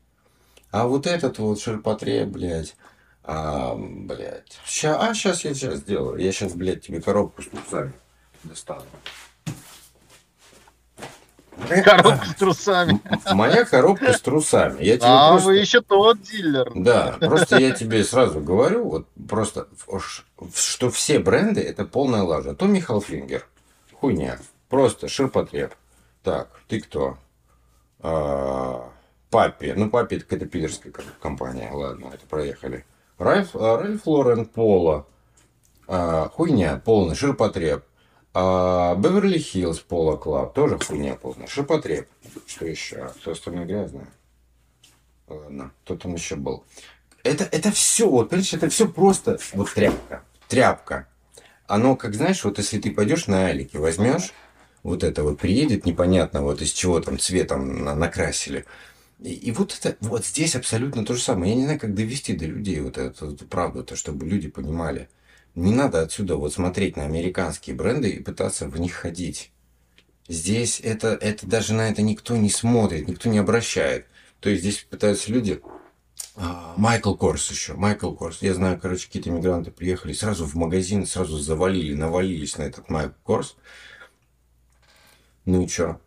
А 0.71 0.87
вот 0.87 1.07
этот 1.07 1.39
вот 1.39 1.61
ширпотреб, 1.61 2.29
блядь, 2.29 2.77
а, 3.25 3.75
блядь. 3.77 4.59
Ща, 4.67 4.99
а, 5.01 5.15
сейчас 5.15 5.45
я 5.45 5.55
сейчас 5.55 5.81
сделаю. 5.81 6.19
Я 6.19 6.33
сейчас, 6.33 6.53
блядь, 6.55 6.83
тебе 6.83 7.01
коробку 7.01 7.43
с 7.43 7.47
трусами 7.47 7.93
достану. 8.45 8.85
Коробка 11.85 12.25
с 12.25 12.35
трусами. 12.37 13.01
Моя 13.33 13.65
коробка 13.65 14.13
с 14.13 14.21
трусами. 14.21 14.83
Я 14.83 14.97
тебе 14.97 15.09
А 15.09 15.33
просто... 15.33 15.49
вы 15.49 15.57
еще 15.57 15.81
тот 15.81 16.23
дилер. 16.23 16.71
Да, 16.75 17.17
просто 17.21 17.59
я 17.59 17.73
тебе 17.73 18.05
сразу 18.05 18.41
говорю, 18.41 18.89
вот 18.89 19.09
просто, 19.29 19.67
что 20.55 20.91
все 20.91 21.19
бренды 21.19 21.61
это 21.61 21.85
полная 21.85 22.23
лажа. 22.23 22.55
Tommy 22.55 22.79
Hilfiger, 22.79 23.47
хуйня, 23.93 24.39
просто 24.69 25.09
ширпотреб. 25.09 25.74
Так, 26.23 26.61
ты 26.69 26.81
кто? 26.81 27.19
А, 28.01 28.90
Папи, 29.31 29.73
ну 29.77 29.90
Папи 29.90 30.16
это 30.16 30.24
какая-то 30.24 30.47
питерская 30.47 30.93
ком- 30.93 31.05
компания, 31.20 31.70
ладно, 31.73 32.11
это 32.12 32.27
проехали. 32.27 32.85
Ralph, 33.19 33.55
а, 33.55 33.78
Ralph 33.79 34.07
Lauren 34.07 34.47
Polo, 34.47 35.07
А, 35.86 36.28
хуйня, 36.28 36.81
полный 36.85 37.15
ширпотреб. 37.15 37.82
А, 38.35 38.95
Beverly 38.95 39.39
Hills 39.39 39.81
Polo 39.81 40.16
Club, 40.16 40.53
тоже 40.55 40.78
хуйня 40.78 41.15
полная, 41.16 41.47
ширпотреб. 41.47 42.07
Что 42.47 42.66
еще? 42.66 43.11
Все 43.20 43.32
остальное 43.32 43.65
грязное. 43.65 44.09
Ладно, 45.28 45.73
кто 45.85 45.97
там 45.97 46.15
еще 46.15 46.36
был? 46.36 46.65
Это, 47.24 47.45
это 47.45 47.70
все, 47.73 48.09
вот, 48.09 48.31
понимаешь, 48.31 48.53
это 48.55 48.69
все 48.69 48.89
просто 48.89 49.39
вот 49.55 49.73
тряпка. 49.73 50.23
Тряпка. 50.47 51.09
Оно, 51.66 51.97
как 51.97 52.15
знаешь, 52.15 52.45
вот 52.45 52.59
если 52.59 52.78
ты 52.78 52.90
пойдешь 52.93 53.27
на 53.27 53.47
Алике, 53.47 53.78
возьмешь, 53.78 54.32
вот 54.89 55.05
это 55.05 55.23
вот 55.23 55.39
приедет 55.39 55.86
непонятно, 55.86 56.43
вот 56.43 56.62
из 56.62 56.73
чего 56.73 57.01
там 57.01 57.19
цветом 57.19 57.85
на- 57.85 57.94
накрасили. 57.94 58.65
И, 59.20 59.32
и 59.32 59.51
вот 59.52 59.78
это, 59.82 59.97
вот 60.06 60.24
здесь 60.24 60.56
абсолютно 60.56 61.05
то 61.05 61.15
же 61.15 61.20
самое. 61.23 61.52
Я 61.52 61.59
не 61.59 61.65
знаю, 61.65 61.81
как 61.81 61.94
довести 61.94 62.35
до 62.35 62.47
людей 62.47 62.81
вот 62.81 62.98
эту, 62.98 63.32
эту 63.35 63.47
правду, 63.47 63.85
то, 63.85 63.97
чтобы 63.97 64.27
люди 64.27 64.48
понимали. 64.48 65.09
Не 65.55 65.74
надо 65.74 66.02
отсюда 66.02 66.36
вот 66.36 66.52
смотреть 66.52 66.97
на 66.97 67.05
американские 67.05 67.74
бренды 67.74 68.10
и 68.10 68.23
пытаться 68.23 68.69
в 68.69 68.78
них 68.78 68.94
ходить. 68.94 69.51
Здесь 70.28 70.81
это, 70.85 71.19
это 71.20 71.47
даже 71.47 71.73
на 71.73 71.89
это 71.89 72.02
никто 72.02 72.36
не 72.36 72.51
смотрит, 72.51 73.09
никто 73.09 73.28
не 73.28 73.39
обращает. 73.39 74.06
То 74.40 74.51
есть 74.51 74.62
здесь 74.62 74.86
пытаются 74.89 75.32
люди... 75.32 75.60
А, 76.36 76.74
Майкл 76.77 77.15
Корс 77.15 77.51
еще. 77.51 77.74
Майкл 77.74 78.12
Корс. 78.12 78.43
Я 78.43 78.55
знаю, 78.55 78.78
короче, 78.81 79.06
какие-то 79.06 79.31
мигранты 79.31 79.73
приехали, 79.73 80.12
сразу 80.12 80.47
в 80.47 80.55
магазин, 80.55 81.06
сразу 81.06 81.39
завалили, 81.39 81.94
навалились 81.94 82.56
на 82.59 82.62
этот 82.62 82.89
Майкл 82.89 83.15
Корс. 83.24 83.56
Ну 85.49 85.62
и 85.62 85.66
чё? 85.66 85.99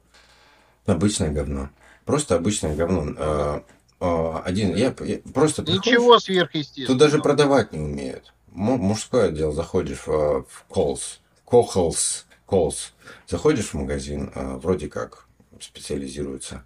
Обычное 0.86 1.32
говно. 1.32 1.72
Просто 2.06 2.36
обычное 2.36 2.76
говно. 2.76 3.16
А, 3.18 3.64
а, 4.00 4.44
один, 4.46 4.76
я, 4.76 4.94
я 5.00 5.18
просто 5.34 5.64
Ничего 5.64 6.20
сверхъестественного. 6.20 6.88
Тут 6.88 6.98
даже 7.00 7.20
продавать 7.24 7.72
не 7.74 7.80
умеют. 7.80 8.34
Му- 8.50 8.78
Мужское 8.78 9.30
отдел, 9.30 9.52
заходишь 9.52 10.06
в, 10.06 10.12
э, 10.12 10.44
в 10.48 10.66
Колс, 10.68 11.22
Кохолс, 11.44 12.28
Колс, 12.46 12.94
заходишь 13.28 13.70
в 13.70 13.74
магазин, 13.74 14.32
вроде 14.36 14.88
как 14.90 15.26
специализируется, 15.60 16.64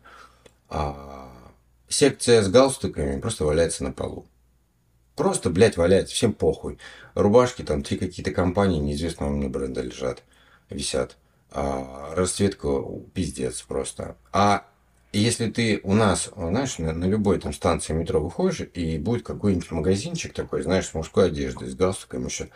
а 0.68 1.30
секция 1.88 2.41
с 2.41 2.49
галстуками 2.49 3.22
просто 3.22 3.45
валяется 3.45 3.85
на 3.85 3.93
полу. 3.93 4.26
Просто, 5.15 5.49
блядь, 5.49 5.77
валяется, 5.77 6.14
всем 6.14 6.34
похуй. 6.34 6.77
Рубашки 7.14 7.61
там, 7.61 7.84
три 7.84 7.97
какие-то 7.97 8.31
компании 8.31 8.80
неизвестного 8.80 9.30
мне 9.30 9.47
бренда 9.47 9.81
лежат, 9.81 10.23
висят. 10.69 11.15
А, 11.57 12.14
расцветка 12.14 12.84
пиздец 13.14 13.61
просто. 13.61 14.18
А 14.34 14.65
если 15.14 15.49
ты 15.49 15.80
у 15.84 15.94
нас, 15.94 16.30
знаешь, 16.36 16.77
на, 16.80 16.91
на 16.91 17.06
любой 17.06 17.40
там 17.40 17.53
станции 17.53 17.94
метро 17.94 18.19
выходишь, 18.19 18.68
и 18.73 18.98
будет 18.98 19.26
какой-нибудь 19.26 19.72
магазинчик 19.72 20.34
такой, 20.34 20.64
знаешь, 20.64 20.88
с 20.88 20.94
мужской 20.94 21.27
одеждой, 21.27 21.69
с 21.69 21.76
галстуком 21.76 22.26
еще, 22.26 22.49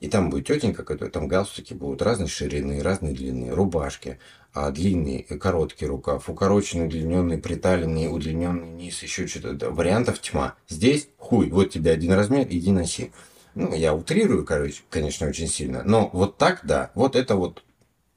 и 0.00 0.08
там 0.08 0.30
будет 0.30 0.46
тетенька, 0.46 0.82
которая 0.82 1.10
там 1.10 1.28
галстуки 1.28 1.74
будут 1.74 2.00
разной 2.00 2.28
ширины, 2.28 2.82
разной 2.82 3.12
длины, 3.12 3.50
рубашки, 3.50 4.18
а 4.54 4.70
длинный, 4.70 5.18
и 5.18 5.36
короткий 5.36 5.84
рукав, 5.84 6.30
укороченный, 6.30 6.86
удлиненный, 6.86 7.36
приталенный, 7.36 8.10
удлиненный 8.10 8.70
низ, 8.70 9.02
еще 9.02 9.26
что-то. 9.26 9.70
Вариантов 9.70 10.20
тьма. 10.20 10.54
Здесь 10.68 11.10
хуй, 11.18 11.50
вот 11.50 11.68
тебе 11.68 11.90
один 11.90 12.14
размер, 12.14 12.46
иди 12.48 12.72
носи. 12.72 13.12
Ну, 13.54 13.74
я 13.74 13.94
утрирую, 13.94 14.46
короче, 14.46 14.82
конечно, 14.88 15.26
очень 15.26 15.48
сильно. 15.48 15.82
Но 15.84 16.08
вот 16.14 16.38
так, 16.38 16.60
да, 16.62 16.92
вот 16.94 17.14
это 17.14 17.36
вот, 17.36 17.62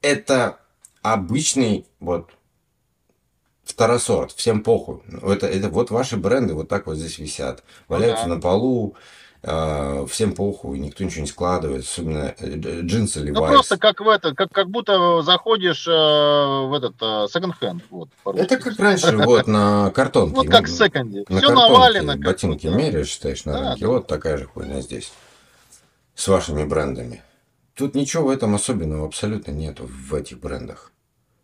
это 0.02 0.58
обычный 1.02 1.86
вот 2.00 2.30
второсорт, 3.64 4.32
всем 4.32 4.62
похуй. 4.62 5.00
Это, 5.22 5.46
это 5.46 5.68
вот 5.68 5.90
ваши 5.90 6.16
бренды 6.16 6.54
вот 6.54 6.68
так 6.68 6.86
вот 6.86 6.96
здесь 6.96 7.18
висят. 7.18 7.62
Валяются 7.88 8.26
да. 8.26 8.34
на 8.34 8.40
полу, 8.40 8.94
э, 9.42 10.06
всем 10.10 10.34
похуй, 10.34 10.78
никто 10.78 11.02
ничего 11.04 11.22
не 11.22 11.26
складывает, 11.28 11.84
особенно 11.84 12.34
э, 12.38 12.46
дж- 12.56 12.82
джинсы 12.82 13.20
Ну 13.20 13.32
Levi's. 13.40 13.48
просто 13.48 13.78
как 13.78 14.00
в 14.00 14.08
это, 14.08 14.34
как, 14.34 14.50
как 14.52 14.68
будто 14.68 15.22
заходишь 15.22 15.86
э, 15.86 15.90
в 15.90 16.72
этот 16.76 16.94
э, 17.00 17.26
секонд-хенд. 17.32 17.82
Вот. 17.90 18.08
Это 18.34 18.56
как 18.58 18.78
раньше, 18.78 19.16
вот 19.16 19.46
на 19.46 19.90
картонке. 19.90 20.36
Вот 20.36 20.48
как 20.48 20.66
в 20.66 20.70
секонде. 20.76 21.24
На 21.28 21.38
Все 21.38 21.46
картонке 21.48 21.72
навалено. 21.72 22.16
ботинки 22.18 22.66
меряешь, 22.66 23.08
считаешь 23.08 23.44
на 23.44 23.52
Да, 23.54 23.58
рынке. 23.70 23.80
да. 23.86 23.88
Вот 23.92 24.06
такая 24.06 24.36
же 24.38 24.46
хуйня 24.46 24.80
здесь. 24.80 25.12
С 26.14 26.28
вашими 26.28 26.64
брендами. 26.64 27.22
Тут 27.74 27.94
ничего 27.94 28.24
в 28.24 28.30
этом 28.30 28.54
особенного 28.54 29.06
абсолютно 29.06 29.52
нету 29.52 29.88
в 29.88 30.14
этих 30.14 30.38
брендах. 30.40 30.92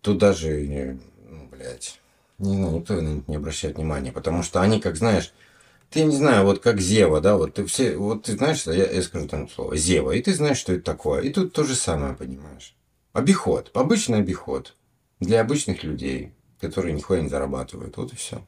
Тут 0.02 0.18
даже, 0.18 0.66
не- 0.66 1.00
ну, 1.28 1.48
блядь, 1.48 2.00
не 2.38 2.56
знаю, 2.56 2.74
никто 2.74 2.94
на 3.00 3.08
них 3.08 3.28
не 3.28 3.36
обращает 3.36 3.76
внимания, 3.76 4.12
потому 4.12 4.42
что 4.42 4.60
они, 4.60 4.80
как 4.80 4.96
знаешь, 4.96 5.32
ты 5.90 6.04
не 6.04 6.14
знаю, 6.14 6.44
вот 6.44 6.60
как 6.60 6.80
Зева, 6.80 7.20
да, 7.20 7.36
вот 7.36 7.54
ты 7.54 7.64
все, 7.64 7.96
вот 7.96 8.24
ты 8.24 8.32
знаешь, 8.36 8.66
я, 8.66 8.90
я 8.90 9.02
скажу 9.02 9.26
там 9.26 9.48
слово 9.48 9.76
Зева, 9.76 10.12
и 10.12 10.22
ты 10.22 10.34
знаешь, 10.34 10.58
что 10.58 10.72
это 10.74 10.84
такое. 10.84 11.22
И 11.22 11.30
тут 11.30 11.52
то 11.54 11.64
же 11.64 11.74
самое, 11.74 12.14
понимаешь. 12.14 12.76
Обиход, 13.14 13.70
обычный 13.74 14.18
обиход 14.18 14.76
для 15.18 15.40
обычных 15.40 15.82
людей, 15.82 16.34
которые 16.60 16.94
нихуя 16.94 17.22
не 17.22 17.28
зарабатывают. 17.28 17.96
Вот 17.96 18.12
и 18.12 18.16
все. 18.16 18.46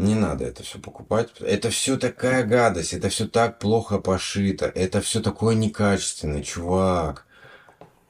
Не 0.00 0.14
надо 0.14 0.46
это 0.46 0.62
все 0.62 0.78
покупать. 0.78 1.28
Это 1.40 1.68
все 1.68 1.98
такая 1.98 2.44
гадость, 2.44 2.94
это 2.94 3.10
все 3.10 3.28
так 3.28 3.58
плохо 3.58 3.98
пошито, 3.98 4.64
это 4.66 5.02
все 5.02 5.20
такое 5.20 5.54
некачественное, 5.54 6.42
чувак. 6.42 7.26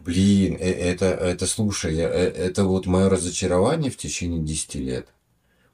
Блин, 0.00 0.56
э- 0.60 0.70
это, 0.72 1.06
это, 1.06 1.46
слушай, 1.46 1.94
я- 1.94 2.08
э- 2.10 2.30
это 2.30 2.64
вот 2.64 2.86
мое 2.86 3.08
разочарование 3.08 3.90
в 3.90 3.96
течение 3.96 4.40
10 4.40 4.78
лет. 4.78 5.08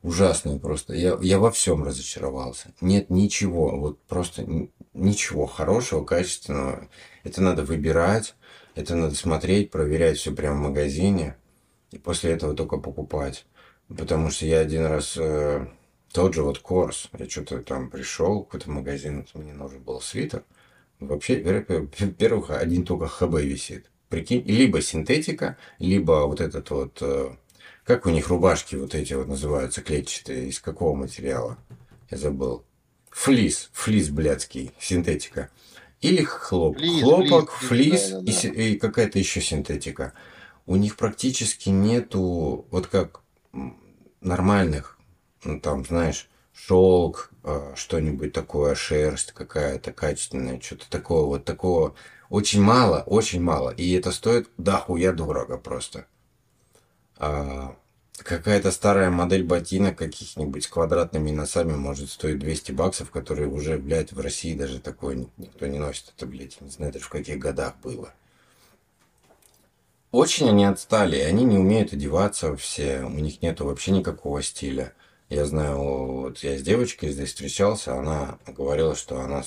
Ужасное 0.02 0.58
просто. 0.58 0.94
Я, 0.94 1.18
я 1.20 1.38
во 1.38 1.50
всем 1.50 1.84
разочаровался. 1.84 2.72
Нет 2.80 3.10
ничего, 3.10 3.76
вот 3.78 4.00
просто 4.04 4.46
ничего 4.94 5.46
хорошего, 5.46 6.04
качественного. 6.04 6.88
Это 7.24 7.42
надо 7.42 7.62
выбирать, 7.64 8.36
это 8.74 8.96
надо 8.96 9.14
смотреть, 9.16 9.70
проверять 9.70 10.18
все 10.18 10.32
прямо 10.32 10.58
в 10.58 10.68
магазине. 10.68 11.36
И 11.90 11.98
после 11.98 12.32
этого 12.32 12.54
только 12.54 12.78
покупать. 12.78 13.46
Потому 13.88 14.30
что 14.30 14.46
я 14.46 14.60
один 14.60 14.86
раз 14.86 15.14
э, 15.18 15.66
тот 16.16 16.32
же 16.32 16.42
вот 16.42 16.60
Корс, 16.60 17.10
я 17.18 17.28
что-то 17.28 17.58
там 17.58 17.90
пришел 17.90 18.42
какой-то 18.42 18.70
магазин, 18.70 19.26
мне 19.34 19.52
нужен 19.52 19.82
был 19.82 20.00
свитер. 20.00 20.44
Вообще, 20.98 21.42
во-первых, 21.42 22.50
один 22.52 22.86
только 22.86 23.06
ХБ 23.06 23.34
висит. 23.42 23.90
Прикинь, 24.08 24.42
либо 24.46 24.80
синтетика, 24.80 25.58
либо 25.78 26.26
вот 26.26 26.40
этот 26.40 26.70
вот, 26.70 26.98
э, 27.02 27.36
как 27.84 28.06
у 28.06 28.08
них 28.08 28.28
рубашки 28.28 28.76
вот 28.76 28.94
эти 28.94 29.12
вот 29.12 29.28
называются, 29.28 29.82
клетчатые, 29.82 30.48
из 30.48 30.58
какого 30.58 30.94
материала? 30.94 31.58
Я 32.10 32.16
забыл. 32.16 32.64
Флис, 33.10 33.68
флис 33.74 34.08
блядский, 34.08 34.72
синтетика. 34.80 35.50
Или 36.00 36.22
хлоп, 36.22 36.78
Флис, 36.78 37.02
хлопок, 37.02 37.50
флис, 37.50 37.68
флис 37.68 38.08
да, 38.08 38.20
да, 38.20 38.22
и 38.22 38.26
да. 38.26 38.32
си- 38.32 38.48
и 38.48 38.78
какая-то 38.78 39.18
еще 39.18 39.42
синтетика. 39.42 40.14
У 40.64 40.76
них 40.76 40.96
практически 40.96 41.68
нету, 41.68 42.66
вот 42.70 42.86
как 42.86 43.20
нормальных, 44.22 44.95
ну 45.46 45.60
там, 45.60 45.84
знаешь, 45.84 46.28
шелк, 46.52 47.30
э, 47.44 47.72
что-нибудь 47.76 48.32
такое, 48.32 48.74
шерсть 48.74 49.32
какая-то 49.32 49.92
качественная, 49.92 50.60
что-то 50.60 50.90
такого, 50.90 51.26
вот 51.26 51.44
такого. 51.44 51.94
Очень 52.28 52.62
мало, 52.62 53.02
очень 53.06 53.42
мало. 53.42 53.70
И 53.70 53.92
это 53.92 54.10
стоит 54.12 54.50
дохуя 54.58 55.12
дорого 55.12 55.58
просто. 55.58 56.06
А, 57.18 57.76
какая-то 58.18 58.70
старая 58.70 59.10
модель 59.10 59.44
ботинок 59.44 59.96
каких-нибудь 59.96 60.64
с 60.64 60.68
квадратными 60.68 61.30
носами 61.30 61.74
может 61.74 62.10
стоить 62.10 62.38
200 62.38 62.72
баксов, 62.72 63.10
которые 63.10 63.48
уже, 63.48 63.78
блядь, 63.78 64.12
в 64.12 64.20
России 64.20 64.54
даже 64.54 64.80
такое 64.80 65.14
ни- 65.16 65.28
никто 65.36 65.66
не 65.66 65.78
носит. 65.78 66.12
Это, 66.16 66.26
блядь, 66.26 66.60
не 66.60 66.70
знаю 66.70 66.92
даже 66.92 67.04
в 67.04 67.10
каких 67.10 67.38
годах 67.38 67.74
было. 67.82 68.12
Очень 70.10 70.48
они 70.48 70.64
отстали, 70.64 71.18
они 71.18 71.44
не 71.44 71.58
умеют 71.58 71.92
одеваться 71.92 72.56
все, 72.56 73.02
у 73.02 73.10
них 73.10 73.42
нету 73.42 73.66
вообще 73.66 73.90
никакого 73.90 74.42
стиля. 74.42 74.94
Я 75.28 75.44
знаю, 75.44 75.78
вот 75.78 76.38
я 76.38 76.56
с 76.56 76.62
девочкой 76.62 77.10
здесь 77.10 77.30
встречался, 77.30 77.96
она 77.96 78.38
говорила, 78.46 78.94
что 78.94 79.20
она 79.20 79.42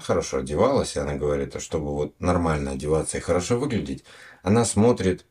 хорошо 0.00 0.38
одевалась, 0.38 0.96
и 0.96 0.98
она 0.98 1.14
говорит, 1.14 1.56
а 1.56 1.60
чтобы 1.60 1.94
вот 1.94 2.20
нормально 2.20 2.72
одеваться 2.72 3.16
и 3.16 3.22
хорошо 3.22 3.58
выглядеть, 3.58 4.04
она 4.42 4.66
смотрит, 4.66 5.24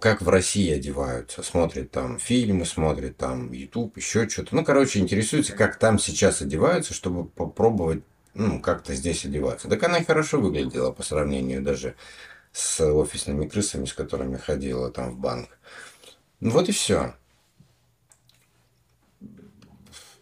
как 0.00 0.22
в 0.22 0.28
России 0.28 0.70
одеваются, 0.70 1.42
смотрит 1.42 1.90
там 1.90 2.20
фильмы, 2.20 2.64
смотрит 2.64 3.16
там 3.16 3.50
YouTube, 3.50 3.96
еще 3.96 4.28
что-то. 4.28 4.54
Ну, 4.54 4.64
короче, 4.64 5.00
интересуется, 5.00 5.54
как 5.54 5.78
там 5.78 5.98
сейчас 5.98 6.40
одеваются, 6.40 6.94
чтобы 6.94 7.24
попробовать, 7.24 8.04
ну, 8.34 8.60
как-то 8.60 8.94
здесь 8.94 9.24
одеваться. 9.24 9.68
Так 9.68 9.82
она 9.82 9.98
и 9.98 10.04
хорошо 10.04 10.40
выглядела 10.40 10.92
по 10.92 11.02
сравнению 11.02 11.62
даже 11.62 11.96
с 12.52 12.80
офисными 12.80 13.48
крысами, 13.48 13.86
с 13.86 13.94
которыми 13.94 14.36
ходила 14.36 14.92
там 14.92 15.10
в 15.10 15.18
банк. 15.18 15.48
Ну 16.38 16.50
вот 16.50 16.68
и 16.68 16.72
все. 16.72 17.14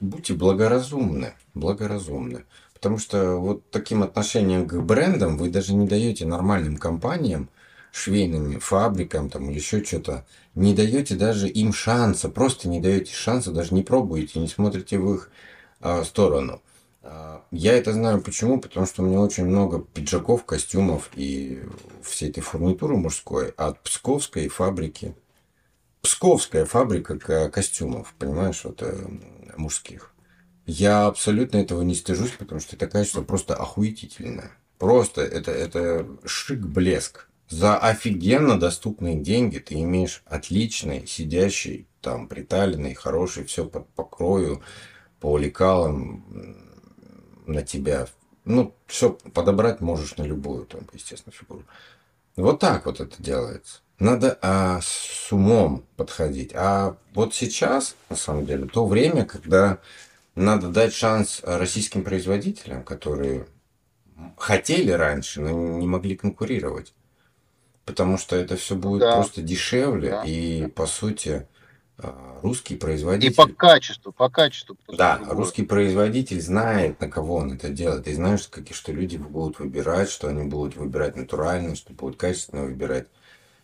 Будьте 0.00 0.34
благоразумны, 0.34 1.34
благоразумны. 1.54 2.44
Потому 2.74 2.98
что 2.98 3.36
вот 3.36 3.70
таким 3.70 4.02
отношением 4.02 4.68
к 4.68 4.74
брендам 4.74 5.38
вы 5.38 5.48
даже 5.48 5.74
не 5.74 5.86
даете 5.86 6.26
нормальным 6.26 6.76
компаниям, 6.76 7.48
швейным 7.90 8.60
фабрикам 8.60 9.30
там 9.30 9.48
или 9.48 9.58
еще 9.58 9.82
что-то, 9.82 10.26
не 10.54 10.74
даете 10.74 11.14
даже 11.14 11.48
им 11.48 11.72
шанса, 11.72 12.28
просто 12.28 12.68
не 12.68 12.80
даете 12.80 13.14
шанса, 13.14 13.52
даже 13.52 13.74
не 13.74 13.82
пробуете, 13.82 14.38
не 14.38 14.48
смотрите 14.48 14.98
в 14.98 15.14
их 15.14 15.30
а, 15.80 16.04
сторону. 16.04 16.60
А, 17.02 17.42
я 17.50 17.72
это 17.72 17.94
знаю 17.94 18.20
почему, 18.20 18.60
потому 18.60 18.84
что 18.84 19.02
у 19.02 19.06
меня 19.06 19.20
очень 19.20 19.46
много 19.46 19.80
пиджаков, 19.80 20.44
костюмов 20.44 21.10
и 21.14 21.62
всей 22.02 22.28
этой 22.28 22.42
фурнитуры 22.42 22.96
мужской 22.96 23.54
от 23.56 23.82
псковской 23.82 24.48
фабрики. 24.48 25.14
Псковская 26.02 26.66
фабрика 26.66 27.48
костюмов, 27.48 28.14
понимаешь, 28.18 28.60
вот 28.64 28.82
э, 28.82 28.94
мужских. 29.58 30.12
Я 30.66 31.06
абсолютно 31.06 31.58
этого 31.58 31.82
не 31.82 31.94
стыжусь, 31.94 32.32
потому 32.32 32.60
что 32.60 32.76
это 32.76 32.86
качество 32.88 33.22
просто 33.22 33.54
охуительное. 33.54 34.50
Просто 34.78 35.22
это, 35.22 35.52
это 35.52 36.06
шик-блеск. 36.24 37.28
За 37.48 37.78
офигенно 37.78 38.58
доступные 38.58 39.16
деньги 39.16 39.58
ты 39.58 39.80
имеешь 39.80 40.22
отличный, 40.26 41.06
сидящий, 41.06 41.86
там, 42.00 42.26
приталенный, 42.26 42.94
хороший, 42.94 43.44
все 43.44 43.64
по 43.64 43.80
покрою, 43.80 44.62
по 45.20 45.38
лекалам 45.38 46.24
на 47.46 47.62
тебя. 47.62 48.08
Ну, 48.44 48.74
все 48.86 49.10
подобрать 49.32 49.80
можешь 49.80 50.16
на 50.16 50.24
любую, 50.24 50.66
там, 50.66 50.80
естественно, 50.92 51.32
фигуру. 51.32 51.64
Вот 52.34 52.58
так 52.58 52.86
вот 52.86 53.00
это 53.00 53.22
делается. 53.22 53.80
Надо 53.98 54.38
а, 54.42 54.80
с 54.82 55.32
умом 55.32 55.84
подходить. 55.96 56.52
А 56.54 56.96
вот 57.14 57.34
сейчас, 57.34 57.96
на 58.10 58.16
самом 58.16 58.44
деле, 58.44 58.66
то 58.66 58.86
время, 58.86 59.24
когда 59.24 59.78
надо 60.34 60.68
дать 60.68 60.92
шанс 60.92 61.40
российским 61.42 62.04
производителям, 62.04 62.84
которые 62.84 63.46
хотели 64.36 64.90
раньше, 64.90 65.40
но 65.40 65.50
не 65.50 65.86
могли 65.86 66.16
конкурировать. 66.16 66.92
Потому 67.84 68.18
что 68.18 68.36
это 68.36 68.56
все 68.56 68.74
будет 68.74 69.00
да. 69.00 69.14
просто 69.16 69.42
дешевле 69.42 70.10
да. 70.10 70.22
и, 70.24 70.66
по 70.66 70.86
сути, 70.86 71.46
а, 71.98 72.38
русский 72.42 72.76
производитель... 72.76 73.32
И 73.32 73.34
по 73.34 73.46
качеству, 73.46 74.12
по 74.12 74.28
качеству. 74.28 74.76
Да, 74.88 75.16
другое. 75.16 75.36
русский 75.36 75.62
производитель 75.62 76.40
знает, 76.40 77.00
на 77.00 77.08
кого 77.08 77.36
он 77.36 77.52
это 77.52 77.70
делает. 77.70 78.06
И 78.08 78.14
знаешь, 78.14 78.48
какие, 78.48 78.74
что 78.74 78.92
люди 78.92 79.16
будут 79.16 79.58
выбирать, 79.58 80.10
что 80.10 80.28
они 80.28 80.44
будут 80.44 80.76
выбирать 80.76 81.16
натурально, 81.16 81.76
что 81.76 81.92
будут 81.94 82.18
качественно 82.18 82.64
выбирать. 82.64 83.06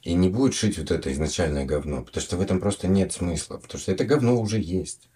И 0.02 0.14
не 0.14 0.28
будет 0.28 0.54
шить 0.54 0.78
вот 0.78 0.90
это 0.90 1.12
изначальное 1.12 1.64
говно. 1.64 2.02
Потому 2.02 2.22
что 2.22 2.36
в 2.36 2.40
этом 2.40 2.60
просто 2.60 2.88
нет 2.88 3.12
смысла. 3.12 3.58
Потому 3.58 3.80
что 3.80 3.92
это 3.92 4.04
говно 4.04 4.40
уже 4.40 4.58
есть. 4.58 5.08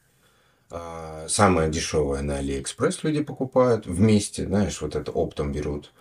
А, 0.71 1.27
самое 1.29 1.71
дешевое 1.71 2.23
на 2.23 2.39
Алиэкспресс 2.39 3.05
люди 3.05 3.23
покупают 3.23 3.87
вместе, 3.87 4.47
знаешь, 4.47 4.81
вот 4.81 4.97
это 4.97 5.13
оптом 5.13 5.53
берут. 5.53 5.93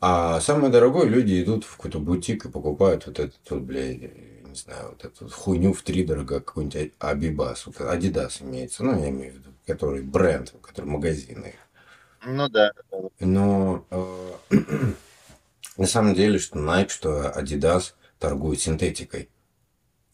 А 0.00 0.40
самое 0.40 0.70
дорогое 0.70 1.06
люди 1.06 1.42
идут 1.42 1.64
в 1.64 1.76
какой-то 1.76 1.98
бутик 1.98 2.44
и 2.44 2.50
покупают 2.50 3.06
вот 3.06 3.18
этот 3.18 3.50
вот, 3.50 3.62
блядь, 3.62 4.00
не 4.00 4.54
знаю, 4.54 4.90
вот 4.90 5.04
эту 5.04 5.28
хуйню 5.28 5.72
в 5.72 5.82
три 5.82 6.04
дорого, 6.04 6.40
какой-нибудь 6.40 6.92
Абибас, 6.98 7.66
вот 7.66 7.80
Адидас 7.80 8.42
имеется, 8.42 8.84
ну, 8.84 8.98
я 9.00 9.10
имею 9.10 9.32
в 9.32 9.36
виду, 9.36 9.50
который 9.66 10.02
бренд, 10.02 10.54
который 10.62 10.86
магазины. 10.86 11.54
Ну 12.24 12.48
да. 12.48 12.72
Но 13.20 13.86
э, 13.90 14.32
на 15.76 15.86
самом 15.86 16.14
деле, 16.14 16.38
что 16.38 16.58
Nike, 16.58 16.88
что 16.88 17.32
Adidas 17.36 17.92
торгуют 18.18 18.60
синтетикой. 18.60 19.30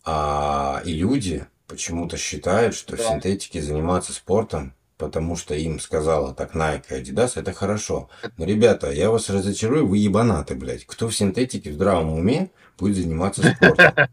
А 0.04 0.82
и 0.84 0.92
люди, 0.92 1.46
почему-то 1.66 2.16
считают, 2.16 2.74
что 2.74 2.96
да. 2.96 3.02
в 3.02 3.06
синтетике 3.06 3.62
заниматься 3.62 4.12
спортом, 4.12 4.74
потому 4.98 5.36
что 5.36 5.54
им 5.54 5.80
сказала 5.80 6.34
так 6.34 6.54
Nike 6.54 6.84
и 6.90 7.02
Adidas, 7.02 7.32
это 7.36 7.52
хорошо. 7.52 8.08
Но, 8.36 8.44
ребята, 8.44 8.90
я 8.90 9.10
вас 9.10 9.30
разочарую, 9.30 9.86
вы 9.86 9.98
ебанаты, 9.98 10.54
блядь. 10.54 10.86
Кто 10.86 11.08
в 11.08 11.16
синтетике 11.16 11.70
в 11.70 11.74
здравом 11.74 12.12
уме 12.12 12.50
будет 12.78 12.96
заниматься 12.96 13.42
спортом? 13.42 13.94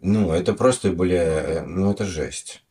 Ну, 0.00 0.30
это 0.32 0.54
просто, 0.54 0.92
бля, 0.92 1.64
ну 1.66 1.90
это 1.90 2.04
жесть. 2.04 2.62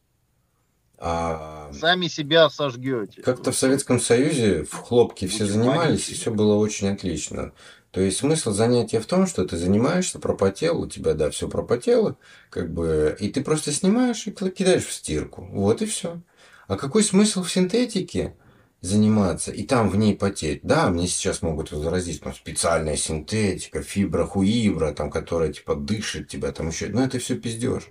А... 0.97 1.69
Сами 1.73 2.07
себя 2.07 2.49
сожгете. 2.49 3.21
Как-то 3.21 3.51
в 3.51 3.57
Советском 3.57 3.99
Союзе 3.99 4.63
в 4.63 4.73
хлопке 4.73 5.27
все 5.27 5.45
занимались, 5.45 6.09
и 6.09 6.13
все 6.13 6.31
было 6.31 6.55
очень 6.55 6.88
отлично. 6.88 7.51
То 7.91 8.01
есть 8.01 8.18
смысл 8.18 8.51
занятия 8.51 8.99
в 8.99 9.05
том, 9.05 9.27
что 9.27 9.45
ты 9.45 9.57
занимаешься, 9.57 10.19
пропотел, 10.19 10.81
у 10.81 10.88
тебя, 10.88 11.14
да, 11.14 11.30
все 11.30 11.47
пропотело, 11.47 12.18
как 12.49 12.72
бы, 12.72 13.15
и 13.19 13.30
ты 13.30 13.41
просто 13.41 13.72
снимаешь 13.72 14.27
и 14.27 14.31
кидаешь 14.31 14.85
в 14.85 14.91
стирку. 14.93 15.47
Вот 15.51 15.81
и 15.81 15.85
все. 15.85 16.22
А 16.68 16.76
какой 16.76 17.03
смысл 17.03 17.43
в 17.43 17.51
синтетике 17.51 18.35
заниматься 18.81 19.51
и 19.51 19.64
там 19.64 19.89
в 19.89 19.95
ней 19.95 20.15
потеть? 20.15 20.61
Да, 20.64 20.89
мне 20.89 21.07
сейчас 21.07 21.41
могут 21.41 21.72
возразить, 21.72 22.22
там 22.22 22.34
специальная 22.34 22.97
синтетика, 22.97 23.81
фибра 23.81 24.26
хуибра, 24.26 24.91
там, 24.91 25.09
которая 25.09 25.53
типа 25.53 25.76
дышит 25.76 26.27
тебя, 26.27 26.51
там 26.51 26.68
еще. 26.68 26.88
Но 26.89 27.03
это 27.03 27.19
все 27.19 27.35
пиздеж. 27.35 27.84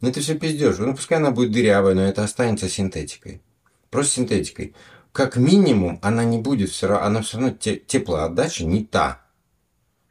Ну 0.00 0.08
это 0.08 0.20
все 0.20 0.38
пиздеж. 0.38 0.78
Ну 0.78 0.94
пускай 0.94 1.18
она 1.18 1.32
будет 1.32 1.52
дырявая, 1.52 1.94
но 1.94 2.02
это 2.02 2.24
останется 2.24 2.68
синтетикой. 2.68 3.42
Просто 3.90 4.14
синтетикой. 4.14 4.74
Как 5.18 5.34
минимум, 5.34 5.98
она 6.00 6.22
не 6.22 6.38
будет 6.38 6.70
все 6.70 6.86
равно, 6.86 7.04
она 7.04 7.22
все 7.22 7.38
равно 7.38 7.50
теплоотдача 7.50 8.64
не 8.64 8.84
та 8.84 9.26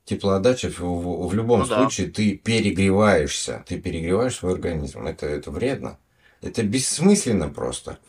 теплоотдача 0.03 0.69
в, 0.69 0.81
в, 0.81 1.29
в 1.29 1.33
любом 1.33 1.61
ну, 1.61 1.65
случае 1.65 2.07
да. 2.07 2.13
ты 2.15 2.35
перегреваешься, 2.35 3.63
ты 3.65 3.79
перегреваешь 3.79 4.35
свой 4.35 4.51
организм. 4.51 5.07
Это, 5.07 5.25
это 5.25 5.49
вредно. 5.49 5.97
Это 6.41 6.61
бессмысленно 6.61 7.47
просто. 7.47 7.99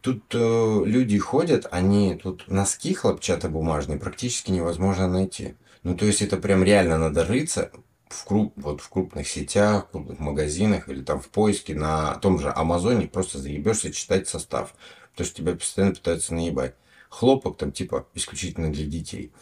Тут 0.00 0.24
э, 0.34 0.82
люди 0.86 1.18
ходят, 1.18 1.68
они 1.70 2.16
тут 2.20 2.48
носки 2.48 2.94
хлопчатобумажные 2.94 4.00
практически 4.00 4.50
невозможно 4.50 5.06
найти. 5.06 5.54
Ну, 5.84 5.96
то 5.96 6.04
есть 6.04 6.20
это 6.20 6.36
прям 6.36 6.64
реально 6.64 6.98
надо 6.98 7.24
рыться 7.24 7.70
в, 8.08 8.24
круп, 8.24 8.54
вот 8.56 8.80
в 8.80 8.88
крупных 8.88 9.28
сетях, 9.28 9.86
в 9.86 9.90
крупных 9.92 10.18
магазинах 10.18 10.88
или 10.88 11.02
там 11.02 11.20
в 11.20 11.28
поиске 11.28 11.76
на 11.76 12.16
том 12.16 12.40
же 12.40 12.52
Амазоне 12.52 13.06
просто 13.06 13.38
заебешься 13.38 13.92
читать 13.92 14.26
состав. 14.26 14.74
Потому 15.12 15.26
что 15.26 15.36
тебя 15.36 15.54
постоянно 15.54 15.94
пытаются 15.94 16.34
наебать. 16.34 16.74
Хлопок 17.08 17.56
там 17.56 17.72
типа 17.72 18.06
исключительно 18.14 18.72
для 18.72 18.86
детей. 18.86 19.32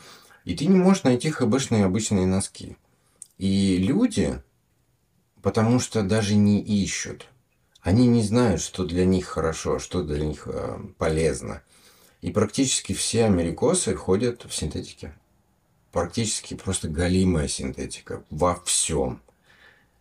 И 0.44 0.56
ты 0.56 0.66
не 0.66 0.76
можешь 0.76 1.04
найти 1.04 1.30
хбшные 1.30 1.84
обычные 1.84 2.26
носки. 2.26 2.76
И 3.36 3.76
люди, 3.76 4.42
потому 5.42 5.78
что 5.78 6.02
даже 6.02 6.34
не 6.34 6.60
ищут, 6.60 7.28
они 7.80 8.06
не 8.06 8.22
знают, 8.22 8.60
что 8.60 8.84
для 8.84 9.04
них 9.04 9.26
хорошо, 9.26 9.78
что 9.78 10.02
для 10.02 10.24
них 10.24 10.46
э, 10.46 10.78
полезно. 10.98 11.62
И 12.20 12.30
практически 12.30 12.92
все 12.92 13.24
америкосы 13.24 13.94
ходят 13.94 14.44
в 14.44 14.54
синтетике. 14.54 15.14
Практически 15.92 16.54
просто 16.54 16.88
галимая 16.88 17.48
синтетика 17.48 18.24
во 18.30 18.56
всем. 18.64 19.22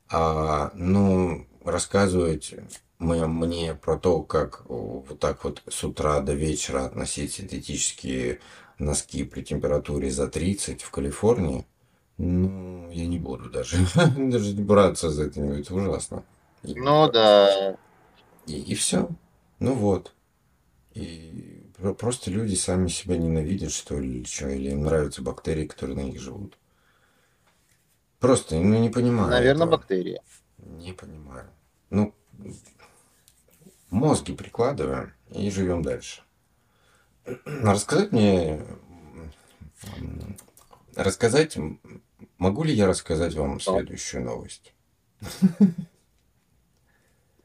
А, 0.10 0.72
ну, 0.74 1.46
рассказывать 1.64 2.56
мне, 3.00 3.76
про 3.76 3.98
то, 3.98 4.24
как 4.24 4.64
вот 4.68 5.20
так 5.20 5.44
вот 5.44 5.62
с 5.70 5.84
утра 5.84 6.20
до 6.22 6.34
вечера 6.34 6.86
относить 6.86 7.34
синтетические 7.34 8.40
носки 8.80 9.24
при 9.24 9.42
температуре 9.44 10.10
за 10.10 10.28
30 10.28 10.82
в 10.82 10.92
Калифорнии, 10.92 11.66
ну, 12.18 12.90
я 12.92 13.06
не 13.06 13.20
буду 13.20 13.50
даже, 13.50 13.78
даже 14.18 14.54
браться 14.56 15.10
за 15.10 15.26
это, 15.26 15.42
это 15.42 15.76
ужасно. 15.76 16.24
И, 16.64 16.74
ну 16.76 17.10
да. 17.12 17.78
И, 18.48 18.60
и 18.60 18.76
все. 18.76 19.10
Ну 19.60 19.74
вот. 19.74 20.14
И 20.94 21.64
просто 22.00 22.32
люди 22.32 22.56
сами 22.56 22.88
себя 22.88 23.18
ненавидят, 23.18 23.72
что 23.72 24.00
ли, 24.00 24.18
или 24.18 24.24
что, 24.26 24.50
или 24.50 24.72
им 24.72 24.84
нравятся 24.84 25.22
бактерии, 25.22 25.68
которые 25.68 25.96
на 25.98 26.02
них 26.02 26.20
живут. 26.20 26.58
Просто, 28.20 28.56
ну, 28.56 28.80
не 28.80 28.90
понимаю. 28.90 29.30
Наверное, 29.30 29.68
этого. 29.68 29.78
бактерии. 29.78 30.22
Не 30.58 30.94
понимаю. 30.94 31.48
Ну, 31.92 32.16
мозги 33.90 34.34
прикладываем 34.34 35.14
и 35.30 35.50
живем 35.50 35.82
дальше. 35.82 36.22
Рассказать 37.46 38.12
мне... 38.12 38.62
Рассказать... 40.96 41.58
Могу 42.38 42.64
ли 42.64 42.74
я 42.74 42.88
рассказать 42.88 43.34
вам 43.36 43.60
следующую 43.60 44.24
новость? 44.24 44.74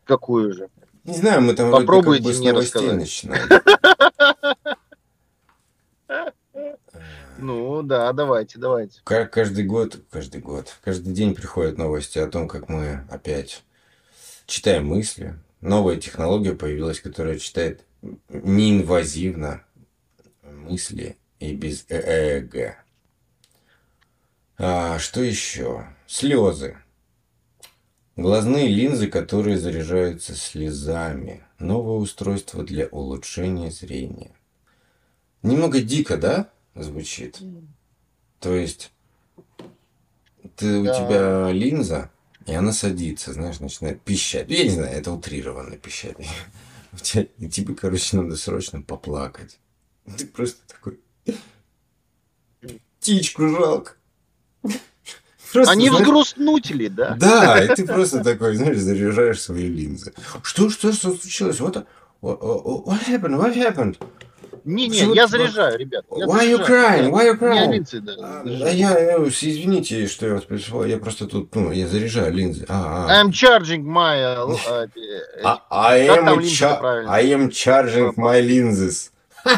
Какую 0.05 0.52
же? 0.52 0.69
Не 1.05 1.14
знаю, 1.14 1.43
мы 1.43 1.55
там 1.55 1.70
Попробуйте 1.70 2.24
как 2.24 2.32
бы 2.32 2.35
с 2.35 2.40
новостей 2.40 2.93
начинаем. 2.93 3.48
Ну 7.39 7.82
да, 7.82 8.12
давайте, 8.12 8.59
давайте. 8.59 9.01
Каждый 9.05 9.64
год, 9.64 9.98
каждый 10.10 10.40
год, 10.40 10.77
каждый 10.85 11.12
день 11.12 11.35
приходят 11.35 11.77
новости 11.77 12.19
о 12.19 12.28
том, 12.28 12.47
как 12.47 12.69
мы 12.69 13.05
опять 13.10 13.64
читаем 14.47 14.86
мысли. 14.86 15.35
Новая 15.62 15.97
технология 15.97 16.55
появилась, 16.55 17.01
которая 17.01 17.39
читает 17.39 17.84
неинвазивно, 18.28 19.64
мысли 20.43 21.16
и 21.39 21.55
без 21.55 21.86
эго. 21.89 22.76
А, 24.59 24.98
что 24.98 25.22
еще? 25.22 25.86
Слезы. 26.06 26.76
Глазные 28.16 28.68
линзы, 28.68 29.06
которые 29.06 29.56
заряжаются 29.56 30.34
слезами. 30.34 31.44
Новое 31.59 31.97
устройство 31.98 32.64
для 32.64 32.86
улучшения 32.89 33.70
зрения. 33.70 34.34
Немного 35.43 35.80
дико, 35.80 36.16
да, 36.16 36.51
звучит? 36.74 37.40
То 38.40 38.55
есть 38.55 38.93
ты, 40.56 40.78
у 40.80 40.84
Да. 40.84 40.94
тебя 40.94 41.52
линза, 41.52 42.10
и 42.47 42.52
она 42.52 42.73
садится, 42.73 43.32
знаешь, 43.32 43.60
начинает 43.60 44.01
пищать. 44.02 44.48
Я 44.51 44.64
не 44.64 44.70
знаю, 44.70 44.93
это 44.97 45.12
утрированно 45.12 45.77
пищать. 45.77 46.16
У 46.93 46.97
тебя- 46.98 47.27
И 47.39 47.48
тебе, 47.48 47.74
короче, 47.74 48.16
надо 48.16 48.36
срочно 48.36 48.82
поплакать. 48.82 49.59
Ты 50.16 50.27
просто 50.27 50.60
такой... 50.66 50.98
Птичку 53.01 53.48
жалко. 53.48 53.93
Просто, 55.52 55.73
Они 55.73 55.89
знаешь, 55.89 56.05
взгрустнуть 56.06 56.70
ли, 56.70 56.89
да? 56.89 57.14
Да, 57.16 57.62
и 57.62 57.74
ты 57.74 57.85
просто 57.86 58.24
такой, 58.24 58.56
знаешь, 58.56 58.78
заряжаешь 58.78 59.40
свои 59.43 59.69
линзы. 59.69 60.14
Что, 60.43 60.70
что, 60.70 60.93
что 60.93 61.14
случилось? 61.14 61.60
What, 61.60 61.85
what 62.23 63.06
happened? 63.06 63.36
What 63.39 63.55
happened? 63.55 63.98
Не-не, 64.64 64.90
Почему 64.90 65.14
я 65.14 65.26
заряжаю, 65.26 65.78
ребят. 65.78 66.05
я 66.16 66.26
Why 66.26 66.47
you 66.47 66.56
заряжаю. 66.56 67.10
crying? 67.10 67.10
Why 67.12 67.26
you 67.26 67.36
У 67.40 67.44
меня 67.51 67.66
crying? 67.66 67.72
линзы, 67.72 68.01
да, 68.01 68.14
А, 68.20 68.43
я, 68.70 69.16
извините, 69.26 70.06
что 70.06 70.26
я 70.26 70.34
вас 70.34 70.44
пришел. 70.44 70.84
Я 70.84 70.98
просто 70.98 71.26
тут, 71.26 71.55
ну, 71.55 71.72
я 71.72 71.89
заряжаю 71.89 72.32
линзы. 72.32 72.64
А, 72.68 73.06
а. 73.09 73.22
I'm 73.24 73.30
charging 73.30 73.82
my... 73.84 74.22
uh, 74.22 74.89
А- 75.43 75.62
I 75.70 76.06
am, 76.09 76.43
cha-? 76.44 76.80
I 77.09 77.32
charging 77.51 78.14
my 78.16 78.40
lenses. 78.40 79.10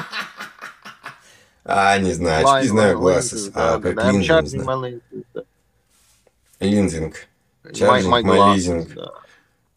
А, 1.67 1.97
не 1.99 2.13
знаю, 2.13 2.45
my- 2.47 2.59
очки 2.59 2.69
знаю, 2.69 2.99
my 2.99 3.01
glasses. 3.01 3.49
lenses, 3.49 3.53
А, 3.55 3.79
как 3.81 3.97
линзы, 4.05 4.19
не 4.19 4.29
charging 4.29 4.47
знаю. 4.63 4.79
my. 4.79 5.01
Линзинг. 6.61 7.15
My- 7.65 7.73
Charging 7.73 8.11
my 8.11 8.23
my 8.23 8.23
glasses, 8.23 8.67
leasing. 8.97 9.09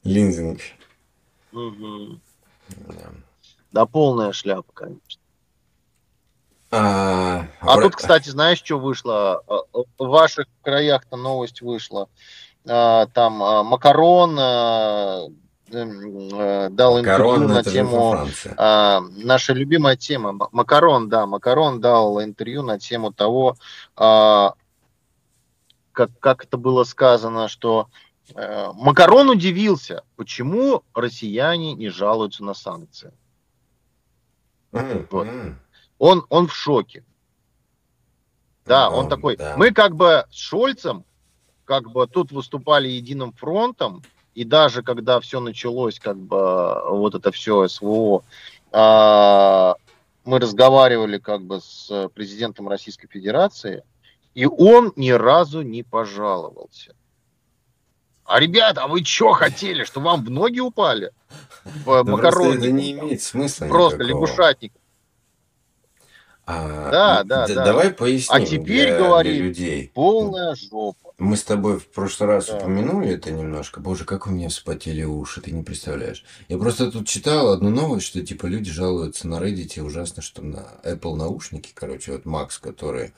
Линзинг. 0.03 0.59
Мгм. 1.53 2.21
Да. 2.87 2.95
Да, 3.71 3.85
полная 3.85 4.31
шляпа, 4.31 4.71
конечно. 4.73 5.21
А, 6.69 7.47
А 7.61 7.81
тут, 7.81 7.95
кстати, 7.95 8.29
знаешь, 8.29 8.57
что 8.57 8.77
вышло? 8.77 9.41
А, 9.47 9.61
В 9.97 10.07
ваших 10.07 10.47
краях-то 10.63 11.15
новость 11.15 11.61
вышла. 11.61 12.09
А, 12.67 13.05
Там 13.07 13.41
а, 13.41 13.63
Макарон 13.63 14.37
а, 14.39 15.27
эм, 15.71 16.29
э, 16.33 16.69
дал 16.71 16.99
интервью 16.99 17.33
Корона, 17.33 17.47
на 17.47 17.63
тему... 17.63 18.27
А, 18.57 19.01
Наша 19.15 19.53
любимая 19.53 19.95
тема. 19.95 20.49
Макарон, 20.51 21.07
да, 21.07 21.25
Макарон 21.25 21.79
дал 21.79 22.21
интервью 22.21 22.63
на 22.63 22.79
тему 22.79 23.13
того, 23.13 23.55
а, 23.95 24.53
как, 25.93 26.11
как 26.19 26.43
это 26.43 26.57
было 26.57 26.83
сказано, 26.83 27.47
что 27.47 27.87
э, 28.35 28.71
Макарон 28.73 29.29
удивился, 29.29 30.03
почему 30.15 30.83
россияне 30.93 31.73
не 31.73 31.89
жалуются 31.89 32.43
на 32.43 32.53
санкции. 32.53 33.13
М, 34.73 35.07
вот. 35.09 35.27
Он, 35.99 36.25
он 36.29 36.47
в 36.47 36.53
шоке. 36.53 37.03
Да, 38.65 38.89
он 38.89 39.05
Ну, 39.05 39.09
такой. 39.09 39.37
да. 39.37 39.55
Мы 39.57 39.71
как 39.71 39.95
бы 39.95 40.25
с 40.29 40.35
Шольцем, 40.37 41.05
как 41.65 41.89
бы 41.89 42.05
тут 42.07 42.31
выступали 42.31 42.87
единым 42.87 43.31
фронтом, 43.33 44.05
и 44.35 44.43
даже 44.43 44.83
когда 44.83 45.19
все 45.19 45.39
началось, 45.39 45.99
как 45.99 46.17
бы 46.17 46.81
вот 46.89 47.15
это 47.15 47.31
все 47.31 47.67
СВО, 47.67 48.23
а, 48.71 49.75
мы 50.25 50.39
разговаривали 50.39 51.17
как 51.17 51.41
бы 51.43 51.61
с 51.61 52.09
президентом 52.13 52.67
Российской 52.67 53.07
Федерации, 53.07 53.83
и 54.35 54.45
он 54.45 54.93
ни 54.95 55.11
разу 55.11 55.61
не 55.61 55.83
пожаловался. 55.83 56.93
А 58.27 58.41
ребята, 58.41 58.83
а 58.83 58.87
вы 58.87 59.03
что 59.05 59.31
хотели, 59.31 59.85
что 59.85 60.01
вам 60.01 60.23
в 60.25 60.29
ноги 60.29 60.59
упали? 60.59 61.11
В 61.63 61.85
Да 61.85 62.03
просто 62.03 62.11
макароннику 62.11 62.57
это 62.57 62.71
не 62.71 62.91
имеет 62.91 63.21
смысла 63.21 63.67
Просто 63.67 63.99
никакого. 64.03 64.25
лягушатник. 64.25 64.73
А, 66.45 66.91
Да, 66.91 67.21
м, 67.21 67.27
да, 67.27 67.47
да. 67.47 67.65
Давай 67.65 67.89
поясним 67.91 68.35
А 68.35 68.45
теперь 68.45 68.87
для, 68.89 68.97
говорит, 68.99 69.33
для 69.33 69.43
людей. 69.43 69.91
Полная 69.93 70.55
жопа. 70.55 71.11
Мы 71.17 71.35
с 71.37 71.43
тобой 71.43 71.79
в 71.79 71.89
прошлый 71.89 72.27
раз 72.29 72.47
Да. 72.47 72.57
упомянули 72.57 73.09
это 73.11 73.31
немножко. 73.31 73.79
Боже, 73.79 74.03
как 74.03 74.27
у 74.27 74.29
меня 74.29 74.49
вспотели 74.49 75.03
уши, 75.03 75.39
ты 75.41 75.51
не 75.51 75.63
представляешь. 75.63 76.25
Я 76.49 76.57
просто 76.57 76.91
тут 76.91 77.07
читал 77.07 77.49
одну 77.49 77.69
новость, 77.69 78.05
что 78.07 78.21
типа 78.21 78.45
люди 78.45 78.69
жалуются 78.71 79.27
на 79.27 79.35
Reddit 79.35 79.79
ужасно, 79.81 80.21
что 80.21 80.41
на 80.41 80.65
Apple 80.83 81.15
наушники, 81.15 81.71
короче, 81.73 82.11
вот 82.11 82.23
Max, 82.25 82.59
которые 82.61 83.13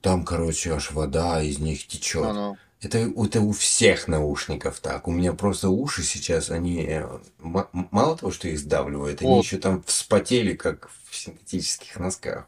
там, 0.00 0.24
короче, 0.24 0.72
аж 0.72 0.92
вода 0.92 1.42
из 1.42 1.58
них 1.58 1.86
течет. 1.88 2.22
Ну-ну. 2.24 2.56
Это, 2.80 2.98
это 2.98 3.40
у 3.40 3.52
всех 3.52 4.08
наушников 4.08 4.80
так. 4.80 5.08
У 5.08 5.10
меня 5.10 5.32
просто 5.32 5.70
уши 5.70 6.02
сейчас, 6.02 6.50
они 6.50 6.84
э, 6.84 7.08
мало 7.38 8.16
того, 8.16 8.30
что 8.30 8.48
их 8.48 8.58
сдавливают, 8.58 9.22
они 9.22 9.38
еще 9.38 9.56
там 9.56 9.82
вспотели, 9.84 10.54
как 10.54 10.90
в 11.08 11.16
синтетических 11.16 11.98
носках. 11.98 12.46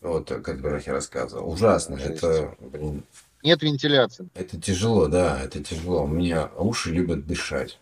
Вот, 0.00 0.28
которых 0.28 0.86
я 0.86 0.94
рассказывал. 0.94 1.48
Ужасно. 1.50 1.94
Это, 1.94 2.56
блин, 2.58 3.04
Нет 3.44 3.62
вентиляции. 3.62 4.28
это 4.34 4.60
тяжело, 4.60 5.06
да, 5.06 5.40
это 5.40 5.62
тяжело. 5.62 6.04
У 6.04 6.08
меня 6.08 6.50
уши 6.56 6.90
любят 6.90 7.26
дышать. 7.26 7.78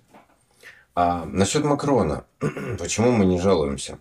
А 0.94 1.24
насчет 1.24 1.64
Макрона, 1.64 2.24
почему 2.78 3.10
мы 3.10 3.24
не 3.24 3.40
жалуемся? 3.40 3.98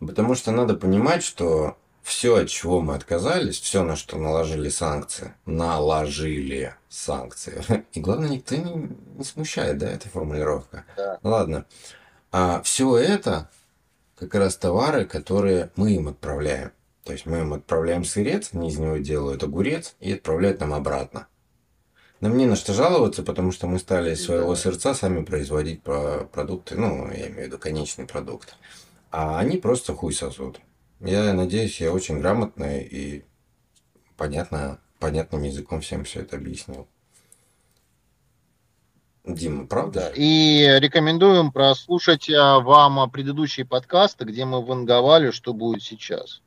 Потому 0.00 0.34
что 0.34 0.50
надо 0.52 0.74
понимать, 0.74 1.22
что 1.22 1.76
все, 2.08 2.36
от 2.36 2.48
чего 2.48 2.80
мы 2.80 2.94
отказались, 2.94 3.60
все, 3.60 3.82
на 3.84 3.94
что 3.94 4.16
наложили 4.18 4.68
санкции, 4.70 5.34
наложили 5.46 6.74
санкции. 6.88 7.62
И 7.92 8.00
главное, 8.00 8.30
никто 8.30 8.56
не, 8.56 8.90
не 9.16 9.24
смущает, 9.24 9.78
да, 9.78 9.90
эта 9.90 10.08
формулировка. 10.08 10.84
Да. 10.96 11.18
Ладно. 11.22 11.66
А 12.32 12.62
все 12.62 12.96
это 12.96 13.50
как 14.18 14.34
раз 14.34 14.56
товары, 14.56 15.04
которые 15.04 15.70
мы 15.76 15.92
им 15.92 16.08
отправляем. 16.08 16.72
То 17.04 17.12
есть 17.12 17.26
мы 17.26 17.38
им 17.40 17.54
отправляем 17.54 18.04
сырец, 18.04 18.50
они 18.52 18.68
из 18.68 18.78
него 18.78 18.96
делают 18.98 19.42
огурец 19.42 19.94
и 20.00 20.12
отправляют 20.12 20.60
нам 20.60 20.74
обратно. 20.74 21.26
Нам 22.20 22.36
не 22.36 22.46
на 22.46 22.56
что 22.56 22.74
жаловаться, 22.74 23.22
потому 23.22 23.52
что 23.52 23.66
мы 23.66 23.78
стали 23.78 24.14
из 24.14 24.24
своего 24.24 24.54
Да. 24.54 24.56
сырца 24.60 24.94
сами 24.94 25.24
производить 25.24 25.82
про- 25.82 26.24
продукты, 26.24 26.74
ну, 26.74 27.06
я 27.10 27.28
имею 27.28 27.34
в 27.34 27.46
виду 27.46 27.58
конечный 27.58 28.06
продукт. 28.06 28.56
А 29.10 29.38
они 29.38 29.58
просто 29.58 29.94
хуй 29.94 30.12
сосут. 30.12 30.60
Я 31.00 31.32
надеюсь, 31.32 31.80
я 31.80 31.92
очень 31.92 32.18
грамотно 32.18 32.78
и 32.78 33.22
понятно, 34.16 34.80
понятным 34.98 35.42
языком 35.42 35.80
всем 35.80 36.04
все 36.04 36.20
это 36.20 36.36
объяснил. 36.36 36.88
Дима, 39.24 39.66
правда? 39.66 40.12
И 40.16 40.66
рекомендуем 40.80 41.52
прослушать 41.52 42.30
а, 42.30 42.60
вам 42.60 42.98
а, 42.98 43.08
предыдущие 43.08 43.66
подкасты, 43.66 44.24
где 44.24 44.44
мы 44.44 44.64
ванговали, 44.64 45.30
что 45.30 45.52
будет 45.52 45.82
сейчас. 45.82 46.40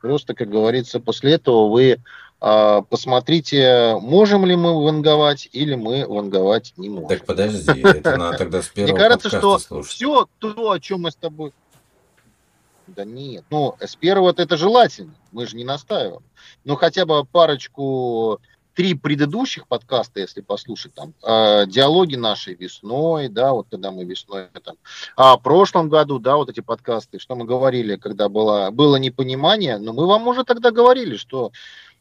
Просто, 0.00 0.34
как 0.34 0.48
говорится, 0.48 0.98
после 0.98 1.34
этого 1.34 1.68
вы 1.68 2.00
а, 2.40 2.82
посмотрите, 2.82 3.96
можем 4.00 4.46
ли 4.46 4.56
мы 4.56 4.82
ванговать 4.82 5.48
или 5.52 5.74
мы 5.74 6.06
ванговать 6.06 6.72
не 6.76 6.88
можем. 6.88 7.08
Так 7.08 7.26
подожди, 7.26 7.80
это 7.80 8.16
надо 8.16 8.38
тогда 8.38 8.62
с 8.62 8.68
первого 8.74 8.92
Мне 8.92 9.00
кажется, 9.00 9.28
что 9.28 9.58
слушать. 9.58 9.92
все 9.92 10.26
то, 10.38 10.70
о 10.70 10.80
чем 10.80 11.02
мы 11.02 11.10
с 11.10 11.16
тобой... 11.16 11.52
Да 12.96 13.04
нет, 13.04 13.44
ну, 13.50 13.76
с 13.80 13.96
первого 13.96 14.34
это 14.36 14.56
желательно, 14.56 15.14
мы 15.32 15.46
же 15.46 15.56
не 15.56 15.64
настаиваем. 15.64 16.22
Но 16.64 16.76
хотя 16.76 17.06
бы 17.06 17.24
парочку, 17.24 18.40
три 18.74 18.94
предыдущих 18.94 19.68
подкаста, 19.68 20.20
если 20.20 20.40
послушать, 20.40 20.94
там, 20.94 21.14
э, 21.22 21.66
диалоги 21.66 22.16
наши 22.16 22.54
весной, 22.54 23.28
да, 23.28 23.52
вот 23.52 23.66
когда 23.70 23.90
мы 23.90 24.04
весной, 24.04 24.48
там, 24.64 24.76
а 25.16 25.36
в 25.36 25.42
прошлом 25.42 25.88
году, 25.88 26.18
да, 26.18 26.36
вот 26.36 26.48
эти 26.48 26.60
подкасты, 26.60 27.18
что 27.18 27.36
мы 27.36 27.44
говорили, 27.44 27.96
когда 27.96 28.28
было, 28.28 28.70
было 28.70 28.96
непонимание, 28.96 29.78
но 29.78 29.92
мы 29.92 30.06
вам 30.06 30.26
уже 30.28 30.44
тогда 30.44 30.70
говорили, 30.70 31.16
что 31.16 31.52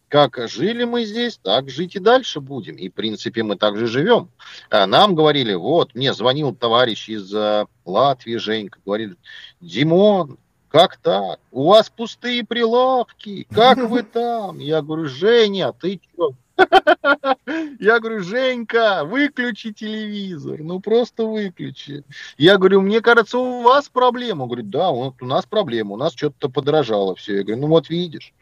как 0.10 0.40
жили 0.50 0.86
мы 0.86 1.06
здесь, 1.06 1.38
так 1.42 1.70
жить 1.70 1.96
и 1.96 2.00
дальше 2.00 2.40
будем. 2.40 2.76
И, 2.76 2.90
в 2.90 2.94
принципе, 2.94 3.44
мы 3.44 3.56
так 3.56 3.78
же 3.78 3.86
живем. 3.86 4.30
А 4.72 4.88
Нам 4.88 5.14
говорили, 5.14 5.54
вот, 5.54 5.94
мне 5.94 6.14
звонил 6.14 6.56
товарищ 6.56 7.10
из 7.10 7.32
э, 7.34 7.68
Латвии, 7.86 8.38
Женька, 8.38 8.80
говорит, 8.84 9.18
Димон, 9.62 10.40
как 10.70 10.98
так? 10.98 11.40
У 11.52 11.70
вас 11.70 11.90
пустые 11.90 12.46
прилавки, 12.46 13.48
как 13.52 13.78
вы 13.78 14.04
там? 14.04 14.60
Я 14.60 14.82
говорю, 14.82 15.08
Женя, 15.08 15.74
ты 15.74 16.00
что? 16.14 16.34
Я 17.80 18.00
говорю, 18.00 18.22
Женька, 18.22 19.04
выключи 19.06 19.74
телевизор, 19.74 20.60
ну 20.60 20.80
просто 20.80 21.26
выключи. 21.26 22.04
Я 22.38 22.58
говорю, 22.58 22.82
мне 22.82 23.02
кажется, 23.02 23.38
у 23.38 23.62
вас 23.62 23.90
проблема. 23.90 24.44
Он 24.44 24.50
говорит, 24.50 24.70
да, 24.70 24.92
вот 24.92 25.16
у 25.22 25.26
нас 25.26 25.46
проблема, 25.46 25.94
у 25.94 25.98
нас 25.98 26.14
что-то 26.14 26.50
подорожало 26.50 27.16
все. 27.16 27.38
Я 27.38 27.44
говорю, 27.44 27.62
ну 27.62 27.68
вот 27.68 27.90
видишь, 27.90 28.34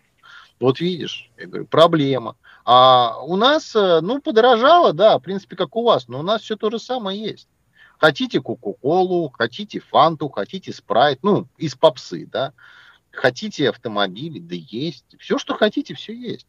вот 0.59 0.79
видишь, 0.79 1.29
я 1.37 1.47
говорю, 1.47 1.65
проблема. 1.65 2.35
А 2.65 3.21
у 3.23 3.35
нас, 3.37 3.75
э, 3.75 4.01
ну, 4.01 4.19
подорожало, 4.19 4.91
да, 4.91 5.17
в 5.19 5.21
принципе, 5.21 5.55
как 5.55 5.75
у 5.75 5.83
вас, 5.83 6.07
но 6.07 6.19
у 6.19 6.23
нас 6.23 6.41
все 6.41 6.57
то 6.57 6.69
же 6.69 6.79
самое 6.79 7.21
есть. 7.21 7.47
Хотите 7.97 8.41
Кока-Колу, 8.41 9.29
хотите 9.29 9.79
Фанту, 9.79 10.29
хотите 10.29 10.71
Спрайт, 10.71 11.19
ну, 11.23 11.47
из 11.57 11.75
попсы, 11.75 12.27
да. 12.27 12.53
Хотите 13.11 13.69
автомобили, 13.69 14.39
да 14.39 14.55
есть. 14.55 15.05
Все, 15.19 15.37
что 15.39 15.55
хотите, 15.55 15.95
все 15.95 16.13
есть. 16.13 16.45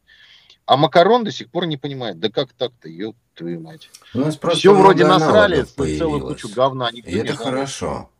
А 0.65 0.77
Макарон 0.77 1.23
до 1.23 1.31
сих 1.31 1.49
пор 1.49 1.65
не 1.65 1.77
понимает, 1.77 2.19
да 2.19 2.29
как 2.29 2.53
так-то, 2.53 2.87
ёб 2.87 3.15
твою 3.33 3.59
мать. 3.59 3.89
У 4.13 4.19
нас 4.19 4.37
просто 4.37 4.59
Все 4.59 4.75
вроде 4.75 5.03
насрали, 5.05 5.63
целую 5.63 6.21
кучу 6.27 6.49
говна. 6.53 6.89
И 6.89 7.01
это 7.01 7.35
хорошо. 7.35 8.11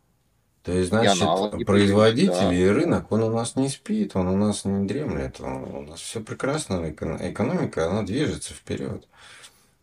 То 0.64 0.72
есть, 0.74 0.90
значит, 0.90 1.22
аналоги 1.22 1.64
производители 1.64 2.32
появились, 2.32 2.60
и 2.60 2.70
рынок, 2.70 3.12
он 3.12 3.24
у 3.24 3.32
нас 3.32 3.56
не 3.56 3.70
спит, 3.70 4.16
он 4.16 4.28
у 4.28 4.36
нас 4.36 4.66
не 4.66 4.86
дремлет, 4.88 5.40
он- 5.40 5.64
у 5.64 5.82
нас 5.84 6.00
все 6.02 6.20
прекрасно, 6.20 6.90
эко- 6.90 7.18
экономика, 7.32 7.90
она 7.90 8.04
движется 8.04 8.54
вперед. 8.54 9.08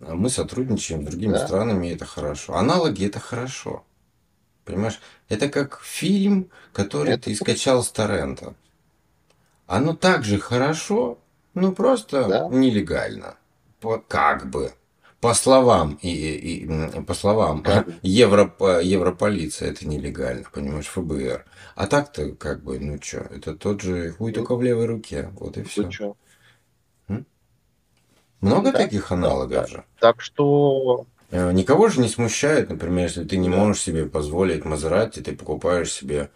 А 0.00 0.14
Мы 0.14 0.28
сотрудничаем 0.28 1.02
с 1.02 1.06
другими 1.06 1.32
Да. 1.32 1.46
странами, 1.46 1.86
и 1.88 1.94
это 1.94 2.04
хорошо. 2.04 2.54
Аналоги 2.54 3.06
это 3.06 3.18
хорошо. 3.18 3.84
Понимаешь? 4.64 5.00
Это 5.28 5.48
как 5.48 5.80
фильм, 5.82 6.50
который 6.72 7.14
Это 7.14 7.24
ты 7.24 7.34
скачал 7.34 7.82
с 7.82 7.90
торрента. 7.90 8.54
Оно 9.66 9.94
также 9.94 10.38
хорошо, 10.38 11.18
но 11.54 11.72
просто 11.72 12.28
Да. 12.28 12.48
нелегально. 12.48 13.36
По- 13.80 13.98
как 13.98 14.50
бы. 14.50 14.72
По 15.20 15.32
словам 15.34 15.98
и, 16.02 16.10
и- 16.10 17.00
по 17.02 17.14
словам 17.14 17.62
Как. 17.62 17.86
Европа, 18.02 18.82
Европолиция 18.82 19.70
это 19.70 19.88
нелегально, 19.88 20.44
понимаешь, 20.52 20.86
ФБР. 20.88 21.46
А 21.74 21.86
так-то 21.86 22.32
как 22.32 22.62
бы, 22.62 22.78
ну 22.78 22.98
что, 23.02 23.18
это 23.18 23.54
тот 23.56 23.80
же 23.80 24.12
хуй 24.12 24.30
Ну, 24.30 24.34
только 24.34 24.56
в 24.56 24.62
левой 24.62 24.86
руке. 24.86 25.30
Вот 25.40 25.56
и 25.56 25.62
Вы 25.62 25.68
все. 25.68 25.88
чё? 25.88 26.16
Много 28.40 28.72
Да, 28.72 28.78
таких 28.78 29.10
аналогов 29.12 29.68
же. 29.68 29.84
Так 30.00 30.20
что 30.20 31.06
Э, 31.32 31.50
Никого 31.52 31.88
же 31.88 32.00
не 32.00 32.08
смущает, 32.08 32.70
например, 32.70 33.04
если 33.06 33.24
ты 33.24 33.36
не 33.36 33.48
Да. 33.50 33.56
можешь 33.56 33.82
себе 33.82 34.06
позволить 34.06 34.64
Мазерати, 34.64 35.20
ты 35.20 35.34
покупаешь 35.34 35.90
себе 35.92 36.30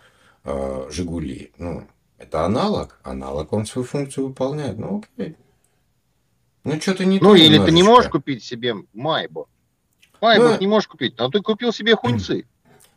э, 0.45 0.89
Жигули. 0.91 1.53
Ну, 1.59 1.87
это 2.19 2.45
аналог. 2.45 2.99
Аналог, 3.05 3.53
он 3.53 3.67
свою 3.67 3.87
функцию 3.87 4.27
выполняет. 4.29 4.79
Ну, 4.79 5.03
окей. 5.17 5.37
Ну, 6.65 6.81
что-то 6.81 7.05
не 7.05 7.21
Ну, 7.21 7.35
или 7.35 7.57
ты 7.59 7.71
не 7.71 7.79
немножечко. 7.81 7.91
можешь 7.91 8.11
купить 8.11 8.43
себе 8.45 8.75
Майбо. 8.93 9.47
Майбо 10.21 10.45
Ну, 10.51 10.59
не 10.59 10.67
можешь 10.67 10.89
купить, 10.89 11.15
но 11.19 11.31
ты 11.31 11.41
купил 11.41 11.73
себе 11.73 11.95
хуньцы. 11.95 12.45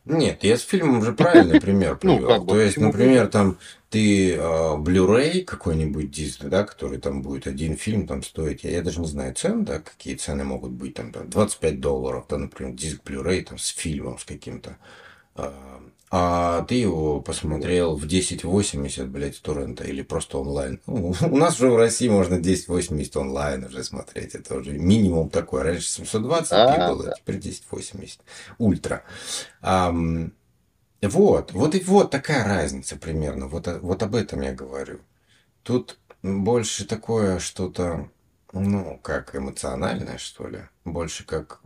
Нет, 0.05 0.43
я 0.43 0.57
с 0.57 0.61
фильмом 0.61 0.97
уже 0.97 1.13
правильный 1.13 1.61
пример 1.61 1.97
Ну, 2.01 2.15
привел. 2.17 2.27
как 2.27 2.41
бы, 2.43 2.47
То 2.53 2.59
есть, 2.59 2.77
например, 2.77 3.27
там 3.27 3.57
ты 3.93 4.33
э, 4.33 4.37
Blu-ray 4.39 5.43
какой-нибудь 5.43 6.09
диск, 6.09 6.45
да, 6.45 6.63
который 6.63 6.97
там 6.97 7.21
будет 7.21 7.45
один 7.45 7.77
фильм 7.77 8.07
там 8.07 8.23
стоить, 8.23 8.63
я, 8.63 8.71
я 8.71 8.81
даже 8.81 8.99
не 8.99 9.05
знаю 9.05 9.35
цен, 9.35 9.65
да, 9.65 9.77
какие 9.77 10.15
цены 10.15 10.43
могут 10.43 10.71
быть, 10.71 10.95
там, 10.95 11.11
там 11.11 11.29
25 11.29 11.79
долларов, 11.79 12.25
да, 12.27 12.39
например, 12.39 12.73
диск 12.73 13.03
Blu-ray 13.03 13.43
там 13.43 13.59
с 13.59 13.67
фильмом, 13.67 14.17
с 14.17 14.25
каким-то. 14.25 14.77
А, 15.35 15.79
а 16.09 16.63
ты 16.63 16.73
его 16.73 17.21
посмотрел 17.21 17.95
в 17.95 18.05
1080, 18.05 19.07
блядь, 19.09 19.39
торрента 19.43 19.83
или 19.83 20.01
просто 20.01 20.39
онлайн. 20.39 20.81
Ну, 20.87 21.13
у 21.21 21.37
нас 21.37 21.59
уже 21.59 21.69
в 21.69 21.77
России 21.77 22.09
можно 22.09 22.37
1080 22.37 23.15
онлайн 23.17 23.63
уже 23.65 23.83
смотреть. 23.83 24.33
Это 24.33 24.55
уже 24.55 24.71
минимум 24.71 25.29
такой. 25.29 25.61
Раньше 25.61 26.01
720p 26.01 26.47
Да, 26.49 26.89
было, 26.89 27.13
теперь 27.15 27.37
1080. 27.37 28.21
Ультра. 28.57 29.03
Вот, 31.09 31.51
вот 31.51 31.75
и 31.75 31.79
вот 31.81 32.11
такая 32.11 32.45
разница 32.45 32.97
примерно. 32.97 33.47
Вот, 33.47 33.67
вот 33.67 34.03
об 34.03 34.15
этом 34.15 34.41
я 34.41 34.53
говорю. 34.53 34.99
Тут 35.63 35.99
больше 36.21 36.85
такое 36.85 37.39
что-то, 37.39 38.09
ну, 38.51 38.99
как 39.01 39.35
эмоциональное, 39.35 40.17
что 40.17 40.47
ли. 40.47 40.61
Больше 40.85 41.25
как 41.25 41.61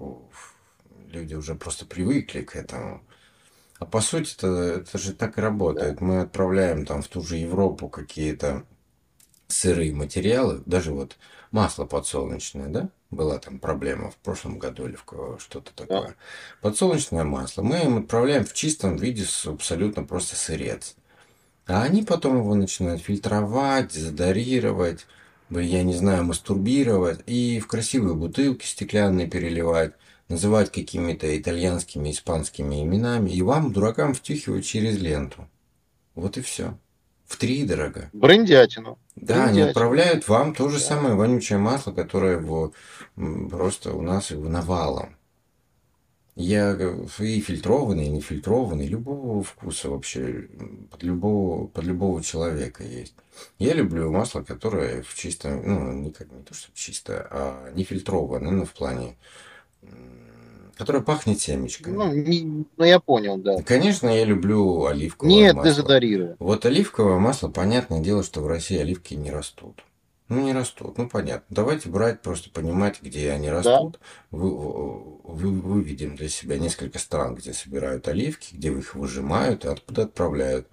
люди 1.08 1.36
уже 1.36 1.56
просто 1.56 1.86
привыкли 1.86 2.42
к 2.42 2.56
этому. 2.56 3.04
А 3.80 3.86
по 3.86 4.02
сути 4.02 4.36
это, 4.36 4.48
это 4.82 4.98
же 4.98 5.14
так 5.14 5.38
и 5.38 5.42
работает. 5.42 6.02
Мы 6.02 6.22
отправляем 6.22 6.86
там 6.86 7.02
в 7.02 7.08
ту 7.08 7.22
же 7.22 7.38
Европу 7.38 7.90
какие-то 7.90 8.64
сырые 9.48 9.94
материалы, 9.94 10.62
даже 10.66 10.92
вот 10.92 11.18
масло 11.52 11.86
подсолнечное, 11.86 12.68
да? 12.68 12.90
Была 13.10 13.38
там 13.40 13.60
проблема 13.60 14.12
в 14.12 14.18
прошлом 14.18 14.60
году 14.60 14.88
или 14.88 14.98
что-то 15.40 15.74
такое. 15.74 16.16
Подсолнечное 16.62 17.24
масло 17.24 17.62
мы 17.62 17.78
им 17.78 17.98
отправляем 18.00 18.46
в 18.46 18.54
чистом 18.54 18.98
виде 18.98 19.24
с 19.24 19.46
абсолютно 19.46 20.04
просто 20.04 20.36
сырец. 20.36 20.96
А 21.68 21.84
они 21.84 22.04
потом 22.04 22.38
его 22.38 22.56
начинают 22.56 23.02
фильтровать, 23.02 23.92
задорировать, 23.92 25.06
я 25.50 25.84
не 25.84 25.94
знаю, 25.94 26.24
мастурбировать 26.24 27.22
и 27.26 27.60
в 27.60 27.68
красивые 27.68 28.16
бутылки 28.16 28.66
стеклянные 28.66 29.28
переливать, 29.28 29.94
называть 30.30 30.72
какими-то 30.72 31.38
итальянскими, 31.38 32.12
испанскими 32.12 32.84
именами, 32.84 33.30
и 33.30 33.42
вам, 33.42 33.72
дуракам, 33.72 34.14
втюхивать 34.14 34.66
через 34.66 34.98
ленту. 34.98 35.48
Вот 36.16 36.38
и 36.38 36.42
все. 36.42 36.78
В 37.28 37.38
три 37.38 37.66
дорого. 37.66 38.10
Брендятину. 38.14 38.98
Да, 39.16 39.36
они 39.36 39.44
Брендятину. 39.44 39.68
отправляют 39.70 40.28
вам 40.28 40.56
то 40.56 40.70
же 40.70 40.80
самое 40.80 41.16
вонючее 41.16 41.60
масло, 41.60 41.92
которое 41.92 42.38
в, 42.38 42.72
просто 43.50 43.94
у 43.94 44.02
нас 44.02 44.32
его 44.32 44.48
навалом. 44.48 45.16
Я 46.36 46.74
и 46.74 47.42
фильтрованный, 47.42 48.06
и 48.06 48.10
нефильтрованный, 48.10 48.86
любого 48.86 49.44
вкуса 49.44 49.90
вообще, 49.90 50.48
под 50.92 51.02
любого, 51.02 51.66
под 51.66 51.84
любого 51.84 52.22
человека 52.24 52.84
есть. 52.84 53.16
Я 53.58 53.74
люблю 53.74 54.12
масло, 54.12 54.44
которое 54.44 55.02
в 55.02 55.16
чистом, 55.16 55.68
ну, 55.68 55.94
не 55.94 56.12
как 56.12 56.32
не 56.32 56.44
то, 56.44 56.54
что 56.54 56.70
чистое, 56.76 57.28
а 57.32 57.72
нефильтрованное, 57.74 58.52
ну, 58.52 58.66
в 58.66 58.74
плане, 58.74 59.18
м, 60.78 60.86
которое 60.86 61.02
пахнет 61.02 61.40
семечками. 61.40 61.96
Ну, 61.96 62.14
не- 62.14 62.66
ну, 62.78 62.84
я 62.86 63.00
понял, 63.00 63.38
да. 63.38 63.62
Конечно, 63.64 64.08
я 64.08 64.26
люблю 64.26 64.86
оливковое 64.86 65.32
Нет, 65.34 65.56
масло. 65.56 65.72
дезодорирован. 65.72 66.36
Вот 66.40 66.66
оливковое 66.66 67.18
масло, 67.20 67.50
понятное 67.50 68.00
дело, 68.02 68.24
что 68.24 68.42
в 68.42 68.48
России 68.48 68.78
оливки 68.78 69.14
не 69.16 69.32
растут. 69.32 69.84
Ну, 70.30 70.42
не 70.42 70.52
растут, 70.52 70.98
ну, 70.98 71.08
понятно. 71.08 71.46
Давайте 71.50 71.88
брать, 71.88 72.22
просто 72.22 72.50
понимать, 72.50 73.02
где 73.02 73.32
они 73.32 73.50
растут. 73.50 74.00
Вы, 74.30 74.50
вы- 74.54 75.52
выведем 75.62 76.16
для 76.18 76.28
себя 76.28 76.58
несколько 76.58 77.00
стран, 77.00 77.36
где 77.36 77.54
собирают 77.54 78.08
оливки, 78.10 78.54
где 78.54 78.70
их 78.74 78.94
выжимают 78.94 79.64
и 79.64 79.70
откуда 79.70 80.04
отправляют. 80.04 80.68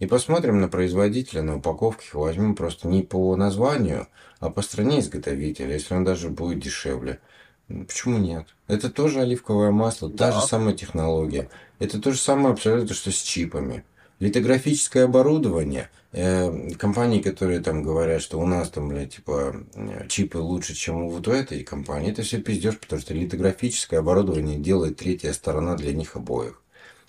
И 0.00 0.06
посмотрим 0.06 0.60
на 0.60 0.68
производителя, 0.68 1.42
на 1.42 1.56
упаковке, 1.56 2.06
их 2.06 2.14
возьмем 2.14 2.54
просто 2.56 2.88
не 2.88 3.02
по 3.04 3.34
названию, 3.36 4.08
а 4.40 4.50
по 4.50 4.62
стране 4.62 4.98
изготовителя, 5.00 5.74
если 5.74 5.94
он 5.94 6.04
даже 6.04 6.28
будет 6.28 6.60
дешевле. 6.60 7.20
Почему 7.68 8.18
нет? 8.18 8.46
Это 8.66 8.90
тоже 8.90 9.20
оливковое 9.20 9.70
масло, 9.70 10.08
та 10.10 10.30
Да. 10.30 10.40
же 10.40 10.46
самая 10.46 10.74
технология. 10.74 11.50
Это 11.78 12.00
то 12.00 12.12
же 12.12 12.18
самое 12.18 12.54
абсолютно, 12.54 12.94
что 12.94 13.12
с 13.12 13.20
чипами. 13.20 13.84
Литографическое 14.20 15.04
оборудование, 15.04 15.90
э, 16.12 16.70
компании, 16.76 17.20
которые 17.20 17.60
там 17.60 17.82
говорят, 17.82 18.22
что 18.22 18.40
у 18.40 18.46
нас 18.46 18.70
там, 18.70 18.88
блядь, 18.88 19.14
типа, 19.16 19.54
э, 19.74 20.08
чипы 20.08 20.38
лучше, 20.38 20.74
чем 20.74 21.08
вот 21.10 21.28
у 21.28 21.30
этой 21.30 21.62
компании, 21.62 22.10
это 22.10 22.22
все 22.22 22.40
пиздеж, 22.40 22.78
потому 22.78 23.00
что 23.02 23.14
литографическое 23.14 24.00
оборудование 24.00 24.58
делает 24.58 24.96
третья 24.96 25.32
сторона 25.32 25.76
для 25.76 25.92
них 25.92 26.16
обоих. 26.16 26.62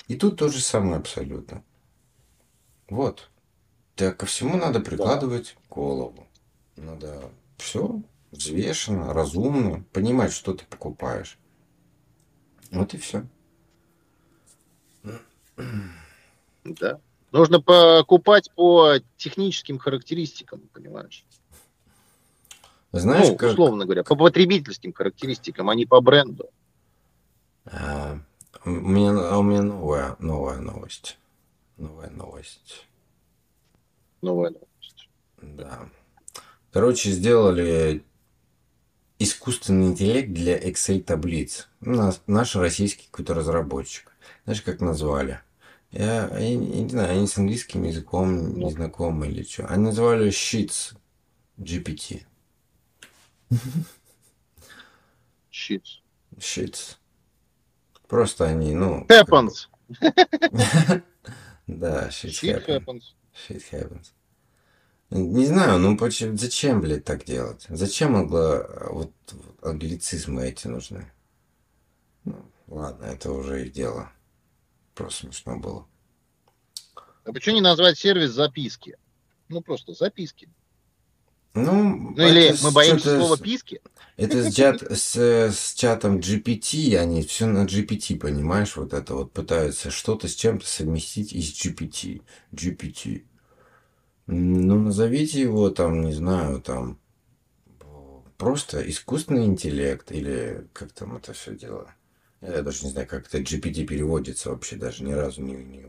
И 0.07 0.15
тут 0.15 0.37
то 0.37 0.49
же 0.49 0.59
самое 0.59 0.97
абсолютно. 0.97 1.63
Вот. 2.89 3.29
Так 3.95 4.17
ко 4.17 4.25
всему 4.25 4.57
надо 4.57 4.79
прикладывать 4.81 5.55
голову. 5.69 6.27
Надо 6.75 7.29
все 7.57 8.01
взвешенно, 8.31 9.13
разумно, 9.13 9.83
понимать, 9.91 10.33
что 10.33 10.53
ты 10.53 10.65
покупаешь. 10.65 11.37
Вот 12.71 12.93
и 12.93 12.97
все. 12.97 13.25
Да. 16.63 16.99
Нужно 17.31 17.61
покупать 17.61 18.51
по 18.55 18.95
техническим 19.17 19.77
характеристикам, 19.77 20.61
понимаешь? 20.73 21.25
Знаешь, 22.91 23.29
ну, 23.29 23.35
как... 23.35 23.51
условно 23.51 23.85
говоря, 23.85 24.03
по 24.03 24.15
потребительским 24.15 24.93
характеристикам, 24.93 25.69
а 25.69 25.75
не 25.75 25.85
по 25.85 26.01
бренду. 26.01 26.49
А, 27.65 28.19
у 28.65 28.69
меня, 28.69 29.11
а 29.11 29.37
у 29.37 29.43
меня 29.43 29.61
новая, 29.61 30.15
новая 30.19 30.57
новость. 30.57 31.19
Новая 31.77 32.09
новость. 32.09 32.87
Новая 34.21 34.49
новость. 34.49 35.09
Да. 35.37 35.87
Короче, 36.71 37.11
сделали 37.11 38.03
искусственный 39.19 39.87
интеллект 39.87 40.31
для 40.31 40.57
Excel 40.57 41.03
таблиц. 41.03 41.67
Наш, 41.81 42.15
наш 42.25 42.55
российский 42.55 43.07
какой-то 43.11 43.33
разработчик. 43.33 44.11
Знаешь, 44.45 44.61
как 44.61 44.79
назвали? 44.79 45.41
Я, 45.91 46.29
я, 46.37 46.55
не 46.55 46.77
я 46.77 46.81
не 46.83 46.89
знаю, 46.89 47.11
они 47.11 47.27
с 47.27 47.37
английским 47.37 47.83
языком 47.83 48.57
не 48.57 48.71
знакомы 48.71 49.27
или 49.27 49.43
что. 49.43 49.67
Они 49.67 49.83
назвали 49.83 50.29
Sheets 50.29 50.95
GPT. 51.57 52.23
Щит. 55.51 55.83
Sheets. 56.37 56.97
Просто 58.07 58.45
они, 58.45 58.73
ну... 58.73 59.05
Happens. 59.07 59.67
Да, 61.67 62.07
shit, 62.09 62.65
happens. 62.65 63.13
Shit 63.31 63.61
happens. 63.71 64.11
Не 65.11 65.45
знаю, 65.45 65.79
ну 65.79 65.97
почему, 65.97 66.35
зачем, 66.37 66.81
блядь, 66.81 67.03
так 67.05 67.25
делать? 67.25 67.65
Зачем 67.69 68.15
англо, 68.15 68.67
вот, 68.91 69.13
вот 69.31 69.63
англицизмы 69.63 70.45
эти 70.47 70.67
нужны? 70.67 71.11
Ну, 72.23 72.45
ладно, 72.67 73.05
это 73.05 73.31
уже 73.31 73.65
их 73.65 73.73
дело. 73.73 74.11
Просто 74.95 75.27
смешно 75.27 75.59
было. 75.59 75.87
А 77.23 77.31
почему 77.31 77.55
не 77.55 77.61
назвать 77.61 77.97
сервис 77.97 78.31
записки? 78.31 78.97
Ну, 79.47 79.61
просто 79.61 79.93
записки. 79.93 80.49
Ну, 81.55 82.15
Ну 82.15 82.23
или 82.23 82.55
мы 82.59 82.71
боимся 82.71 83.09
слова 83.09 83.37
с- 83.37 83.41
писки? 83.41 83.81
Это 84.17 84.43
с, 84.43 84.53
чат, 84.55 84.81
с, 84.83 85.15
с 85.17 85.73
чатом 85.75 86.19
GPT, 86.19 86.95
они 86.97 87.23
все 87.23 87.47
на 87.47 87.65
GPT, 87.65 88.17
понимаешь, 88.17 88.75
вот 88.77 88.93
это 88.93 89.15
вот 89.15 89.33
пытаются 89.33 89.91
что-то 89.91 90.27
с 90.27 90.35
чем-то 90.35 90.67
совместить 90.67 91.33
из 91.33 91.51
GPT. 91.53 92.21
GPT. 92.51 93.25
Ну, 94.31 94.79
назовите 94.79 95.41
его 95.41 95.69
там, 95.71 96.01
не 96.01 96.13
знаю, 96.13 96.61
там, 96.61 96.97
просто 98.37 98.87
искусственный 98.89 99.45
интеллект 99.45 100.11
или 100.11 100.67
как 100.73 100.91
там 100.93 101.15
это 101.17 101.33
все 101.33 101.55
дело. 101.55 101.93
Я 102.41 102.61
даже 102.61 102.85
не 102.85 102.91
знаю, 102.91 103.07
как 103.07 103.27
это 103.27 103.39
GPT 103.39 103.85
переводится 103.85 104.49
вообще, 104.49 104.77
даже 104.77 105.03
ни 105.03 105.11
разу 105.11 105.41
не, 105.41 105.55
не, 105.55 105.85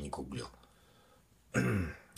не 0.00 0.08
гуглил. 0.08 0.48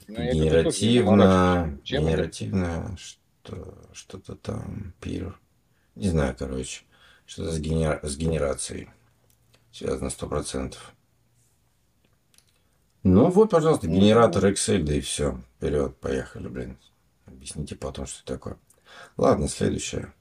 Ну, 0.08 0.16
Генеративно, 0.16 1.78
генеративно, 1.84 2.96
что, 2.98 3.74
что-то 3.92 4.34
там, 4.34 4.94
пир. 5.00 5.38
Не 5.96 6.08
знаю, 6.08 6.34
короче, 6.38 6.82
что-то 7.26 7.52
с, 7.52 7.60
генера- 7.60 8.00
с 8.02 8.16
генерацией 8.16 8.90
связано 9.72 10.10
сто 10.10 10.28
процентов. 10.28 10.94
Ну 13.02 13.30
вот, 13.30 13.50
пожалуйста, 13.50 13.88
Ну, 13.88 13.94
генератор 13.94 14.46
Excel, 14.46 14.82
да 14.82 14.94
и 14.94 15.00
все. 15.00 15.40
Вперед, 15.56 15.96
поехали, 15.96 16.48
блин. 16.48 16.78
Объясните 17.26 17.76
потом, 17.76 18.06
что 18.06 18.24
такое. 18.24 18.56
Ладно, 19.16 19.48
следующее. 19.48 20.12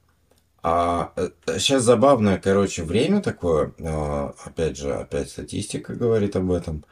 А, 0.62 1.12
сейчас 1.58 1.82
забавное, 1.82 2.38
короче, 2.38 2.82
время 2.84 3.20
такое. 3.20 3.72
а, 3.80 4.34
опять 4.44 4.76
же, 4.76 4.94
опять 4.94 5.30
статистика 5.30 5.94
говорит 5.94 6.36
об 6.36 6.50
этом. 6.50 6.84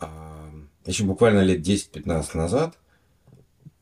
А, 0.00 0.50
еще 0.86 1.04
буквально 1.04 1.40
лет 1.40 1.60
10-15 1.60 2.36
назад 2.36 2.76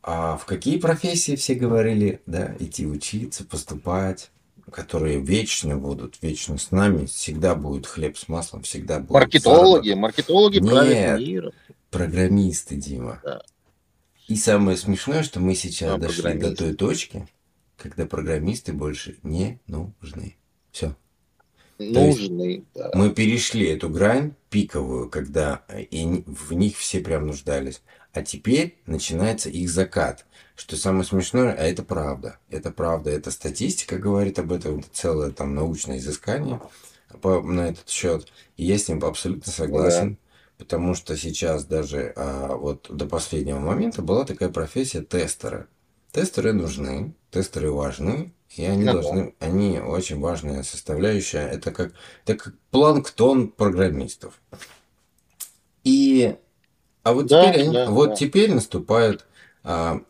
а 0.02 0.36
в 0.36 0.46
какие 0.46 0.78
профессии 0.78 1.36
все 1.36 1.54
говорили, 1.54 2.22
да, 2.26 2.54
идти 2.58 2.86
учиться, 2.86 3.44
поступать, 3.44 4.30
которые 4.70 5.20
вечно 5.20 5.76
будут, 5.76 6.18
вечно 6.22 6.58
с 6.58 6.70
нами, 6.70 7.06
всегда 7.06 7.54
будет 7.54 7.86
хлеб 7.86 8.16
с 8.16 8.28
маслом, 8.28 8.62
всегда 8.62 9.00
будет 9.00 9.10
Маркетологи, 9.10 9.92
маркетологи 9.92 10.58
Нет. 10.58 10.70
правят 10.70 11.20
миром. 11.20 11.52
Программисты, 11.90 12.76
Дима. 12.76 13.20
Да. 13.24 13.42
И 14.28 14.36
самое 14.36 14.76
смешное, 14.76 15.22
что 15.22 15.40
мы 15.40 15.54
сейчас 15.54 15.94
А, 15.94 15.98
дошли 15.98 16.34
до 16.34 16.54
той 16.54 16.74
точки, 16.74 17.26
когда 17.76 18.06
программисты 18.06 18.72
больше 18.72 19.16
не 19.22 19.60
нужны. 19.66 20.36
Все. 20.70 20.94
Нужны, 21.78 22.64
да. 22.74 22.90
Мы 22.94 23.10
перешли 23.10 23.66
эту 23.66 23.88
грань 23.88 24.34
пиковую, 24.50 25.08
когда 25.08 25.64
э, 25.68 25.82
и 25.82 26.22
в 26.26 26.52
них 26.52 26.76
все 26.76 27.00
прям 27.00 27.26
нуждались. 27.26 27.82
А 28.12 28.22
теперь 28.22 28.78
начинается 28.86 29.48
их 29.48 29.70
закат. 29.70 30.26
Что 30.56 30.76
самое 30.76 31.04
смешное, 31.04 31.52
а 31.52 31.62
это 31.62 31.82
правда. 31.82 32.38
Это 32.50 32.70
правда, 32.70 33.10
это 33.10 33.30
статистика 33.30 33.96
говорит 33.98 34.38
об 34.38 34.52
этом, 34.52 34.80
это 34.80 34.88
целое 34.92 35.30
там 35.30 35.54
научное 35.54 35.98
изыскание 35.98 36.60
по- 37.22 37.40
на 37.40 37.68
этот 37.68 37.88
счет. 37.88 38.28
И 38.56 38.64
я 38.64 38.76
с 38.78 38.88
ним 38.88 39.04
абсолютно 39.04 39.50
согласен. 39.52 40.18
Потому 40.58 40.94
что 40.94 41.16
сейчас 41.16 41.64
даже 41.64 42.12
а, 42.16 42.54
вот 42.54 42.86
до 42.90 43.06
последнего 43.06 43.58
момента 43.58 44.02
была 44.02 44.26
такая 44.26 44.50
профессия 44.50 45.00
тестера. 45.00 45.68
Тестеры 46.12 46.52
нужны, 46.52 47.14
тестеры 47.30 47.70
важны, 47.72 48.34
и 48.56 48.64
они 48.64 48.84
Да. 48.84 48.92
должны, 48.92 49.34
они 49.38 49.78
очень 49.80 50.20
важная 50.20 50.62
составляющая. 50.62 51.48
Это 51.48 51.70
как, 51.70 51.92
это 52.26 52.36
как 52.36 52.54
планктон 52.70 53.48
программистов. 53.48 54.38
И, 55.84 56.36
а 57.02 57.12
вот 57.14 57.26
Да, 57.28 57.52
теперь, 57.52 57.70
да, 57.70 57.90
вот 57.90 58.10
да. 58.10 58.16
теперь 58.16 58.52
наступает 58.54 59.26
а, 59.62 60.02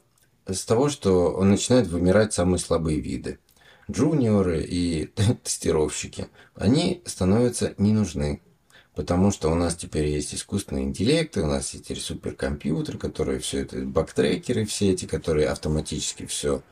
с 0.47 0.65
того, 0.65 0.89
что 0.89 1.33
он 1.33 1.51
начинает 1.51 1.89
вымирать 1.89 2.33
самые 2.33 2.59
слабые 2.59 3.01
виды. 3.01 3.39
Джуниоры 3.91 4.62
и 4.62 5.07
тестировщики, 5.45 6.29
они 6.55 7.03
становятся 7.07 7.75
не 7.79 7.93
нужны. 7.93 8.43
Потому 8.95 9.31
что 9.31 9.51
у 9.51 9.55
нас 9.55 9.77
теперь 9.77 10.09
есть 10.09 10.35
искусственный 10.35 10.83
интеллект, 10.83 11.37
у 11.39 11.47
нас 11.47 11.73
есть 11.75 11.87
теперь 11.87 12.01
суперкомпьютер, 12.03 12.99
которые 12.99 13.39
все 13.39 13.61
это, 13.61 13.79
бактрекеры 13.79 14.65
все 14.67 14.91
эти, 14.93 15.07
которые 15.07 15.49
автоматически 15.49 16.27
все 16.27 16.62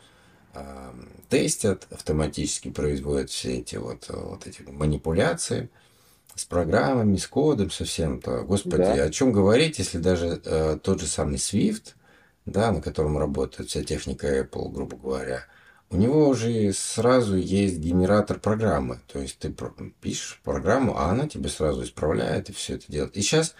тестят, 1.29 1.87
автоматически 1.91 2.71
производят 2.71 3.31
все 3.31 3.59
эти 3.59 3.77
вот, 3.77 4.07
э, 4.09 4.17
вот 4.17 4.47
эти 4.47 4.63
манипуляции 4.63 5.71
с 6.39 6.45
программами, 6.45 7.17
с 7.17 7.27
кодом, 7.27 7.71
со 7.71 7.85
всем-то. 7.85 8.43
Господи, 8.43 8.77
Да. 8.77 8.93
о 9.05 9.11
чем 9.11 9.33
говорить, 9.33 9.79
если 9.79 9.99
даже 9.99 10.41
э, 10.45 10.79
тот 10.83 11.01
же 11.01 11.07
самый 11.07 11.37
Swift, 11.37 11.95
да, 12.47 12.71
на 12.73 12.81
котором 12.81 13.19
работает 13.19 13.69
вся 13.69 13.83
техника 13.83 14.27
Apple, 14.41 14.71
грубо 14.71 14.97
говоря, 14.97 15.45
у 15.91 15.97
него 15.97 16.29
уже 16.29 16.73
сразу 16.73 17.37
есть 17.37 17.79
генератор 17.79 18.39
программы. 18.39 19.01
То 19.13 19.21
есть 19.21 19.39
ты 19.39 19.55
пишешь 20.01 20.41
программу, 20.45 20.97
а 20.99 21.11
она 21.11 21.27
тебе 21.27 21.49
сразу 21.49 21.83
исправляет 21.83 22.51
и 22.51 22.53
все 22.53 22.75
это 22.75 22.85
делает. 22.89 23.17
И 23.17 23.23
сейчас 23.23 23.55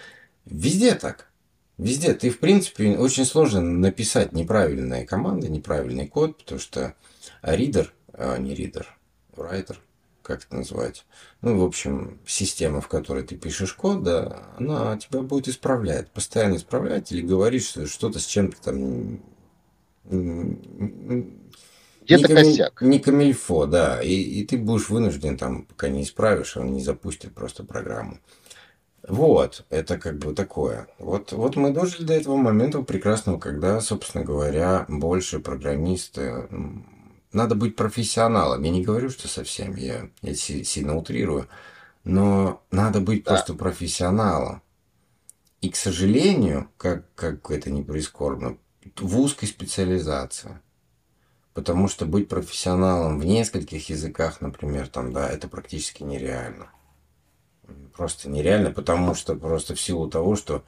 везде 0.45 0.95
так. 0.95 1.31
Везде. 1.79 2.13
Ты, 2.13 2.31
в 2.31 2.39
принципе, 2.39 2.97
очень 2.97 3.25
сложно 3.25 3.61
написать 3.61 4.33
неправильные 4.33 5.07
команды, 5.07 5.49
неправильный 5.49 6.07
код, 6.07 6.39
потому 6.39 6.61
что 6.61 6.95
ридер, 7.43 7.93
а 8.13 8.37
не 8.37 8.55
ридер, 8.55 8.99
райтер, 9.37 9.81
как 10.29 10.45
это 10.45 10.57
называть? 10.57 11.07
Ну, 11.41 11.59
в 11.59 11.65
общем, 11.65 12.21
система, 12.27 12.83
в 12.83 12.89
которой 12.89 13.25
ты 13.25 13.35
пишешь 13.35 13.73
код, 13.73 14.03
да, 14.03 14.43
она 14.59 14.99
тебя 14.99 15.23
будет 15.23 15.49
исправлять, 15.49 16.11
постоянно 16.11 16.57
исправлять 16.57 17.11
или 17.11 17.23
говорить, 17.23 17.65
что 17.65 17.87
что-то 17.87 18.19
с 18.19 18.27
чем-то 18.27 18.63
там 18.63 19.23
Где-то 22.05 22.35
косяк. 22.35 22.83
Не 22.83 22.99
камильфо, 22.99 23.65
да. 23.67 24.03
И, 24.03 24.13
и 24.13 24.45
ты 24.45 24.59
будешь 24.59 24.91
вынужден, 24.91 25.39
там, 25.39 25.65
пока 25.65 25.89
не 25.89 26.03
исправишь, 26.03 26.59
он 26.59 26.75
не 26.75 26.83
запустит 26.83 27.35
просто 27.35 27.65
программу. 27.65 28.19
Вот, 29.09 29.65
это 29.71 29.97
как 29.97 30.19
бы 30.19 30.35
такое. 30.35 30.89
Вот, 30.99 31.33
вот 31.33 31.57
мы 31.57 31.71
дожили 31.71 32.05
до 32.05 32.13
этого 32.13 32.37
момента 32.37 32.83
прекрасного, 32.83 33.39
когда, 33.39 33.81
собственно 33.81 34.25
говоря, 34.25 34.85
больше 34.89 35.41
программисты... 35.41 36.49
Надо 37.33 37.55
быть 37.55 37.77
профессионалом. 37.77 38.63
Я 38.63 38.71
не 38.71 38.83
говорю, 38.85 39.11
что 39.11 39.29
совсем, 39.29 39.77
я, 39.77 40.09
я 40.23 40.35
си- 40.35 40.65
сильно 40.65 40.97
утрирую. 40.97 41.49
Но 42.05 42.63
надо 42.71 43.01
быть 43.01 43.25
Да. 43.25 43.33
просто 43.33 43.55
профессионалом. 43.55 44.63
И, 45.61 45.69
к 45.71 45.77
сожалению, 45.77 46.71
как, 46.77 47.13
как 47.15 47.51
это 47.51 47.71
не 47.71 47.83
прискорбно, 47.83 48.57
в 48.97 49.19
узкой 49.21 49.47
специализации. 49.47 50.59
Потому 51.53 51.89
что 51.89 52.07
быть 52.07 52.29
профессионалом 52.29 53.19
в 53.19 53.25
нескольких 53.25 53.91
языках, 53.91 54.41
например, 54.41 54.89
там, 54.89 55.13
да, 55.13 55.29
это 55.29 55.49
практически 55.49 56.05
нереально. 56.05 56.71
Просто 57.97 58.31
нереально, 58.31 58.71
потому 58.71 59.15
что 59.15 59.35
просто 59.35 59.75
в 59.75 59.81
силу 59.81 60.09
того, 60.09 60.37
что 60.37 60.65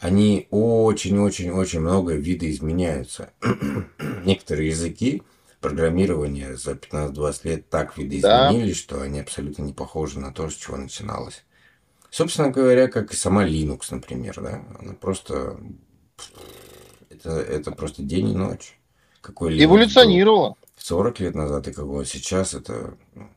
они 0.00 0.48
очень-очень-очень 0.50 1.80
много 1.80 2.14
видоизменяются. 2.14 3.32
Некоторые 4.24 4.70
языки 4.70 5.22
программирования 5.62 6.56
за 6.56 6.72
15-20 6.72 7.40
лет 7.44 7.70
так 7.70 7.96
видоизменились, 7.96 8.76
что 8.76 9.00
они 9.00 9.20
абсолютно 9.20 9.62
не 9.62 9.72
похожи 9.72 10.20
на 10.20 10.32
то, 10.32 10.50
с 10.50 10.54
чего 10.54 10.76
начиналось. 10.76 11.44
Собственно 12.10 12.50
говоря, 12.50 12.88
как 12.88 13.14
и 13.14 13.16
сама 13.16 13.48
Linux, 13.48 13.86
например, 13.90 14.38
да, 14.42 14.62
она 14.78 14.92
просто... 14.92 15.58
Это, 17.08 17.30
это 17.30 17.70
просто 17.70 18.02
день 18.02 18.30
и 18.30 18.36
ночь. 18.36 18.78
Какой 19.22 19.52
Linux 19.54 19.56
был 19.56 19.76
Эволюционировала. 19.76 20.56
40 20.76 21.20
лет 21.20 21.34
назад 21.34 21.68
и 21.68 21.72
какого 21.72 22.04
сейчас, 22.04 22.52
это... 22.52 22.98
ну, 23.14 23.30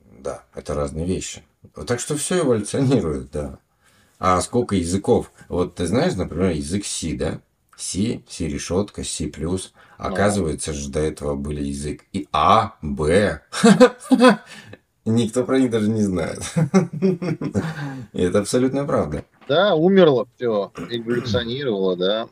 да, 0.00 0.44
это 0.54 0.74
разные 0.74 1.06
вещи. 1.06 1.44
Вот 1.76 1.86
Так 1.86 2.00
что 2.00 2.16
все 2.16 2.40
эволюционирует, 2.40 3.30
да. 3.30 3.58
А 4.18 4.40
сколько 4.40 4.74
языков? 4.74 5.30
Вот 5.48 5.74
ты 5.74 5.86
знаешь, 5.86 6.14
например, 6.14 6.50
язык 6.50 6.86
C, 6.86 7.14
да? 7.14 7.40
C, 7.76 8.22
C 8.28 8.48
решетка, 8.48 9.04
C+. 9.04 9.30
Оказывается 9.98 10.72
же 10.72 10.90
до 10.90 11.00
этого 11.00 11.34
были 11.36 11.62
язык 11.62 12.04
и 12.12 12.28
А, 12.32 12.76
Б. 12.82 13.42
Никто 15.04 15.44
про 15.44 15.60
них 15.60 15.70
даже 15.70 15.88
не 15.88 16.02
знает. 16.02 16.40
Это 18.12 18.40
абсолютно 18.40 18.84
правда. 18.84 19.24
Да, 19.48 19.74
умерло 19.74 20.26
все. 20.34 20.72
Эволюционировало, 20.90 21.96
да. 21.96 22.28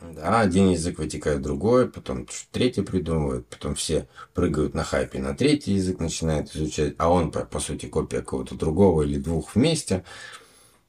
Да, 0.00 0.40
один 0.40 0.70
язык 0.70 0.98
вытекает 0.98 1.38
в 1.38 1.42
другой, 1.42 1.88
потом 1.88 2.26
третий 2.50 2.82
придумывают, 2.82 3.46
потом 3.46 3.74
все 3.74 4.08
прыгают 4.34 4.74
на 4.74 4.84
хайпе 4.84 5.20
на 5.20 5.34
третий 5.34 5.74
язык, 5.74 6.00
начинают 6.00 6.54
изучать, 6.54 6.94
а 6.98 7.08
он, 7.08 7.30
по, 7.30 7.40
по 7.40 7.60
сути, 7.60 7.86
копия 7.86 8.18
какого-то 8.18 8.56
другого 8.56 9.02
или 9.02 9.18
двух 9.18 9.54
вместе. 9.54 10.04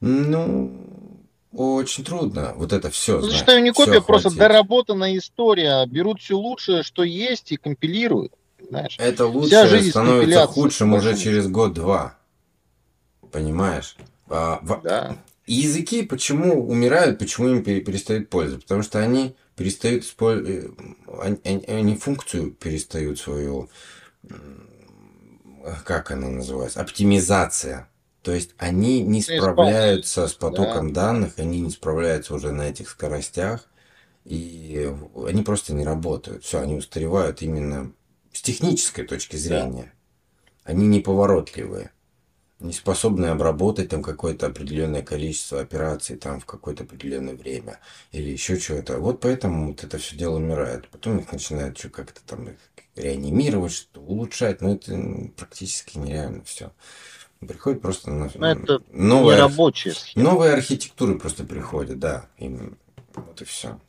Ну, 0.02 1.13
очень 1.54 2.04
трудно 2.04 2.54
вот 2.56 2.74
это 2.74 2.90
все. 2.90 3.20
Ну, 3.20 3.32
что 3.32 3.60
не 3.60 3.72
копия, 3.72 4.02
просто 4.02 4.30
доработанная 4.32 5.18
история. 5.18 5.86
Берут 5.86 6.22
все 6.22 6.36
лучшее, 6.38 6.84
что 6.84 7.04
есть, 7.04 7.52
и 7.52 7.58
компилируют. 7.58 8.34
Знаешь? 8.70 8.96
Это 8.98 9.28
лучше 9.28 9.50
жизнь 9.68 9.90
становится 9.90 10.48
худшим 10.48 10.94
уже 10.94 11.18
через 11.18 11.48
год-два. 11.48 12.18
Понимаешь? 13.32 13.96
А, 14.30 14.62
Да. 14.84 15.18
И 15.46 15.56
языки 15.56 16.04
почему 16.04 16.66
умирают, 16.68 17.20
почему 17.20 17.50
им 17.50 17.64
пере- 17.64 17.82
перестают 17.82 18.30
пользоваться? 18.30 18.66
Потому 18.66 18.82
что 18.82 19.00
они 19.00 19.36
перестают 19.58 20.06
использовать, 20.06 20.72
они, 21.44 21.66
они 21.68 21.96
функцию 21.98 22.52
перестают 22.52 23.20
свою, 23.20 23.70
как 25.86 26.12
она 26.12 26.30
называется, 26.30 26.80
оптимизация. 26.82 27.90
То 28.24 28.32
есть 28.34 28.52
они 28.58 29.02
не 29.02 29.22
справляются 29.22 30.28
с 30.28 30.34
потоком 30.34 30.94
да. 30.94 31.02
данных, 31.02 31.34
они 31.38 31.60
не 31.60 31.70
справляются 31.70 32.34
уже 32.34 32.52
на 32.52 32.64
этих 32.70 32.90
скоростях, 32.90 33.70
и 34.24 34.90
они 35.28 35.44
просто 35.44 35.74
не 35.74 35.84
работают. 35.84 36.46
Все, 36.46 36.62
они 36.62 36.76
устаревают 36.76 37.42
именно 37.42 37.92
с 38.32 38.42
технической 38.42 39.06
точки 39.06 39.36
зрения. 39.36 39.94
Да. 40.64 40.72
Они 40.72 40.88
неповоротливые 40.88 41.92
не 42.64 42.72
способны 42.72 43.26
обработать 43.26 43.90
там 43.90 44.02
какое-то 44.02 44.48
определенное 44.48 45.04
количество 45.04 45.60
операций 45.60 46.16
там 46.16 46.40
в 46.40 46.46
какое-то 46.46 46.84
определенное 46.84 47.36
время 47.36 47.80
или 48.14 48.30
еще 48.30 48.58
что-то. 48.58 49.00
Вот 49.00 49.20
поэтому 49.20 49.68
вот 49.68 49.84
это 49.84 49.98
все 49.98 50.16
дело 50.16 50.38
умирает. 50.38 50.88
Потом 50.88 51.20
их 51.20 51.32
начинают 51.32 51.78
что 51.78 51.90
как-то 51.90 52.22
там 52.26 52.48
реанимировать, 52.96 53.74
что 53.74 54.02
улучшать, 54.02 54.62
но 54.62 54.76
это 54.76 54.98
практически 55.36 55.98
нереально 55.98 56.44
все. 56.46 56.72
Приходит 57.46 57.82
просто 57.82 58.12
на 58.12 58.32
но 58.36 58.52
это 58.52 58.82
новая, 58.92 59.38
рабочая 59.38 59.92
схема. 59.92 60.30
новые 60.32 60.54
архитектуры 60.54 61.18
просто 61.18 61.44
приходят, 61.44 62.00
да, 62.00 62.28
именно. 62.38 62.78
Вот 63.16 63.42
и 63.42 63.46
все. 63.46 63.80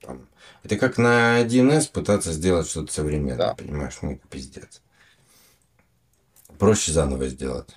Там. 0.00 0.26
Это 0.62 0.76
как 0.76 0.98
на 0.98 1.40
1С 1.42 1.90
пытаться 1.90 2.32
сделать 2.32 2.68
что-то 2.68 2.92
современное, 2.92 3.36
да. 3.36 3.54
понимаешь, 3.54 3.98
ну 4.02 4.18
пиздец. 4.30 4.82
Проще 6.58 6.92
заново 6.92 7.28
сделать. 7.28 7.76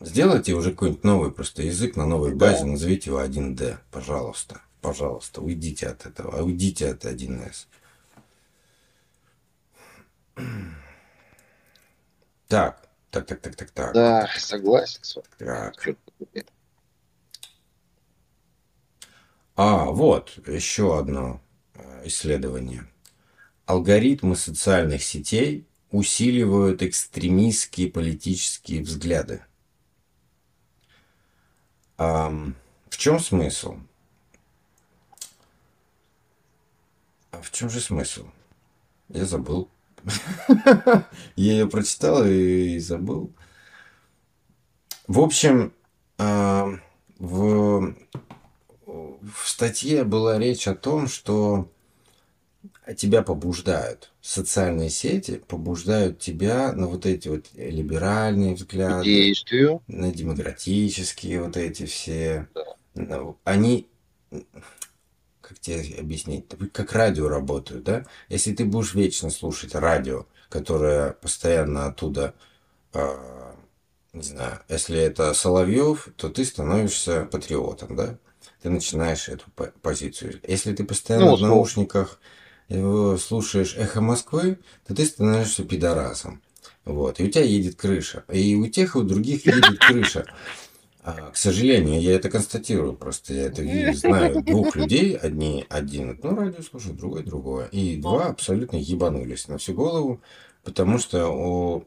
Сделайте 0.00 0.54
уже 0.54 0.70
какой-нибудь 0.70 1.04
новый 1.04 1.30
просто 1.30 1.62
язык 1.62 1.96
на 1.96 2.06
новой 2.06 2.34
базе, 2.34 2.60
да. 2.60 2.66
назовите 2.66 3.10
его 3.10 3.22
1D, 3.22 3.78
пожалуйста. 3.90 4.60
Пожалуйста, 4.80 5.42
уйдите 5.42 5.88
от 5.88 6.06
этого, 6.06 6.42
уйдите 6.42 6.88
от 6.88 7.04
1С. 7.04 7.66
Так, 12.48 12.88
так, 13.10 13.26
так, 13.26 13.40
так, 13.40 13.56
так, 13.56 13.70
так. 13.70 13.94
Да, 13.94 14.28
согласен 14.38 15.02
с 15.02 15.16
вами. 15.16 15.26
Так. 15.38 15.96
А, 19.56 19.84
вот, 19.86 20.38
еще 20.46 20.98
одно 20.98 21.42
э, 21.74 22.06
исследование. 22.06 22.86
Алгоритмы 23.66 24.36
социальных 24.36 25.02
сетей 25.02 25.66
усиливают 25.90 26.82
экстремистские 26.82 27.90
политические 27.90 28.82
взгляды. 28.82 29.44
А 31.98 32.30
в 32.88 32.96
чем 32.96 33.18
смысл? 33.18 33.76
А 37.32 37.42
в 37.42 37.50
чем 37.50 37.68
же 37.68 37.80
смысл? 37.80 38.26
Я 39.08 39.24
забыл. 39.24 39.68
Я 41.36 41.52
ее 41.52 41.68
прочитал 41.68 42.24
и 42.26 42.78
забыл. 42.78 43.32
В 45.06 45.20
общем, 45.20 45.72
в, 46.18 47.94
в 48.86 49.48
статье 49.48 50.04
была 50.04 50.38
речь 50.38 50.68
о 50.68 50.74
том, 50.74 51.08
что 51.08 51.68
тебя 52.96 53.22
побуждают. 53.22 54.12
Социальные 54.20 54.90
сети 54.90 55.42
побуждают 55.46 56.18
тебя 56.18 56.72
на 56.72 56.86
вот 56.86 57.06
эти 57.06 57.28
вот 57.28 57.46
либеральные 57.54 58.54
взгляды. 58.54 59.04
Действию. 59.04 59.82
На 59.86 60.12
демократические 60.12 61.42
вот 61.42 61.56
эти 61.56 61.86
все. 61.86 62.48
Да. 62.94 63.34
Они, 63.44 63.86
как 65.50 65.58
тебе 65.58 65.98
объяснить, 65.98 66.44
как 66.72 66.92
радио 66.92 67.28
работают, 67.28 67.82
да? 67.82 68.04
Если 68.28 68.54
ты 68.54 68.64
будешь 68.64 68.94
вечно 68.94 69.30
слушать 69.30 69.74
радио, 69.74 70.26
которое 70.48 71.10
постоянно 71.10 71.86
оттуда, 71.86 72.34
э, 72.92 73.52
не 74.12 74.22
знаю, 74.22 74.60
если 74.68 74.96
это 74.96 75.34
Соловьев, 75.34 76.08
то 76.16 76.28
ты 76.28 76.44
становишься 76.44 77.24
патриотом, 77.24 77.96
да? 77.96 78.16
Ты 78.62 78.70
начинаешь 78.70 79.28
эту 79.28 79.46
позицию. 79.82 80.40
Если 80.46 80.72
ты 80.72 80.84
постоянно 80.84 81.32
ну, 81.32 81.36
в 81.36 81.40
наушниках 81.40 82.20
слушаешь 82.68 83.74
эхо 83.76 84.00
Москвы, 84.00 84.60
то 84.86 84.94
ты 84.94 85.04
становишься 85.04 85.64
пидорасом. 85.64 86.40
Вот. 86.84 87.18
И 87.18 87.24
у 87.24 87.28
тебя 87.28 87.42
едет 87.42 87.74
крыша. 87.74 88.22
И 88.32 88.54
у 88.54 88.68
тех, 88.68 88.94
и 88.94 88.98
у 88.98 89.02
других 89.02 89.46
едет 89.46 89.78
крыша. 89.80 90.26
А, 91.02 91.30
к 91.30 91.36
сожалению, 91.36 92.00
я 92.00 92.14
это 92.14 92.28
констатирую 92.28 92.92
просто. 92.92 93.32
Я 93.32 93.46
это 93.46 93.62
вижу, 93.62 93.94
знаю 93.94 94.42
двух 94.42 94.76
людей. 94.76 95.16
Одни, 95.16 95.64
один 95.68 96.10
одно 96.10 96.34
радио 96.34 96.62
слушает, 96.62 96.96
другой 96.96 97.22
другое. 97.22 97.66
И 97.68 97.96
два 97.96 98.26
абсолютно 98.26 98.76
ебанулись 98.76 99.48
на 99.48 99.58
всю 99.58 99.74
голову. 99.74 100.20
Потому 100.62 100.98
что 100.98 101.28
у... 101.28 101.84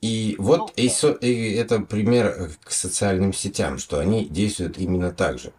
И 0.00 0.36
вот 0.38 0.72
и, 0.76 0.88
со... 0.88 1.12
и 1.12 1.52
это 1.54 1.80
пример 1.80 2.50
к 2.62 2.70
социальным 2.70 3.32
сетям, 3.32 3.78
что 3.78 3.98
они 3.98 4.26
действуют 4.26 4.78
именно 4.78 5.10
так 5.12 5.38
же. 5.38 5.52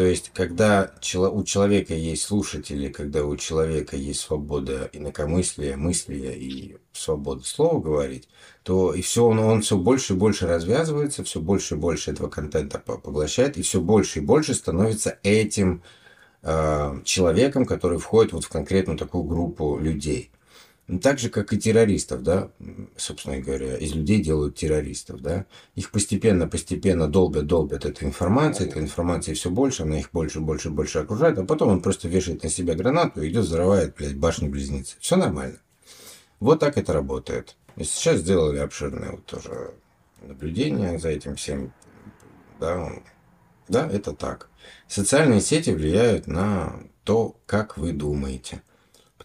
То 0.00 0.06
есть, 0.06 0.30
когда 0.32 0.94
у 1.14 1.44
человека 1.44 1.92
есть 1.92 2.22
слушатели, 2.22 2.88
когда 2.88 3.22
у 3.22 3.36
человека 3.36 3.96
есть 3.96 4.20
свобода 4.20 4.88
инакомыслия, 4.94 5.76
мыслия 5.76 6.34
и 6.34 6.78
свобода 6.94 7.44
слова 7.44 7.82
говорить, 7.82 8.26
то 8.62 8.94
и 8.94 9.02
все, 9.02 9.26
он, 9.26 9.38
он 9.40 9.60
все 9.60 9.76
больше 9.76 10.14
и 10.14 10.16
больше 10.16 10.46
развязывается, 10.46 11.22
все 11.22 11.38
больше 11.38 11.74
и 11.74 11.76
больше 11.76 12.12
этого 12.12 12.30
контента 12.30 12.78
поглощает, 12.78 13.58
и 13.58 13.62
все 13.62 13.82
больше 13.82 14.20
и 14.20 14.22
больше 14.22 14.54
становится 14.54 15.18
этим 15.22 15.82
э, 16.44 17.02
человеком, 17.04 17.66
который 17.66 17.98
входит 17.98 18.32
вот 18.32 18.44
в 18.44 18.48
конкретную 18.48 18.96
такую 18.96 19.24
группу 19.24 19.78
людей. 19.78 20.30
Ну, 20.90 20.98
так 20.98 21.20
же, 21.20 21.30
как 21.30 21.52
и 21.52 21.56
террористов, 21.56 22.24
да, 22.24 22.50
собственно 22.96 23.38
говоря, 23.38 23.76
из 23.76 23.94
людей 23.94 24.20
делают 24.20 24.56
террористов, 24.56 25.20
да. 25.20 25.46
Их 25.76 25.92
постепенно-постепенно 25.92 27.06
долбят, 27.06 27.46
долбят 27.46 27.84
этой 27.84 28.08
информацией, 28.08 28.70
этой 28.70 28.82
информации 28.82 29.34
все 29.34 29.50
больше, 29.50 29.84
она 29.84 30.00
их 30.00 30.10
больше, 30.10 30.40
больше, 30.40 30.68
больше 30.70 30.98
окружает, 30.98 31.38
а 31.38 31.44
потом 31.44 31.68
он 31.68 31.80
просто 31.80 32.08
вешает 32.08 32.42
на 32.42 32.50
себя 32.50 32.74
гранату 32.74 33.22
и 33.22 33.30
идет, 33.30 33.44
взрывает, 33.44 33.94
блядь, 33.94 34.16
башни-близнецы. 34.16 34.96
Все 34.98 35.14
нормально. 35.14 35.58
Вот 36.40 36.58
так 36.58 36.76
это 36.76 36.92
работает. 36.92 37.56
И 37.76 37.84
сейчас 37.84 38.18
сделали 38.18 38.58
обширное 38.58 39.12
вот 39.12 39.24
тоже 39.26 39.74
наблюдение 40.22 40.98
за 40.98 41.10
этим 41.10 41.36
всем, 41.36 41.72
да, 42.58 42.90
да, 43.68 43.88
это 43.88 44.12
так. 44.12 44.50
Социальные 44.88 45.40
сети 45.40 45.70
влияют 45.70 46.26
на 46.26 46.80
то, 47.04 47.36
как 47.46 47.78
вы 47.78 47.92
думаете. 47.92 48.62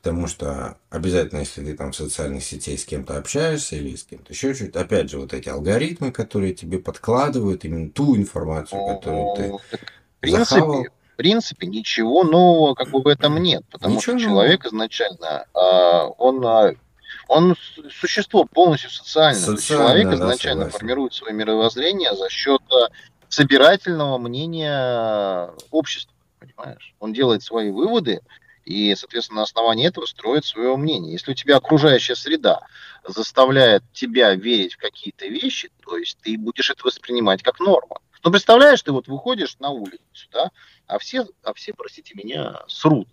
Потому 0.05 0.27
что 0.27 0.77
обязательно, 0.91 1.39
если 1.39 1.65
ты 1.65 1.75
там 1.75 1.91
в 1.91 1.95
социальных 1.95 2.43
сетях 2.43 2.79
с 2.79 2.85
кем-то 2.85 3.17
общаешься 3.17 3.75
или 3.75 3.95
с 3.95 4.03
кем-то 4.03 4.33
еще 4.33 4.53
чуть, 4.53 4.75
опять 4.75 5.09
же, 5.09 5.17
вот 5.17 5.33
эти 5.33 5.49
алгоритмы, 5.49 6.11
которые 6.11 6.53
тебе 6.53 6.77
подкладывают 6.77 7.65
именно 7.65 7.89
ту 7.89 8.15
информацию, 8.15 8.85
которую 8.85 9.35
ты 9.35 9.51
в 9.51 10.19
принципе, 10.19 10.45
захавал. 10.45 10.83
В 10.83 11.15
принципе, 11.15 11.65
ничего 11.65 12.23
нового 12.23 12.75
как 12.75 12.91
бы 12.91 13.01
в 13.01 13.07
этом 13.07 13.39
нет, 13.39 13.63
потому 13.71 13.95
ничего 13.95 14.19
что 14.19 14.27
человек 14.27 14.65
нового. 14.65 14.75
изначально, 14.75 15.45
а, 15.55 16.05
он 16.05 16.45
а, 16.45 16.75
он 17.27 17.55
существо 17.89 18.45
полностью 18.45 18.91
социальное. 18.91 19.41
Социально, 19.41 19.85
человек 19.85 20.13
изначально 20.13 20.65
да, 20.65 20.69
формирует 20.69 21.15
свое 21.15 21.33
мировоззрение 21.33 22.13
за 22.13 22.29
счет 22.29 22.61
а, 22.71 22.89
собирательного 23.27 24.19
мнения 24.19 25.49
общества, 25.71 26.13
понимаешь? 26.37 26.93
Он 26.99 27.11
делает 27.11 27.41
свои 27.41 27.71
выводы, 27.71 28.21
и, 28.65 28.95
соответственно, 28.95 29.37
на 29.37 29.43
основании 29.43 29.87
этого 29.87 30.05
строит 30.05 30.43
свое 30.43 30.75
мнение. 30.75 31.13
Если 31.13 31.31
у 31.31 31.35
тебя 31.35 31.57
окружающая 31.57 32.15
среда 32.15 32.61
заставляет 33.07 33.83
тебя 33.93 34.33
верить 34.33 34.73
в 34.73 34.77
какие-то 34.77 35.27
вещи, 35.27 35.69
то 35.85 35.97
есть 35.97 36.17
ты 36.21 36.37
будешь 36.37 36.69
это 36.69 36.81
воспринимать 36.83 37.43
как 37.43 37.59
норму. 37.59 37.99
Ну, 38.23 38.31
представляешь, 38.31 38.81
ты 38.81 38.91
вот 38.91 39.07
выходишь 39.07 39.57
на 39.59 39.69
улицу, 39.69 39.99
да, 40.33 40.49
а 40.87 40.97
все, 40.97 41.27
а 41.43 41.53
все, 41.53 41.73
простите 41.73 42.15
меня, 42.15 42.63
срут. 42.67 43.07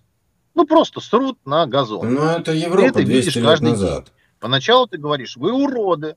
Ну, 0.54 0.66
просто 0.66 1.00
срут 1.00 1.38
на 1.44 1.66
газон. 1.66 2.14
Ну, 2.14 2.22
это 2.22 2.52
Европа 2.52 2.92
ты 2.94 3.04
200 3.04 3.38
лет 3.38 3.60
назад. 3.60 4.04
День. 4.04 4.14
Поначалу 4.40 4.86
ты 4.86 4.96
говоришь, 4.96 5.36
вы 5.36 5.52
уроды, 5.52 6.16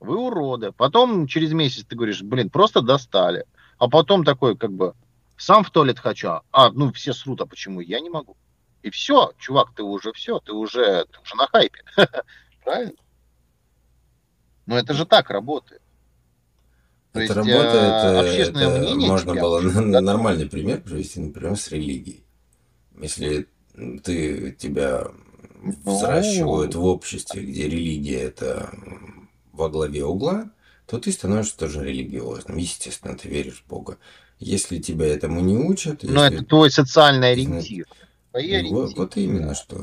вы 0.00 0.16
уроды. 0.16 0.72
Потом 0.72 1.26
через 1.26 1.52
месяц 1.52 1.84
ты 1.84 1.94
говоришь, 1.94 2.22
блин, 2.22 2.48
просто 2.48 2.80
достали. 2.80 3.44
А 3.78 3.88
потом 3.88 4.24
такой, 4.24 4.56
как 4.56 4.72
бы, 4.72 4.94
сам 5.36 5.62
в 5.62 5.70
туалет 5.70 5.98
хочу. 5.98 6.40
А, 6.50 6.70
ну, 6.70 6.92
все 6.92 7.12
срут, 7.12 7.40
а 7.40 7.46
почему 7.46 7.80
я 7.80 8.00
не 8.00 8.10
могу? 8.10 8.36
И 8.82 8.90
все, 8.90 9.32
чувак, 9.38 9.72
ты 9.74 9.82
уже 9.82 10.12
все, 10.12 10.40
ты 10.40 10.52
уже, 10.52 11.04
ты 11.04 11.20
уже 11.20 11.36
на 11.36 11.46
хайпе. 11.46 11.78
Правильно? 12.64 12.94
Но 14.66 14.78
это 14.78 14.94
же 14.94 15.06
так 15.06 15.30
работает. 15.30 15.82
То 17.12 17.20
это 17.20 17.22
есть, 17.22 17.36
работает, 17.36 17.74
э, 17.74 18.20
общественное 18.20 18.68
это 18.68 18.80
мнение 18.80 19.08
можно 19.08 19.34
было 19.34 19.60
на, 19.60 20.00
нормальный 20.00 20.48
пример 20.48 20.80
привести, 20.80 21.20
например, 21.20 21.56
с 21.56 21.68
религией. 21.68 22.24
Если 22.98 23.48
ты 24.02 24.52
тебя 24.52 25.08
ну. 25.62 25.74
взращивают 25.84 26.74
в 26.74 26.84
обществе, 26.84 27.42
где 27.42 27.68
религия 27.68 28.20
это 28.22 28.70
во 29.52 29.68
главе 29.68 30.04
угла, 30.04 30.50
то 30.86 30.98
ты 30.98 31.12
становишься 31.12 31.58
тоже 31.58 31.84
религиозным. 31.84 32.56
Естественно, 32.56 33.16
ты 33.16 33.28
веришь 33.28 33.62
в 33.64 33.68
Бога. 33.68 33.98
Если 34.38 34.78
тебя 34.78 35.06
этому 35.06 35.40
не 35.40 35.56
учат... 35.56 36.02
Но 36.02 36.24
если... 36.24 36.38
это 36.38 36.46
твой 36.46 36.70
социальный 36.70 37.32
ориентир. 37.32 37.86
Свои 38.32 38.52
Вот, 38.52 38.58
ориентиры. 38.58 38.96
вот 38.96 39.16
именно, 39.16 39.54
что 39.54 39.80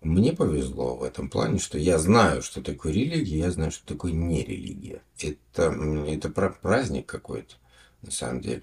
мне 0.00 0.32
повезло 0.32 0.96
в 0.96 1.02
этом 1.04 1.30
плане, 1.30 1.58
что 1.58 1.78
я 1.78 1.98
знаю, 1.98 2.42
что 2.42 2.60
такое 2.62 2.92
религия, 2.92 3.38
я 3.38 3.50
знаю, 3.50 3.70
что 3.70 3.86
такое 3.86 4.12
не 4.12 4.42
религия. 4.42 5.02
Это, 5.18 5.70
это 6.08 6.28
пра- 6.28 6.56
праздник 6.60 7.06
какой-то, 7.06 7.54
на 8.02 8.10
самом 8.10 8.40
деле. 8.40 8.62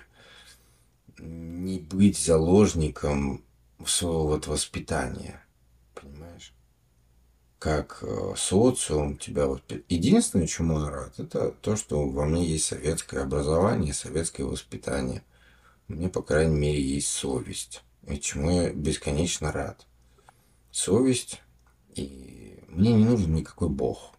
Не 1.20 1.78
быть 1.80 2.18
заложником 2.18 3.44
своего 3.86 4.26
вот 4.28 4.48
воспитания, 4.48 5.46
понимаешь? 5.94 6.54
Как 7.60 8.00
э, 8.02 8.34
социум 8.38 9.18
тебя 9.18 9.46
воспитывает. 9.46 9.86
Единственное, 9.90 10.48
чему 10.48 10.80
я 10.82 10.90
рад, 10.90 11.20
это 11.20 11.52
то, 11.62 11.76
что 11.76 12.08
во 12.08 12.26
мне 12.26 12.46
есть 12.46 12.66
советское 12.66 13.20
образование, 13.22 13.94
советское 13.94 14.46
воспитание. 14.46 15.24
У 15.90 15.94
меня, 15.94 16.10
по 16.10 16.22
крайней 16.24 16.56
мере, 16.58 16.82
есть 16.82 17.10
совесть. 17.10 17.84
И 18.10 18.20
чему 18.20 18.50
я 18.50 18.72
бесконечно 18.72 19.52
рад. 19.52 19.86
Совесть. 20.72 21.42
И 21.96 22.60
мне 22.68 22.94
не 22.94 23.06
нужен 23.06 23.34
никакой 23.34 23.70
бог. 23.70 24.16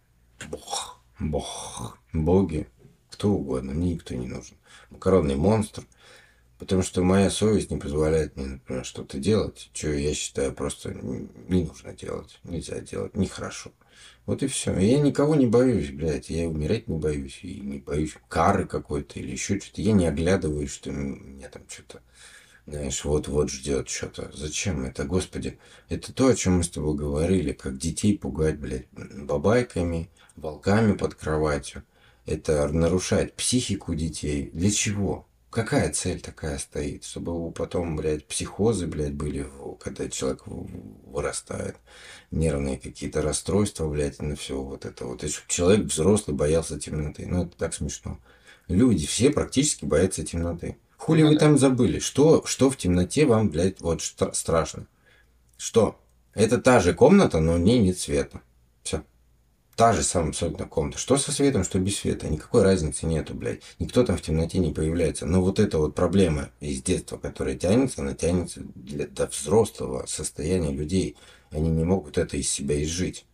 Бог. 0.49 1.01
Бог. 1.19 1.97
Боги. 2.13 2.67
Кто 3.09 3.31
угодно. 3.31 3.73
Мне 3.73 3.93
никто 3.93 4.15
не 4.15 4.27
нужен. 4.27 4.55
Макаронный 4.89 5.35
монстр. 5.35 5.85
Потому 6.57 6.83
что 6.83 7.03
моя 7.03 7.29
совесть 7.31 7.71
не 7.71 7.77
позволяет 7.77 8.37
мне, 8.37 8.45
например, 8.45 8.85
что-то 8.85 9.17
делать, 9.17 9.71
что 9.73 9.89
я 9.89 10.13
считаю 10.13 10.53
просто 10.53 10.93
не 10.93 11.63
нужно 11.63 11.91
делать, 11.93 12.39
нельзя 12.43 12.79
делать, 12.81 13.15
нехорошо. 13.15 13.71
Вот 14.27 14.43
и 14.43 14.47
все. 14.47 14.77
Я 14.77 14.99
никого 14.99 15.33
не 15.33 15.47
боюсь, 15.47 15.89
блядь. 15.89 16.29
Я 16.29 16.47
умирать 16.47 16.87
не 16.87 16.99
боюсь. 16.99 17.39
И 17.41 17.59
не 17.61 17.79
боюсь 17.79 18.15
кары 18.29 18.67
какой-то 18.67 19.19
или 19.19 19.31
еще 19.31 19.59
что-то. 19.59 19.81
Я 19.81 19.93
не 19.93 20.05
оглядываюсь, 20.05 20.71
что 20.71 20.91
меня 20.91 21.49
там 21.49 21.63
что-то, 21.67 22.01
знаешь, 22.71 23.03
вот-вот 23.03 23.49
ждет 23.49 23.89
что-то. 23.89 24.31
Зачем 24.33 24.85
это, 24.85 25.03
господи? 25.03 25.59
Это 25.89 26.13
то, 26.13 26.27
о 26.27 26.35
чем 26.35 26.57
мы 26.57 26.63
с 26.63 26.69
тобой 26.69 26.95
говорили, 26.95 27.51
как 27.51 27.77
детей 27.77 28.17
пугать, 28.17 28.59
блядь, 28.59 28.87
бабайками, 28.91 30.09
волками 30.35 30.93
под 30.93 31.15
кроватью. 31.15 31.83
Это 32.25 32.67
нарушает 32.69 33.33
психику 33.35 33.93
детей. 33.93 34.49
Для 34.53 34.71
чего? 34.71 35.27
Какая 35.49 35.91
цель 35.91 36.21
такая 36.21 36.57
стоит? 36.59 37.03
Чтобы 37.03 37.51
потом, 37.51 37.97
блядь, 37.97 38.25
психозы, 38.25 38.87
блядь, 38.87 39.13
были, 39.13 39.49
когда 39.81 40.07
человек 40.07 40.43
вырастает. 40.45 41.75
Нервные 42.31 42.79
какие-то 42.79 43.21
расстройства, 43.21 43.89
блядь, 43.89 44.21
на 44.21 44.37
все 44.37 44.61
вот 44.61 44.85
это 44.85 45.05
вот. 45.05 45.25
И 45.25 45.27
чтобы 45.27 45.49
человек 45.49 45.85
взрослый 45.87 46.37
боялся 46.37 46.79
темноты. 46.79 47.25
Ну, 47.27 47.43
это 47.43 47.57
так 47.57 47.73
смешно. 47.73 48.17
Люди 48.69 49.05
все 49.05 49.29
практически 49.29 49.83
боятся 49.83 50.23
темноты. 50.23 50.77
Хули 51.01 51.23
вы 51.23 51.35
там 51.35 51.57
забыли? 51.57 51.97
Что, 51.97 52.43
что 52.45 52.69
в 52.69 52.77
темноте 52.77 53.25
вам, 53.25 53.49
блядь, 53.49 53.81
вот 53.81 54.03
страшно? 54.03 54.85
Что? 55.57 55.99
Это 56.35 56.59
та 56.59 56.79
же 56.79 56.93
комната, 56.93 57.39
но 57.39 57.53
в 57.53 57.59
ней 57.59 57.79
нет 57.79 57.97
света. 57.97 58.41
Все 58.83 59.03
та 59.81 59.93
же 59.93 60.03
самая 60.03 60.29
абсолютно 60.29 60.67
комната. 60.67 60.99
Что 60.99 61.17
со 61.17 61.31
светом, 61.31 61.63
что 61.63 61.79
без 61.79 61.97
света. 61.97 62.27
Никакой 62.27 62.61
разницы 62.61 63.07
нету, 63.07 63.33
блядь. 63.33 63.63
Никто 63.79 64.03
там 64.03 64.15
в 64.15 64.21
темноте 64.21 64.59
не 64.59 64.71
появляется. 64.71 65.25
Но 65.25 65.41
вот 65.41 65.59
эта 65.59 65.79
вот 65.79 65.95
проблема 65.95 66.51
из 66.59 66.83
детства, 66.83 67.17
которая 67.17 67.55
тянется, 67.55 68.01
она 68.01 68.13
тянется 68.13 68.61
для, 68.75 69.07
до 69.07 69.25
взрослого 69.25 70.05
состояния 70.05 70.71
людей. 70.71 71.17
Они 71.49 71.71
не 71.71 71.83
могут 71.83 72.19
это 72.19 72.37
из 72.37 72.47
себя 72.47 72.79
изжить. 72.83 73.25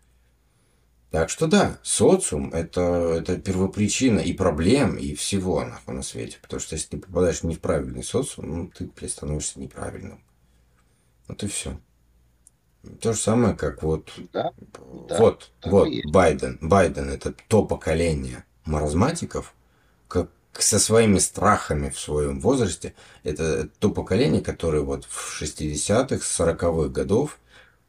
Так 1.12 1.30
что 1.30 1.48
да, 1.48 1.80
социум 1.84 2.54
это, 2.54 2.82
это 3.20 3.38
первопричина 3.38 4.20
и 4.20 4.34
проблем, 4.34 4.98
и 4.98 5.16
всего 5.16 5.64
нахуй 5.64 5.96
на 5.96 6.04
свете. 6.04 6.38
Потому 6.42 6.60
что 6.60 6.76
если 6.76 6.90
ты 6.90 6.98
попадаешь 6.98 7.42
в 7.42 7.46
неправильный 7.46 8.04
социум, 8.04 8.58
ну, 8.58 8.68
ты, 8.68 8.90
блядь, 8.94 9.12
становишься 9.12 9.60
неправильным. 9.60 10.22
Вот 11.28 11.42
и 11.44 11.48
все. 11.48 11.80
То 13.02 13.14
же 13.14 13.20
самое, 13.20 13.56
как 13.56 13.84
вот... 13.84 14.12
Да, 14.34 14.52
вот, 14.84 15.52
вот, 15.64 15.90
Байден. 16.12 16.58
Байден– 16.62 17.10
это 17.12 17.34
то 17.48 17.64
поколение 17.64 18.44
маразматиков, 18.66 19.54
как 20.08 20.30
со 20.54 20.80
своими 20.80 21.20
страхами 21.20 21.90
в 21.90 22.00
своем 22.00 22.40
возрасте. 22.42 22.94
Это 23.24 23.68
то 23.80 23.92
поколение, 23.92 24.42
которое 24.42 24.82
вот 24.82 25.06
в 25.06 25.42
60-х, 25.42 26.18
40-х 26.18 26.90
годов 26.90 27.40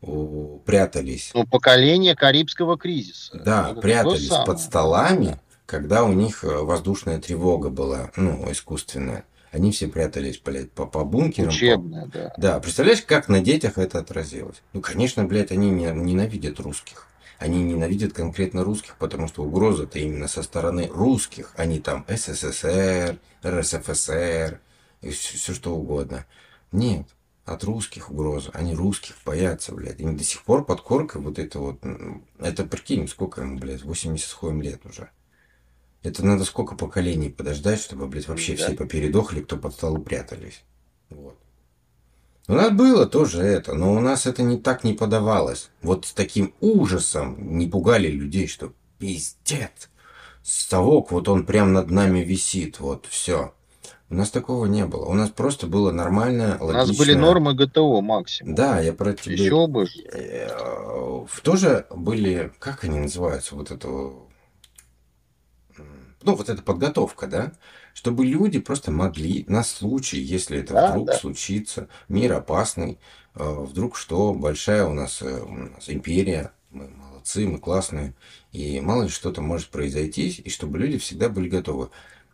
прятались. 0.00 1.30
Ну, 1.34 1.46
поколение 1.46 2.14
Карибского 2.14 2.78
кризиса. 2.78 3.38
Да, 3.38 3.70
это 3.72 3.80
прятались 3.80 4.28
под 4.28 4.60
столами, 4.60 5.40
когда 5.66 6.04
у 6.04 6.12
них 6.12 6.44
э, 6.44 6.48
воздушная 6.48 7.18
тревога 7.18 7.68
была, 7.68 8.10
ну, 8.16 8.50
искусственная. 8.50 9.24
Они 9.50 9.72
все 9.72 9.88
прятались, 9.88 10.38
блядь, 10.38 10.70
по, 10.70 10.86
по 10.86 11.04
бункерам. 11.04 11.48
Учебная, 11.48 12.04
по... 12.04 12.10
да. 12.12 12.34
Да, 12.36 12.60
представляешь, 12.60 13.02
как 13.02 13.28
на 13.28 13.40
детях 13.40 13.78
это 13.78 13.98
отразилось? 13.98 14.62
Ну, 14.72 14.80
конечно, 14.80 15.24
блядь, 15.24 15.52
они 15.52 15.70
не, 15.70 15.86
ненавидят 15.86 16.60
русских. 16.60 17.06
Они 17.38 17.62
ненавидят 17.62 18.12
конкретно 18.12 18.64
русских, 18.64 18.96
потому 18.98 19.28
что 19.28 19.44
угроза-то 19.44 19.98
именно 19.98 20.28
со 20.28 20.42
стороны 20.42 20.88
русских. 20.92 21.52
Они 21.56 21.78
там 21.78 22.04
СССР, 22.08 23.18
РСФСР, 23.44 24.60
и 25.02 25.10
все, 25.10 25.38
все 25.38 25.54
что 25.54 25.74
угодно. 25.74 26.26
Нет, 26.72 27.06
от 27.48 27.64
русских 27.64 28.10
угроза. 28.10 28.50
Они 28.54 28.74
русских 28.74 29.16
боятся, 29.24 29.74
блядь. 29.74 30.00
Они 30.00 30.16
до 30.16 30.24
сих 30.24 30.42
пор 30.42 30.64
под 30.64 30.80
коркой 30.80 31.20
вот 31.20 31.38
это 31.38 31.58
вот... 31.58 31.80
Это 32.38 32.64
прикинь, 32.64 33.08
сколько 33.08 33.40
ему, 33.40 33.58
блядь, 33.58 33.82
80 33.82 34.28
с 34.28 34.32
хуем 34.32 34.62
лет 34.62 34.84
уже. 34.86 35.10
Это 36.02 36.24
надо 36.24 36.44
сколько 36.44 36.76
поколений 36.76 37.28
подождать, 37.28 37.80
чтобы, 37.80 38.06
блядь, 38.06 38.28
вообще 38.28 38.56
да. 38.56 38.64
все 38.64 38.74
попередохли, 38.74 39.40
кто 39.40 39.56
под 39.56 39.74
столу 39.74 39.98
прятались. 39.98 40.62
Вот. 41.10 41.36
У 42.46 42.54
нас 42.54 42.70
было 42.72 43.06
тоже 43.06 43.42
это, 43.42 43.74
но 43.74 43.92
у 43.92 44.00
нас 44.00 44.26
это 44.26 44.42
не 44.42 44.56
так 44.56 44.84
не 44.84 44.94
подавалось. 44.94 45.70
Вот 45.82 46.06
с 46.06 46.12
таким 46.12 46.54
ужасом 46.60 47.58
не 47.58 47.66
пугали 47.66 48.08
людей, 48.08 48.46
что 48.46 48.72
пиздец. 48.98 49.90
Совок, 50.42 51.10
вот 51.10 51.28
он 51.28 51.44
прям 51.44 51.74
над 51.74 51.90
нами 51.90 52.20
висит, 52.20 52.80
вот, 52.80 53.06
все. 53.06 53.52
У 54.10 54.14
нас 54.14 54.30
такого 54.30 54.66
не 54.66 54.86
было. 54.86 55.04
У 55.04 55.14
нас 55.14 55.30
просто 55.30 55.66
было 55.66 55.92
нормальное, 55.92 56.58
логичное... 56.58 56.70
У 56.70 56.72
нас 56.72 56.96
были 56.96 57.14
нормы 57.14 57.54
ГТО 57.54 58.00
максимум. 58.00 58.54
Да, 58.54 58.80
я 58.80 58.92
про 58.92 59.12
тебя... 59.12 59.34
Еще 59.34 59.66
бы. 59.66 59.86
Тоже 61.42 61.86
были, 61.90 62.52
как 62.58 62.84
они 62.84 62.98
называются, 62.98 63.54
вот 63.54 63.70
это 63.70 63.88
ну, 66.22 66.34
вот 66.34 66.48
эта 66.48 66.62
подготовка, 66.62 67.26
да, 67.26 67.52
чтобы 67.94 68.26
люди 68.26 68.58
просто 68.58 68.90
могли 68.90 69.44
на 69.48 69.62
случай, 69.62 70.18
если 70.18 70.58
это 70.58 70.74
да, 70.74 70.90
вдруг 70.90 71.06
да. 71.06 71.14
случится, 71.14 71.88
мир 72.08 72.32
опасный, 72.32 72.98
вдруг 73.34 73.96
что, 73.96 74.34
большая 74.34 74.84
у 74.84 74.92
нас, 74.92 75.22
у 75.22 75.52
нас 75.52 75.88
империя, 75.88 76.52
мы 76.70 76.88
молодцы, 76.88 77.46
мы 77.46 77.58
классные, 77.58 78.14
и 78.52 78.80
мало 78.80 79.04
ли 79.04 79.08
что-то 79.08 79.40
может 79.40 79.68
произойти, 79.68 80.28
и 80.28 80.50
чтобы 80.50 80.78
люди 80.78 80.98
всегда 80.98 81.28
были 81.28 81.48
готовы. 81.48 81.90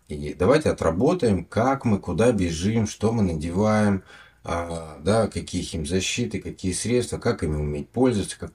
И 0.09 0.35
давайте 0.35 0.71
отработаем, 0.71 1.45
как 1.45 1.85
мы, 1.85 1.99
куда 1.99 2.33
бежим, 2.33 2.87
что 2.87 3.13
мы 3.13 3.23
надеваем, 3.23 4.03
а, 4.43 4.99
да, 5.03 5.29
какие 5.29 5.63
химзащиты, 5.63 6.41
какие 6.41 6.73
средства, 6.73 7.19
как 7.19 7.43
ими 7.43 7.57
уметь 7.57 7.89
пользоваться, 7.89 8.39
как 8.39 8.53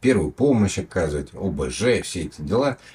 первую 0.00 0.32
помощь 0.32 0.78
оказывать, 0.78 1.34
ОБЖ, 1.34 2.02
все 2.02 2.22
эти 2.22 2.40
дела– 2.40 2.78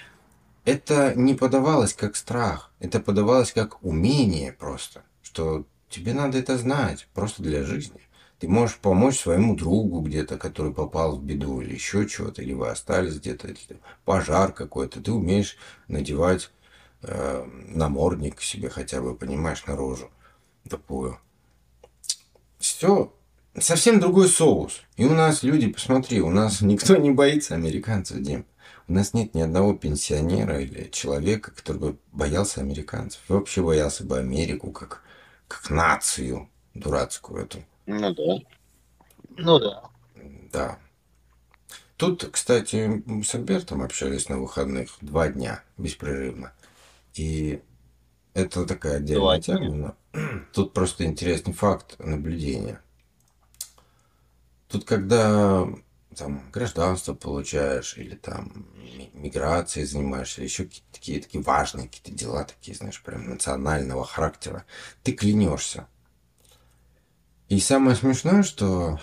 это 0.66 1.14
не 1.16 1.34
подавалось 1.34 1.94
как 1.94 2.16
страх, 2.16 2.72
это 2.80 3.00
подавалось 3.00 3.52
как 3.52 3.84
умение 3.84 4.54
просто, 4.54 5.04
что 5.22 5.66
тебе 5.90 6.14
надо 6.14 6.38
это 6.38 6.58
знать 6.58 7.08
просто 7.14 7.44
для 7.44 7.64
жизни. 7.64 8.00
Ты 8.40 8.48
можешь 8.48 8.78
помочь 8.78 9.20
своему 9.20 9.56
другу 9.56 10.02
где-то, 10.02 10.38
который 10.38 10.74
попал 10.74 11.18
в 11.18 11.24
беду 11.24 11.62
или 11.62 11.74
еще 11.74 12.08
чего-то, 12.08 12.42
или 12.42 12.54
вы 12.54 12.70
остались 12.70 13.18
где-то, 13.18 13.50
пожар 14.06 14.52
какой-то. 14.52 15.02
Ты 15.02 15.12
умеешь 15.12 15.58
надевать 15.88 16.52
э, 17.04 17.46
намордник 17.68 18.42
себе 18.42 18.70
хотя 18.70 19.02
бы, 19.02 19.16
понимаешь, 19.16 19.66
на 19.66 19.76
рожу 19.76 20.10
такую. 20.70 21.20
Все 22.60 23.14
совсем 23.60 24.00
другой 24.00 24.30
соус. 24.30 24.82
И 24.96 25.06
у 25.06 25.14
нас 25.14 25.44
люди, 25.44 25.68
посмотри, 25.70 26.22
у 26.22 26.30
нас 26.30 26.62
никто 26.62 26.96
не 26.98 27.12
боится 27.12 27.56
американцев, 27.56 28.22
Дим. 28.22 28.46
У 28.88 28.94
нас 28.94 29.14
нет 29.14 29.34
ни 29.34 29.42
одного 29.42 29.74
пенсионера 29.74 30.60
или 30.60 30.90
человека, 30.90 31.52
который 31.52 31.78
бы 31.78 31.98
боялся 32.12 32.60
американцев. 32.60 33.22
И 33.30 33.34
вообще 33.34 33.62
боялся 33.62 34.04
бы 34.04 34.18
Америку 34.18 34.72
как, 34.72 35.04
как 35.48 35.70
нацию 35.70 36.50
дурацкую 36.74 37.46
эту. 37.46 37.64
Ну 37.86 38.14
да. 38.14 38.36
Ну 39.38 39.60
да. 39.60 39.84
Да. 40.52 40.80
Тут, 41.96 42.28
кстати, 42.30 43.04
с 43.24 43.34
Альбертом 43.36 43.82
общались 43.82 44.28
на 44.28 44.38
выходных 44.38 44.98
два 45.00 45.30
дня 45.30 45.64
беспрерывно. 45.78 46.52
И 47.15 47.61
это 48.34 48.65
такая 48.65 48.98
отдельная 48.98 49.40
тема. 49.40 49.95
Тут 50.53 50.73
просто 50.73 51.06
интересный 51.06 51.53
факт 51.53 51.95
наблюдения. 51.99 52.81
Тут, 54.68 54.85
когда 54.85 55.68
там 56.15 56.49
гражданство 56.52 57.14
получаешь, 57.14 57.98
или 57.98 58.15
там 58.15 58.68
миграцией 59.14 59.85
занимаешься, 59.85 60.41
или 60.41 60.48
еще 60.48 60.65
какие-то 60.65 60.94
такие, 60.94 61.22
такие 61.22 61.44
важные 61.44 61.88
какие-то 61.88 62.11
дела, 62.11 62.44
такие, 62.44 62.76
знаешь, 62.76 63.02
прям 63.02 63.30
национального 63.30 64.06
характера, 64.06 64.65
ты 65.03 65.14
клянешься. 65.14 65.88
И 67.49 67.60
самое 67.60 67.95
смешное, 67.95 68.44
что 68.44 68.99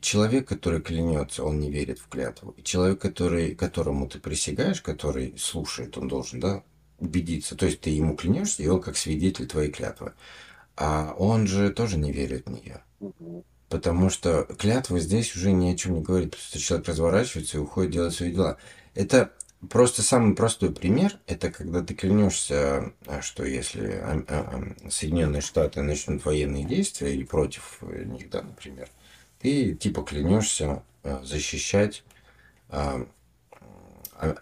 человек, 0.00 0.48
который 0.48 0.80
клянется, 0.80 1.44
он 1.44 1.60
не 1.60 1.70
верит 1.70 1.98
в 1.98 2.08
клятву. 2.08 2.50
И 2.56 2.62
человек, 2.62 3.00
который, 3.00 3.54
которому 3.54 4.08
ты 4.08 4.18
присягаешь, 4.18 4.82
который 4.82 5.36
слушает, 5.38 5.96
он 5.96 6.08
должен, 6.08 6.40
да, 6.40 6.62
убедиться. 7.04 7.56
То 7.56 7.66
есть 7.66 7.80
ты 7.80 7.90
ему 7.90 8.16
клянешься, 8.16 8.62
и 8.62 8.68
он 8.68 8.80
как 8.80 8.96
свидетель 8.96 9.46
твоей 9.46 9.70
клятвы. 9.70 10.12
А 10.76 11.14
он 11.18 11.46
же 11.46 11.70
тоже 11.70 11.98
не 11.98 12.12
верит 12.12 12.46
в 12.46 12.50
нее. 12.50 12.82
Потому 13.68 14.10
что 14.10 14.44
клятва 14.58 15.00
здесь 15.00 15.34
уже 15.34 15.52
ни 15.52 15.72
о 15.72 15.76
чем 15.76 15.94
не 15.94 16.02
говорит, 16.02 16.32
потому 16.32 16.46
что 16.48 16.58
человек 16.58 16.88
разворачивается 16.88 17.56
и 17.56 17.60
уходит 17.60 17.92
делать 17.92 18.14
свои 18.14 18.32
дела. 18.32 18.58
Это 18.94 19.32
просто 19.68 20.02
самый 20.02 20.34
простой 20.34 20.72
пример, 20.72 21.18
это 21.26 21.50
когда 21.50 21.82
ты 21.82 21.94
клянешься, 21.94 22.92
что 23.20 23.44
если 23.44 23.92
а, 23.92 24.24
а, 24.28 24.90
Соединенные 24.90 25.42
Штаты 25.42 25.82
начнут 25.82 26.24
военные 26.24 26.64
действия 26.64 27.12
или 27.12 27.24
против 27.24 27.78
них, 27.82 28.30
да, 28.30 28.42
например, 28.42 28.88
ты 29.40 29.74
типа 29.74 30.02
клянешься 30.02 30.82
а, 31.02 31.22
защищать 31.24 32.04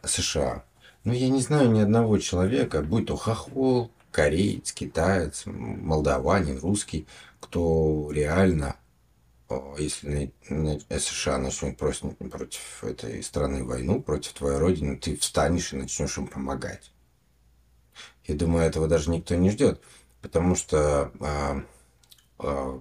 США. 0.04 0.64
Но 1.04 1.12
я 1.12 1.28
не 1.28 1.40
знаю 1.40 1.70
ни 1.70 1.80
одного 1.80 2.18
человека, 2.18 2.82
будь 2.82 3.06
то 3.06 3.16
хохол, 3.16 3.90
кореец, 4.10 4.72
китаец, 4.72 5.44
молдаванин, 5.46 6.58
русский, 6.60 7.06
кто 7.40 8.10
реально 8.12 8.76
если 9.78 10.32
США 10.98 11.38
начнет 11.38 11.76
против, 11.76 12.84
этой 12.84 13.22
страны 13.22 13.64
войну, 13.64 14.00
против 14.00 14.32
твоей 14.32 14.58
родины, 14.58 14.96
ты 14.96 15.16
встанешь 15.16 15.72
и 15.72 15.76
начнешь 15.76 16.16
им 16.18 16.26
помогать. 16.26 16.92
Я 18.24 18.34
думаю, 18.34 18.64
этого 18.64 18.88
даже 18.88 19.10
никто 19.10 19.34
не 19.34 19.50
ждет, 19.50 19.82
потому 20.20 20.54
что 20.54 21.12
а, 21.20 21.62
а, 22.38 22.80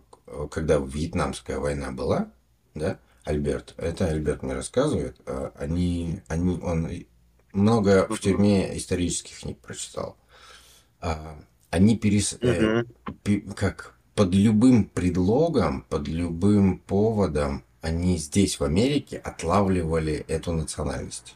когда 0.49 0.77
Вьетнамская 0.77 1.59
война 1.59 1.91
была, 1.91 2.31
да, 2.75 2.99
Альберт, 3.23 3.73
это 3.77 4.07
Альберт 4.07 4.43
мне 4.43 4.53
рассказывает, 4.53 5.19
а, 5.25 5.51
они, 5.57 6.21
они, 6.27 6.59
он 6.61 6.89
много 7.53 8.07
в 8.09 8.19
тюрьме 8.19 8.77
исторических 8.77 9.39
книг 9.39 9.59
прочитал. 9.59 10.17
А, 10.99 11.37
они 11.69 11.97
перес... 11.97 12.33
Угу. 12.33 13.53
как 13.55 13.95
под 14.15 14.33
любым 14.33 14.85
предлогом, 14.85 15.85
под 15.89 16.07
любым 16.07 16.79
поводом 16.79 17.63
они 17.81 18.17
здесь, 18.17 18.59
в 18.59 18.63
Америке, 18.63 19.17
отлавливали 19.17 20.25
эту 20.27 20.51
национальность. 20.51 21.35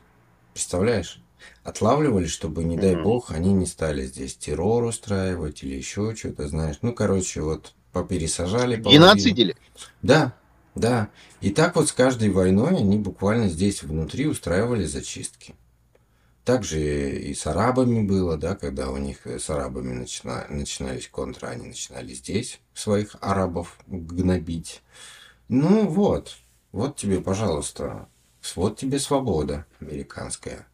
Представляешь? 0.53 1.21
Отлавливали, 1.63 2.27
чтобы, 2.27 2.63
не 2.63 2.77
дай 2.77 2.95
бог, 2.95 3.31
они 3.31 3.53
не 3.53 3.65
стали 3.65 4.05
здесь 4.05 4.35
террор 4.35 4.83
устраивать 4.83 5.63
или 5.63 5.75
еще 5.75 6.15
что-то, 6.15 6.47
знаешь. 6.47 6.77
Ну, 6.81 6.93
короче, 6.93 7.41
вот 7.41 7.73
попересажали. 7.91 8.77
Геноцидили. 8.77 9.55
Да, 10.01 10.35
да. 10.75 11.09
И 11.41 11.49
так 11.49 11.75
вот 11.75 11.89
с 11.89 11.91
каждой 11.91 12.29
войной 12.29 12.77
они 12.77 12.97
буквально 12.97 13.49
здесь 13.49 13.83
внутри 13.83 14.27
устраивали 14.27 14.85
зачистки. 14.85 15.55
Также 16.45 16.79
и 17.17 17.33
с 17.33 17.47
арабами 17.47 18.03
было, 18.03 18.37
да, 18.37 18.55
когда 18.55 18.91
у 18.91 18.97
них 18.97 19.25
с 19.25 19.49
арабами 19.49 19.93
начина, 19.93 20.45
начинались 20.47 21.07
контры, 21.07 21.47
они 21.47 21.65
начинали 21.65 22.13
здесь 22.13 22.61
своих 22.75 23.15
арабов 23.19 23.79
гнобить. 23.87 24.83
Ну 25.47 25.87
вот, 25.87 26.37
вот 26.71 26.97
тебе, 26.97 27.19
пожалуйста, 27.19 28.07
вот 28.55 28.77
тебе 28.77 28.99
свобода 28.99 29.65
американская. 29.79 30.67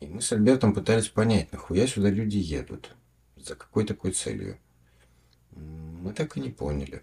И 0.00 0.06
мы 0.06 0.22
с 0.22 0.32
Альбертом 0.32 0.72
пытались 0.72 1.08
понять, 1.08 1.52
нахуя 1.52 1.86
сюда 1.86 2.08
люди 2.08 2.38
едут, 2.38 2.96
за 3.36 3.54
какой 3.54 3.84
такой 3.84 4.12
целью. 4.12 4.58
Мы 5.50 6.14
так 6.14 6.38
и 6.38 6.40
не 6.40 6.48
поняли. 6.48 7.02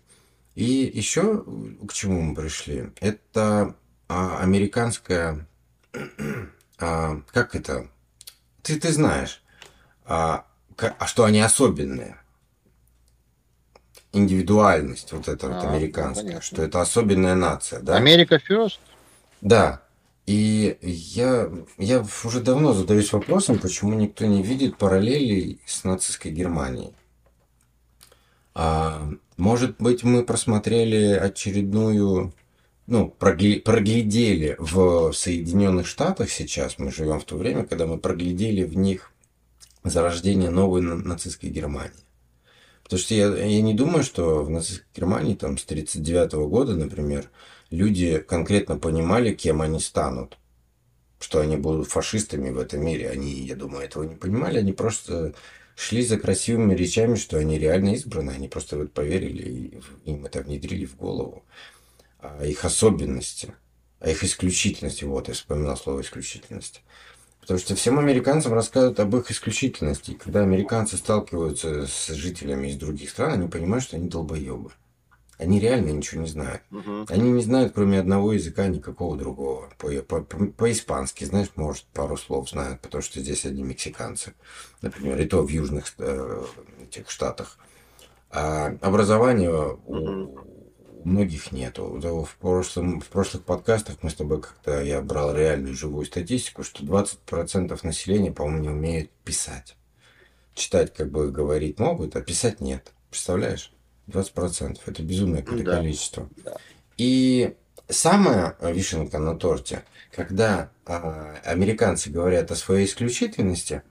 И 0.56 0.64
еще 0.64 1.44
к 1.88 1.94
чему 1.94 2.22
мы 2.22 2.34
пришли, 2.34 2.90
это 3.02 3.76
а, 4.08 4.40
американская, 4.40 5.48
а, 6.80 7.22
как 7.32 7.56
это, 7.56 7.90
ты, 8.66 8.80
ты 8.80 8.92
знаешь, 8.92 9.44
а, 10.06 10.46
а 10.78 11.06
что 11.06 11.24
они 11.24 11.40
особенные. 11.40 12.18
Индивидуальность 14.12 15.12
вот 15.12 15.28
эта 15.28 15.48
а, 15.48 15.50
вот 15.52 15.64
американская, 15.66 16.42
что 16.42 16.64
это 16.64 16.82
особенная 16.82 17.36
нация, 17.36 17.82
да? 17.82 17.96
Америка 17.96 18.40
first? 18.50 18.80
Да. 19.42 19.82
И 20.26 20.78
я, 20.82 21.52
я 21.78 22.04
уже 22.24 22.42
давно 22.42 22.74
задаюсь 22.74 23.14
вопросом, 23.14 23.60
почему 23.60 23.94
никто 23.94 24.26
не 24.26 24.42
видит 24.42 24.78
параллелей 24.78 25.62
с 25.68 25.84
нацистской 25.84 26.32
Германией. 26.32 26.94
А, 28.56 29.08
может 29.38 29.78
быть, 29.78 30.04
мы 30.04 30.24
просмотрели 30.24 31.12
очередную 31.14 32.34
ну, 32.88 33.10
проглядели 33.10 34.56
в 34.60 35.12
Соединенных 35.12 35.88
Штатах 35.88 36.30
сейчас, 36.30 36.78
мы 36.78 36.92
живем 36.92 37.20
в 37.20 37.24
то 37.24 37.36
время, 37.36 37.66
когда 37.66 37.88
мы 37.88 37.98
проглядели 37.98 38.64
в 38.64 38.78
них 38.78 39.12
зарождение 39.84 40.50
новой 40.50 40.82
нацистской 40.82 41.50
Германии. 41.50 41.94
Потому 42.84 43.00
что 43.00 43.16
я, 43.16 43.36
я 43.36 43.62
не 43.62 43.74
думаю, 43.74 44.04
что 44.04 44.44
в 44.44 44.50
нацистской 44.52 44.88
Германии 44.96 45.34
там, 45.34 45.58
с 45.58 45.64
1939 45.64 46.34
года, 46.48 46.76
например, 46.76 47.30
люди 47.72 48.20
конкретно 48.20 48.78
понимали, 48.78 49.34
кем 49.34 49.62
они 49.62 49.80
станут. 49.80 50.38
Что 51.20 51.40
они 51.40 51.58
будут 51.58 51.88
фашистами 51.88 52.52
в 52.52 52.60
этом 52.60 52.86
мире. 52.86 53.10
Они, 53.10 53.32
я 53.32 53.56
думаю, 53.56 53.86
этого 53.86 54.04
не 54.04 54.16
понимали. 54.16 54.60
Они 54.60 54.74
просто 54.74 55.34
шли 55.76 56.06
за 56.06 56.20
красивыми 56.20 56.76
речами, 56.76 57.16
что 57.16 57.38
они 57.38 57.58
реально 57.58 57.96
избраны. 57.96 58.32
Они 58.32 58.48
просто 58.48 58.78
в 58.78 58.88
поверили 58.88 59.82
и 60.06 60.12
им 60.12 60.26
это 60.26 60.42
внедрили 60.42 60.86
в 60.86 60.96
голову 60.96 61.44
их 62.44 62.66
особенности, 62.66 63.54
о 64.00 64.10
их 64.10 64.24
исключительности. 64.24 65.04
Вот, 65.04 65.28
я 65.28 65.34
вспоминал 65.34 65.78
слово 65.78 66.02
исключительность. 66.02 66.84
Потому 67.42 67.60
что 67.60 67.76
всем 67.76 68.00
американцам 68.00 68.54
рассказывают 68.54 69.00
об 69.00 69.16
их 69.16 69.30
исключительности. 69.30 70.12
И 70.12 70.16
когда 70.16 70.42
американцы 70.42 70.98
сталкиваются 70.98 71.86
с 71.86 72.08
жителями 72.08 72.70
из 72.70 72.76
других 72.76 73.12
стран, 73.12 73.34
они 73.34 73.48
понимают, 73.48 73.84
что 73.84 73.98
они 73.98 74.10
долбоебы. 74.10 74.72
Они 75.38 75.60
реально 75.60 75.92
ничего 75.92 76.22
не 76.22 76.28
знают. 76.28 76.64
Угу. 76.72 77.06
Они 77.10 77.30
не 77.30 77.44
знают, 77.44 77.74
кроме 77.76 78.00
одного 78.00 78.34
языка, 78.34 78.68
никакого 78.68 79.18
другого. 79.18 79.70
По-испански, 79.78 81.20
по, 81.20 81.26
по, 81.26 81.30
знаешь, 81.30 81.50
может, 81.56 81.86
пару 81.94 82.18
слов 82.18 82.50
знают, 82.50 82.82
потому 82.82 83.04
что 83.04 83.20
здесь 83.20 83.46
одни 83.46 83.62
мексиканцы. 83.62 84.34
Например, 84.82 85.20
и 85.20 85.26
то 85.26 85.44
в 85.44 85.50
южных 85.50 85.94
э, 85.98 86.44
этих 86.82 87.12
штатах. 87.12 87.58
А 88.32 88.76
образование 88.82 89.52
у, 89.86 90.40
многих 91.06 91.52
нету. 91.52 92.00
В, 92.02 92.36
прошлом, 92.40 93.00
в 93.00 93.08
прошлых 93.08 93.44
подкастах 93.44 93.98
мы 94.02 94.10
с 94.10 94.16
тобой 94.16 94.42
как-то, 94.42 94.82
я 94.82 95.02
брал 95.02 95.36
реальную 95.36 95.76
живую 95.76 96.06
статистику, 96.06 96.64
что 96.64 96.84
20% 96.84 97.80
населения, 97.84 98.32
по-моему, 98.32 98.62
не 98.62 98.70
умеют 98.70 99.12
писать. 99.24 99.76
Читать, 100.54 100.94
как 100.94 101.12
бы, 101.12 101.32
говорить 101.32 101.80
могут, 101.80 102.16
а 102.16 102.22
писать 102.22 102.60
нет. 102.60 102.92
Представляешь? 103.10 103.72
20%. 104.08 104.80
Это 104.86 105.04
безумное 105.04 105.44
да. 105.44 105.78
количество. 105.78 106.30
Да. 106.44 106.58
И 106.98 107.56
самая 107.88 108.56
вишенка 108.62 109.20
на 109.20 109.36
торте, 109.36 109.84
когда 110.12 110.72
а, 110.86 111.36
американцы 111.44 112.10
говорят 112.10 112.52
о 112.52 112.56
своей 112.56 112.86
исключительности, 112.86 113.84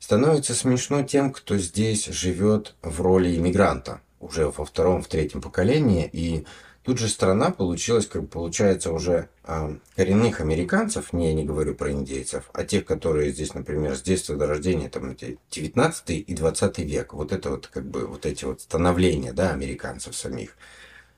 становится 0.00 0.54
смешно 0.54 1.02
тем, 1.02 1.32
кто 1.32 1.56
здесь 1.58 2.06
живет 2.06 2.74
в 2.82 3.00
роли 3.00 3.36
иммигранта 3.36 4.00
уже 4.20 4.48
во 4.48 4.64
втором, 4.64 5.02
в 5.02 5.08
третьем 5.08 5.40
поколении. 5.40 6.08
И 6.12 6.46
тут 6.82 6.98
же 6.98 7.08
страна 7.08 7.50
получилась, 7.50 8.06
как 8.06 8.28
получается, 8.28 8.92
уже 8.92 9.28
э, 9.44 9.76
коренных 9.96 10.40
американцев, 10.40 11.12
не 11.12 11.28
я 11.28 11.34
не 11.34 11.44
говорю 11.44 11.74
про 11.74 11.92
индейцев, 11.92 12.50
а 12.52 12.64
тех, 12.64 12.84
которые 12.84 13.32
здесь, 13.32 13.54
например, 13.54 13.96
с 13.96 14.02
детства 14.02 14.36
до 14.36 14.46
рождения, 14.46 14.88
там, 14.88 15.16
19 15.50 16.10
и 16.10 16.34
20 16.34 16.78
век. 16.78 17.12
Вот 17.14 17.32
это 17.32 17.50
вот, 17.50 17.66
как 17.66 17.84
бы, 17.84 18.06
вот 18.06 18.26
эти 18.26 18.44
вот 18.44 18.60
становления, 18.60 19.32
да, 19.32 19.50
американцев 19.50 20.16
самих, 20.16 20.56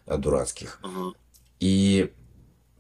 э, 0.06 0.16
дурацких. 0.16 0.80
И 1.60 2.12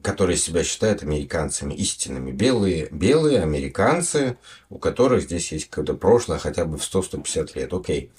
которые 0.02 0.36
себя 0.36 0.64
считают 0.64 1.02
американцами 1.02 1.74
истинными. 1.74 2.30
Белые, 2.30 2.88
белые 2.90 3.42
американцы, 3.42 4.38
у 4.68 4.78
которых 4.78 5.22
здесь 5.22 5.52
есть 5.52 5.68
какое-то 5.68 5.94
прошлое 5.94 6.38
хотя 6.38 6.64
бы 6.64 6.78
в 6.78 6.82
100-150 6.82 7.58
лет. 7.58 7.72
Окей. 7.72 8.10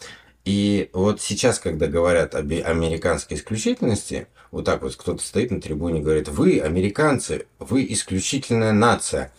И 0.43 0.89
вот 0.93 1.21
сейчас, 1.21 1.59
когда 1.59 1.87
говорят 1.87 2.33
об 2.33 2.51
американской 2.51 3.37
исключительности, 3.37 4.27
вот 4.49 4.65
так 4.65 4.81
вот 4.81 4.95
кто-то 4.95 5.23
стоит 5.23 5.51
на 5.51 5.61
трибуне 5.61 5.99
и 5.99 6.03
говорит, 6.03 6.29
вы, 6.29 6.59
американцы, 6.59 7.45
вы 7.59 7.85
исключительная 7.89 8.71
нация. 8.71 9.31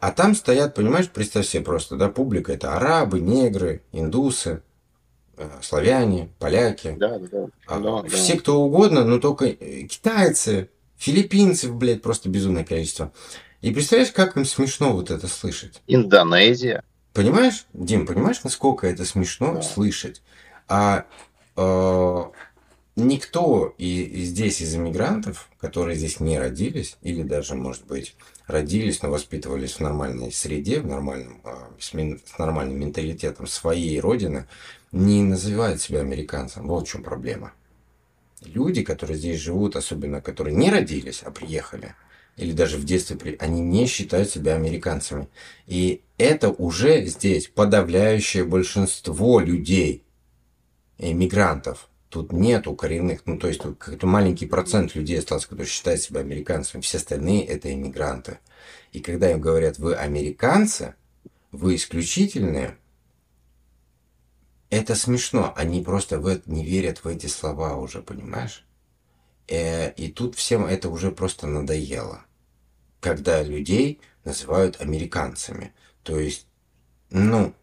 А 0.00 0.10
там 0.10 0.34
стоят, 0.34 0.74
понимаешь, 0.74 1.08
представь 1.08 1.46
себе 1.46 1.62
просто, 1.62 1.96
да, 1.96 2.08
публика, 2.08 2.52
это 2.52 2.74
арабы, 2.74 3.20
негры, 3.20 3.82
индусы, 3.92 4.62
э, 5.36 5.48
славяне, 5.62 6.28
поляки. 6.40 6.96
Да, 6.98 7.18
да, 7.18 7.46
а, 7.68 7.78
да. 7.78 8.08
Все, 8.08 8.36
кто 8.36 8.60
угодно, 8.62 9.04
но 9.04 9.20
только 9.20 9.46
э, 9.46 9.82
китайцы, 9.84 10.70
филиппинцы, 10.96 11.70
блядь, 11.70 12.02
просто 12.02 12.28
безумное 12.28 12.64
количество. 12.64 13.12
И 13.60 13.70
представляешь, 13.70 14.10
как 14.12 14.36
им 14.36 14.44
смешно 14.44 14.92
вот 14.92 15.12
это 15.12 15.28
слышать? 15.28 15.80
Индонезия. 15.86 16.82
Понимаешь, 17.12 17.66
Дим, 17.72 18.06
понимаешь, 18.06 18.42
насколько 18.42 18.88
это 18.88 19.04
смешно 19.04 19.54
да. 19.54 19.62
слышать? 19.62 20.20
А 20.74 21.04
э, 21.54 22.24
никто 22.96 23.74
и, 23.76 24.04
и 24.04 24.22
здесь 24.22 24.62
из 24.62 24.74
иммигрантов, 24.74 25.50
которые 25.60 25.98
здесь 25.98 26.18
не 26.18 26.38
родились, 26.38 26.96
или 27.02 27.22
даже, 27.22 27.56
может 27.56 27.86
быть, 27.86 28.16
родились, 28.46 29.02
но 29.02 29.10
воспитывались 29.10 29.72
в 29.72 29.80
нормальной 29.80 30.32
среде, 30.32 30.80
в 30.80 30.86
нормальном, 30.86 31.42
а, 31.44 31.70
с, 31.78 31.92
мин, 31.92 32.22
с 32.24 32.38
нормальным 32.38 32.80
менталитетом 32.80 33.46
своей 33.48 34.00
родины, 34.00 34.48
не 34.92 35.22
называют 35.22 35.82
себя 35.82 36.00
американцем. 36.00 36.66
Вот 36.66 36.88
в 36.88 36.90
чем 36.90 37.02
проблема. 37.02 37.52
Люди, 38.42 38.82
которые 38.82 39.18
здесь 39.18 39.40
живут, 39.40 39.76
особенно 39.76 40.22
которые 40.22 40.56
не 40.56 40.70
родились, 40.70 41.22
а 41.22 41.30
приехали, 41.30 41.94
или 42.38 42.52
даже 42.52 42.78
в 42.78 42.86
детстве, 42.86 43.16
при... 43.16 43.36
они 43.40 43.60
не 43.60 43.86
считают 43.86 44.30
себя 44.30 44.54
американцами. 44.54 45.28
И 45.66 46.00
это 46.16 46.48
уже 46.48 47.04
здесь 47.04 47.48
подавляющее 47.48 48.44
большинство 48.44 49.38
людей, 49.38 50.02
иммигрантов. 51.10 51.88
Тут 52.08 52.32
нету 52.32 52.74
коренных, 52.74 53.22
ну 53.24 53.38
то 53.38 53.48
есть 53.48 53.60
какой-то 53.60 54.06
маленький 54.06 54.46
процент 54.46 54.94
людей 54.94 55.18
остался, 55.18 55.48
которые 55.48 55.66
считают 55.66 56.00
себя 56.00 56.20
американцами. 56.20 56.82
Все 56.82 56.98
остальные 56.98 57.46
это 57.46 57.72
иммигранты. 57.72 58.38
И 58.92 59.00
когда 59.00 59.30
им 59.30 59.40
говорят, 59.40 59.78
вы 59.78 59.94
американцы, 59.94 60.94
вы 61.50 61.76
исключительные, 61.76 62.76
это 64.68 64.94
смешно. 64.94 65.52
Они 65.56 65.82
просто 65.82 66.18
в 66.18 66.26
это 66.26 66.50
не 66.50 66.64
верят 66.64 67.04
в 67.04 67.08
эти 67.08 67.26
слова 67.26 67.76
уже, 67.76 68.02
понимаешь? 68.02 68.66
Э, 69.48 69.92
и 69.92 70.10
тут 70.10 70.34
всем 70.34 70.66
это 70.66 70.88
уже 70.88 71.10
просто 71.10 71.46
надоело. 71.46 72.24
Когда 73.00 73.42
людей 73.42 74.00
называют 74.24 74.80
американцами. 74.80 75.72
То 76.02 76.18
есть, 76.18 76.46
ну, 77.10 77.54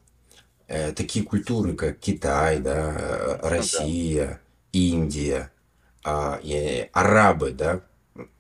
Э, 0.70 0.92
такие 0.92 1.26
культуры, 1.26 1.74
как 1.74 1.98
Китай, 1.98 2.60
да, 2.60 2.94
э, 2.96 3.40
Россия, 3.42 4.40
Индия, 4.72 5.52
а, 6.04 6.40
и 6.44 6.88
арабы, 6.94 7.52
да, 7.52 7.82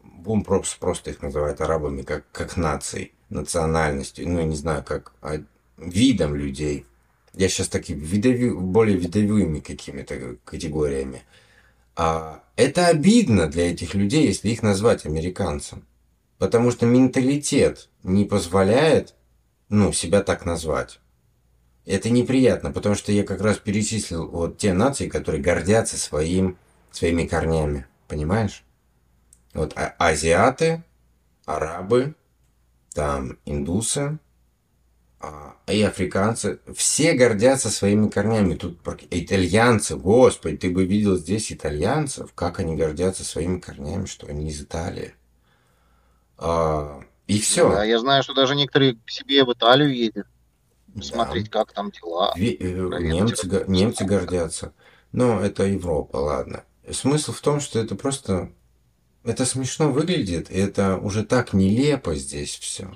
будем 0.03 0.43
просто, 0.43 0.77
просто 0.80 1.10
их 1.10 1.23
называть 1.23 1.60
арабами 1.60 2.03
как, 2.03 2.26
как 2.31 2.56
нацией, 2.56 3.14
национальностью, 3.30 4.30
ну, 4.30 4.41
я 4.41 4.45
не 4.45 4.56
знаю, 4.56 4.84
как 4.84 5.11
а, 5.23 5.41
видом 5.77 6.35
людей. 6.35 6.85
Я 7.34 7.49
сейчас 7.49 7.68
такие 7.68 7.97
видови, 7.97 8.51
более 8.51 8.95
видовыми 8.95 9.60
какими-то 9.60 10.35
категориями. 10.45 11.23
А, 11.95 12.43
это 12.56 12.85
обидно 12.85 13.47
для 13.47 13.72
этих 13.72 13.95
людей, 13.95 14.27
если 14.27 14.49
их 14.49 14.61
назвать 14.61 15.07
американцем. 15.07 15.84
Потому 16.38 16.69
что 16.69 16.85
менталитет 16.85 17.89
не 18.03 18.26
позволяет 18.26 19.15
ну, 19.68 19.91
себя 19.93 20.22
так 20.22 20.45
назвать. 20.45 20.99
Это 21.90 22.11
неприятно, 22.11 22.72
потому 22.72 22.94
что 22.94 23.11
я 23.11 23.24
как 23.24 23.41
раз 23.41 23.57
перечислил 23.57 24.28
вот 24.28 24.60
те 24.60 24.74
нации, 24.74 25.10
которые 25.10 25.41
гордятся 25.41 25.98
своим, 25.98 26.56
своими 26.91 27.26
корнями. 27.26 27.88
Понимаешь? 28.07 28.64
Вот 29.56 29.74
а, 29.76 29.95
азиаты, 29.98 30.84
арабы, 31.45 32.14
там 32.94 33.40
индусы 33.45 34.20
а, 35.20 35.56
и 35.66 35.82
африканцы. 35.82 36.60
Все 36.76 37.14
гордятся 37.14 37.72
своими 37.72 38.07
корнями. 38.07 38.53
Тут 38.53 38.78
итальянцы, 39.10 39.95
господи, 39.95 40.57
ты 40.57 40.70
бы 40.70 40.86
видел 40.86 41.18
здесь 41.18 41.52
итальянцев, 41.52 42.34
как 42.36 42.60
они 42.60 42.76
гордятся 42.76 43.24
своими 43.24 43.60
корнями, 43.60 44.06
что 44.06 44.28
они 44.28 44.49
из 44.49 44.61
Италии. 44.61 45.16
А, 46.38 47.02
и 47.26 47.40
все. 47.40 47.68
Да, 47.68 47.84
я 47.84 47.98
знаю, 47.98 48.22
что 48.22 48.36
даже 48.36 48.53
некоторые 48.53 48.94
к 48.94 49.10
себе 49.10 49.44
в 49.44 49.52
Италию 49.52 49.91
едут 49.91 50.28
смотреть, 51.02 51.50
да. 51.50 51.60
как 51.60 51.74
там 51.74 51.92
дела. 51.92 52.34
Ви- 52.36 52.58
э, 52.60 53.00
немцы, 53.00 53.66
немцы 53.68 54.06
гордятся. 54.06 54.74
Но 55.12 55.40
это 55.42 55.64
Европа, 55.64 56.18
ладно. 56.18 56.64
Смысл 56.92 57.32
в 57.32 57.42
том, 57.42 57.60
что 57.60 57.80
это 57.80 57.96
просто... 57.96 58.52
Это 59.24 59.46
смешно 59.46 59.92
выглядит, 59.92 60.50
и 60.50 60.58
это 60.58 60.98
уже 60.98 61.26
так 61.26 61.54
нелепо 61.54 62.16
здесь 62.16 62.56
все. 62.56 62.92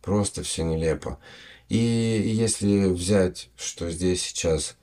Просто 0.00 0.42
все 0.42 0.64
нелепо. 0.64 1.18
И 1.68 1.76
если 1.76 2.86
взять, 2.86 3.50
что 3.56 3.90
здесь 3.90 4.22
сейчас... 4.22 4.76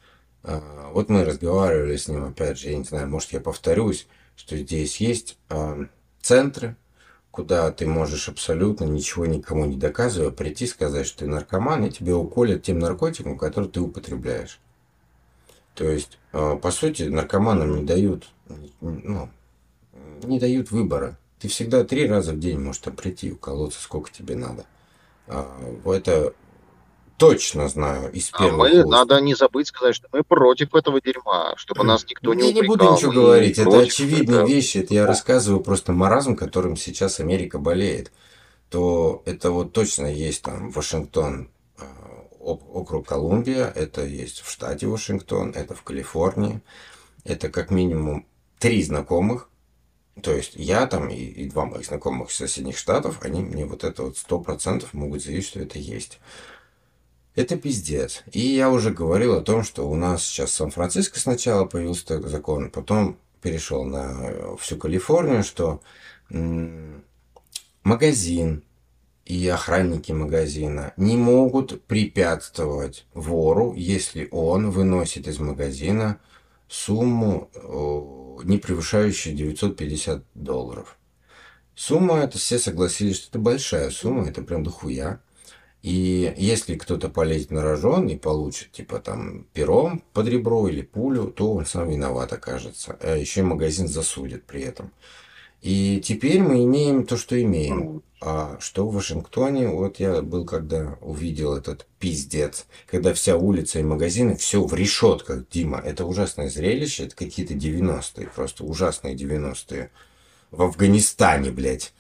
А, 0.44 0.92
вот 0.94 1.10
мы 1.10 1.26
разговаривали 1.26 1.98
с 1.98 2.08
ним, 2.08 2.26
опять 2.26 2.60
же, 2.60 2.70
я 2.70 2.78
не 2.78 2.84
знаю, 2.84 3.10
может 3.10 3.34
я 3.34 3.42
повторюсь, 3.42 4.08
что 4.36 4.56
здесь 4.56 4.98
есть 4.98 5.38
а, 5.50 5.88
центры, 6.22 6.78
куда 7.38 7.72
ты 7.72 7.86
можешь 7.86 8.30
абсолютно 8.30 8.86
ничего 8.86 9.28
никому 9.28 9.66
не 9.66 9.78
доказывая 9.78 10.32
прийти 10.32 10.66
сказать, 10.66 11.06
что 11.06 11.20
ты 11.20 11.28
наркоман, 11.28 11.86
и 11.86 11.92
тебе 11.92 12.16
уколят 12.16 12.64
тем 12.64 12.80
наркотиком, 12.80 13.38
который 13.38 13.70
ты 13.70 13.80
употребляешь. 13.80 14.60
То 15.76 15.88
есть, 15.88 16.18
а, 16.34 16.56
по 16.56 16.72
сути, 16.72 17.04
наркоманам 17.04 17.76
не 17.76 17.84
дают, 17.84 18.28
ну, 18.82 19.30
не 20.24 20.40
дают 20.40 20.72
выбора. 20.72 21.20
Ты 21.38 21.48
всегда 21.48 21.84
три 21.84 22.08
раза 22.08 22.34
в 22.34 22.40
день 22.40 22.60
можешь 22.60 22.82
там 22.82 22.96
прийти 22.96 23.28
и 23.28 23.34
уколоться, 23.34 23.80
сколько 23.80 24.12
тебе 24.12 24.36
надо. 24.36 24.66
А, 25.28 25.48
это 25.86 26.34
точно 27.18 27.68
знаю 27.68 28.12
из 28.12 28.30
а 28.32 28.40
первых 28.40 28.72
мы, 28.72 28.80
уст. 28.82 28.90
надо 28.90 29.20
не 29.22 29.36
забыть 29.36 29.68
сказать, 29.68 29.96
что 29.96 30.08
мы 30.12 30.24
против 30.24 30.74
этого 30.74 31.02
дерьма, 31.02 31.54
чтобы 31.58 31.84
нас 31.84 32.06
никто 32.10 32.34
не 32.34 32.48
Я 32.48 32.54
не 32.54 32.68
буду 32.68 32.92
ничего 32.92 33.12
говорить, 33.12 33.58
это 33.58 33.80
очевидные 33.80 34.38
этого. 34.38 34.48
вещи, 34.48 34.78
это 34.80 34.94
я 34.94 35.06
рассказываю 35.06 35.62
просто 35.62 35.92
маразм, 35.92 36.36
которым 36.36 36.78
сейчас 36.78 37.20
Америка 37.20 37.60
болеет. 37.60 38.12
То 38.70 39.24
это 39.26 39.52
вот 39.52 39.74
точно 39.74 40.08
есть 40.08 40.44
там 40.44 40.72
Вашингтон, 40.72 41.50
а, 41.80 41.86
округ 42.40 43.08
Колумбия, 43.08 43.72
это 43.76 44.06
есть 44.06 44.42
в 44.42 44.52
штате 44.52 44.88
Вашингтон, 44.88 45.52
это 45.52 45.74
в 45.74 45.84
Калифорнии. 45.84 46.62
Это 47.24 47.50
как 47.50 47.72
минимум 47.72 48.26
три 48.60 48.82
знакомых, 48.84 49.50
то 50.22 50.32
есть 50.34 50.54
я 50.56 50.88
там 50.88 51.10
и, 51.10 51.16
и 51.16 51.50
два 51.50 51.66
моих 51.66 51.86
знакомых 51.86 52.30
из 52.32 52.36
соседних 52.36 52.78
штатов, 52.78 53.20
они 53.22 53.42
мне 53.42 53.66
вот 53.66 53.84
это 53.84 54.04
вот 54.04 54.18
сто 54.18 54.40
процентов 54.40 54.94
могут 54.94 55.24
заявить, 55.24 55.46
что 55.46 55.60
это 55.60 55.78
есть. 55.78 56.20
Это 57.38 57.56
пиздец. 57.56 58.24
И 58.32 58.40
я 58.40 58.72
уже 58.72 58.90
говорил 58.90 59.36
о 59.36 59.42
том, 59.42 59.62
что 59.64 59.88
у 59.88 59.94
нас 59.94 60.24
сейчас 60.24 60.50
в 60.50 60.54
Сан-Франциско 60.54 61.20
сначала 61.20 61.66
появился 61.66 62.08
такой 62.08 62.30
закон, 62.32 62.72
потом 62.72 63.20
перешел 63.44 63.84
на 63.84 64.58
всю 64.58 64.76
Калифорнию, 64.78 65.44
что 65.44 65.80
магазин 67.84 68.64
и 69.24 69.48
охранники 69.50 70.12
магазина 70.12 70.94
не 70.98 71.16
могут 71.16 71.84
препятствовать 71.84 73.06
вору, 73.14 73.76
если 73.76 74.28
он 74.32 74.72
выносит 74.72 75.28
из 75.28 75.38
магазина 75.38 76.20
сумму, 76.68 77.52
не 78.46 78.58
превышающую 78.58 79.36
950 79.36 80.24
долларов. 80.34 80.98
Сумма, 81.76 82.18
это 82.18 82.40
все 82.40 82.58
согласились, 82.58 83.18
что 83.18 83.30
это 83.30 83.38
большая 83.38 83.92
сумма, 83.92 84.28
это 84.28 84.42
прям 84.42 84.64
дохуя. 84.64 85.22
И 85.88 86.34
если 86.36 86.76
кто-то 86.76 87.08
полезет 87.08 87.50
на 87.50 87.64
рожон 87.64 88.10
и 88.10 88.18
получит, 88.18 88.74
типа, 88.74 89.00
там, 89.00 89.46
пером 89.54 90.04
под 90.12 90.28
ребро 90.28 90.68
или 90.68 90.82
пулю, 90.82 91.28
то 91.28 91.54
он 91.54 91.66
сам 91.66 91.90
виноват 91.90 92.34
окажется. 92.34 92.98
А 93.02 93.16
еще 93.16 93.42
магазин 93.44 93.88
засудит 93.88 94.44
при 94.44 94.64
этом. 94.64 94.92
И 95.62 96.02
теперь 96.04 96.42
мы 96.42 96.66
имеем 96.66 97.06
то, 97.06 97.16
что 97.16 97.42
имеем. 97.42 98.04
А 98.20 98.58
что 98.60 98.86
в 98.86 98.96
Вашингтоне, 98.96 99.70
вот 99.70 100.02
я 100.02 100.22
был, 100.22 100.44
когда 100.44 100.98
увидел 101.00 101.56
этот 101.56 101.88
пиздец, 102.00 102.66
когда 102.86 103.14
вся 103.14 103.38
улица 103.38 103.80
и 103.80 103.84
магазины, 103.84 104.36
все 104.36 104.62
в 104.62 104.74
решетках, 104.74 105.48
Дима. 105.50 105.80
Это 105.80 106.04
ужасное 106.04 106.50
зрелище, 106.50 107.06
это 107.06 107.16
какие-то 107.16 107.54
90-е, 107.54 108.28
просто 108.28 108.66
ужасные 108.66 109.16
90-е. 109.16 109.92
В 110.52 110.64
Афганистане, 110.64 111.52
блядь. 111.52 111.94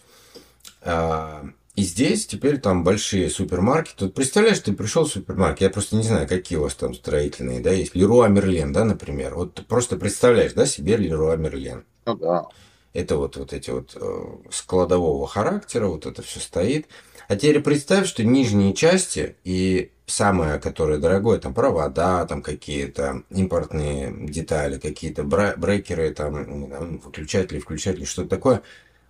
А, 0.81 1.45
и 1.77 1.83
здесь 1.83 2.25
теперь 2.25 2.57
там 2.57 2.83
большие 2.83 3.29
супермаркеты. 3.29 4.05
Вот 4.05 4.15
представляешь, 4.15 4.59
ты 4.59 4.73
пришел 4.73 5.05
в 5.05 5.09
супермаркет, 5.09 5.61
я 5.61 5.69
просто 5.69 5.95
не 5.95 6.01
знаю, 6.01 6.27
какие 6.27 6.57
у 6.57 6.63
вас 6.63 6.73
там 6.73 6.95
строительные, 6.95 7.59
да, 7.59 7.71
есть. 7.71 7.93
Леруа 7.93 8.27
Мерлен, 8.29 8.73
да, 8.73 8.83
например. 8.83 9.35
Вот 9.35 9.53
ты 9.53 9.61
просто 9.61 9.95
представляешь, 9.95 10.53
да, 10.53 10.65
себе 10.65 10.97
Леруа 10.97 11.35
Мерлен. 11.35 11.85
Ну 12.07 12.15
да. 12.15 12.47
Это 12.93 13.17
вот, 13.17 13.37
вот 13.37 13.53
эти 13.53 13.69
вот 13.69 13.95
э, 13.95 14.25
складового 14.49 15.27
характера, 15.27 15.85
вот 15.85 16.07
это 16.07 16.23
все 16.23 16.39
стоит. 16.39 16.87
А 17.27 17.35
теперь 17.35 17.61
представь, 17.61 18.07
что 18.07 18.23
нижние 18.23 18.73
части 18.73 19.35
и 19.43 19.91
самое, 20.07 20.57
которое 20.57 20.97
дорогое, 20.97 21.37
там 21.37 21.53
провода, 21.53 22.25
там 22.25 22.41
какие-то 22.41 23.21
импортные 23.29 24.11
детали, 24.27 24.79
какие-то 24.79 25.23
брекеры, 25.23 26.11
там 26.11 26.97
выключатели, 26.97 27.59
включатели, 27.59 28.05
что-то 28.05 28.29
такое, 28.29 28.63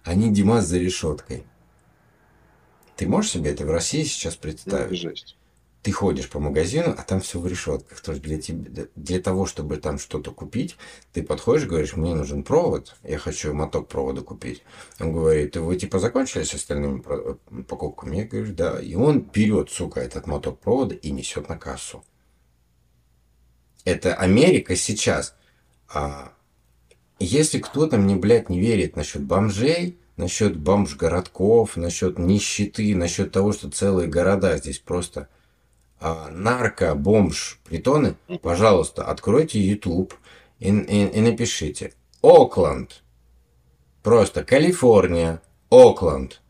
они, 0.04 0.34
Димас, 0.34 0.66
за 0.66 0.80
решеткой. 0.80 1.46
Ты 2.98 3.08
можешь 3.08 3.32
себе 3.32 3.52
это 3.52 3.66
в 3.66 3.70
России 3.70 4.04
сейчас 4.04 4.36
представить? 4.36 5.04
Ну, 5.04 5.10
жесть. 5.10 5.38
Ты 5.84 5.92
ходишь 5.92 6.30
по 6.30 6.40
магазину, 6.40 6.96
а 6.98 7.04
там 7.04 7.22
все 7.22 7.40
в 7.40 7.48
решетках. 7.48 8.02
То 8.02 8.12
есть 8.12 8.24
для, 8.24 8.42
тебя, 8.42 8.88
для 8.96 9.22
того, 9.22 9.46
чтобы 9.46 9.78
там 9.78 10.00
что-то 10.00 10.32
купить, 10.32 10.76
ты 11.14 11.22
подходишь 11.22 11.66
и 11.66 11.68
говоришь, 11.68 11.96
мне 11.96 12.16
нужен 12.16 12.44
провод, 12.44 12.98
я 13.04 13.20
хочу 13.20 13.54
моток 13.54 13.88
провода 13.88 14.22
купить. 14.22 14.64
Он 15.00 15.14
говорит, 15.14 15.56
вы 15.56 15.78
типа 15.78 16.00
закончили 16.00 16.44
с 16.44 16.56
остальными 16.56 17.04
покупками? 17.64 18.18
Я 18.18 18.26
говорю, 18.26 18.54
да. 18.54 18.82
И 18.82 18.96
он 18.96 19.22
берет, 19.22 19.70
сука, 19.70 20.02
этот 20.02 20.26
моток 20.26 20.60
провода 20.60 20.96
и 20.96 21.12
несет 21.12 21.48
на 21.48 21.58
кассу. 21.58 22.04
Это 23.86 24.16
Америка 24.16 24.76
сейчас. 24.76 25.36
А 25.88 26.34
если 27.20 27.60
кто-то 27.60 27.98
мне, 27.98 28.16
блядь, 28.16 28.50
не 28.50 28.60
верит 28.60 28.96
насчет 28.96 29.24
бомжей, 29.24 30.00
насчет 30.18 30.58
бомж-городков, 30.58 31.78
насчет 31.78 32.20
нищеты, 32.20 32.96
насчет 32.96 33.32
того, 33.32 33.54
что 33.54 33.70
целые 33.70 34.08
города 34.08 34.58
здесь 34.58 34.80
просто 34.80 35.30
а, 36.00 36.30
нарко-бомж 36.32 37.60
притоны, 37.64 38.16
пожалуйста, 38.42 39.04
откройте 39.04 39.60
YouTube 39.60 40.14
и, 40.60 40.70
и, 40.70 41.08
и 41.08 41.22
напишите 41.22 41.94
Окленд. 42.22 43.04
Просто 44.04 44.44
Калифорния, 44.44 45.42
Окленд, 45.70 46.42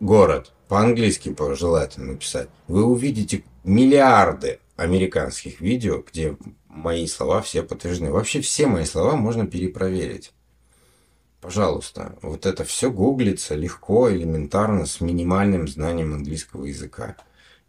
город. 0.00 0.52
По-английски 0.68 1.34
желательно 1.56 2.12
написать. 2.12 2.48
Вы 2.68 2.84
увидите 2.84 3.42
миллиарды 3.64 4.60
американских 4.76 5.60
видео, 5.60 6.04
где 6.06 6.36
мои 6.68 7.08
слова 7.08 7.42
все 7.42 7.64
подтверждены. 7.64 8.12
Вообще 8.12 8.40
все 8.40 8.66
мои 8.66 8.84
слова 8.84 9.16
можно 9.16 9.46
перепроверить. 9.48 10.32
Пожалуйста, 11.40 12.18
вот 12.20 12.44
это 12.44 12.64
все 12.64 12.90
гуглится 12.90 13.54
легко, 13.54 14.12
элементарно, 14.12 14.84
с 14.84 15.00
минимальным 15.00 15.68
знанием 15.68 16.12
английского 16.12 16.66
языка. 16.66 17.16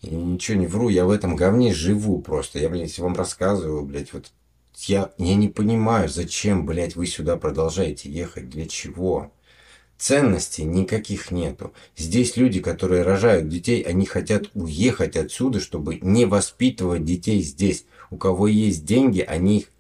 Я 0.02 0.18
ничего 0.18 0.58
не 0.58 0.68
вру, 0.68 0.90
я 0.90 1.06
в 1.06 1.10
этом 1.10 1.36
говне 1.38 1.74
живу 1.74 2.22
просто. 2.22 2.60
Я, 2.60 2.68
блядь, 2.70 3.00
вам 3.00 3.16
рассказываю, 3.16 3.84
блядь, 3.84 4.12
вот 4.12 4.32
я, 4.88 5.12
я 5.18 5.36
не 5.36 5.48
понимаю, 5.48 6.10
зачем, 6.10 6.66
блядь, 6.66 6.96
вы 6.96 7.06
сюда 7.06 7.38
продолжаете 7.38 8.10
ехать, 8.10 8.50
для 8.50 8.68
чего? 8.68 9.32
Ценностей 9.98 10.64
никаких 10.64 11.32
нету. 11.32 11.72
Здесь 11.96 12.36
люди, 12.36 12.60
которые 12.60 13.04
рожают 13.04 13.48
детей, 13.48 13.84
они 13.84 14.06
хотят 14.06 14.50
уехать 14.54 15.16
отсюда, 15.16 15.60
чтобы 15.60 16.00
не 16.02 16.26
воспитывать 16.26 17.06
детей 17.06 17.42
здесь. 17.42 17.86
У 18.10 18.18
кого 18.18 18.48
есть 18.48 18.84
деньги, 18.84 19.22
они 19.22 19.60
их 19.60 19.71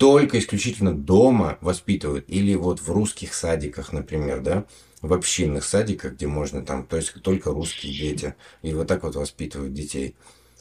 только 0.00 0.38
исключительно 0.38 0.94
дома 0.94 1.58
воспитывают. 1.60 2.24
Или 2.26 2.54
вот 2.54 2.80
в 2.80 2.90
русских 2.90 3.34
садиках, 3.34 3.92
например, 3.92 4.40
да, 4.40 4.64
в 5.02 5.12
общинных 5.12 5.62
садиках, 5.62 6.14
где 6.14 6.26
можно 6.26 6.64
там, 6.64 6.86
то 6.86 6.96
есть 6.96 7.12
только 7.22 7.50
русские 7.50 7.92
дети. 7.92 8.34
И 8.62 8.72
вот 8.72 8.88
так 8.88 9.02
вот 9.02 9.14
воспитывают 9.14 9.74
детей. 9.74 10.16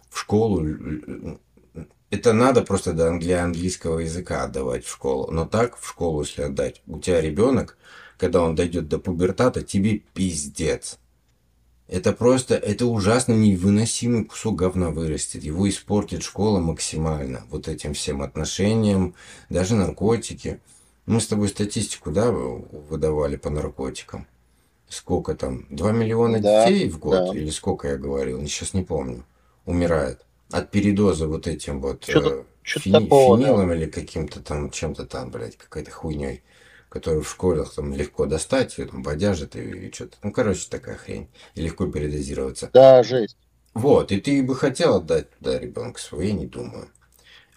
В 0.09 0.19
школу 0.19 0.67
это 2.09 2.33
надо 2.33 2.63
просто 2.63 2.91
для 2.91 3.45
английского 3.45 3.99
языка 3.99 4.43
отдавать 4.43 4.83
в 4.83 4.91
школу. 4.91 5.31
Но 5.31 5.45
так 5.45 5.77
в 5.79 5.87
школу, 5.87 6.21
если 6.21 6.41
отдать, 6.41 6.81
у 6.85 6.99
тебя 6.99 7.21
ребенок, 7.21 7.77
когда 8.17 8.41
он 8.41 8.55
дойдет 8.55 8.89
до 8.89 8.99
пубертата, 8.99 9.61
тебе 9.61 9.99
пиздец. 10.13 10.99
Это 11.89 12.13
просто, 12.13 12.53
это 12.53 12.85
ужасно 12.85 13.33
невыносимый 13.33 14.23
кусок 14.23 14.55
говна 14.55 14.91
вырастет. 14.91 15.43
Его 15.43 15.67
испортит 15.67 16.21
школа 16.21 16.59
максимально. 16.59 17.43
Вот 17.49 17.67
этим 17.67 17.95
всем 17.95 18.21
отношениям, 18.21 19.15
даже 19.49 19.73
наркотики. 19.73 20.59
Мы 21.07 21.19
с 21.19 21.25
тобой 21.25 21.49
статистику, 21.49 22.11
да, 22.11 22.29
выдавали 22.29 23.37
по 23.37 23.49
наркотикам. 23.49 24.27
Сколько 24.87 25.33
там? 25.33 25.65
2 25.71 25.91
миллиона 25.91 26.39
да, 26.39 26.67
детей 26.67 26.89
в 26.89 26.99
год? 26.99 27.31
Да. 27.31 27.35
Или 27.35 27.49
сколько 27.49 27.87
я 27.87 27.97
говорил? 27.97 28.39
Сейчас 28.41 28.75
не 28.75 28.83
помню. 28.83 29.25
Умирает 29.65 30.23
от 30.51 30.69
передоза 30.69 31.27
вот 31.27 31.47
этим 31.47 31.81
вот 31.81 32.03
что-то, 32.03 32.29
э, 32.29 32.43
что-то 32.61 32.91
такого, 32.99 33.37
фенилом 33.37 33.69
да. 33.69 33.75
или 33.75 33.85
каким-то 33.87 34.41
там 34.41 34.69
чем-то 34.69 35.05
там, 35.05 35.31
блядь, 35.31 35.57
какой-то 35.57 35.91
хуйней, 35.91 36.43
которую 36.89 37.23
в 37.23 37.29
школах 37.29 37.73
там 37.73 37.93
легко 37.93 38.25
достать, 38.25 38.77
ее 38.77 38.85
там 38.85 39.03
бодяжат 39.03 39.55
и, 39.55 39.87
и 39.87 39.91
что-то. 39.93 40.17
Ну, 40.23 40.31
короче, 40.31 40.67
такая 40.69 40.97
хрень. 40.97 41.29
И 41.55 41.61
легко 41.61 41.87
передозироваться. 41.87 42.69
Да, 42.73 43.03
жесть. 43.03 43.37
Вот, 43.73 44.11
и 44.11 44.19
ты 44.19 44.43
бы 44.43 44.55
хотел 44.55 44.95
отдать 44.95 45.29
туда 45.37 45.59
ребенка 45.59 46.01
своего, 46.01 46.27
я 46.27 46.33
не 46.33 46.47
думаю. 46.47 46.89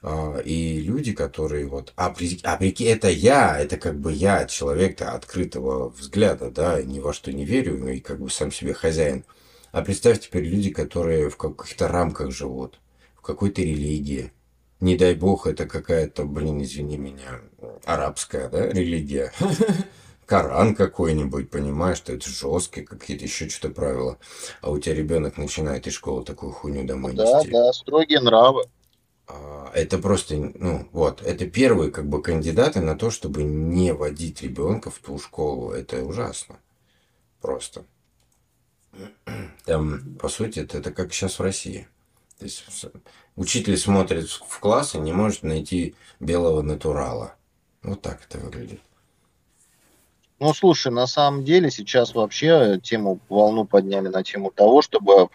А, 0.03 0.39
и 0.39 0.81
люди, 0.81 1.13
которые 1.13 1.67
вот, 1.67 1.93
а, 1.97 2.11
при, 2.11 2.39
а 2.43 2.57
прикинь, 2.57 2.89
это 2.89 3.09
я, 3.09 3.59
это 3.59 3.77
как 3.77 3.99
бы 3.99 4.13
я, 4.13 4.47
человек-то 4.47 5.13
открытого 5.13 5.89
взгляда, 5.91 6.51
да, 6.51 6.83
ни 6.83 6.99
во 7.01 7.13
что 7.13 7.33
не 7.33 7.45
верю, 7.45 7.79
ну 7.79 7.89
и 7.89 8.01
как 8.01 8.21
бы 8.21 8.29
сам 8.29 8.53
себе 8.53 8.75
хозяин. 8.75 9.25
А 9.71 9.83
представь 9.83 10.21
теперь 10.21 10.45
люди, 10.45 10.71
которые 10.71 11.31
в 11.31 11.37
каких-то 11.37 11.89
рамках 11.89 12.31
живут 12.31 12.79
в 13.15 13.23
какой-то 13.23 13.63
религии. 13.63 14.33
Не 14.83 14.97
дай 14.97 15.15
бог, 15.15 15.47
это 15.47 15.65
какая-то, 15.67 16.25
блин, 16.25 16.61
извини 16.61 16.97
меня, 16.97 17.41
арабская, 17.85 18.49
да, 18.49 18.67
религия. 18.67 19.33
Коран 20.27 20.75
какой-нибудь, 20.75 21.51
понимаешь, 21.51 21.99
что 21.99 22.13
это 22.13 22.29
жесткие 22.29 22.85
какие-то 22.85 23.23
еще 23.23 23.49
что-то 23.49 23.73
правила. 23.73 24.19
А 24.61 24.73
у 24.73 24.81
тебя 24.81 24.97
ребенок 24.97 25.37
начинает 25.37 25.87
из 25.87 25.93
школы 25.93 26.25
такую 26.25 26.51
хуйню 26.51 26.85
домой 26.85 27.13
да, 27.13 27.23
нести. 27.23 27.53
Да, 27.53 27.67
да, 27.67 27.73
строгие 27.73 28.19
нравы. 28.19 28.65
А, 29.29 29.71
это 29.73 29.99
просто, 29.99 30.35
ну, 30.35 30.89
вот, 30.91 31.23
это 31.23 31.47
первые 31.47 31.93
как 31.93 32.09
бы 32.09 32.21
кандидаты 32.21 32.81
на 32.81 32.99
то, 32.99 33.13
чтобы 33.13 33.45
не 33.45 33.95
водить 33.95 34.43
ребенка 34.43 34.91
в 34.91 34.99
ту 34.99 35.17
школу. 35.21 35.71
Это 35.71 36.03
ужасно. 36.03 36.57
Просто. 37.41 37.85
Там, 39.65 40.17
по 40.17 40.29
сути, 40.29 40.59
это, 40.59 40.79
это 40.79 40.91
как 40.91 41.15
сейчас 41.15 41.39
в 41.39 41.43
России. 41.43 41.87
То 42.43 42.47
есть 42.47 42.65
учитель 43.37 43.77
смотрит 43.77 44.29
в 44.29 44.61
класс 44.61 44.95
и 44.95 44.99
не 44.99 45.13
может 45.13 45.43
найти 45.43 45.95
белого 46.21 46.63
натурала. 46.63 47.35
Вот 47.83 48.03
так 48.03 48.21
это 48.29 48.39
выглядит. 48.39 48.81
Ну, 50.39 50.53
слушай, 50.55 50.91
на 50.91 51.07
самом 51.07 51.45
деле 51.45 51.71
сейчас 51.71 52.15
вообще 52.15 52.81
тему, 52.83 53.21
волну 53.29 53.65
подняли 53.65 54.09
на 54.09 54.25
тему 54.25 54.51
того, 54.51 54.83
чтобы 54.83 55.29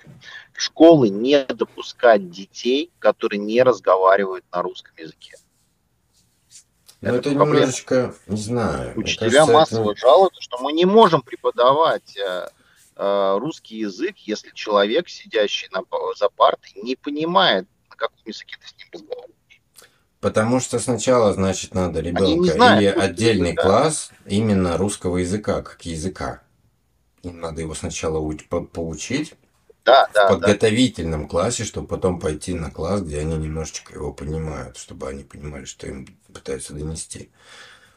в 0.53 0.61
школы 0.61 1.09
не 1.09 1.45
допускать 1.45 2.29
детей, 2.29 2.91
которые 2.99 3.39
не 3.39 3.63
разговаривают 3.63 4.43
на 4.51 4.61
русском 4.61 4.93
языке. 4.97 5.37
Ну, 6.99 7.09
это, 7.09 7.29
это 7.29 7.35
немножечко, 7.35 8.15
не 8.27 8.41
знаю. 8.41 8.93
Учителя 8.97 9.29
кажется, 9.29 9.53
массово 9.53 9.91
это... 9.91 10.01
жалуются, 10.01 10.41
что 10.41 10.57
мы 10.59 10.73
не 10.73 10.85
можем 10.85 11.21
преподавать 11.21 12.17
э, 12.17 12.49
Э, 12.99 13.37
русский 13.39 13.77
язык, 13.77 14.17
если 14.17 14.49
человек, 14.55 15.07
сидящий 15.07 15.69
на, 15.71 15.83
за 16.15 16.29
партой, 16.29 16.71
не 16.81 16.95
понимает, 16.95 17.67
каком 17.97 18.17
языке 18.25 18.55
ты 18.61 18.67
с 18.67 18.77
ним 18.77 18.87
разговариваешь. 18.93 19.61
Потому 20.19 20.59
что 20.59 20.79
сначала, 20.79 21.33
значит, 21.33 21.73
надо 21.73 21.99
ребенка 21.99 22.53
знают, 22.53 22.81
или 22.81 22.87
отдельный 22.87 23.51
язык, 23.51 23.61
класс 23.61 24.11
именно 24.25 24.77
русского 24.77 25.17
языка, 25.17 25.61
как 25.61 25.85
языка. 25.85 26.41
Им 27.23 27.39
надо 27.39 27.61
его 27.61 27.75
сначала 27.75 28.19
поучить 28.73 29.35
да, 29.85 30.09
да, 30.13 30.25
в 30.27 30.29
подготовительном 30.33 31.23
да. 31.23 31.27
классе, 31.27 31.63
чтобы 31.63 31.87
потом 31.87 32.19
пойти 32.19 32.53
на 32.53 32.71
класс, 32.71 33.01
где 33.01 33.19
они 33.19 33.37
немножечко 33.37 33.93
его 33.93 34.11
понимают, 34.11 34.77
чтобы 34.77 35.07
они 35.07 35.23
понимали, 35.23 35.65
что 35.65 35.87
им 35.87 36.07
пытаются 36.33 36.73
донести. 36.73 37.31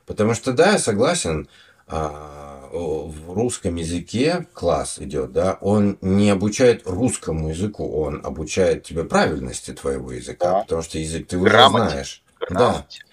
Потому 0.06 0.35
что, 0.35 0.52
да, 0.52 0.72
я 0.72 0.78
согласен, 0.78 1.48
в 1.91 3.33
русском 3.33 3.77
языке 3.77 4.47
класс 4.53 4.99
идет, 4.99 5.33
да, 5.33 5.59
он 5.61 5.99
не 6.01 6.31
обучает 6.31 6.83
русскому 6.87 7.51
языку, 7.51 7.91
он 8.01 8.21
обучает 8.25 8.85
тебе 8.85 9.05
правильности 9.05 9.73
твоего 9.73 10.12
языка, 10.12 10.53
да. 10.53 10.61
потому 10.61 10.83
что 10.83 10.99
язык 10.99 11.27
ты 11.27 11.39
уже 11.39 11.51
Грамоте. 11.51 11.91
знаешь. 11.91 12.23
Грамоте. 12.39 13.01
Да. 13.01 13.11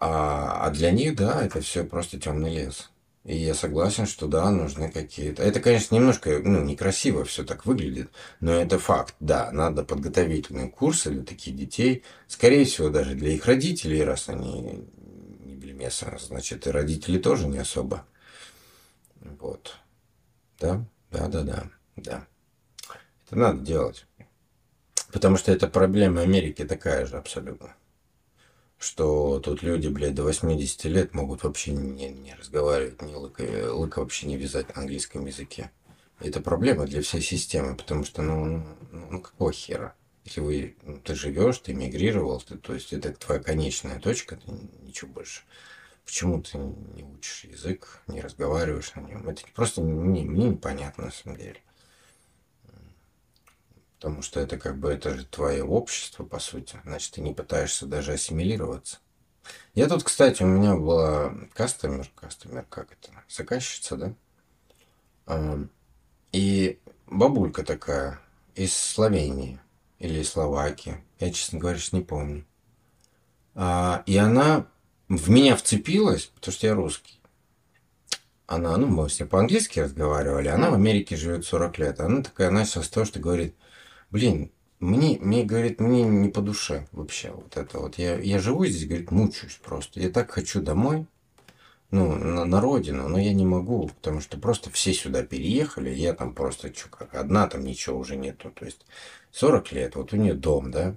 А, 0.00 0.66
а 0.66 0.70
для 0.70 0.90
них, 0.90 1.14
да, 1.14 1.44
это 1.44 1.60
все 1.60 1.84
просто 1.84 2.18
темный 2.18 2.54
лес. 2.54 2.90
И 3.24 3.36
я 3.36 3.52
согласен, 3.52 4.06
что 4.06 4.26
да, 4.26 4.50
нужны 4.50 4.90
какие-то. 4.90 5.42
Это, 5.42 5.60
конечно, 5.60 5.94
немножко 5.94 6.40
ну, 6.42 6.62
некрасиво 6.62 7.26
все 7.26 7.44
так 7.44 7.66
выглядит, 7.66 8.10
но 8.40 8.52
это 8.52 8.78
факт. 8.78 9.14
Да, 9.20 9.50
надо 9.52 9.84
подготовительные 9.84 10.68
курсы 10.68 11.10
для 11.10 11.22
таких 11.22 11.54
детей. 11.54 12.02
Скорее 12.28 12.64
всего, 12.64 12.88
даже 12.88 13.14
для 13.14 13.32
их 13.32 13.44
родителей, 13.44 14.02
раз 14.02 14.30
они 14.30 14.86
мясо, 15.80 16.16
значит, 16.20 16.66
и 16.66 16.70
родители 16.70 17.18
тоже 17.18 17.46
не 17.46 17.58
особо. 17.58 18.04
Вот. 19.20 19.76
Да, 20.58 20.84
да, 21.10 21.28
да, 21.28 21.42
да, 21.42 21.70
да. 21.96 22.26
Это 23.26 23.36
надо 23.36 23.60
делать. 23.60 24.06
Потому 25.12 25.36
что 25.36 25.52
это 25.52 25.68
проблема 25.68 26.20
Америки 26.20 26.64
такая 26.64 27.06
же 27.06 27.16
абсолютно. 27.16 27.74
Что 28.78 29.40
тут 29.40 29.62
люди, 29.62 29.88
блядь, 29.88 30.14
до 30.14 30.24
80 30.24 30.84
лет 30.84 31.14
могут 31.14 31.42
вообще 31.42 31.72
не, 31.72 32.08
не 32.08 32.34
разговаривать, 32.34 33.02
не 33.02 33.14
лыка, 33.14 33.42
лыка 33.74 33.98
вообще 34.00 34.26
не 34.26 34.36
вязать 34.36 34.74
на 34.74 34.82
английском 34.82 35.26
языке. 35.26 35.70
Это 36.20 36.40
проблема 36.40 36.86
для 36.86 37.02
всей 37.02 37.22
системы, 37.22 37.76
потому 37.76 38.04
что, 38.04 38.22
ну, 38.22 38.64
ну, 38.92 39.06
ну 39.10 39.20
какого 39.20 39.52
хера? 39.52 39.94
Если 40.24 40.40
вы, 40.40 40.76
ну, 40.82 40.98
ты 40.98 41.14
живешь, 41.14 41.58
ты 41.58 41.72
мигрировал, 41.72 42.40
ты, 42.40 42.56
то 42.56 42.74
есть 42.74 42.92
это 42.92 43.12
твоя 43.12 43.40
конечная 43.40 43.98
точка, 43.98 44.36
ты 44.36 44.52
ничего 44.82 45.10
больше. 45.10 45.42
Почему 46.10 46.42
ты 46.42 46.58
не 46.58 47.04
учишь 47.04 47.44
язык, 47.44 48.02
не 48.08 48.20
разговариваешь 48.20 48.92
на 48.96 49.02
нем? 49.02 49.28
Это 49.28 49.42
просто 49.54 49.80
не, 49.80 50.24
мне 50.24 50.48
непонятно 50.48 51.04
на 51.04 51.12
самом 51.12 51.36
деле. 51.36 51.62
Потому 53.94 54.20
что 54.20 54.40
это 54.40 54.58
как 54.58 54.76
бы 54.76 54.90
это 54.90 55.16
же 55.16 55.24
твое 55.24 55.62
общество, 55.62 56.24
по 56.24 56.40
сути. 56.40 56.80
Значит, 56.82 57.14
ты 57.14 57.20
не 57.20 57.32
пытаешься 57.32 57.86
даже 57.86 58.14
ассимилироваться. 58.14 58.98
Я 59.74 59.86
тут, 59.86 60.02
кстати, 60.02 60.42
у 60.42 60.46
меня 60.46 60.74
была 60.74 61.32
кастомер, 61.54 62.10
кастомер, 62.16 62.64
как 62.68 62.90
это, 62.90 63.12
заказчица, 63.28 64.16
да? 65.28 65.58
И 66.32 66.80
бабулька 67.06 67.62
такая 67.62 68.18
из 68.56 68.74
Словении 68.74 69.60
или 70.00 70.24
Словакии. 70.24 71.04
Я, 71.20 71.32
честно 71.32 71.60
говоря, 71.60 71.78
не 71.92 72.00
помню. 72.00 72.44
А, 73.54 74.02
и 74.06 74.16
она 74.16 74.66
в 75.10 75.28
меня 75.28 75.56
вцепилась, 75.56 76.26
потому 76.36 76.52
что 76.52 76.66
я 76.68 76.74
русский. 76.74 77.20
Она, 78.46 78.76
ну, 78.76 78.86
мы 78.86 79.08
все 79.08 79.26
по-английски 79.26 79.80
разговаривали, 79.80 80.48
она 80.48 80.70
в 80.70 80.74
Америке 80.74 81.16
живет 81.16 81.44
40 81.44 81.78
лет. 81.78 82.00
Она 82.00 82.22
такая 82.22 82.50
начала 82.50 82.84
с 82.84 82.88
того, 82.88 83.06
что 83.06 83.18
говорит, 83.18 83.54
блин, 84.10 84.52
мне, 84.78 85.18
мне, 85.20 85.44
говорит, 85.44 85.80
мне 85.80 86.04
не 86.04 86.28
по 86.28 86.40
душе 86.40 86.86
вообще 86.92 87.32
вот 87.32 87.56
это 87.56 87.80
вот. 87.80 87.98
Я, 87.98 88.18
я 88.18 88.38
живу 88.38 88.64
здесь, 88.66 88.86
говорит, 88.86 89.10
мучаюсь 89.10 89.60
просто. 89.62 90.00
Я 90.00 90.10
так 90.10 90.30
хочу 90.30 90.62
домой, 90.62 91.06
ну, 91.90 92.14
на, 92.14 92.44
на 92.44 92.60
родину, 92.60 93.08
но 93.08 93.18
я 93.18 93.34
не 93.34 93.44
могу, 93.44 93.88
потому 93.88 94.20
что 94.20 94.38
просто 94.38 94.70
все 94.70 94.92
сюда 94.92 95.24
переехали, 95.24 95.90
я 95.90 96.14
там 96.14 96.34
просто, 96.34 96.72
что, 96.72 96.88
как 96.88 97.14
одна, 97.16 97.48
там 97.48 97.64
ничего 97.64 97.98
уже 97.98 98.14
нету. 98.16 98.52
То 98.52 98.64
есть 98.64 98.86
40 99.32 99.72
лет, 99.72 99.96
вот 99.96 100.12
у 100.12 100.16
нее 100.16 100.34
дом, 100.34 100.70
да, 100.70 100.94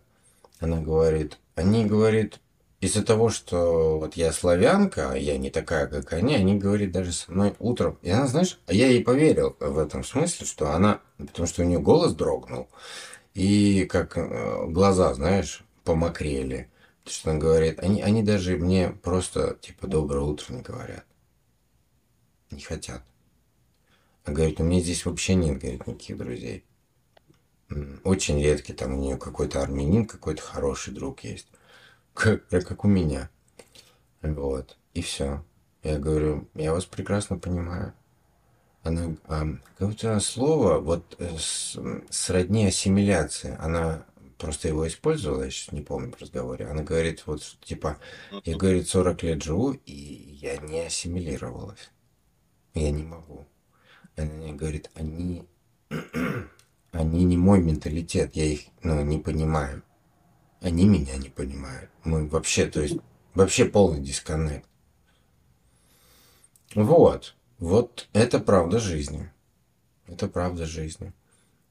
она 0.60 0.82
говорит, 0.82 1.40
они, 1.56 1.86
говорит, 1.86 2.40
из-за 2.84 3.02
того, 3.02 3.30
что 3.30 3.98
вот 3.98 4.18
я 4.18 4.34
славянка, 4.34 5.12
а 5.12 5.18
я 5.18 5.38
не 5.38 5.50
такая, 5.50 5.88
как 5.88 6.12
они, 6.12 6.36
они 6.36 6.56
говорят 6.56 6.92
даже 6.92 7.14
со 7.14 7.32
мной 7.32 7.56
утром. 7.60 7.98
И 8.02 8.10
она, 8.10 8.28
знаешь, 8.28 8.60
а 8.66 8.74
я 8.74 8.88
ей 8.88 9.02
поверил 9.02 9.56
в 9.60 9.78
этом 9.78 10.04
смысле, 10.04 10.46
что 10.46 10.72
она, 10.72 11.00
потому 11.18 11.48
что 11.48 11.62
у 11.62 11.66
нее 11.66 11.80
голос 11.80 12.14
дрогнул, 12.14 12.68
и 13.34 13.86
как 13.86 14.18
э, 14.18 14.66
глаза, 14.68 15.14
знаешь, 15.14 15.64
помокрели. 15.86 16.70
Что 17.06 17.32
она 17.32 17.40
говорит, 17.40 17.80
они, 17.80 18.02
они 18.02 18.22
даже 18.22 18.58
мне 18.58 18.90
просто, 18.90 19.58
типа, 19.62 19.88
доброе 19.88 20.26
утро 20.26 20.54
не 20.54 20.62
говорят. 20.62 21.06
Не 22.52 22.62
хотят. 22.62 23.04
А 24.26 24.32
говорит, 24.32 24.60
у 24.60 24.64
меня 24.64 24.82
здесь 24.82 25.06
вообще 25.06 25.36
нет, 25.36 25.60
говорит, 25.60 25.88
никаких 25.88 26.18
друзей. 26.18 26.66
Очень 28.04 28.42
редкий, 28.44 28.74
там 28.74 28.94
у 28.94 28.98
нее 28.98 29.18
какой-то 29.18 29.62
армянин, 29.62 30.06
какой-то 30.06 30.42
хороший 30.42 30.94
друг 30.94 31.22
есть. 31.22 31.48
Как, 32.14 32.48
как 32.48 32.86
у 32.86 32.88
меня. 32.88 33.30
Вот. 34.22 34.78
И 34.94 35.02
все. 35.02 35.44
Я 35.84 36.00
говорю, 36.00 36.48
я 36.54 36.72
вас 36.72 36.86
прекрасно 36.86 37.38
понимаю. 37.38 37.94
Она, 38.84 39.16
а, 39.28 39.46
какое-то 39.78 40.20
слово, 40.20 40.80
вот 40.80 41.16
э, 41.18 41.38
с, 41.38 41.78
сродни 42.10 42.68
ассимиляции, 42.68 43.56
она 43.60 44.06
просто 44.38 44.68
его 44.68 44.86
использовала, 44.86 45.44
я 45.44 45.50
сейчас 45.50 45.72
не 45.72 45.82
помню 45.82 46.12
в 46.12 46.22
разговоре. 46.22 46.68
Она 46.68 46.84
говорит, 46.84 47.24
вот, 47.26 47.42
типа, 47.64 47.98
я, 48.44 48.58
говорит, 48.58 48.90
40 48.90 49.24
лет 49.24 49.42
живу, 49.42 49.72
и 49.86 49.94
я 49.94 50.58
не 50.58 50.82
ассимилировалась. 50.82 51.92
Я 52.74 52.92
не 52.92 53.04
могу. 53.04 53.48
Она 54.18 54.32
мне 54.34 54.54
говорит, 54.54 54.92
они, 54.96 55.48
они 56.92 57.24
не 57.24 57.38
мой 57.38 57.62
менталитет, 57.62 58.36
я 58.36 58.46
их, 58.46 58.62
ну, 58.82 59.02
не 59.04 59.20
понимаю. 59.20 59.82
Они 60.64 60.86
меня 60.86 61.18
не 61.18 61.28
понимают. 61.30 61.92
Мы 62.06 62.26
вообще, 62.26 62.66
то 62.66 62.82
есть, 62.82 62.96
вообще 63.36 63.66
полный 63.66 64.00
дисконнект. 64.00 64.66
Вот. 66.74 67.36
Вот 67.60 68.08
это 68.14 68.40
правда 68.40 68.80
жизни. 68.80 69.30
Это 70.08 70.28
правда 70.28 70.66
жизни. 70.66 71.14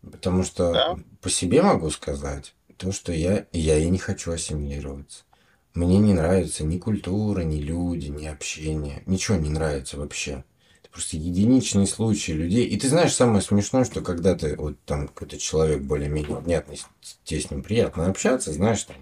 Потому 0.02 0.42
что 0.44 0.72
Да. 0.72 0.98
по 1.22 1.30
себе 1.30 1.62
могу 1.62 1.88
сказать, 1.90 2.54
то, 2.76 2.92
что 2.92 3.12
я, 3.12 3.46
я 3.52 3.78
и 3.78 3.88
не 3.88 3.98
хочу 3.98 4.30
ассимилироваться. 4.30 5.24
Мне 5.72 5.98
не 5.98 6.12
нравится 6.12 6.62
ни 6.64 6.78
культура, 6.78 7.40
ни 7.40 7.60
люди, 7.60 8.08
ни 8.08 8.26
общение. 8.26 9.02
Ничего 9.06 9.38
не 9.38 9.48
нравится 9.48 9.96
вообще. 9.96 10.44
Просто 10.92 11.16
единичные 11.16 11.86
случаи 11.86 12.32
людей. 12.32 12.66
И 12.66 12.78
ты 12.78 12.88
знаешь, 12.88 13.14
самое 13.14 13.40
смешное, 13.40 13.84
что 13.84 14.02
когда 14.02 14.34
ты, 14.34 14.56
вот 14.56 14.76
там 14.84 15.08
какой-то 15.08 15.38
человек 15.38 15.80
более-менее 15.80 16.36
внятный, 16.36 16.78
тебе 17.24 17.40
с 17.40 17.50
ним 17.50 17.62
приятно 17.62 18.06
общаться, 18.06 18.52
знаешь, 18.52 18.84
там, 18.84 18.96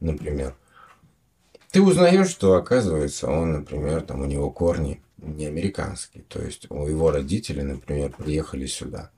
например, 0.00 0.56
ты 1.70 1.82
узнаешь, 1.82 2.30
что 2.30 2.54
оказывается 2.54 3.28
он, 3.28 3.52
например, 3.52 4.00
там 4.00 4.22
у 4.22 4.24
него 4.24 4.50
корни 4.50 5.02
не 5.18 5.44
американские. 5.44 6.24
То 6.24 6.40
есть 6.42 6.66
у 6.70 6.86
его 6.86 7.10
родителей, 7.10 7.62
например, 7.62 8.12
приехали 8.16 8.64
сюда. 8.64 9.10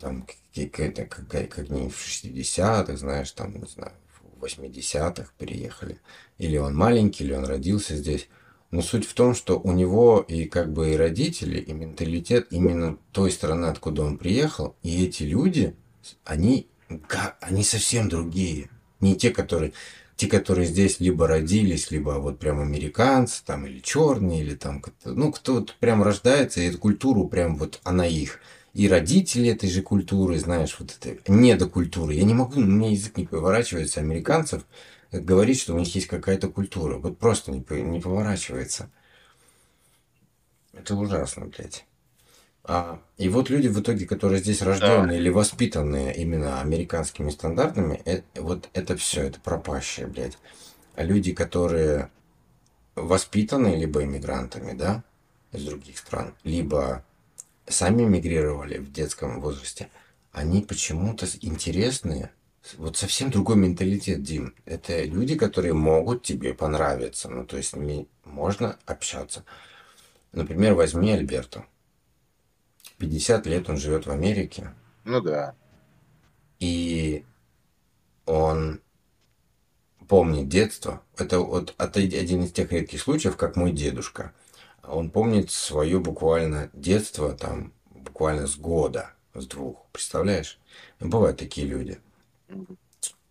Там 0.00 0.26
какие-то, 0.52 1.04
как, 1.04 1.28
как 1.28 1.68
не 1.70 1.88
в 1.88 1.96
60-х, 1.96 2.96
знаешь, 2.96 3.30
там, 3.30 3.54
не 3.54 3.66
знаю, 3.66 3.92
в 4.36 4.44
80-х 4.44 5.30
переехали. 5.38 6.00
Или 6.38 6.56
он 6.56 6.74
маленький, 6.74 7.24
или 7.24 7.34
он 7.34 7.44
родился 7.44 7.96
здесь. 7.96 8.28
Но 8.70 8.82
суть 8.82 9.06
в 9.06 9.14
том, 9.14 9.34
что 9.34 9.58
у 9.58 9.72
него 9.72 10.24
и 10.26 10.44
как 10.44 10.72
бы 10.72 10.92
и 10.92 10.96
родители, 10.96 11.58
и 11.58 11.72
менталитет 11.72 12.46
именно 12.50 12.98
той 13.12 13.30
страны, 13.32 13.66
откуда 13.66 14.02
он 14.02 14.16
приехал, 14.16 14.76
и 14.82 15.04
эти 15.04 15.24
люди, 15.24 15.74
они, 16.24 16.68
они 17.40 17.64
совсем 17.64 18.08
другие. 18.08 18.70
Не 19.00 19.16
те, 19.16 19.30
которые 19.30 19.72
те, 20.20 20.26
которые 20.26 20.66
здесь 20.66 21.00
либо 21.00 21.26
родились, 21.26 21.90
либо 21.90 22.10
вот 22.18 22.38
прям 22.38 22.60
американцы, 22.60 23.42
там, 23.42 23.66
или 23.66 23.78
черные, 23.80 24.42
или 24.42 24.54
там, 24.54 24.84
ну, 25.06 25.32
кто 25.32 25.54
вот 25.54 25.74
прям 25.80 26.02
рождается, 26.02 26.60
и 26.60 26.66
эту 26.66 26.76
культуру 26.76 27.26
прям 27.26 27.56
вот 27.56 27.80
она 27.84 28.06
их. 28.06 28.38
И 28.74 28.86
родители 28.86 29.48
этой 29.48 29.70
же 29.70 29.80
культуры, 29.80 30.38
знаешь, 30.38 30.76
вот 30.78 30.94
этой 30.94 31.18
недокультуры. 31.26 32.12
Я 32.12 32.24
не 32.24 32.34
могу, 32.34 32.60
у 32.60 32.64
меня 32.64 32.90
язык 32.90 33.16
не 33.16 33.24
поворачивается 33.24 34.00
американцев 34.00 34.66
говорить, 35.12 35.60
что 35.60 35.74
у 35.74 35.78
них 35.78 35.94
есть 35.94 36.06
какая-то 36.06 36.48
культура. 36.48 36.98
Вот 36.98 37.18
просто 37.18 37.52
не, 37.52 37.64
не 37.82 38.00
поворачивается. 38.00 38.90
Это 40.72 40.94
ужасно, 40.94 41.46
блядь. 41.46 41.84
А, 42.62 43.00
и 43.16 43.28
вот 43.28 43.50
люди 43.50 43.68
в 43.68 43.80
итоге, 43.80 44.06
которые 44.06 44.40
здесь 44.40 44.62
рожденные 44.62 45.18
или 45.18 45.28
воспитанные 45.30 46.14
именно 46.14 46.60
американскими 46.60 47.30
стандартами, 47.30 48.02
э- 48.04 48.22
вот 48.36 48.68
это 48.74 48.96
все, 48.96 49.22
это 49.22 49.40
пропащее, 49.40 50.06
блядь. 50.06 50.38
А 50.94 51.02
люди, 51.02 51.32
которые 51.32 52.10
воспитаны 52.94 53.76
либо 53.76 54.04
иммигрантами, 54.04 54.72
да, 54.72 55.02
из 55.52 55.64
других 55.64 55.98
стран, 55.98 56.34
либо 56.44 57.04
сами 57.66 58.02
мигрировали 58.02 58.78
в 58.78 58.92
детском 58.92 59.40
возрасте, 59.40 59.88
они 60.32 60.62
почему-то 60.62 61.26
интересные. 61.40 62.30
Вот 62.78 62.96
совсем 62.96 63.30
другой 63.30 63.56
менталитет, 63.56 64.22
Дим. 64.22 64.54
Это 64.64 65.04
люди, 65.04 65.36
которые 65.36 65.74
могут 65.74 66.22
тебе 66.22 66.54
понравиться. 66.54 67.28
Ну, 67.28 67.44
то 67.46 67.56
есть 67.56 67.70
с 67.70 67.76
ними 67.76 68.08
можно 68.24 68.78
общаться. 68.86 69.44
Например, 70.32 70.74
возьми 70.74 71.12
Альберто. 71.12 71.64
50 72.98 73.46
лет 73.46 73.68
он 73.68 73.78
живет 73.78 74.06
в 74.06 74.10
Америке, 74.10 74.74
Ну 75.04 75.20
да. 75.22 75.54
и 76.58 77.24
он 78.26 78.80
помнит 80.06 80.48
детство. 80.48 81.02
Это 81.16 81.40
вот 81.40 81.74
один 81.78 82.44
из 82.44 82.52
тех 82.52 82.70
редких 82.72 83.00
случаев, 83.00 83.36
как 83.36 83.56
мой 83.56 83.72
дедушка. 83.72 84.32
Он 84.82 85.10
помнит 85.10 85.50
свое 85.50 85.98
буквально 85.98 86.70
детство, 86.74 87.32
там, 87.32 87.72
буквально 87.90 88.46
с 88.46 88.56
года, 88.56 89.12
с 89.34 89.46
двух. 89.46 89.86
Представляешь? 89.92 90.58
Бывают 91.00 91.38
такие 91.38 91.66
люди. 91.66 91.98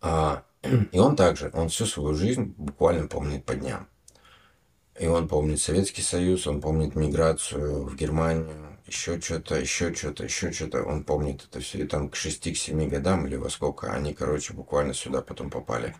А, 0.00 0.44
и 0.92 0.98
он 0.98 1.16
также, 1.16 1.50
он 1.52 1.68
всю 1.68 1.86
свою 1.86 2.14
жизнь 2.14 2.54
буквально 2.56 3.06
помнит 3.06 3.44
по 3.44 3.54
дням. 3.54 3.88
И 4.98 5.06
он 5.06 5.28
помнит 5.28 5.60
Советский 5.60 6.02
Союз, 6.02 6.46
он 6.46 6.60
помнит 6.60 6.94
миграцию 6.94 7.84
в 7.84 7.96
Германию, 7.96 8.78
еще 8.86 9.20
что-то, 9.20 9.54
еще 9.54 9.94
что-то, 9.94 10.24
еще 10.24 10.52
что-то. 10.52 10.82
Он 10.82 11.04
помнит 11.04 11.46
это 11.48 11.60
все. 11.60 11.78
И 11.78 11.86
там 11.86 12.08
к 12.08 12.16
6-7 12.16 12.88
годам 12.88 13.26
или 13.26 13.36
во 13.36 13.48
сколько 13.48 13.92
они, 13.92 14.12
короче, 14.12 14.52
буквально 14.52 14.92
сюда 14.92 15.22
потом 15.22 15.48
попали. 15.48 15.94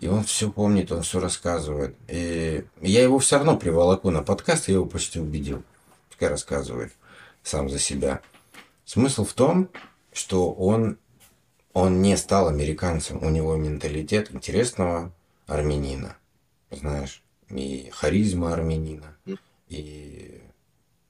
И 0.00 0.08
он 0.08 0.24
все 0.24 0.50
помнит, 0.50 0.92
он 0.92 1.02
все 1.02 1.20
рассказывает. 1.20 1.96
И 2.08 2.64
я 2.82 3.02
его 3.02 3.18
все 3.18 3.36
равно 3.36 3.56
приволоку 3.56 4.10
на 4.10 4.22
подкаст, 4.22 4.68
я 4.68 4.74
его 4.74 4.86
почти 4.86 5.20
убедил. 5.20 5.62
Пускай 6.10 6.28
рассказывает 6.28 6.92
сам 7.42 7.70
за 7.70 7.78
себя. 7.78 8.20
Смысл 8.84 9.24
в 9.24 9.32
том, 9.32 9.70
что 10.12 10.52
он, 10.52 10.98
он 11.74 12.00
не 12.00 12.16
стал 12.16 12.48
американцем. 12.48 13.22
У 13.22 13.28
него 13.28 13.54
менталитет 13.56 14.32
интересного 14.32 15.12
армянина. 15.46 16.16
Знаешь, 16.70 17.22
и 17.50 17.90
харизма 17.92 18.54
армянина. 18.54 19.16
И 19.68 20.40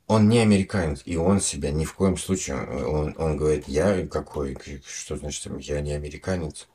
он 0.07 0.28
не 0.28 0.39
американец, 0.39 1.03
и 1.05 1.16
он 1.16 1.41
себя 1.41 1.70
ни 1.70 1.85
в 1.85 1.95
коем 1.95 2.16
случае, 2.16 2.57
он, 2.86 3.15
он 3.19 3.36
говорит, 3.36 3.69
я 3.69 4.07
какой, 4.07 4.57
что 4.86 5.16
значит, 5.16 5.47
я 5.61 5.81
не 5.81 5.93
американец, 5.93 6.69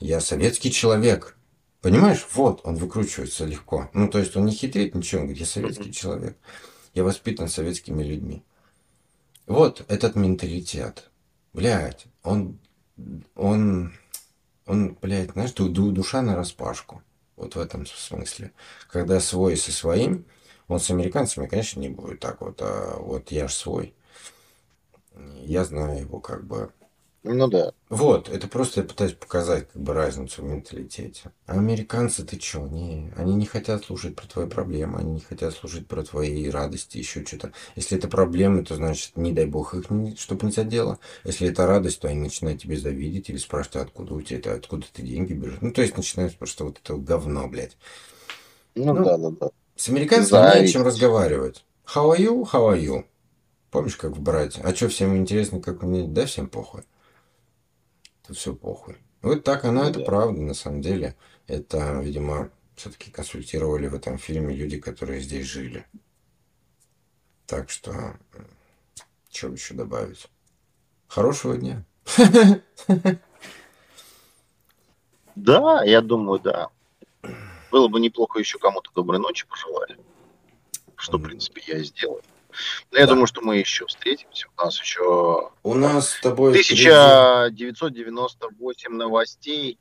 я 0.00 0.20
советский 0.20 0.70
человек. 0.70 1.36
Понимаешь? 1.80 2.26
Вот, 2.32 2.60
он 2.64 2.76
выкручивается 2.76 3.44
легко. 3.44 3.88
Ну, 3.92 4.08
то 4.08 4.18
есть 4.18 4.36
он 4.36 4.46
не 4.46 4.52
хитрит 4.52 4.94
ничего, 4.94 5.20
он 5.20 5.26
говорит, 5.28 5.40
я 5.40 5.46
советский 5.46 5.92
человек. 5.92 6.36
Я 6.94 7.04
воспитан 7.04 7.48
советскими 7.48 8.02
людьми. 8.02 8.42
Вот 9.46 9.84
этот 9.88 10.16
менталитет. 10.16 11.10
Блядь, 11.52 12.06
он, 12.22 12.58
он, 13.34 13.92
он, 14.66 14.96
блядь, 15.00 15.32
знаешь, 15.32 15.52
ду- 15.52 15.68
ду- 15.68 15.92
душа 15.92 16.22
на 16.22 16.36
распашку. 16.36 17.02
Вот 17.36 17.54
в 17.54 17.60
этом 17.60 17.86
смысле. 17.86 18.52
Когда 18.90 19.20
свой 19.20 19.56
со 19.56 19.72
своим, 19.72 20.24
он 20.68 20.80
с 20.80 20.90
американцами, 20.90 21.46
конечно, 21.46 21.80
не 21.80 21.88
будет 21.88 22.20
так 22.20 22.40
вот, 22.40 22.60
а 22.62 22.98
вот 22.98 23.30
я 23.30 23.48
ж 23.48 23.52
свой. 23.52 23.94
Я 25.36 25.64
знаю 25.64 26.00
его 26.00 26.20
как 26.20 26.46
бы 26.46 26.72
Ну 27.26 27.48
да. 27.48 27.72
Вот, 27.88 28.28
это 28.28 28.48
просто 28.48 28.80
я 28.80 28.86
пытаюсь 28.86 29.12
показать 29.14 29.68
как 29.72 29.80
бы 29.82 29.92
разницу 29.94 30.42
в 30.42 30.44
менталитете. 30.44 31.32
А 31.46 31.52
американцы, 31.54 32.24
ты 32.24 32.36
чё? 32.36 32.66
Не, 32.66 33.12
они 33.16 33.34
не 33.34 33.46
хотят 33.46 33.84
слушать 33.84 34.16
про 34.16 34.26
твои 34.26 34.46
проблемы, 34.48 34.98
они 34.98 35.12
не 35.14 35.20
хотят 35.20 35.54
слушать 35.54 35.86
про 35.86 36.02
твои 36.04 36.48
радости, 36.50 36.98
еще 36.98 37.24
что-то. 37.24 37.52
Если 37.76 37.96
это 37.98 38.08
проблемы, 38.08 38.64
то 38.64 38.76
значит, 38.76 39.16
не 39.16 39.32
дай 39.32 39.46
бог 39.46 39.74
их, 39.74 39.90
не, 39.90 40.16
чтобы 40.16 40.46
не 40.46 40.52
задело. 40.52 40.98
Если 41.24 41.48
это 41.48 41.66
радость, 41.66 42.00
то 42.00 42.08
они 42.08 42.20
начинают 42.20 42.60
тебе 42.62 42.76
завидеть 42.76 43.28
или 43.30 43.38
спрашивать, 43.38 43.76
откуда 43.76 44.14
у 44.14 44.22
тебя 44.22 44.38
это, 44.38 44.54
откуда 44.54 44.86
ты 44.92 45.02
деньги 45.02 45.32
берешь. 45.32 45.58
Ну, 45.60 45.72
то 45.72 45.82
есть 45.82 45.96
начинают 45.96 46.36
просто 46.36 46.64
вот 46.64 46.80
это 46.82 46.96
говно, 46.96 47.48
блядь. 47.48 47.76
Ну, 48.74 48.94
Ну, 48.94 49.04
да, 49.04 49.16
да, 49.16 49.30
да. 49.30 49.50
С 49.76 49.88
американцами 49.88 50.58
не 50.60 50.64
о 50.64 50.68
чем 50.68 50.82
разговаривать. 50.82 51.64
How 51.94 52.16
are 52.16 52.18
you? 52.18 52.42
How 52.52 52.72
are 52.72 52.80
you? 52.80 53.04
Помнишь, 53.70 53.96
как 53.96 54.16
в 54.16 54.20
брате? 54.20 54.60
А 54.64 54.74
что, 54.74 54.88
всем 54.88 55.16
интересно, 55.16 55.60
как 55.60 55.82
мне? 55.82 56.06
Да, 56.06 56.26
всем 56.26 56.48
похуй. 56.48 56.82
Тут 58.26 58.36
все 58.36 58.54
похуй. 58.54 58.96
Вот 59.22 59.44
так 59.44 59.64
оно, 59.64 59.82
Ну 59.84 59.90
это 59.90 60.00
да. 60.00 60.04
правда, 60.04 60.40
на 60.40 60.54
самом 60.54 60.80
деле. 60.82 61.16
Это, 61.46 62.00
видимо, 62.00 62.50
все-таки 62.74 63.10
консультировали 63.10 63.86
в 63.86 63.94
этом 63.94 64.18
фильме 64.18 64.54
люди, 64.54 64.78
которые 64.78 65.20
здесь 65.20 65.46
жили. 65.46 65.86
Так 67.46 67.70
что, 67.70 68.18
что 69.30 69.48
еще 69.48 69.74
добавить? 69.74 70.26
Хорошего 71.08 71.56
дня. 71.56 71.84
Да, 75.34 75.84
я 75.84 76.00
думаю, 76.00 76.40
да. 76.40 76.70
Было 77.70 77.88
бы 77.88 78.00
неплохо 78.00 78.38
еще 78.38 78.58
кому-то 78.58 78.90
доброй 78.94 79.18
ночи 79.18 79.46
пожелали. 79.46 79.98
Что, 80.96 81.18
в 81.18 81.22
принципе, 81.22 81.62
я 81.66 81.78
и 81.78 81.84
сделаю. 81.84 82.22
Но 82.92 82.98
я 82.98 83.06
Да. 83.06 83.12
думаю, 83.12 83.26
что 83.26 83.40
мы 83.42 83.56
еще 83.58 83.86
встретимся. 83.86 84.46
У 84.56 84.60
нас 84.62 84.80
еще 84.80 85.50
У 85.62 85.74
нас 85.74 86.10
с 86.10 86.20
тобой... 86.20 86.52
впереди- 86.54 86.88
1998 86.90 88.92
новостей. 88.96 89.78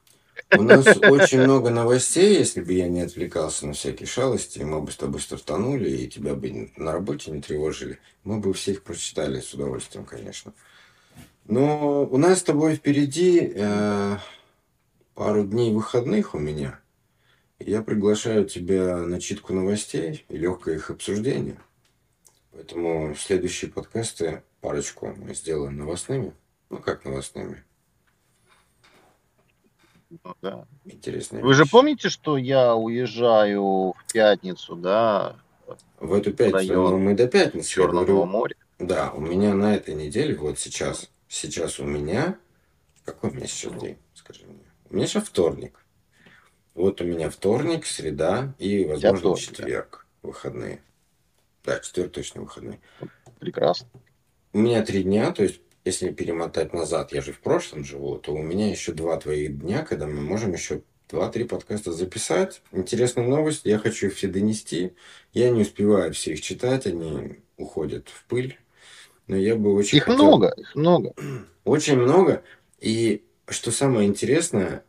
У 0.58 0.64
нас 0.64 0.86
очень 0.86 1.40
много 1.42 1.70
новостей, 1.70 2.38
если 2.38 2.62
бы 2.62 2.74
я 2.74 2.90
не 2.90 3.02
отвлекался 3.02 3.68
на 3.68 3.74
всякие 3.74 4.06
шалости, 4.08 4.60
мы 4.60 4.82
бы 4.82 4.92
с 4.92 4.98
тобой 4.98 5.22
стартанули, 5.22 5.90
и 5.90 6.08
тебя 6.10 6.36
бы 6.36 6.72
на 6.76 6.92
работе 6.92 7.32
не 7.32 7.42
тревожили. 7.42 8.00
Мы 8.26 8.40
бы 8.40 8.54
все 8.54 8.72
их 8.74 8.84
прочитали 8.84 9.40
с 9.40 9.54
удовольствием, 9.54 10.06
конечно. 10.06 10.52
Но 11.46 12.04
у 12.04 12.18
нас 12.18 12.40
с 12.40 12.44
тобой 12.44 12.76
впереди 12.76 13.54
э, 13.56 14.18
пару 15.14 15.46
дней 15.46 15.72
выходных 15.72 16.36
у 16.36 16.40
меня. 16.40 16.80
Я 17.60 17.82
приглашаю 17.82 18.44
тебя 18.46 18.98
на 18.98 19.22
читку 19.22 19.54
новостей 19.54 20.26
и 20.28 20.38
легкое 20.38 20.76
их 20.76 20.90
обсуждение. 20.90 21.58
Поэтому 22.56 23.14
следующие 23.16 23.70
подкасты 23.70 24.42
парочку 24.62 25.14
мы 25.18 25.36
сделаем 25.36 25.76
новостными. 25.76 26.34
Ну, 26.70 26.78
как 26.78 27.04
новостными? 27.04 27.66
Ну, 30.10 30.36
да. 30.42 30.66
Интересные 30.86 31.44
Вы 31.44 31.54
же 31.54 31.64
вещи. 31.64 31.72
помните, 31.72 32.10
что 32.10 32.38
я 32.38 32.74
уезжаю 32.76 33.92
в 33.92 33.96
пятницу, 34.14 34.78
да, 34.78 35.36
В 36.00 36.14
эту 36.14 36.32
пятницу, 36.32 36.56
район 36.56 36.92
ну, 36.92 37.00
мы 37.00 37.14
до 37.14 37.28
пятницы. 37.28 37.68
Черного 37.68 38.06
говорю, 38.06 38.26
моря? 38.26 38.56
Да, 38.80 39.12
у 39.12 39.20
меня 39.20 39.54
на 39.54 39.76
этой 39.76 39.94
неделе, 39.94 40.34
вот 40.36 40.58
сейчас, 40.58 41.12
сейчас 41.28 41.82
у 41.82 41.84
меня, 41.84 42.40
какой 43.04 43.32
у 43.32 43.34
меня 43.34 43.48
сейчас 43.48 43.74
день, 43.82 43.98
скажи 44.14 44.46
мне? 44.46 44.64
У 44.90 44.96
меня 44.96 45.08
сейчас 45.08 45.26
вторник. 45.26 45.86
Вот 46.74 47.02
у 47.02 47.04
меня 47.04 47.30
вторник, 47.30 47.86
среда 47.86 48.54
и, 48.60 48.86
возможно, 48.86 49.36
четверг, 49.36 50.08
выходные. 50.22 50.82
Да, 51.66 51.80
четверг 51.80 52.12
точно 52.12 52.42
выходные. 52.42 52.80
Прекрасно. 53.40 53.88
У 54.54 54.60
меня 54.60 54.84
три 54.84 55.04
дня, 55.04 55.32
то 55.32 55.44
есть, 55.44 55.62
если 55.84 56.12
перемотать 56.12 56.74
назад, 56.74 57.12
я 57.12 57.22
же 57.22 57.34
в 57.34 57.40
прошлом 57.42 57.84
живу, 57.84 58.18
то 58.18 58.34
у 58.34 58.42
меня 58.42 58.70
еще 58.70 58.92
два 58.94 59.18
твоих 59.18 59.60
дня, 59.60 59.84
когда 59.84 60.08
мы 60.08 60.22
можем 60.22 60.54
еще 60.54 60.82
два-три 61.10 61.44
подкаста 61.44 61.92
записать. 61.92 62.62
Интересная 62.72 63.28
новость, 63.28 63.62
я 63.66 63.78
хочу 63.78 64.08
их 64.08 64.16
все 64.16 64.28
донести. 64.28 64.94
Я 65.34 65.50
не 65.50 65.62
успеваю 65.62 66.14
все 66.14 66.34
их 66.34 66.42
читать, 66.42 66.86
они 66.88 67.40
уходят 67.58 68.10
в 68.10 68.26
пыль. 68.26 68.58
Но 69.28 69.36
я 69.36 69.56
бы 69.56 69.74
очень 69.74 69.98
Их 69.98 70.06
хотел- 70.06 70.26
много, 70.26 70.50
их 70.58 70.76
много. 70.76 71.14
Очень 71.64 71.98
много. 71.98 72.44
И 72.80 73.26
что 73.48 73.72
самое 73.72 74.08
интересное, 74.08 74.84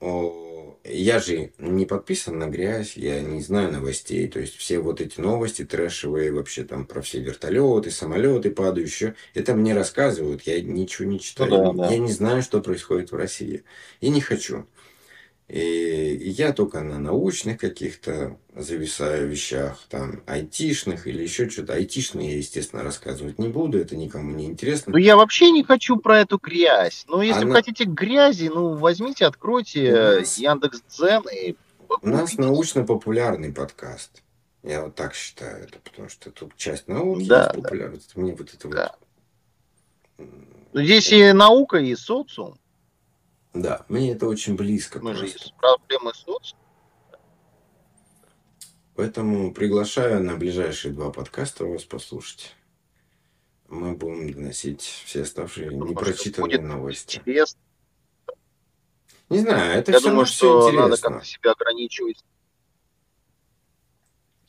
о, 0.00 0.51
я 0.84 1.20
же 1.20 1.52
не 1.58 1.86
подписан 1.86 2.38
на 2.38 2.48
грязь, 2.48 2.96
я 2.96 3.20
не 3.20 3.40
знаю 3.42 3.72
новостей. 3.72 4.28
То 4.28 4.40
есть 4.40 4.56
все 4.56 4.78
вот 4.78 5.00
эти 5.00 5.20
новости 5.20 5.64
трэшевые, 5.64 6.32
вообще 6.32 6.64
там 6.64 6.86
про 6.86 7.02
все 7.02 7.20
вертолеты, 7.20 7.90
самолеты 7.90 8.50
падающие, 8.50 9.14
это 9.34 9.54
мне 9.54 9.74
рассказывают, 9.74 10.42
я 10.42 10.60
ничего 10.60 11.08
не 11.08 11.20
читаю. 11.20 11.50
Ну 11.50 11.72
да, 11.72 11.88
да. 11.88 11.92
Я 11.92 11.98
не 11.98 12.12
знаю, 12.12 12.42
что 12.42 12.60
происходит 12.60 13.12
в 13.12 13.16
России. 13.16 13.64
И 14.00 14.08
не 14.08 14.20
хочу. 14.20 14.66
И 15.52 16.30
я 16.30 16.54
только 16.54 16.80
на 16.80 16.98
научных 16.98 17.58
каких-то 17.58 18.38
зависаю 18.56 19.28
вещах, 19.28 19.78
там, 19.90 20.22
айтишных 20.26 21.06
или 21.06 21.22
еще 21.22 21.50
что-то. 21.50 21.74
Айтишные 21.74 22.30
я, 22.32 22.36
естественно, 22.38 22.82
рассказывать 22.82 23.38
не 23.38 23.48
буду, 23.48 23.78
это 23.78 23.94
никому 23.94 24.32
не 24.32 24.46
интересно. 24.46 24.92
Ну, 24.92 24.96
я 24.96 25.14
вообще 25.14 25.50
не 25.50 25.62
хочу 25.62 25.98
про 25.98 26.20
эту 26.20 26.38
грязь. 26.38 27.04
Ну, 27.06 27.20
если 27.20 27.42
Она- 27.42 27.48
вы 27.48 27.52
хотите 27.56 27.84
грязи, 27.84 28.48
ну, 28.48 28.76
возьмите, 28.76 29.26
откройте 29.26 29.92
нас- 29.92 30.38
Яндекс.Дзен 30.38 31.24
и... 31.30 31.54
У 32.00 32.08
нас 32.08 32.38
научно-популярный 32.38 33.52
подкаст. 33.52 34.22
Я 34.62 34.84
вот 34.84 34.94
так 34.94 35.12
считаю 35.14 35.64
это, 35.64 35.78
потому 35.80 36.08
что 36.08 36.30
тут 36.30 36.56
часть 36.56 36.88
науки 36.88 37.26
Да, 37.26 37.52
есть 37.54 37.68
да. 38.14 38.20
Мне 38.22 38.34
вот 38.34 38.54
это 38.54 38.68
Да. 38.68 38.94
вот... 40.16 40.28
Ну, 40.72 40.82
Здесь 40.82 41.12
и 41.12 41.32
наука, 41.32 41.76
и 41.76 41.94
социум. 41.94 42.54
Да, 43.54 43.84
мне 43.88 44.12
это 44.12 44.26
очень 44.26 44.56
близко 44.56 44.98
Мы 45.00 45.14
же 45.14 45.20
просто. 45.28 45.38
из 45.38 45.50
проблемы 45.52 46.14
социума. 46.14 46.60
Поэтому 48.94 49.52
приглашаю 49.52 50.22
на 50.22 50.36
ближайшие 50.36 50.92
два 50.92 51.10
подкаста 51.10 51.64
вас 51.64 51.84
послушать. 51.84 52.54
Мы 53.68 53.94
будем 53.94 54.32
доносить 54.32 54.82
все 54.82 55.22
оставшие 55.22 55.70
Потому 55.70 55.90
непрочитанные 55.90 56.60
новости. 56.60 57.16
Интересно. 57.18 57.60
Не 59.30 59.38
знаю, 59.38 59.78
это 59.78 59.92
Я 59.92 59.98
все 59.98 60.08
думаю, 60.10 60.26
все 60.26 60.34
что 60.36 60.72
надо 60.72 60.86
интересно. 60.88 61.10
как-то 61.10 61.26
себя 61.26 61.52
ограничивать. 61.52 62.24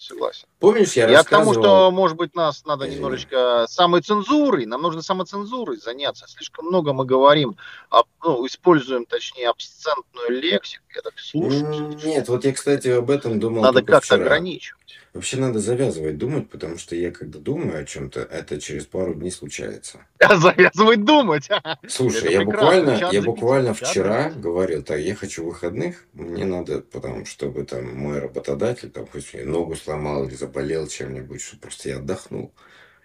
Согласен. 0.04 0.48
Помнишь, 0.60 0.94
я, 0.94 1.10
Я, 1.10 1.24
к 1.24 1.30
тому, 1.30 1.54
что, 1.54 1.90
может 1.90 2.18
быть, 2.18 2.36
нас 2.36 2.66
надо 2.66 2.84
Извини. 2.84 2.98
немножечко 2.98 3.66
самоцензурой, 3.70 4.66
нам 4.66 4.82
нужно 4.82 5.02
самоцензурой 5.02 5.78
заняться. 5.78 6.28
Слишком 6.28 6.66
много 6.66 6.92
мы 6.92 7.06
говорим, 7.06 7.56
об- 7.90 8.08
ну, 8.22 8.46
используем, 8.46 9.06
точнее, 9.06 9.48
абсцентную 9.48 10.30
лексику. 10.30 10.84
Я 10.94 11.02
так 11.04 11.18
слушаю. 11.18 11.98
Нет, 12.04 12.28
вот 12.28 12.44
я, 12.44 12.52
кстати, 12.52 12.90
об 12.90 13.10
этом 13.10 13.40
думал 13.40 13.62
Надо 13.62 13.82
как-то 13.82 14.16
ограничивать. 14.16 14.83
Вообще 15.14 15.38
надо 15.38 15.60
завязывать 15.60 16.18
думать, 16.18 16.50
потому 16.50 16.78
что 16.78 16.96
я 16.96 17.12
когда 17.12 17.38
думаю 17.40 17.82
о 17.82 17.86
чем-то, 17.86 18.22
это 18.22 18.60
через 18.60 18.86
пару 18.86 19.14
дней 19.14 19.32
случается. 19.32 20.00
Завязывать 20.20 21.04
думать. 21.06 21.50
Слушай, 21.88 22.20
Это 22.20 22.32
я 22.32 22.42
буквально, 22.46 23.10
я 23.12 23.22
буквально 23.22 23.74
вчера 23.74 24.30
GPT. 24.30 24.40
говорил, 24.40 24.84
так, 24.84 25.00
я 25.00 25.16
хочу 25.16 25.46
выходных, 25.46 26.06
мне 26.14 26.46
надо, 26.46 26.82
потому 26.82 27.26
чтобы 27.26 27.64
там 27.64 27.96
мой 27.96 28.20
работодатель, 28.20 28.90
там, 28.90 29.06
хоть 29.08 29.34
ногу 29.34 29.76
сломал 29.76 30.26
или 30.28 30.36
заболел 30.36 30.88
чем-нибудь, 30.88 31.42
чтобы 31.42 31.62
просто 31.62 31.90
я 31.90 31.98
отдохнул. 31.98 32.52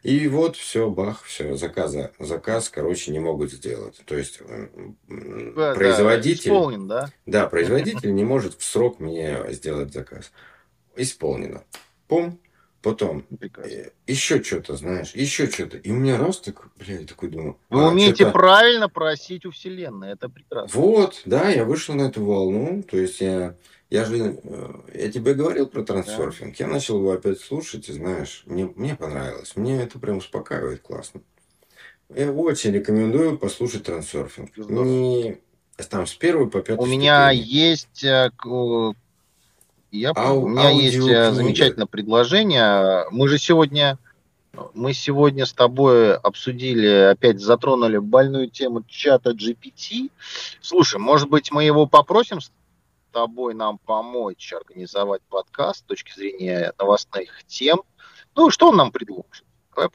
И 0.03 0.29
вот 0.29 0.57
все, 0.57 0.89
бах, 0.89 1.25
все, 1.25 1.57
заказа, 1.57 2.13
заказ, 2.21 2.69
короче, 2.69 3.11
не 3.11 3.19
могут 3.19 3.53
сделать. 3.53 4.01
То 4.07 4.17
есть 4.17 4.41
э, 4.41 4.69
Да, 5.09 5.75
да, 5.75 5.75
производитель, 5.75 6.51
Исполнен, 6.51 6.87
да? 6.87 7.11
да, 7.27 7.47
производитель 7.51 8.15
не 8.15 8.25
может 8.25 8.55
в 8.59 8.65
срок 8.65 9.01
мне 9.01 9.45
сделать 9.51 9.93
заказ. 9.93 10.31
Исполнено. 10.99 11.65
Пум, 12.09 12.41
потом 12.83 13.23
Прекрасно. 13.23 13.91
еще 14.07 14.43
что-то, 14.43 14.77
знаешь, 14.77 15.15
еще 15.15 15.47
что-то. 15.47 15.77
И 15.77 15.91
у 15.91 15.95
меня 15.95 16.19
раз 16.19 16.41
так, 16.41 16.69
бля, 16.77 17.01
я 17.01 17.07
такой 17.07 17.31
думаю. 17.31 17.59
Вы 17.71 17.85
а, 17.85 17.89
умеете 17.89 18.31
правильно 18.31 18.89
просить 18.89 19.47
у 19.47 19.51
Вселенной, 19.51 20.13
это 20.13 20.29
прекрасно. 20.29 20.81
Вот, 20.81 21.23
да, 21.25 21.49
я 21.51 21.65
вышел 21.65 21.95
на 21.95 22.03
эту 22.03 22.25
волну. 22.25 22.83
То 22.83 22.97
есть 22.97 23.21
я, 23.21 23.57
я 23.91 24.05
же, 24.05 24.41
э, 24.43 24.73
я 24.95 25.13
тебе 25.13 25.35
говорил 25.35 25.67
про 25.67 25.83
трансерфинг. 25.83 26.57
Я 26.57 26.67
начал 26.67 26.99
его 26.99 27.13
опять 27.13 27.41
слушать, 27.41 27.89
и 27.89 27.93
знаешь, 27.93 28.43
мне, 28.47 28.71
мне 28.75 28.97
понравилось. 28.97 29.55
Мне 29.57 29.83
это 29.83 29.99
прям 29.99 30.19
успокаивает 30.19 30.83
классно. 30.83 31.23
Я 32.15 32.33
очень 32.33 32.73
рекомендую 32.73 33.39
послушать 33.39 33.85
трансерфинг. 33.85 34.57
Не 34.57 35.39
там 35.91 36.07
с 36.07 36.15
первой 36.15 36.51
по 36.51 36.61
пятой 36.61 36.81
У 36.81 36.87
меня 36.87 37.31
есть, 37.31 38.03
э, 38.03 38.31
я. 39.91 40.11
Ау- 40.11 40.43
у 40.43 40.49
меня 40.49 40.71
есть 40.71 40.97
э, 40.97 41.33
замечательное 41.33 41.87
предложение. 41.87 43.07
Мы 43.11 43.29
же 43.29 43.39
сегодня, 43.39 43.99
мы 44.75 44.93
сегодня 44.93 45.47
с 45.47 45.53
тобой 45.53 46.17
обсудили, 46.17 47.11
опять 47.11 47.41
затронули 47.41 47.99
больную 47.99 48.51
тему 48.51 48.85
чата 48.87 49.31
GPT. 49.31 50.11
Слушай, 50.61 51.01
может 51.01 51.29
быть, 51.29 51.51
мы 51.53 51.65
его 51.65 51.87
попросим 51.87 52.41
с 52.41 52.51
тобой 53.13 53.55
нам 53.55 53.79
помочь 53.79 54.53
организовать 54.53 55.23
подкаст 55.29 55.81
с 55.81 55.83
точки 55.83 56.15
зрения 56.15 56.73
новостных 56.79 57.45
тем. 57.47 57.83
Ну, 58.35 58.51
что 58.51 58.69
он 58.69 58.77
нам 58.77 58.93
предложит? 58.93 59.45
Давай. 59.75 59.91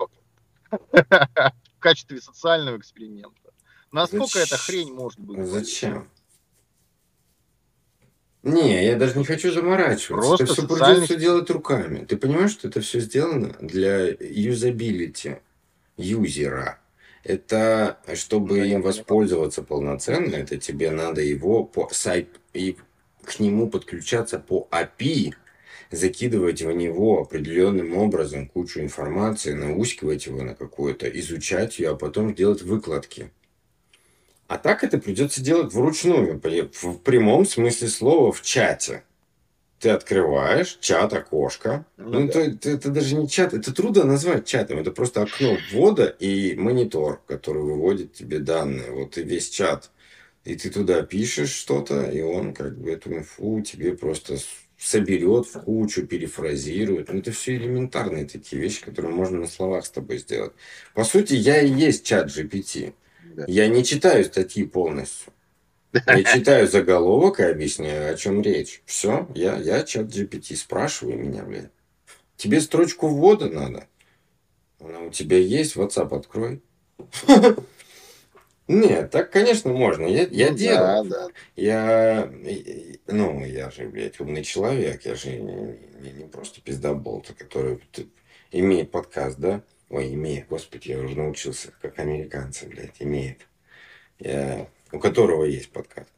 В 1.78 1.80
качестве 1.80 2.20
социального 2.22 2.78
эксперимента. 2.78 3.52
Насколько 3.92 4.40
эта 4.40 4.58
хрень 4.58 4.92
может 4.94 5.20
быть? 5.20 5.46
Зачем? 5.46 6.10
Не, 8.44 8.86
я 8.86 8.96
даже 8.98 9.18
не 9.18 9.26
хочу 9.26 9.52
заморачиваться. 9.52 10.16
Просто 10.28 10.44
это 10.44 10.54
все 10.54 10.68
социальный 10.68 11.08
придется 11.08 11.16
делать 11.16 11.50
руками. 11.50 12.06
Ты 12.06 12.18
понимаешь, 12.18 12.52
что 12.52 12.68
это 12.68 12.82
все 12.82 13.00
сделано 13.00 13.56
для 13.62 14.08
юзабилити, 14.20 15.38
юзера. 15.98 16.80
Это 17.24 18.00
чтобы 18.16 18.60
Да, 18.60 18.66
им 18.66 18.84
понимаю. 18.84 18.84
воспользоваться 18.84 19.64
полноценно, 19.64 20.36
это 20.36 20.58
тебе 20.58 20.92
надо 20.92 21.22
его 21.22 21.64
по 21.64 21.90
сайт 21.92 22.40
и 22.54 22.78
к 23.24 23.40
нему 23.40 23.70
подключаться 23.70 24.40
по 24.40 24.68
API, 24.72 25.34
закидывать 25.92 26.62
в 26.62 26.72
него 26.72 27.22
определенным 27.22 27.98
образом 27.98 28.48
кучу 28.48 28.82
информации, 28.82 29.54
наускивать 29.54 30.26
его 30.28 30.44
на 30.44 30.56
какую-то, 30.56 31.08
изучать 31.20 31.80
ее, 31.80 31.92
а 31.92 31.96
потом 31.96 32.34
делать 32.36 32.62
выкладки. 32.64 33.32
А 34.54 34.60
так 34.60 34.84
это 34.84 35.00
придется 35.00 35.42
делать 35.42 35.74
вручную, 35.74 36.40
в 36.40 36.98
прямом 37.00 37.44
смысле 37.44 37.88
слова, 37.88 38.32
в 38.32 38.44
чате. 38.44 39.04
Ты 39.80 39.90
открываешь 39.90 40.78
чат, 40.80 41.12
окошко. 41.12 41.88
Ну 41.98 42.20
Ну, 42.20 42.28
да. 42.28 42.34
то, 42.34 42.40
это, 42.40 42.70
это 42.70 42.90
даже 42.90 43.16
не 43.16 43.28
чат, 43.28 43.56
это 43.56 43.74
трудно 43.74 44.04
назвать 44.04 44.46
чатом. 44.46 44.78
Это 44.78 44.92
просто 44.92 45.24
окно 45.24 45.58
ввода 45.72 46.06
и 46.06 46.54
монитор, 46.54 47.24
который 47.26 47.64
выводит 47.64 48.14
тебе 48.14 48.38
данные. 48.38 48.92
Вот 48.92 49.18
и 49.18 49.24
весь 49.24 49.50
чат. 49.50 49.90
И 50.46 50.54
ты 50.54 50.70
туда 50.70 51.02
пишешь 51.02 51.50
что-то, 51.52 52.04
и 52.04 52.22
он 52.22 52.54
как 52.54 52.78
бы 52.78 52.92
эту 52.92 53.12
инфу 53.12 53.60
тебе 53.62 53.98
просто 53.98 54.38
соберет 54.78 55.48
в 55.48 55.62
кучу, 55.62 56.06
перефразирует. 56.06 57.12
Ну, 57.12 57.18
это 57.18 57.32
все 57.32 57.56
элементарные 57.56 58.26
такие 58.26 58.62
вещи, 58.62 58.86
которые 58.86 59.16
можно 59.16 59.40
на 59.40 59.48
словах 59.48 59.88
с 59.88 59.90
тобой 59.90 60.20
сделать. 60.20 60.54
По 60.94 61.04
сути, 61.06 61.34
я 61.34 61.60
и 61.60 61.72
есть 61.72 62.06
чат 62.06 62.28
GPT. 62.28 62.94
Я 63.48 63.68
не 63.68 63.84
читаю 63.84 64.24
статьи 64.26 64.66
полностью. 64.66 65.34
Я 65.94 66.24
читаю 66.34 66.68
заголовок 66.68 67.40
и 67.40 67.44
объясняю, 67.44 68.14
о 68.14 68.18
чем 68.18 68.42
речь. 68.42 68.82
Все, 68.86 69.28
я, 69.36 69.58
я 69.58 69.84
чат 69.84 70.08
GPT, 70.08 70.56
спрашивай 70.56 71.16
меня, 71.16 71.44
блядь. 71.44 71.72
Тебе 72.38 72.62
строчку 72.62 73.08
ввода 73.08 73.50
надо? 73.50 73.88
Она 74.80 75.00
у 75.02 75.10
тебя 75.10 75.38
есть, 75.38 75.76
WhatsApp 75.76 76.16
открой. 76.18 76.62
Нет, 78.68 79.12
так, 79.12 79.30
конечно, 79.30 79.72
можно. 79.72 80.06
Я, 80.06 80.26
я 80.32 80.52
Ну 80.52 80.58
делаю. 80.58 81.04
Да, 81.10 81.28
да. 81.28 81.28
Я, 81.56 82.32
ну, 83.08 83.46
я 83.46 83.70
же, 83.72 83.88
блядь, 83.88 84.20
умный 84.20 84.44
человек. 84.44 85.06
Я 85.06 85.16
же 85.16 85.32
не, 85.32 85.78
не- 86.02 86.12
не 86.12 86.26
просто 86.26 86.62
пиздоболт, 86.62 87.32
который 87.38 87.80
имеет 88.52 88.90
подкаст, 88.90 89.38
да? 89.38 89.62
Ой, 89.94 90.12
имеет, 90.16 90.48
господи, 90.48 90.90
я 90.90 91.00
уже 91.00 91.16
научился, 91.16 91.72
как 91.80 92.00
американцы, 92.00 92.66
блядь, 92.66 93.00
имеет. 93.00 93.48
Я- 94.18 94.68
у 94.92 94.98
которого 94.98 95.44
есть 95.44 95.72
подкаст. 95.72 96.10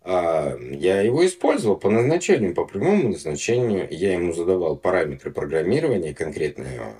А, 0.00 0.56
я 0.58 1.02
его 1.02 1.26
использовал 1.26 1.76
по 1.76 1.90
назначению, 1.90 2.54
по 2.54 2.64
прямому 2.64 3.10
назначению. 3.10 3.86
Я 3.90 4.14
ему 4.14 4.32
задавал 4.32 4.74
параметры 4.74 5.30
программирования, 5.32 6.14
конкретные, 6.14 6.80
а, 6.80 6.94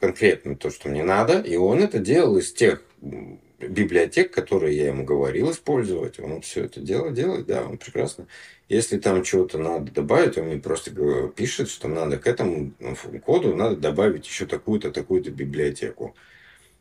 конкретно 0.00 0.56
то, 0.56 0.70
что 0.70 0.88
мне 0.88 1.04
надо, 1.04 1.38
и 1.38 1.56
он 1.56 1.82
это 1.82 1.98
делал 1.98 2.38
из 2.38 2.50
тех 2.54 2.82
библиотек, 3.58 4.32
которые 4.32 4.76
я 4.76 4.88
ему 4.88 5.04
говорил 5.04 5.50
использовать. 5.50 6.18
Он 6.20 6.40
все 6.42 6.64
это 6.64 6.80
дело 6.80 7.10
делает, 7.10 7.46
да, 7.46 7.64
он 7.64 7.78
прекрасно. 7.78 8.26
Если 8.68 8.98
там 8.98 9.22
чего-то 9.22 9.58
надо 9.58 9.92
добавить, 9.92 10.36
он 10.36 10.46
мне 10.46 10.58
просто 10.58 10.90
пишет, 11.34 11.70
что 11.70 11.88
надо 11.88 12.18
к 12.18 12.26
этому 12.26 12.72
ну, 12.78 12.96
коду 13.20 13.54
надо 13.54 13.76
добавить 13.76 14.26
еще 14.26 14.46
такую-то, 14.46 14.90
такую-то 14.90 15.30
библиотеку. 15.30 16.14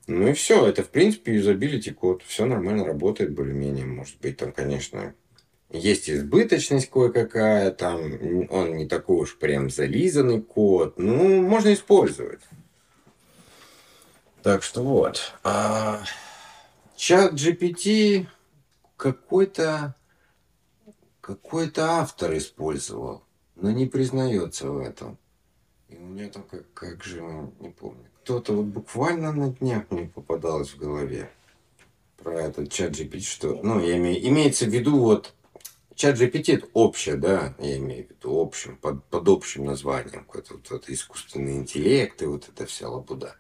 Ну 0.08 0.28
и 0.28 0.34
все, 0.34 0.68
это 0.68 0.84
в 0.84 0.90
принципе 0.90 1.34
юзабилити 1.34 1.92
код. 1.92 2.24
Все 2.26 2.46
нормально 2.46 2.86
работает 2.86 3.34
более-менее. 3.34 3.86
Может 3.86 4.20
быть, 4.20 4.38
там, 4.38 4.52
конечно, 4.52 5.16
есть 5.72 6.10
избыточность 6.10 6.90
кое-какая, 6.90 7.72
там 7.72 8.48
он 8.50 8.76
не 8.76 8.88
такой 8.88 9.18
уж 9.18 9.38
прям 9.38 9.70
зализанный 9.70 10.42
код. 10.42 10.98
Ну, 10.98 11.42
можно 11.42 11.74
использовать. 11.74 12.42
Так 14.44 14.62
что 14.62 14.84
вот. 14.84 15.34
А, 15.44 16.04
чат 16.96 17.34
GPT 17.34 18.28
какой-то 18.98 19.96
какой-то 21.22 22.00
автор 22.02 22.38
использовал, 22.38 23.24
но 23.56 23.72
не 23.72 23.88
признается 23.88 24.70
в 24.70 24.80
этом. 24.80 25.18
И 25.90 25.98
у 25.98 26.02
меня 26.02 26.30
там 26.30 26.44
как, 26.44 26.72
как 26.74 27.04
же, 27.04 27.22
не 27.60 27.70
помню. 27.70 28.06
Кто-то 28.22 28.54
вот 28.54 28.66
буквально 28.66 29.32
на 29.32 29.50
днях 29.50 29.90
мне 29.90 30.08
попадалось 30.08 30.70
в 30.70 30.78
голове 30.78 31.32
про 32.18 32.42
этот 32.42 32.72
чат 32.72 32.92
GPT, 32.92 33.22
что, 33.22 33.60
ну, 33.64 33.80
я 33.80 33.98
имею, 33.98 34.24
имеется 34.28 34.66
в 34.66 34.70
виду 34.70 35.00
вот 35.00 35.34
чат 35.96 36.20
GPT 36.20 36.58
это 36.58 36.68
общее, 36.74 37.16
да, 37.16 37.56
я 37.58 37.78
имею 37.78 38.06
в 38.06 38.10
виду 38.12 38.40
общим, 38.40 38.78
под, 38.78 39.04
под 39.06 39.28
общим 39.28 39.66
названием, 39.66 40.26
какой-то 40.26 40.56
вот, 40.56 40.72
это 40.72 40.94
искусственный 40.94 41.56
интеллект 41.56 42.22
и 42.22 42.26
вот 42.26 42.48
эта 42.50 42.68
вся 42.68 42.88
лабуда. 42.88 43.36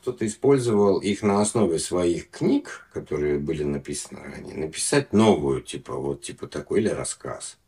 Кто-то 0.00 0.26
использовал 0.26 0.98
их 1.00 1.22
на 1.22 1.42
основе 1.42 1.78
своих 1.78 2.30
книг, 2.30 2.88
которые 2.94 3.38
были 3.38 3.64
написаны 3.64 4.20
ранее, 4.20 4.56
написать 4.56 5.12
новую, 5.12 5.60
типа, 5.60 5.94
вот, 5.94 6.22
типа 6.22 6.46
такой, 6.46 6.80
или 6.80 6.88
рассказ. 6.88 7.58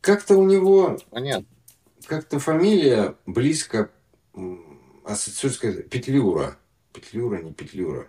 Как-то 0.00 0.36
у 0.36 0.44
него 0.44 0.98
Понятно. 1.10 1.48
как-то 2.06 2.38
фамилия 2.38 3.16
близко 3.26 3.90
ассоциируется 5.04 5.82
Петлюра. 5.82 6.56
Петлюра, 6.92 7.42
не 7.42 7.52
Петлюра. 7.52 8.08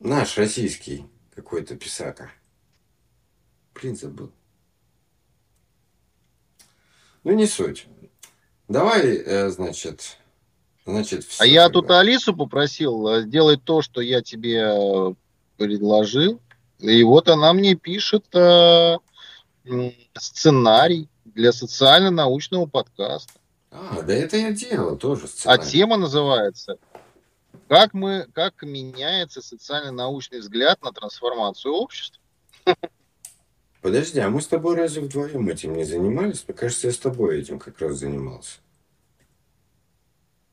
Наш 0.00 0.36
российский 0.38 1.06
какой-то 1.36 1.76
писака. 1.76 2.32
Блин, 3.74 3.94
забыл. 3.94 4.32
Ну, 7.22 7.32
не 7.32 7.46
суть. 7.46 7.86
Давай, 8.68 9.16
э, 9.16 9.48
значит, 9.48 10.18
значит, 10.84 11.20
А 11.38 11.44
всё 11.44 11.44
я 11.44 11.64
тогда. 11.64 11.80
тут 11.80 11.90
Алису 11.90 12.36
попросил 12.36 13.08
э, 13.08 13.22
сделать 13.22 13.64
то, 13.64 13.80
что 13.82 14.00
я 14.00 14.22
тебе 14.22 14.60
э, 14.62 15.14
предложил. 15.56 16.40
И 16.78 17.02
вот 17.02 17.28
она 17.28 17.52
мне 17.54 17.74
пишет 17.74 18.24
э, 18.34 18.98
сценарий 20.16 21.08
для 21.24 21.52
социально-научного 21.52 22.66
подкаста. 22.66 23.32
А, 23.70 24.02
да 24.02 24.14
это 24.14 24.36
я 24.36 24.52
делал 24.52 24.96
тоже 24.96 25.24
А 25.24 25.28
сценарий. 25.28 25.70
тема 25.70 25.96
называется 25.96 26.76
«Как, 27.68 27.92
мы, 27.94 28.26
как 28.32 28.62
меняется 28.62 29.42
социально-научный 29.42 30.40
взгляд 30.40 30.82
на 30.82 30.92
трансформацию 30.92 31.74
общества». 31.74 32.20
Подожди, 33.80 34.18
а 34.20 34.28
мы 34.28 34.40
с 34.40 34.46
тобой 34.48 34.74
разве 34.76 35.02
вдвоем 35.02 35.48
этим 35.48 35.74
не 35.74 35.84
занимались? 35.84 36.44
Мне 36.48 36.56
кажется, 36.56 36.88
я 36.88 36.92
с 36.92 36.98
тобой 36.98 37.40
этим 37.40 37.58
как 37.58 37.78
раз 37.80 37.98
занимался. 37.98 38.58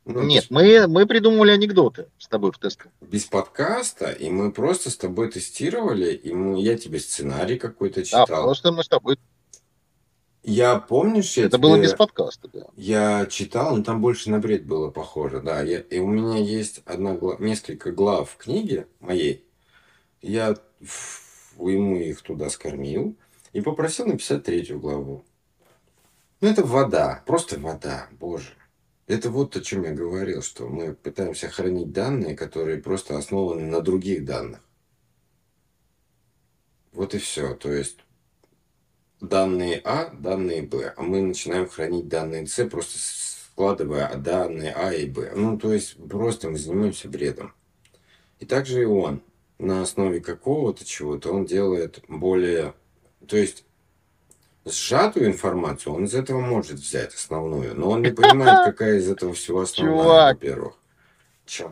Ну, 0.06 0.22
Нет, 0.22 0.44
без- 0.44 0.52
мы, 0.52 0.88
мы 0.88 1.08
придумывали 1.08 1.50
анекдоты 1.52 2.10
с 2.20 2.28
тобой 2.28 2.52
в 2.52 2.60
тестах. 2.60 2.88
без 3.02 3.26
подкаста, 3.26 4.12
и 4.12 4.30
мы 4.30 4.52
просто 4.52 4.92
с 4.92 4.98
тобой 4.98 5.32
тестировали, 5.32 6.14
и 6.14 6.32
мы, 6.32 6.62
я 6.62 6.78
тебе 6.78 7.00
сценарий 7.00 7.58
какой-то 7.58 8.02
Да, 8.02 8.06
читал. 8.06 8.44
просто 8.44 8.72
мы 8.72 8.84
с 8.84 8.88
тобой... 8.88 9.18
Я 10.44 10.78
помнишь, 10.78 11.36
я 11.38 11.46
Это 11.46 11.58
было 11.58 11.78
тебе- 11.78 11.88
без 11.88 11.96
подкаста, 11.96 12.48
да. 12.54 12.68
Я 12.76 13.26
читал, 13.26 13.76
но 13.76 13.84
там 13.84 14.00
больше 14.00 14.30
на 14.30 14.38
бред 14.38 14.68
было 14.68 14.92
похоже, 14.92 15.42
да. 15.42 15.64
Я, 15.64 15.80
и 15.80 15.98
у 15.98 16.06
меня 16.08 16.38
есть 16.38 16.84
одна 16.86 17.18
несколько 17.40 17.92
глав 17.92 18.30
в 18.30 18.38
книге 18.38 18.86
моей. 19.00 19.44
Я 20.22 20.56
ему 21.58 21.98
их 21.98 22.22
туда 22.22 22.50
скормил 22.50 23.16
и 23.54 23.62
попросил 23.62 24.06
написать 24.06 24.44
третью 24.44 24.80
главу. 24.80 25.24
Ну, 26.42 26.50
это 26.50 26.64
вода, 26.64 27.24
просто 27.26 27.60
вода, 27.60 28.08
боже. 28.12 28.54
Это 29.08 29.30
вот 29.30 29.56
о 29.56 29.62
чем 29.62 29.84
я 29.84 29.92
говорил, 29.92 30.42
что 30.42 30.68
мы 30.68 30.94
пытаемся 30.94 31.50
хранить 31.50 31.92
данные, 31.92 32.36
которые 32.36 32.82
просто 32.82 33.18
основаны 33.18 33.64
на 33.64 33.82
других 33.82 34.26
данных. 34.26 34.62
Вот 36.92 37.14
и 37.14 37.20
все. 37.20 37.54
То 37.54 37.72
есть 37.72 38.00
данные 39.22 39.80
А, 39.84 40.10
данные 40.10 40.64
Б, 40.64 40.94
а 40.96 41.02
мы 41.04 41.22
начинаем 41.22 41.68
хранить 41.68 42.08
данные 42.08 42.48
С, 42.48 42.66
просто 42.66 42.98
складывая 42.98 44.16
данные 44.16 44.74
А 44.74 44.94
и 44.94 45.06
Б. 45.06 45.34
Ну, 45.36 45.58
то 45.58 45.72
есть 45.72 45.98
просто 46.10 46.50
мы 46.50 46.58
занимаемся 46.58 47.08
бредом. 47.08 47.54
И 48.40 48.46
также 48.46 48.82
и 48.82 48.86
он. 48.86 49.22
На 49.58 49.82
основе 49.82 50.20
какого-то 50.20 50.86
чего-то 50.86 51.32
он 51.32 51.46
делает 51.46 52.04
более... 52.08 52.74
То 53.28 53.38
есть 53.38 53.66
сжатую 54.66 55.28
информацию 55.28 55.94
он 55.94 56.06
из 56.06 56.16
этого 56.16 56.42
может 56.42 56.80
взять 56.80 57.14
основную, 57.14 57.76
но 57.76 57.92
он 57.92 58.02
не 58.02 58.12
понимает, 58.12 58.66
какая 58.66 58.98
из 58.98 59.10
этого 59.10 59.34
всего 59.34 59.62
основная, 59.62 60.34
во-первых. 60.34 60.76
Че? 61.46 61.72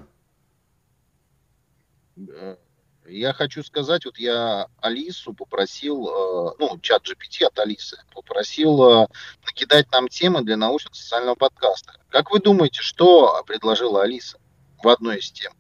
Да. 2.16 2.58
Я 3.06 3.34
хочу 3.34 3.64
сказать, 3.64 4.06
вот 4.06 4.18
я 4.18 4.68
Алису 4.78 5.34
попросил, 5.34 6.08
э, 6.08 6.56
ну, 6.58 6.80
чат 6.80 7.04
GPT 7.04 7.46
от 7.46 7.60
Алисы, 7.60 7.98
попросил 8.14 8.82
э, 9.04 9.08
накидать 9.46 9.92
нам 9.92 10.08
темы 10.08 10.42
для 10.42 10.56
научно-социального 10.56 11.36
подкаста. 11.36 12.00
Как 12.10 12.32
вы 12.32 12.40
думаете, 12.40 12.82
что 12.82 13.44
предложила 13.46 14.04
Алиса 14.04 14.40
в 14.82 14.88
одной 14.88 15.18
из 15.18 15.32
тем? 15.32 15.52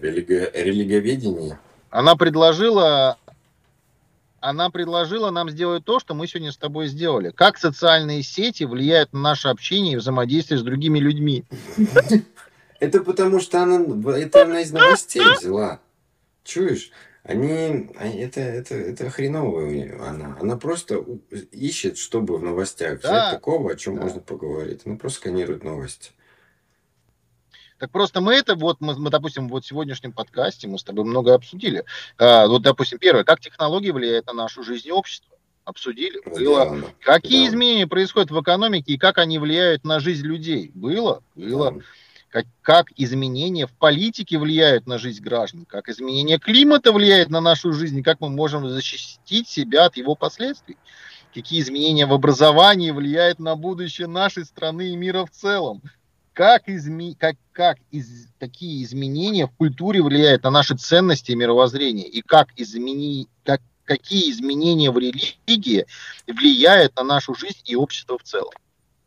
Религи... 0.00 0.50
Религоведение. 0.54 1.58
Она 1.90 2.16
предложила, 2.16 3.16
она 4.40 4.70
предложила 4.70 5.30
нам 5.30 5.50
сделать 5.50 5.84
то, 5.84 5.98
что 6.00 6.14
мы 6.14 6.26
сегодня 6.26 6.52
с 6.52 6.56
тобой 6.56 6.86
сделали. 6.88 7.30
Как 7.30 7.58
социальные 7.58 8.22
сети 8.22 8.64
влияют 8.64 9.12
на 9.12 9.20
наше 9.20 9.48
общение 9.48 9.94
и 9.94 9.96
взаимодействие 9.96 10.58
с 10.58 10.62
другими 10.62 10.98
людьми. 10.98 11.44
Это 12.80 13.00
потому 13.02 13.40
что 13.40 13.60
она, 13.62 13.84
это 14.16 14.42
она 14.42 14.60
из 14.60 14.70
новостей 14.70 15.22
взяла. 15.40 15.80
Чуешь? 16.44 16.90
Они, 17.24 17.90
они- 17.98 18.20
это, 18.20 18.40
это, 18.40 18.74
это 18.76 19.10
хреновая 19.10 20.00
она. 20.08 20.38
Она 20.40 20.56
просто 20.56 21.04
ищет, 21.50 21.98
чтобы 21.98 22.38
в 22.38 22.42
новостях 22.44 23.00
взять 23.00 23.32
такого, 23.32 23.72
о 23.72 23.76
чем 23.76 23.96
Да. 23.96 24.02
можно 24.02 24.20
поговорить. 24.20 24.82
Она 24.84 24.96
просто 24.96 25.18
сканирует 25.20 25.64
новости. 25.64 26.12
Так 27.78 27.90
просто 27.90 28.20
мы 28.20 28.34
это, 28.34 28.56
вот 28.56 28.80
мы, 28.80 28.98
мы, 28.98 29.08
допустим, 29.10 29.48
вот 29.48 29.64
в 29.64 29.66
сегодняшнем 29.68 30.12
подкасте 30.12 30.66
мы 30.66 30.78
с 30.78 30.84
тобой 30.84 31.04
много 31.04 31.34
обсудили. 31.34 31.84
А, 32.18 32.48
вот, 32.48 32.62
допустим, 32.62 32.98
первое, 32.98 33.24
как 33.24 33.40
технологии 33.40 33.90
влияют 33.90 34.26
на 34.26 34.32
нашу 34.32 34.62
жизнь 34.62 34.88
и 34.88 34.92
общество. 34.92 35.36
Обсудили. 35.64 36.20
Было. 36.24 36.34
Сделано. 36.34 36.86
Какие 37.00 37.44
Да. 37.44 37.50
изменения 37.50 37.86
происходят 37.86 38.30
в 38.30 38.40
экономике 38.40 38.94
и 38.94 38.98
как 38.98 39.18
они 39.18 39.38
влияют 39.38 39.84
на 39.84 40.00
жизнь 40.00 40.26
людей? 40.26 40.70
Было? 40.74 41.22
Было. 41.34 41.72
Да. 41.72 41.80
Как, 42.30 42.46
как 42.62 42.86
изменения 42.96 43.66
в 43.66 43.72
политике 43.72 44.38
влияют 44.38 44.86
на 44.86 44.98
жизнь 44.98 45.22
граждан? 45.22 45.64
Как 45.66 45.88
изменение 45.88 46.38
климата 46.38 46.92
влияет 46.92 47.30
на 47.30 47.40
нашу 47.40 47.72
жизнь? 47.72 47.98
И 47.98 48.02
как 48.02 48.20
мы 48.20 48.28
можем 48.28 48.68
защитить 48.68 49.48
себя 49.48 49.84
от 49.86 49.96
его 49.96 50.14
последствий? 50.14 50.76
Какие 51.34 51.60
изменения 51.60 52.06
в 52.06 52.12
образовании 52.12 52.90
влияют 52.90 53.38
на 53.38 53.54
будущее 53.54 54.08
нашей 54.08 54.44
страны 54.46 54.90
и 54.90 54.96
мира 54.96 55.24
в 55.26 55.30
целом? 55.30 55.82
Как, 56.38 56.68
изме... 56.68 57.16
как, 57.18 57.34
как 57.50 57.78
из... 57.90 58.28
какие 58.38 58.84
изменения 58.84 59.48
в 59.48 59.50
культуре 59.50 60.00
влияют 60.00 60.44
на 60.44 60.52
наши 60.52 60.76
ценности 60.76 61.32
и 61.32 61.34
мировоззрение? 61.34 62.06
И 62.06 62.22
как 62.22 62.50
измени... 62.54 63.26
как... 63.42 63.60
какие 63.82 64.30
изменения 64.30 64.92
в 64.92 64.98
религии 64.98 65.84
влияют 66.28 66.94
на 66.94 67.02
нашу 67.02 67.34
жизнь 67.34 67.64
и 67.64 67.74
общество 67.74 68.18
в 68.18 68.22
целом? 68.22 68.52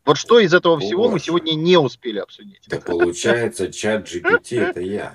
Вот 0.04 0.18
что 0.18 0.40
из 0.40 0.52
этого 0.52 0.78
всего 0.78 1.04
мы 1.04 1.12
Боже. 1.12 1.24
сегодня 1.24 1.54
не 1.54 1.78
успели 1.78 2.18
обсудить. 2.18 2.66
Так 2.68 2.84
получается, 2.84 3.72
чат 3.72 4.06
GPT 4.06 4.60
это 4.60 4.80
я. 4.82 5.14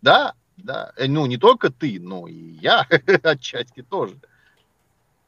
Да, 0.00 0.32
да. 0.56 0.94
Э, 0.96 1.06
Ну, 1.06 1.26
не 1.26 1.36
только 1.36 1.68
ты, 1.68 2.00
но 2.00 2.28
и 2.28 2.52
я 2.62 2.86
отчасти 3.22 3.82
тоже. 3.82 4.16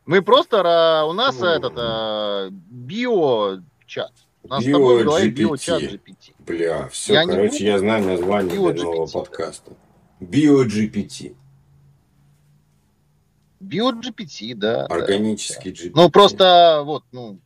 Мы 0.07 0.23
просто, 0.23 1.05
у 1.05 1.13
нас 1.13 1.39
Ну. 1.39 1.47
этот 1.47 1.75
э, 1.77 2.49
био-чат. 3.91 4.13
У 4.43 4.49
нас 4.49 4.63
с 4.65 4.71
тобой 4.71 5.03
в 5.03 5.05
голове 5.05 5.29
Био-GPT. 5.31 5.35
био-чат 5.35 5.83
GPT. 5.83 6.35
Бля, 6.39 6.89
все, 6.89 7.15
Я 7.15 7.25
не 7.25 7.31
короче, 7.33 7.53
буду. 7.53 7.65
я 7.65 7.79
знаю 7.79 8.05
название 8.07 8.57
Bio 8.59 8.73
для 8.73 8.85
нового 8.85 9.05
GPT. 9.07 9.13
подкаста. 9.13 9.73
BioGPT. 10.21 11.37
Био-GPT, 13.61 14.55
да. 14.55 14.87
да. 14.89 14.95
Органический 14.95 15.73
GPT. 15.73 15.93
Ну, 15.95 16.11
просто 16.11 16.83
вот, 16.85 17.05
ну, 17.13 17.39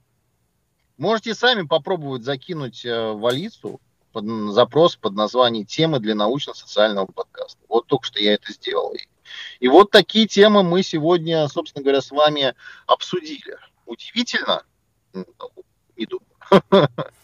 можете 0.97 1.35
сами 1.35 1.67
попробовать 1.67 2.23
закинуть 2.25 2.85
э, 2.85 3.13
в 3.13 3.27
Алису 3.27 3.81
под 4.13 4.25
запрос 4.53 4.95
под 4.95 5.15
названием 5.15 5.67
«Темы 5.67 5.99
для 5.99 6.15
научно-социального 6.15 7.07
подкаста». 7.07 7.59
Вот 7.69 7.87
только 7.89 8.07
что 8.07 8.21
я 8.21 8.35
это 8.35 8.53
сделал. 8.53 8.93
И, 8.95 8.99
и 9.59 9.67
вот 9.67 9.91
такие 9.91 10.29
темы 10.29 10.63
мы 10.63 10.85
сегодня, 10.85 11.49
собственно 11.49 11.83
говоря, 11.83 12.01
с 12.01 12.13
вами 12.13 12.55
обсудили. 12.87 13.57
Удивительно? 13.87 14.63
М, 15.15 15.27
Не 15.97 16.07
думаю. 16.07 16.27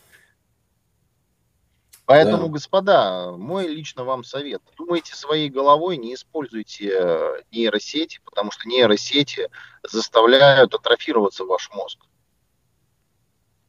Поэтому, 2.07 2.47
Да. 2.47 2.52
господа, 2.52 3.31
мой 3.36 3.68
лично 3.68 4.02
вам 4.02 4.24
совет. 4.24 4.60
Думайте 4.76 5.15
своей 5.15 5.49
головой, 5.49 5.97
не 5.97 6.15
используйте 6.15 6.90
э, 6.92 7.42
нейросети, 7.52 8.20
потому 8.24 8.50
что 8.50 8.68
нейросети 8.68 9.49
заставляют 9.84 10.74
атрофироваться 10.74 11.44
ваш 11.44 11.70
мозг. 11.73 12.00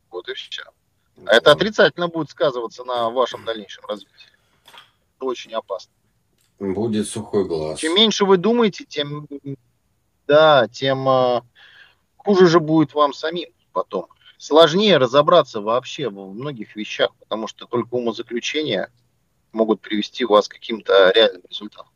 Вот 0.09 0.27
и 0.27 0.33
все. 0.33 0.63
А 1.27 1.35
это 1.35 1.51
отрицательно 1.51 2.07
будет 2.07 2.31
сказываться 2.31 2.83
на 2.83 3.11
вашем 3.11 3.45
дальнейшем 3.45 3.85
развитии. 3.85 4.31
Это 5.17 5.25
очень 5.25 5.53
опасно. 5.53 5.91
Будет 6.57 7.07
сухой 7.07 7.45
глаз. 7.45 7.79
Чем 7.79 7.93
меньше 7.93 8.25
вы 8.25 8.37
думаете, 8.37 8.85
тем 8.85 9.27
да, 10.25 10.67
тем 10.67 11.07
э, 11.07 11.41
хуже 12.17 12.47
же 12.47 12.59
будет 12.59 12.93
вам 12.93 13.13
самим 13.13 13.49
потом. 13.73 14.07
Сложнее 14.41 14.97
разобраться 14.97 15.61
вообще 15.61 16.09
во 16.09 16.25
многих 16.25 16.75
вещах, 16.75 17.11
потому 17.19 17.45
что 17.45 17.67
только 17.67 17.93
умозаключения 17.93 18.91
могут 19.51 19.81
привести 19.81 20.25
вас 20.25 20.47
к 20.47 20.53
каким-то 20.53 21.11
реальным 21.11 21.43
результатам. 21.47 21.93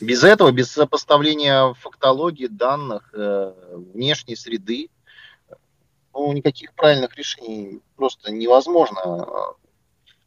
Без 0.00 0.24
этого, 0.24 0.50
без 0.50 0.70
сопоставления 0.70 1.74
фактологии, 1.74 2.46
данных, 2.46 3.10
э, 3.12 3.52
внешней 3.92 4.34
среды, 4.34 4.88
ну, 6.14 6.32
никаких 6.32 6.72
правильных 6.72 7.14
решений 7.16 7.82
просто 7.96 8.32
невозможно 8.32 8.98
э, 8.98 9.66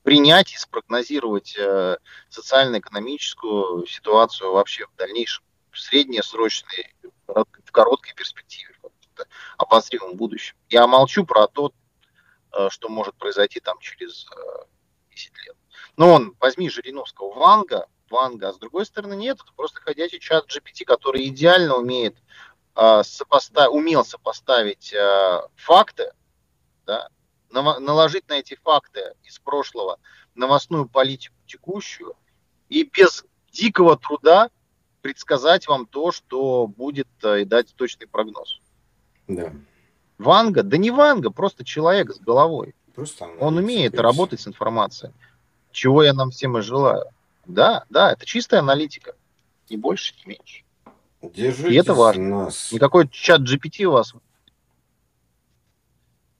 принять 0.03 0.53
и 0.53 0.57
спрогнозировать 0.57 1.55
э, 1.57 1.97
социально-экономическую 2.29 3.87
ситуацию 3.87 4.53
вообще 4.53 4.85
в 4.85 4.95
дальнейшем, 4.95 5.43
в 5.71 5.79
среднесрочной, 5.79 6.93
в 7.25 7.71
короткой 7.71 8.13
перспективе, 8.13 8.72
обозримом 9.57 10.15
будущем. 10.15 10.55
Я 10.69 10.87
молчу 10.87 11.25
про 11.25 11.47
то, 11.47 11.73
э, 12.51 12.69
что 12.69 12.89
может 12.89 13.15
произойти 13.15 13.59
там 13.59 13.79
через 13.79 14.25
э, 14.31 14.65
10 15.11 15.31
лет. 15.45 15.55
Но 15.97 16.13
он, 16.13 16.35
возьми 16.39 16.69
Жириновского, 16.69 17.33
Ванга, 17.33 17.87
Ванга, 18.09 18.49
а 18.49 18.53
с 18.53 18.57
другой 18.57 18.85
стороны 18.85 19.15
нет, 19.15 19.39
это 19.41 19.51
просто 19.55 19.81
ходячий 19.81 20.19
чат 20.19 20.45
GPT, 20.45 20.85
который 20.85 21.27
идеально 21.27 21.75
умеет 21.75 22.15
э, 22.75 23.01
сопоста- 23.03 23.67
умел 23.67 24.05
сопоставить 24.05 24.93
э, 24.93 25.41
факты, 25.55 26.11
да, 26.85 27.09
наложить 27.49 28.27
на 28.29 28.33
эти 28.33 28.55
факты 28.55 29.13
из 29.23 29.39
прошлого 29.39 29.99
новостную 30.35 30.87
политику 30.89 31.35
текущую 31.45 32.15
и 32.69 32.83
без 32.83 33.23
дикого 33.51 33.97
труда 33.97 34.49
предсказать 35.01 35.67
вам 35.67 35.85
то, 35.85 36.11
что 36.11 36.65
будет 36.65 37.07
э, 37.23 37.41
и 37.41 37.45
дать 37.45 37.75
точный 37.75 38.07
прогноз. 38.07 38.61
Да. 39.27 39.53
Ванга, 40.17 40.63
да 40.63 40.77
не 40.77 40.91
Ванга, 40.91 41.29
просто 41.31 41.63
человек 41.65 42.11
с 42.13 42.19
головой. 42.19 42.75
Просто 42.95 43.25
Он 43.39 43.57
умеет 43.57 43.99
работать 43.99 44.39
с 44.41 44.47
информацией, 44.47 45.11
чего 45.71 46.03
я 46.03 46.13
нам 46.13 46.31
всем 46.31 46.57
и 46.57 46.61
желаю. 46.61 47.05
Да, 47.45 47.85
да, 47.89 48.13
это 48.13 48.25
чистая 48.25 48.59
аналитика, 48.59 49.15
ни 49.69 49.75
больше, 49.75 50.13
ни 50.23 50.29
меньше. 50.29 50.63
Держитесь 51.21 51.71
И 51.73 51.75
это 51.75 51.93
важно. 51.93 52.45
нас. 52.45 52.71
Никакой 52.71 53.07
чат 53.09 53.41
GPT 53.41 53.85
у 53.85 53.91
вас. 53.91 54.13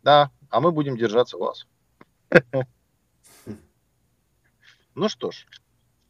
Да, 0.04 0.30
а 0.50 0.60
мы 0.60 0.72
будем 0.72 0.98
держаться 0.98 1.38
вас. 1.38 1.66
Ну 4.96 5.10
что 5.10 5.32
ж, 5.32 5.48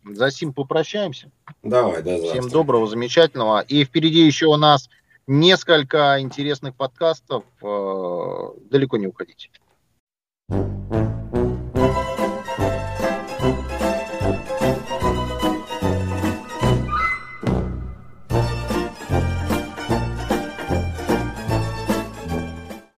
за 0.03 0.30
сим 0.30 0.52
попрощаемся. 0.52 1.32
Давай, 1.61 2.03
завтра. 2.03 2.30
Всем 2.32 2.50
доброго, 2.50 2.85
замечательного. 2.85 3.61
И 3.61 3.85
впереди 3.85 4.26
еще 4.26 4.48
у 4.48 4.58
нас 4.58 4.90
несколько 5.27 6.19
интересных 6.19 6.76
подкастов. 6.76 7.43
Э, 7.61 8.50
далеко 8.69 8.98
не 8.98 9.08
уходите. 9.08 9.50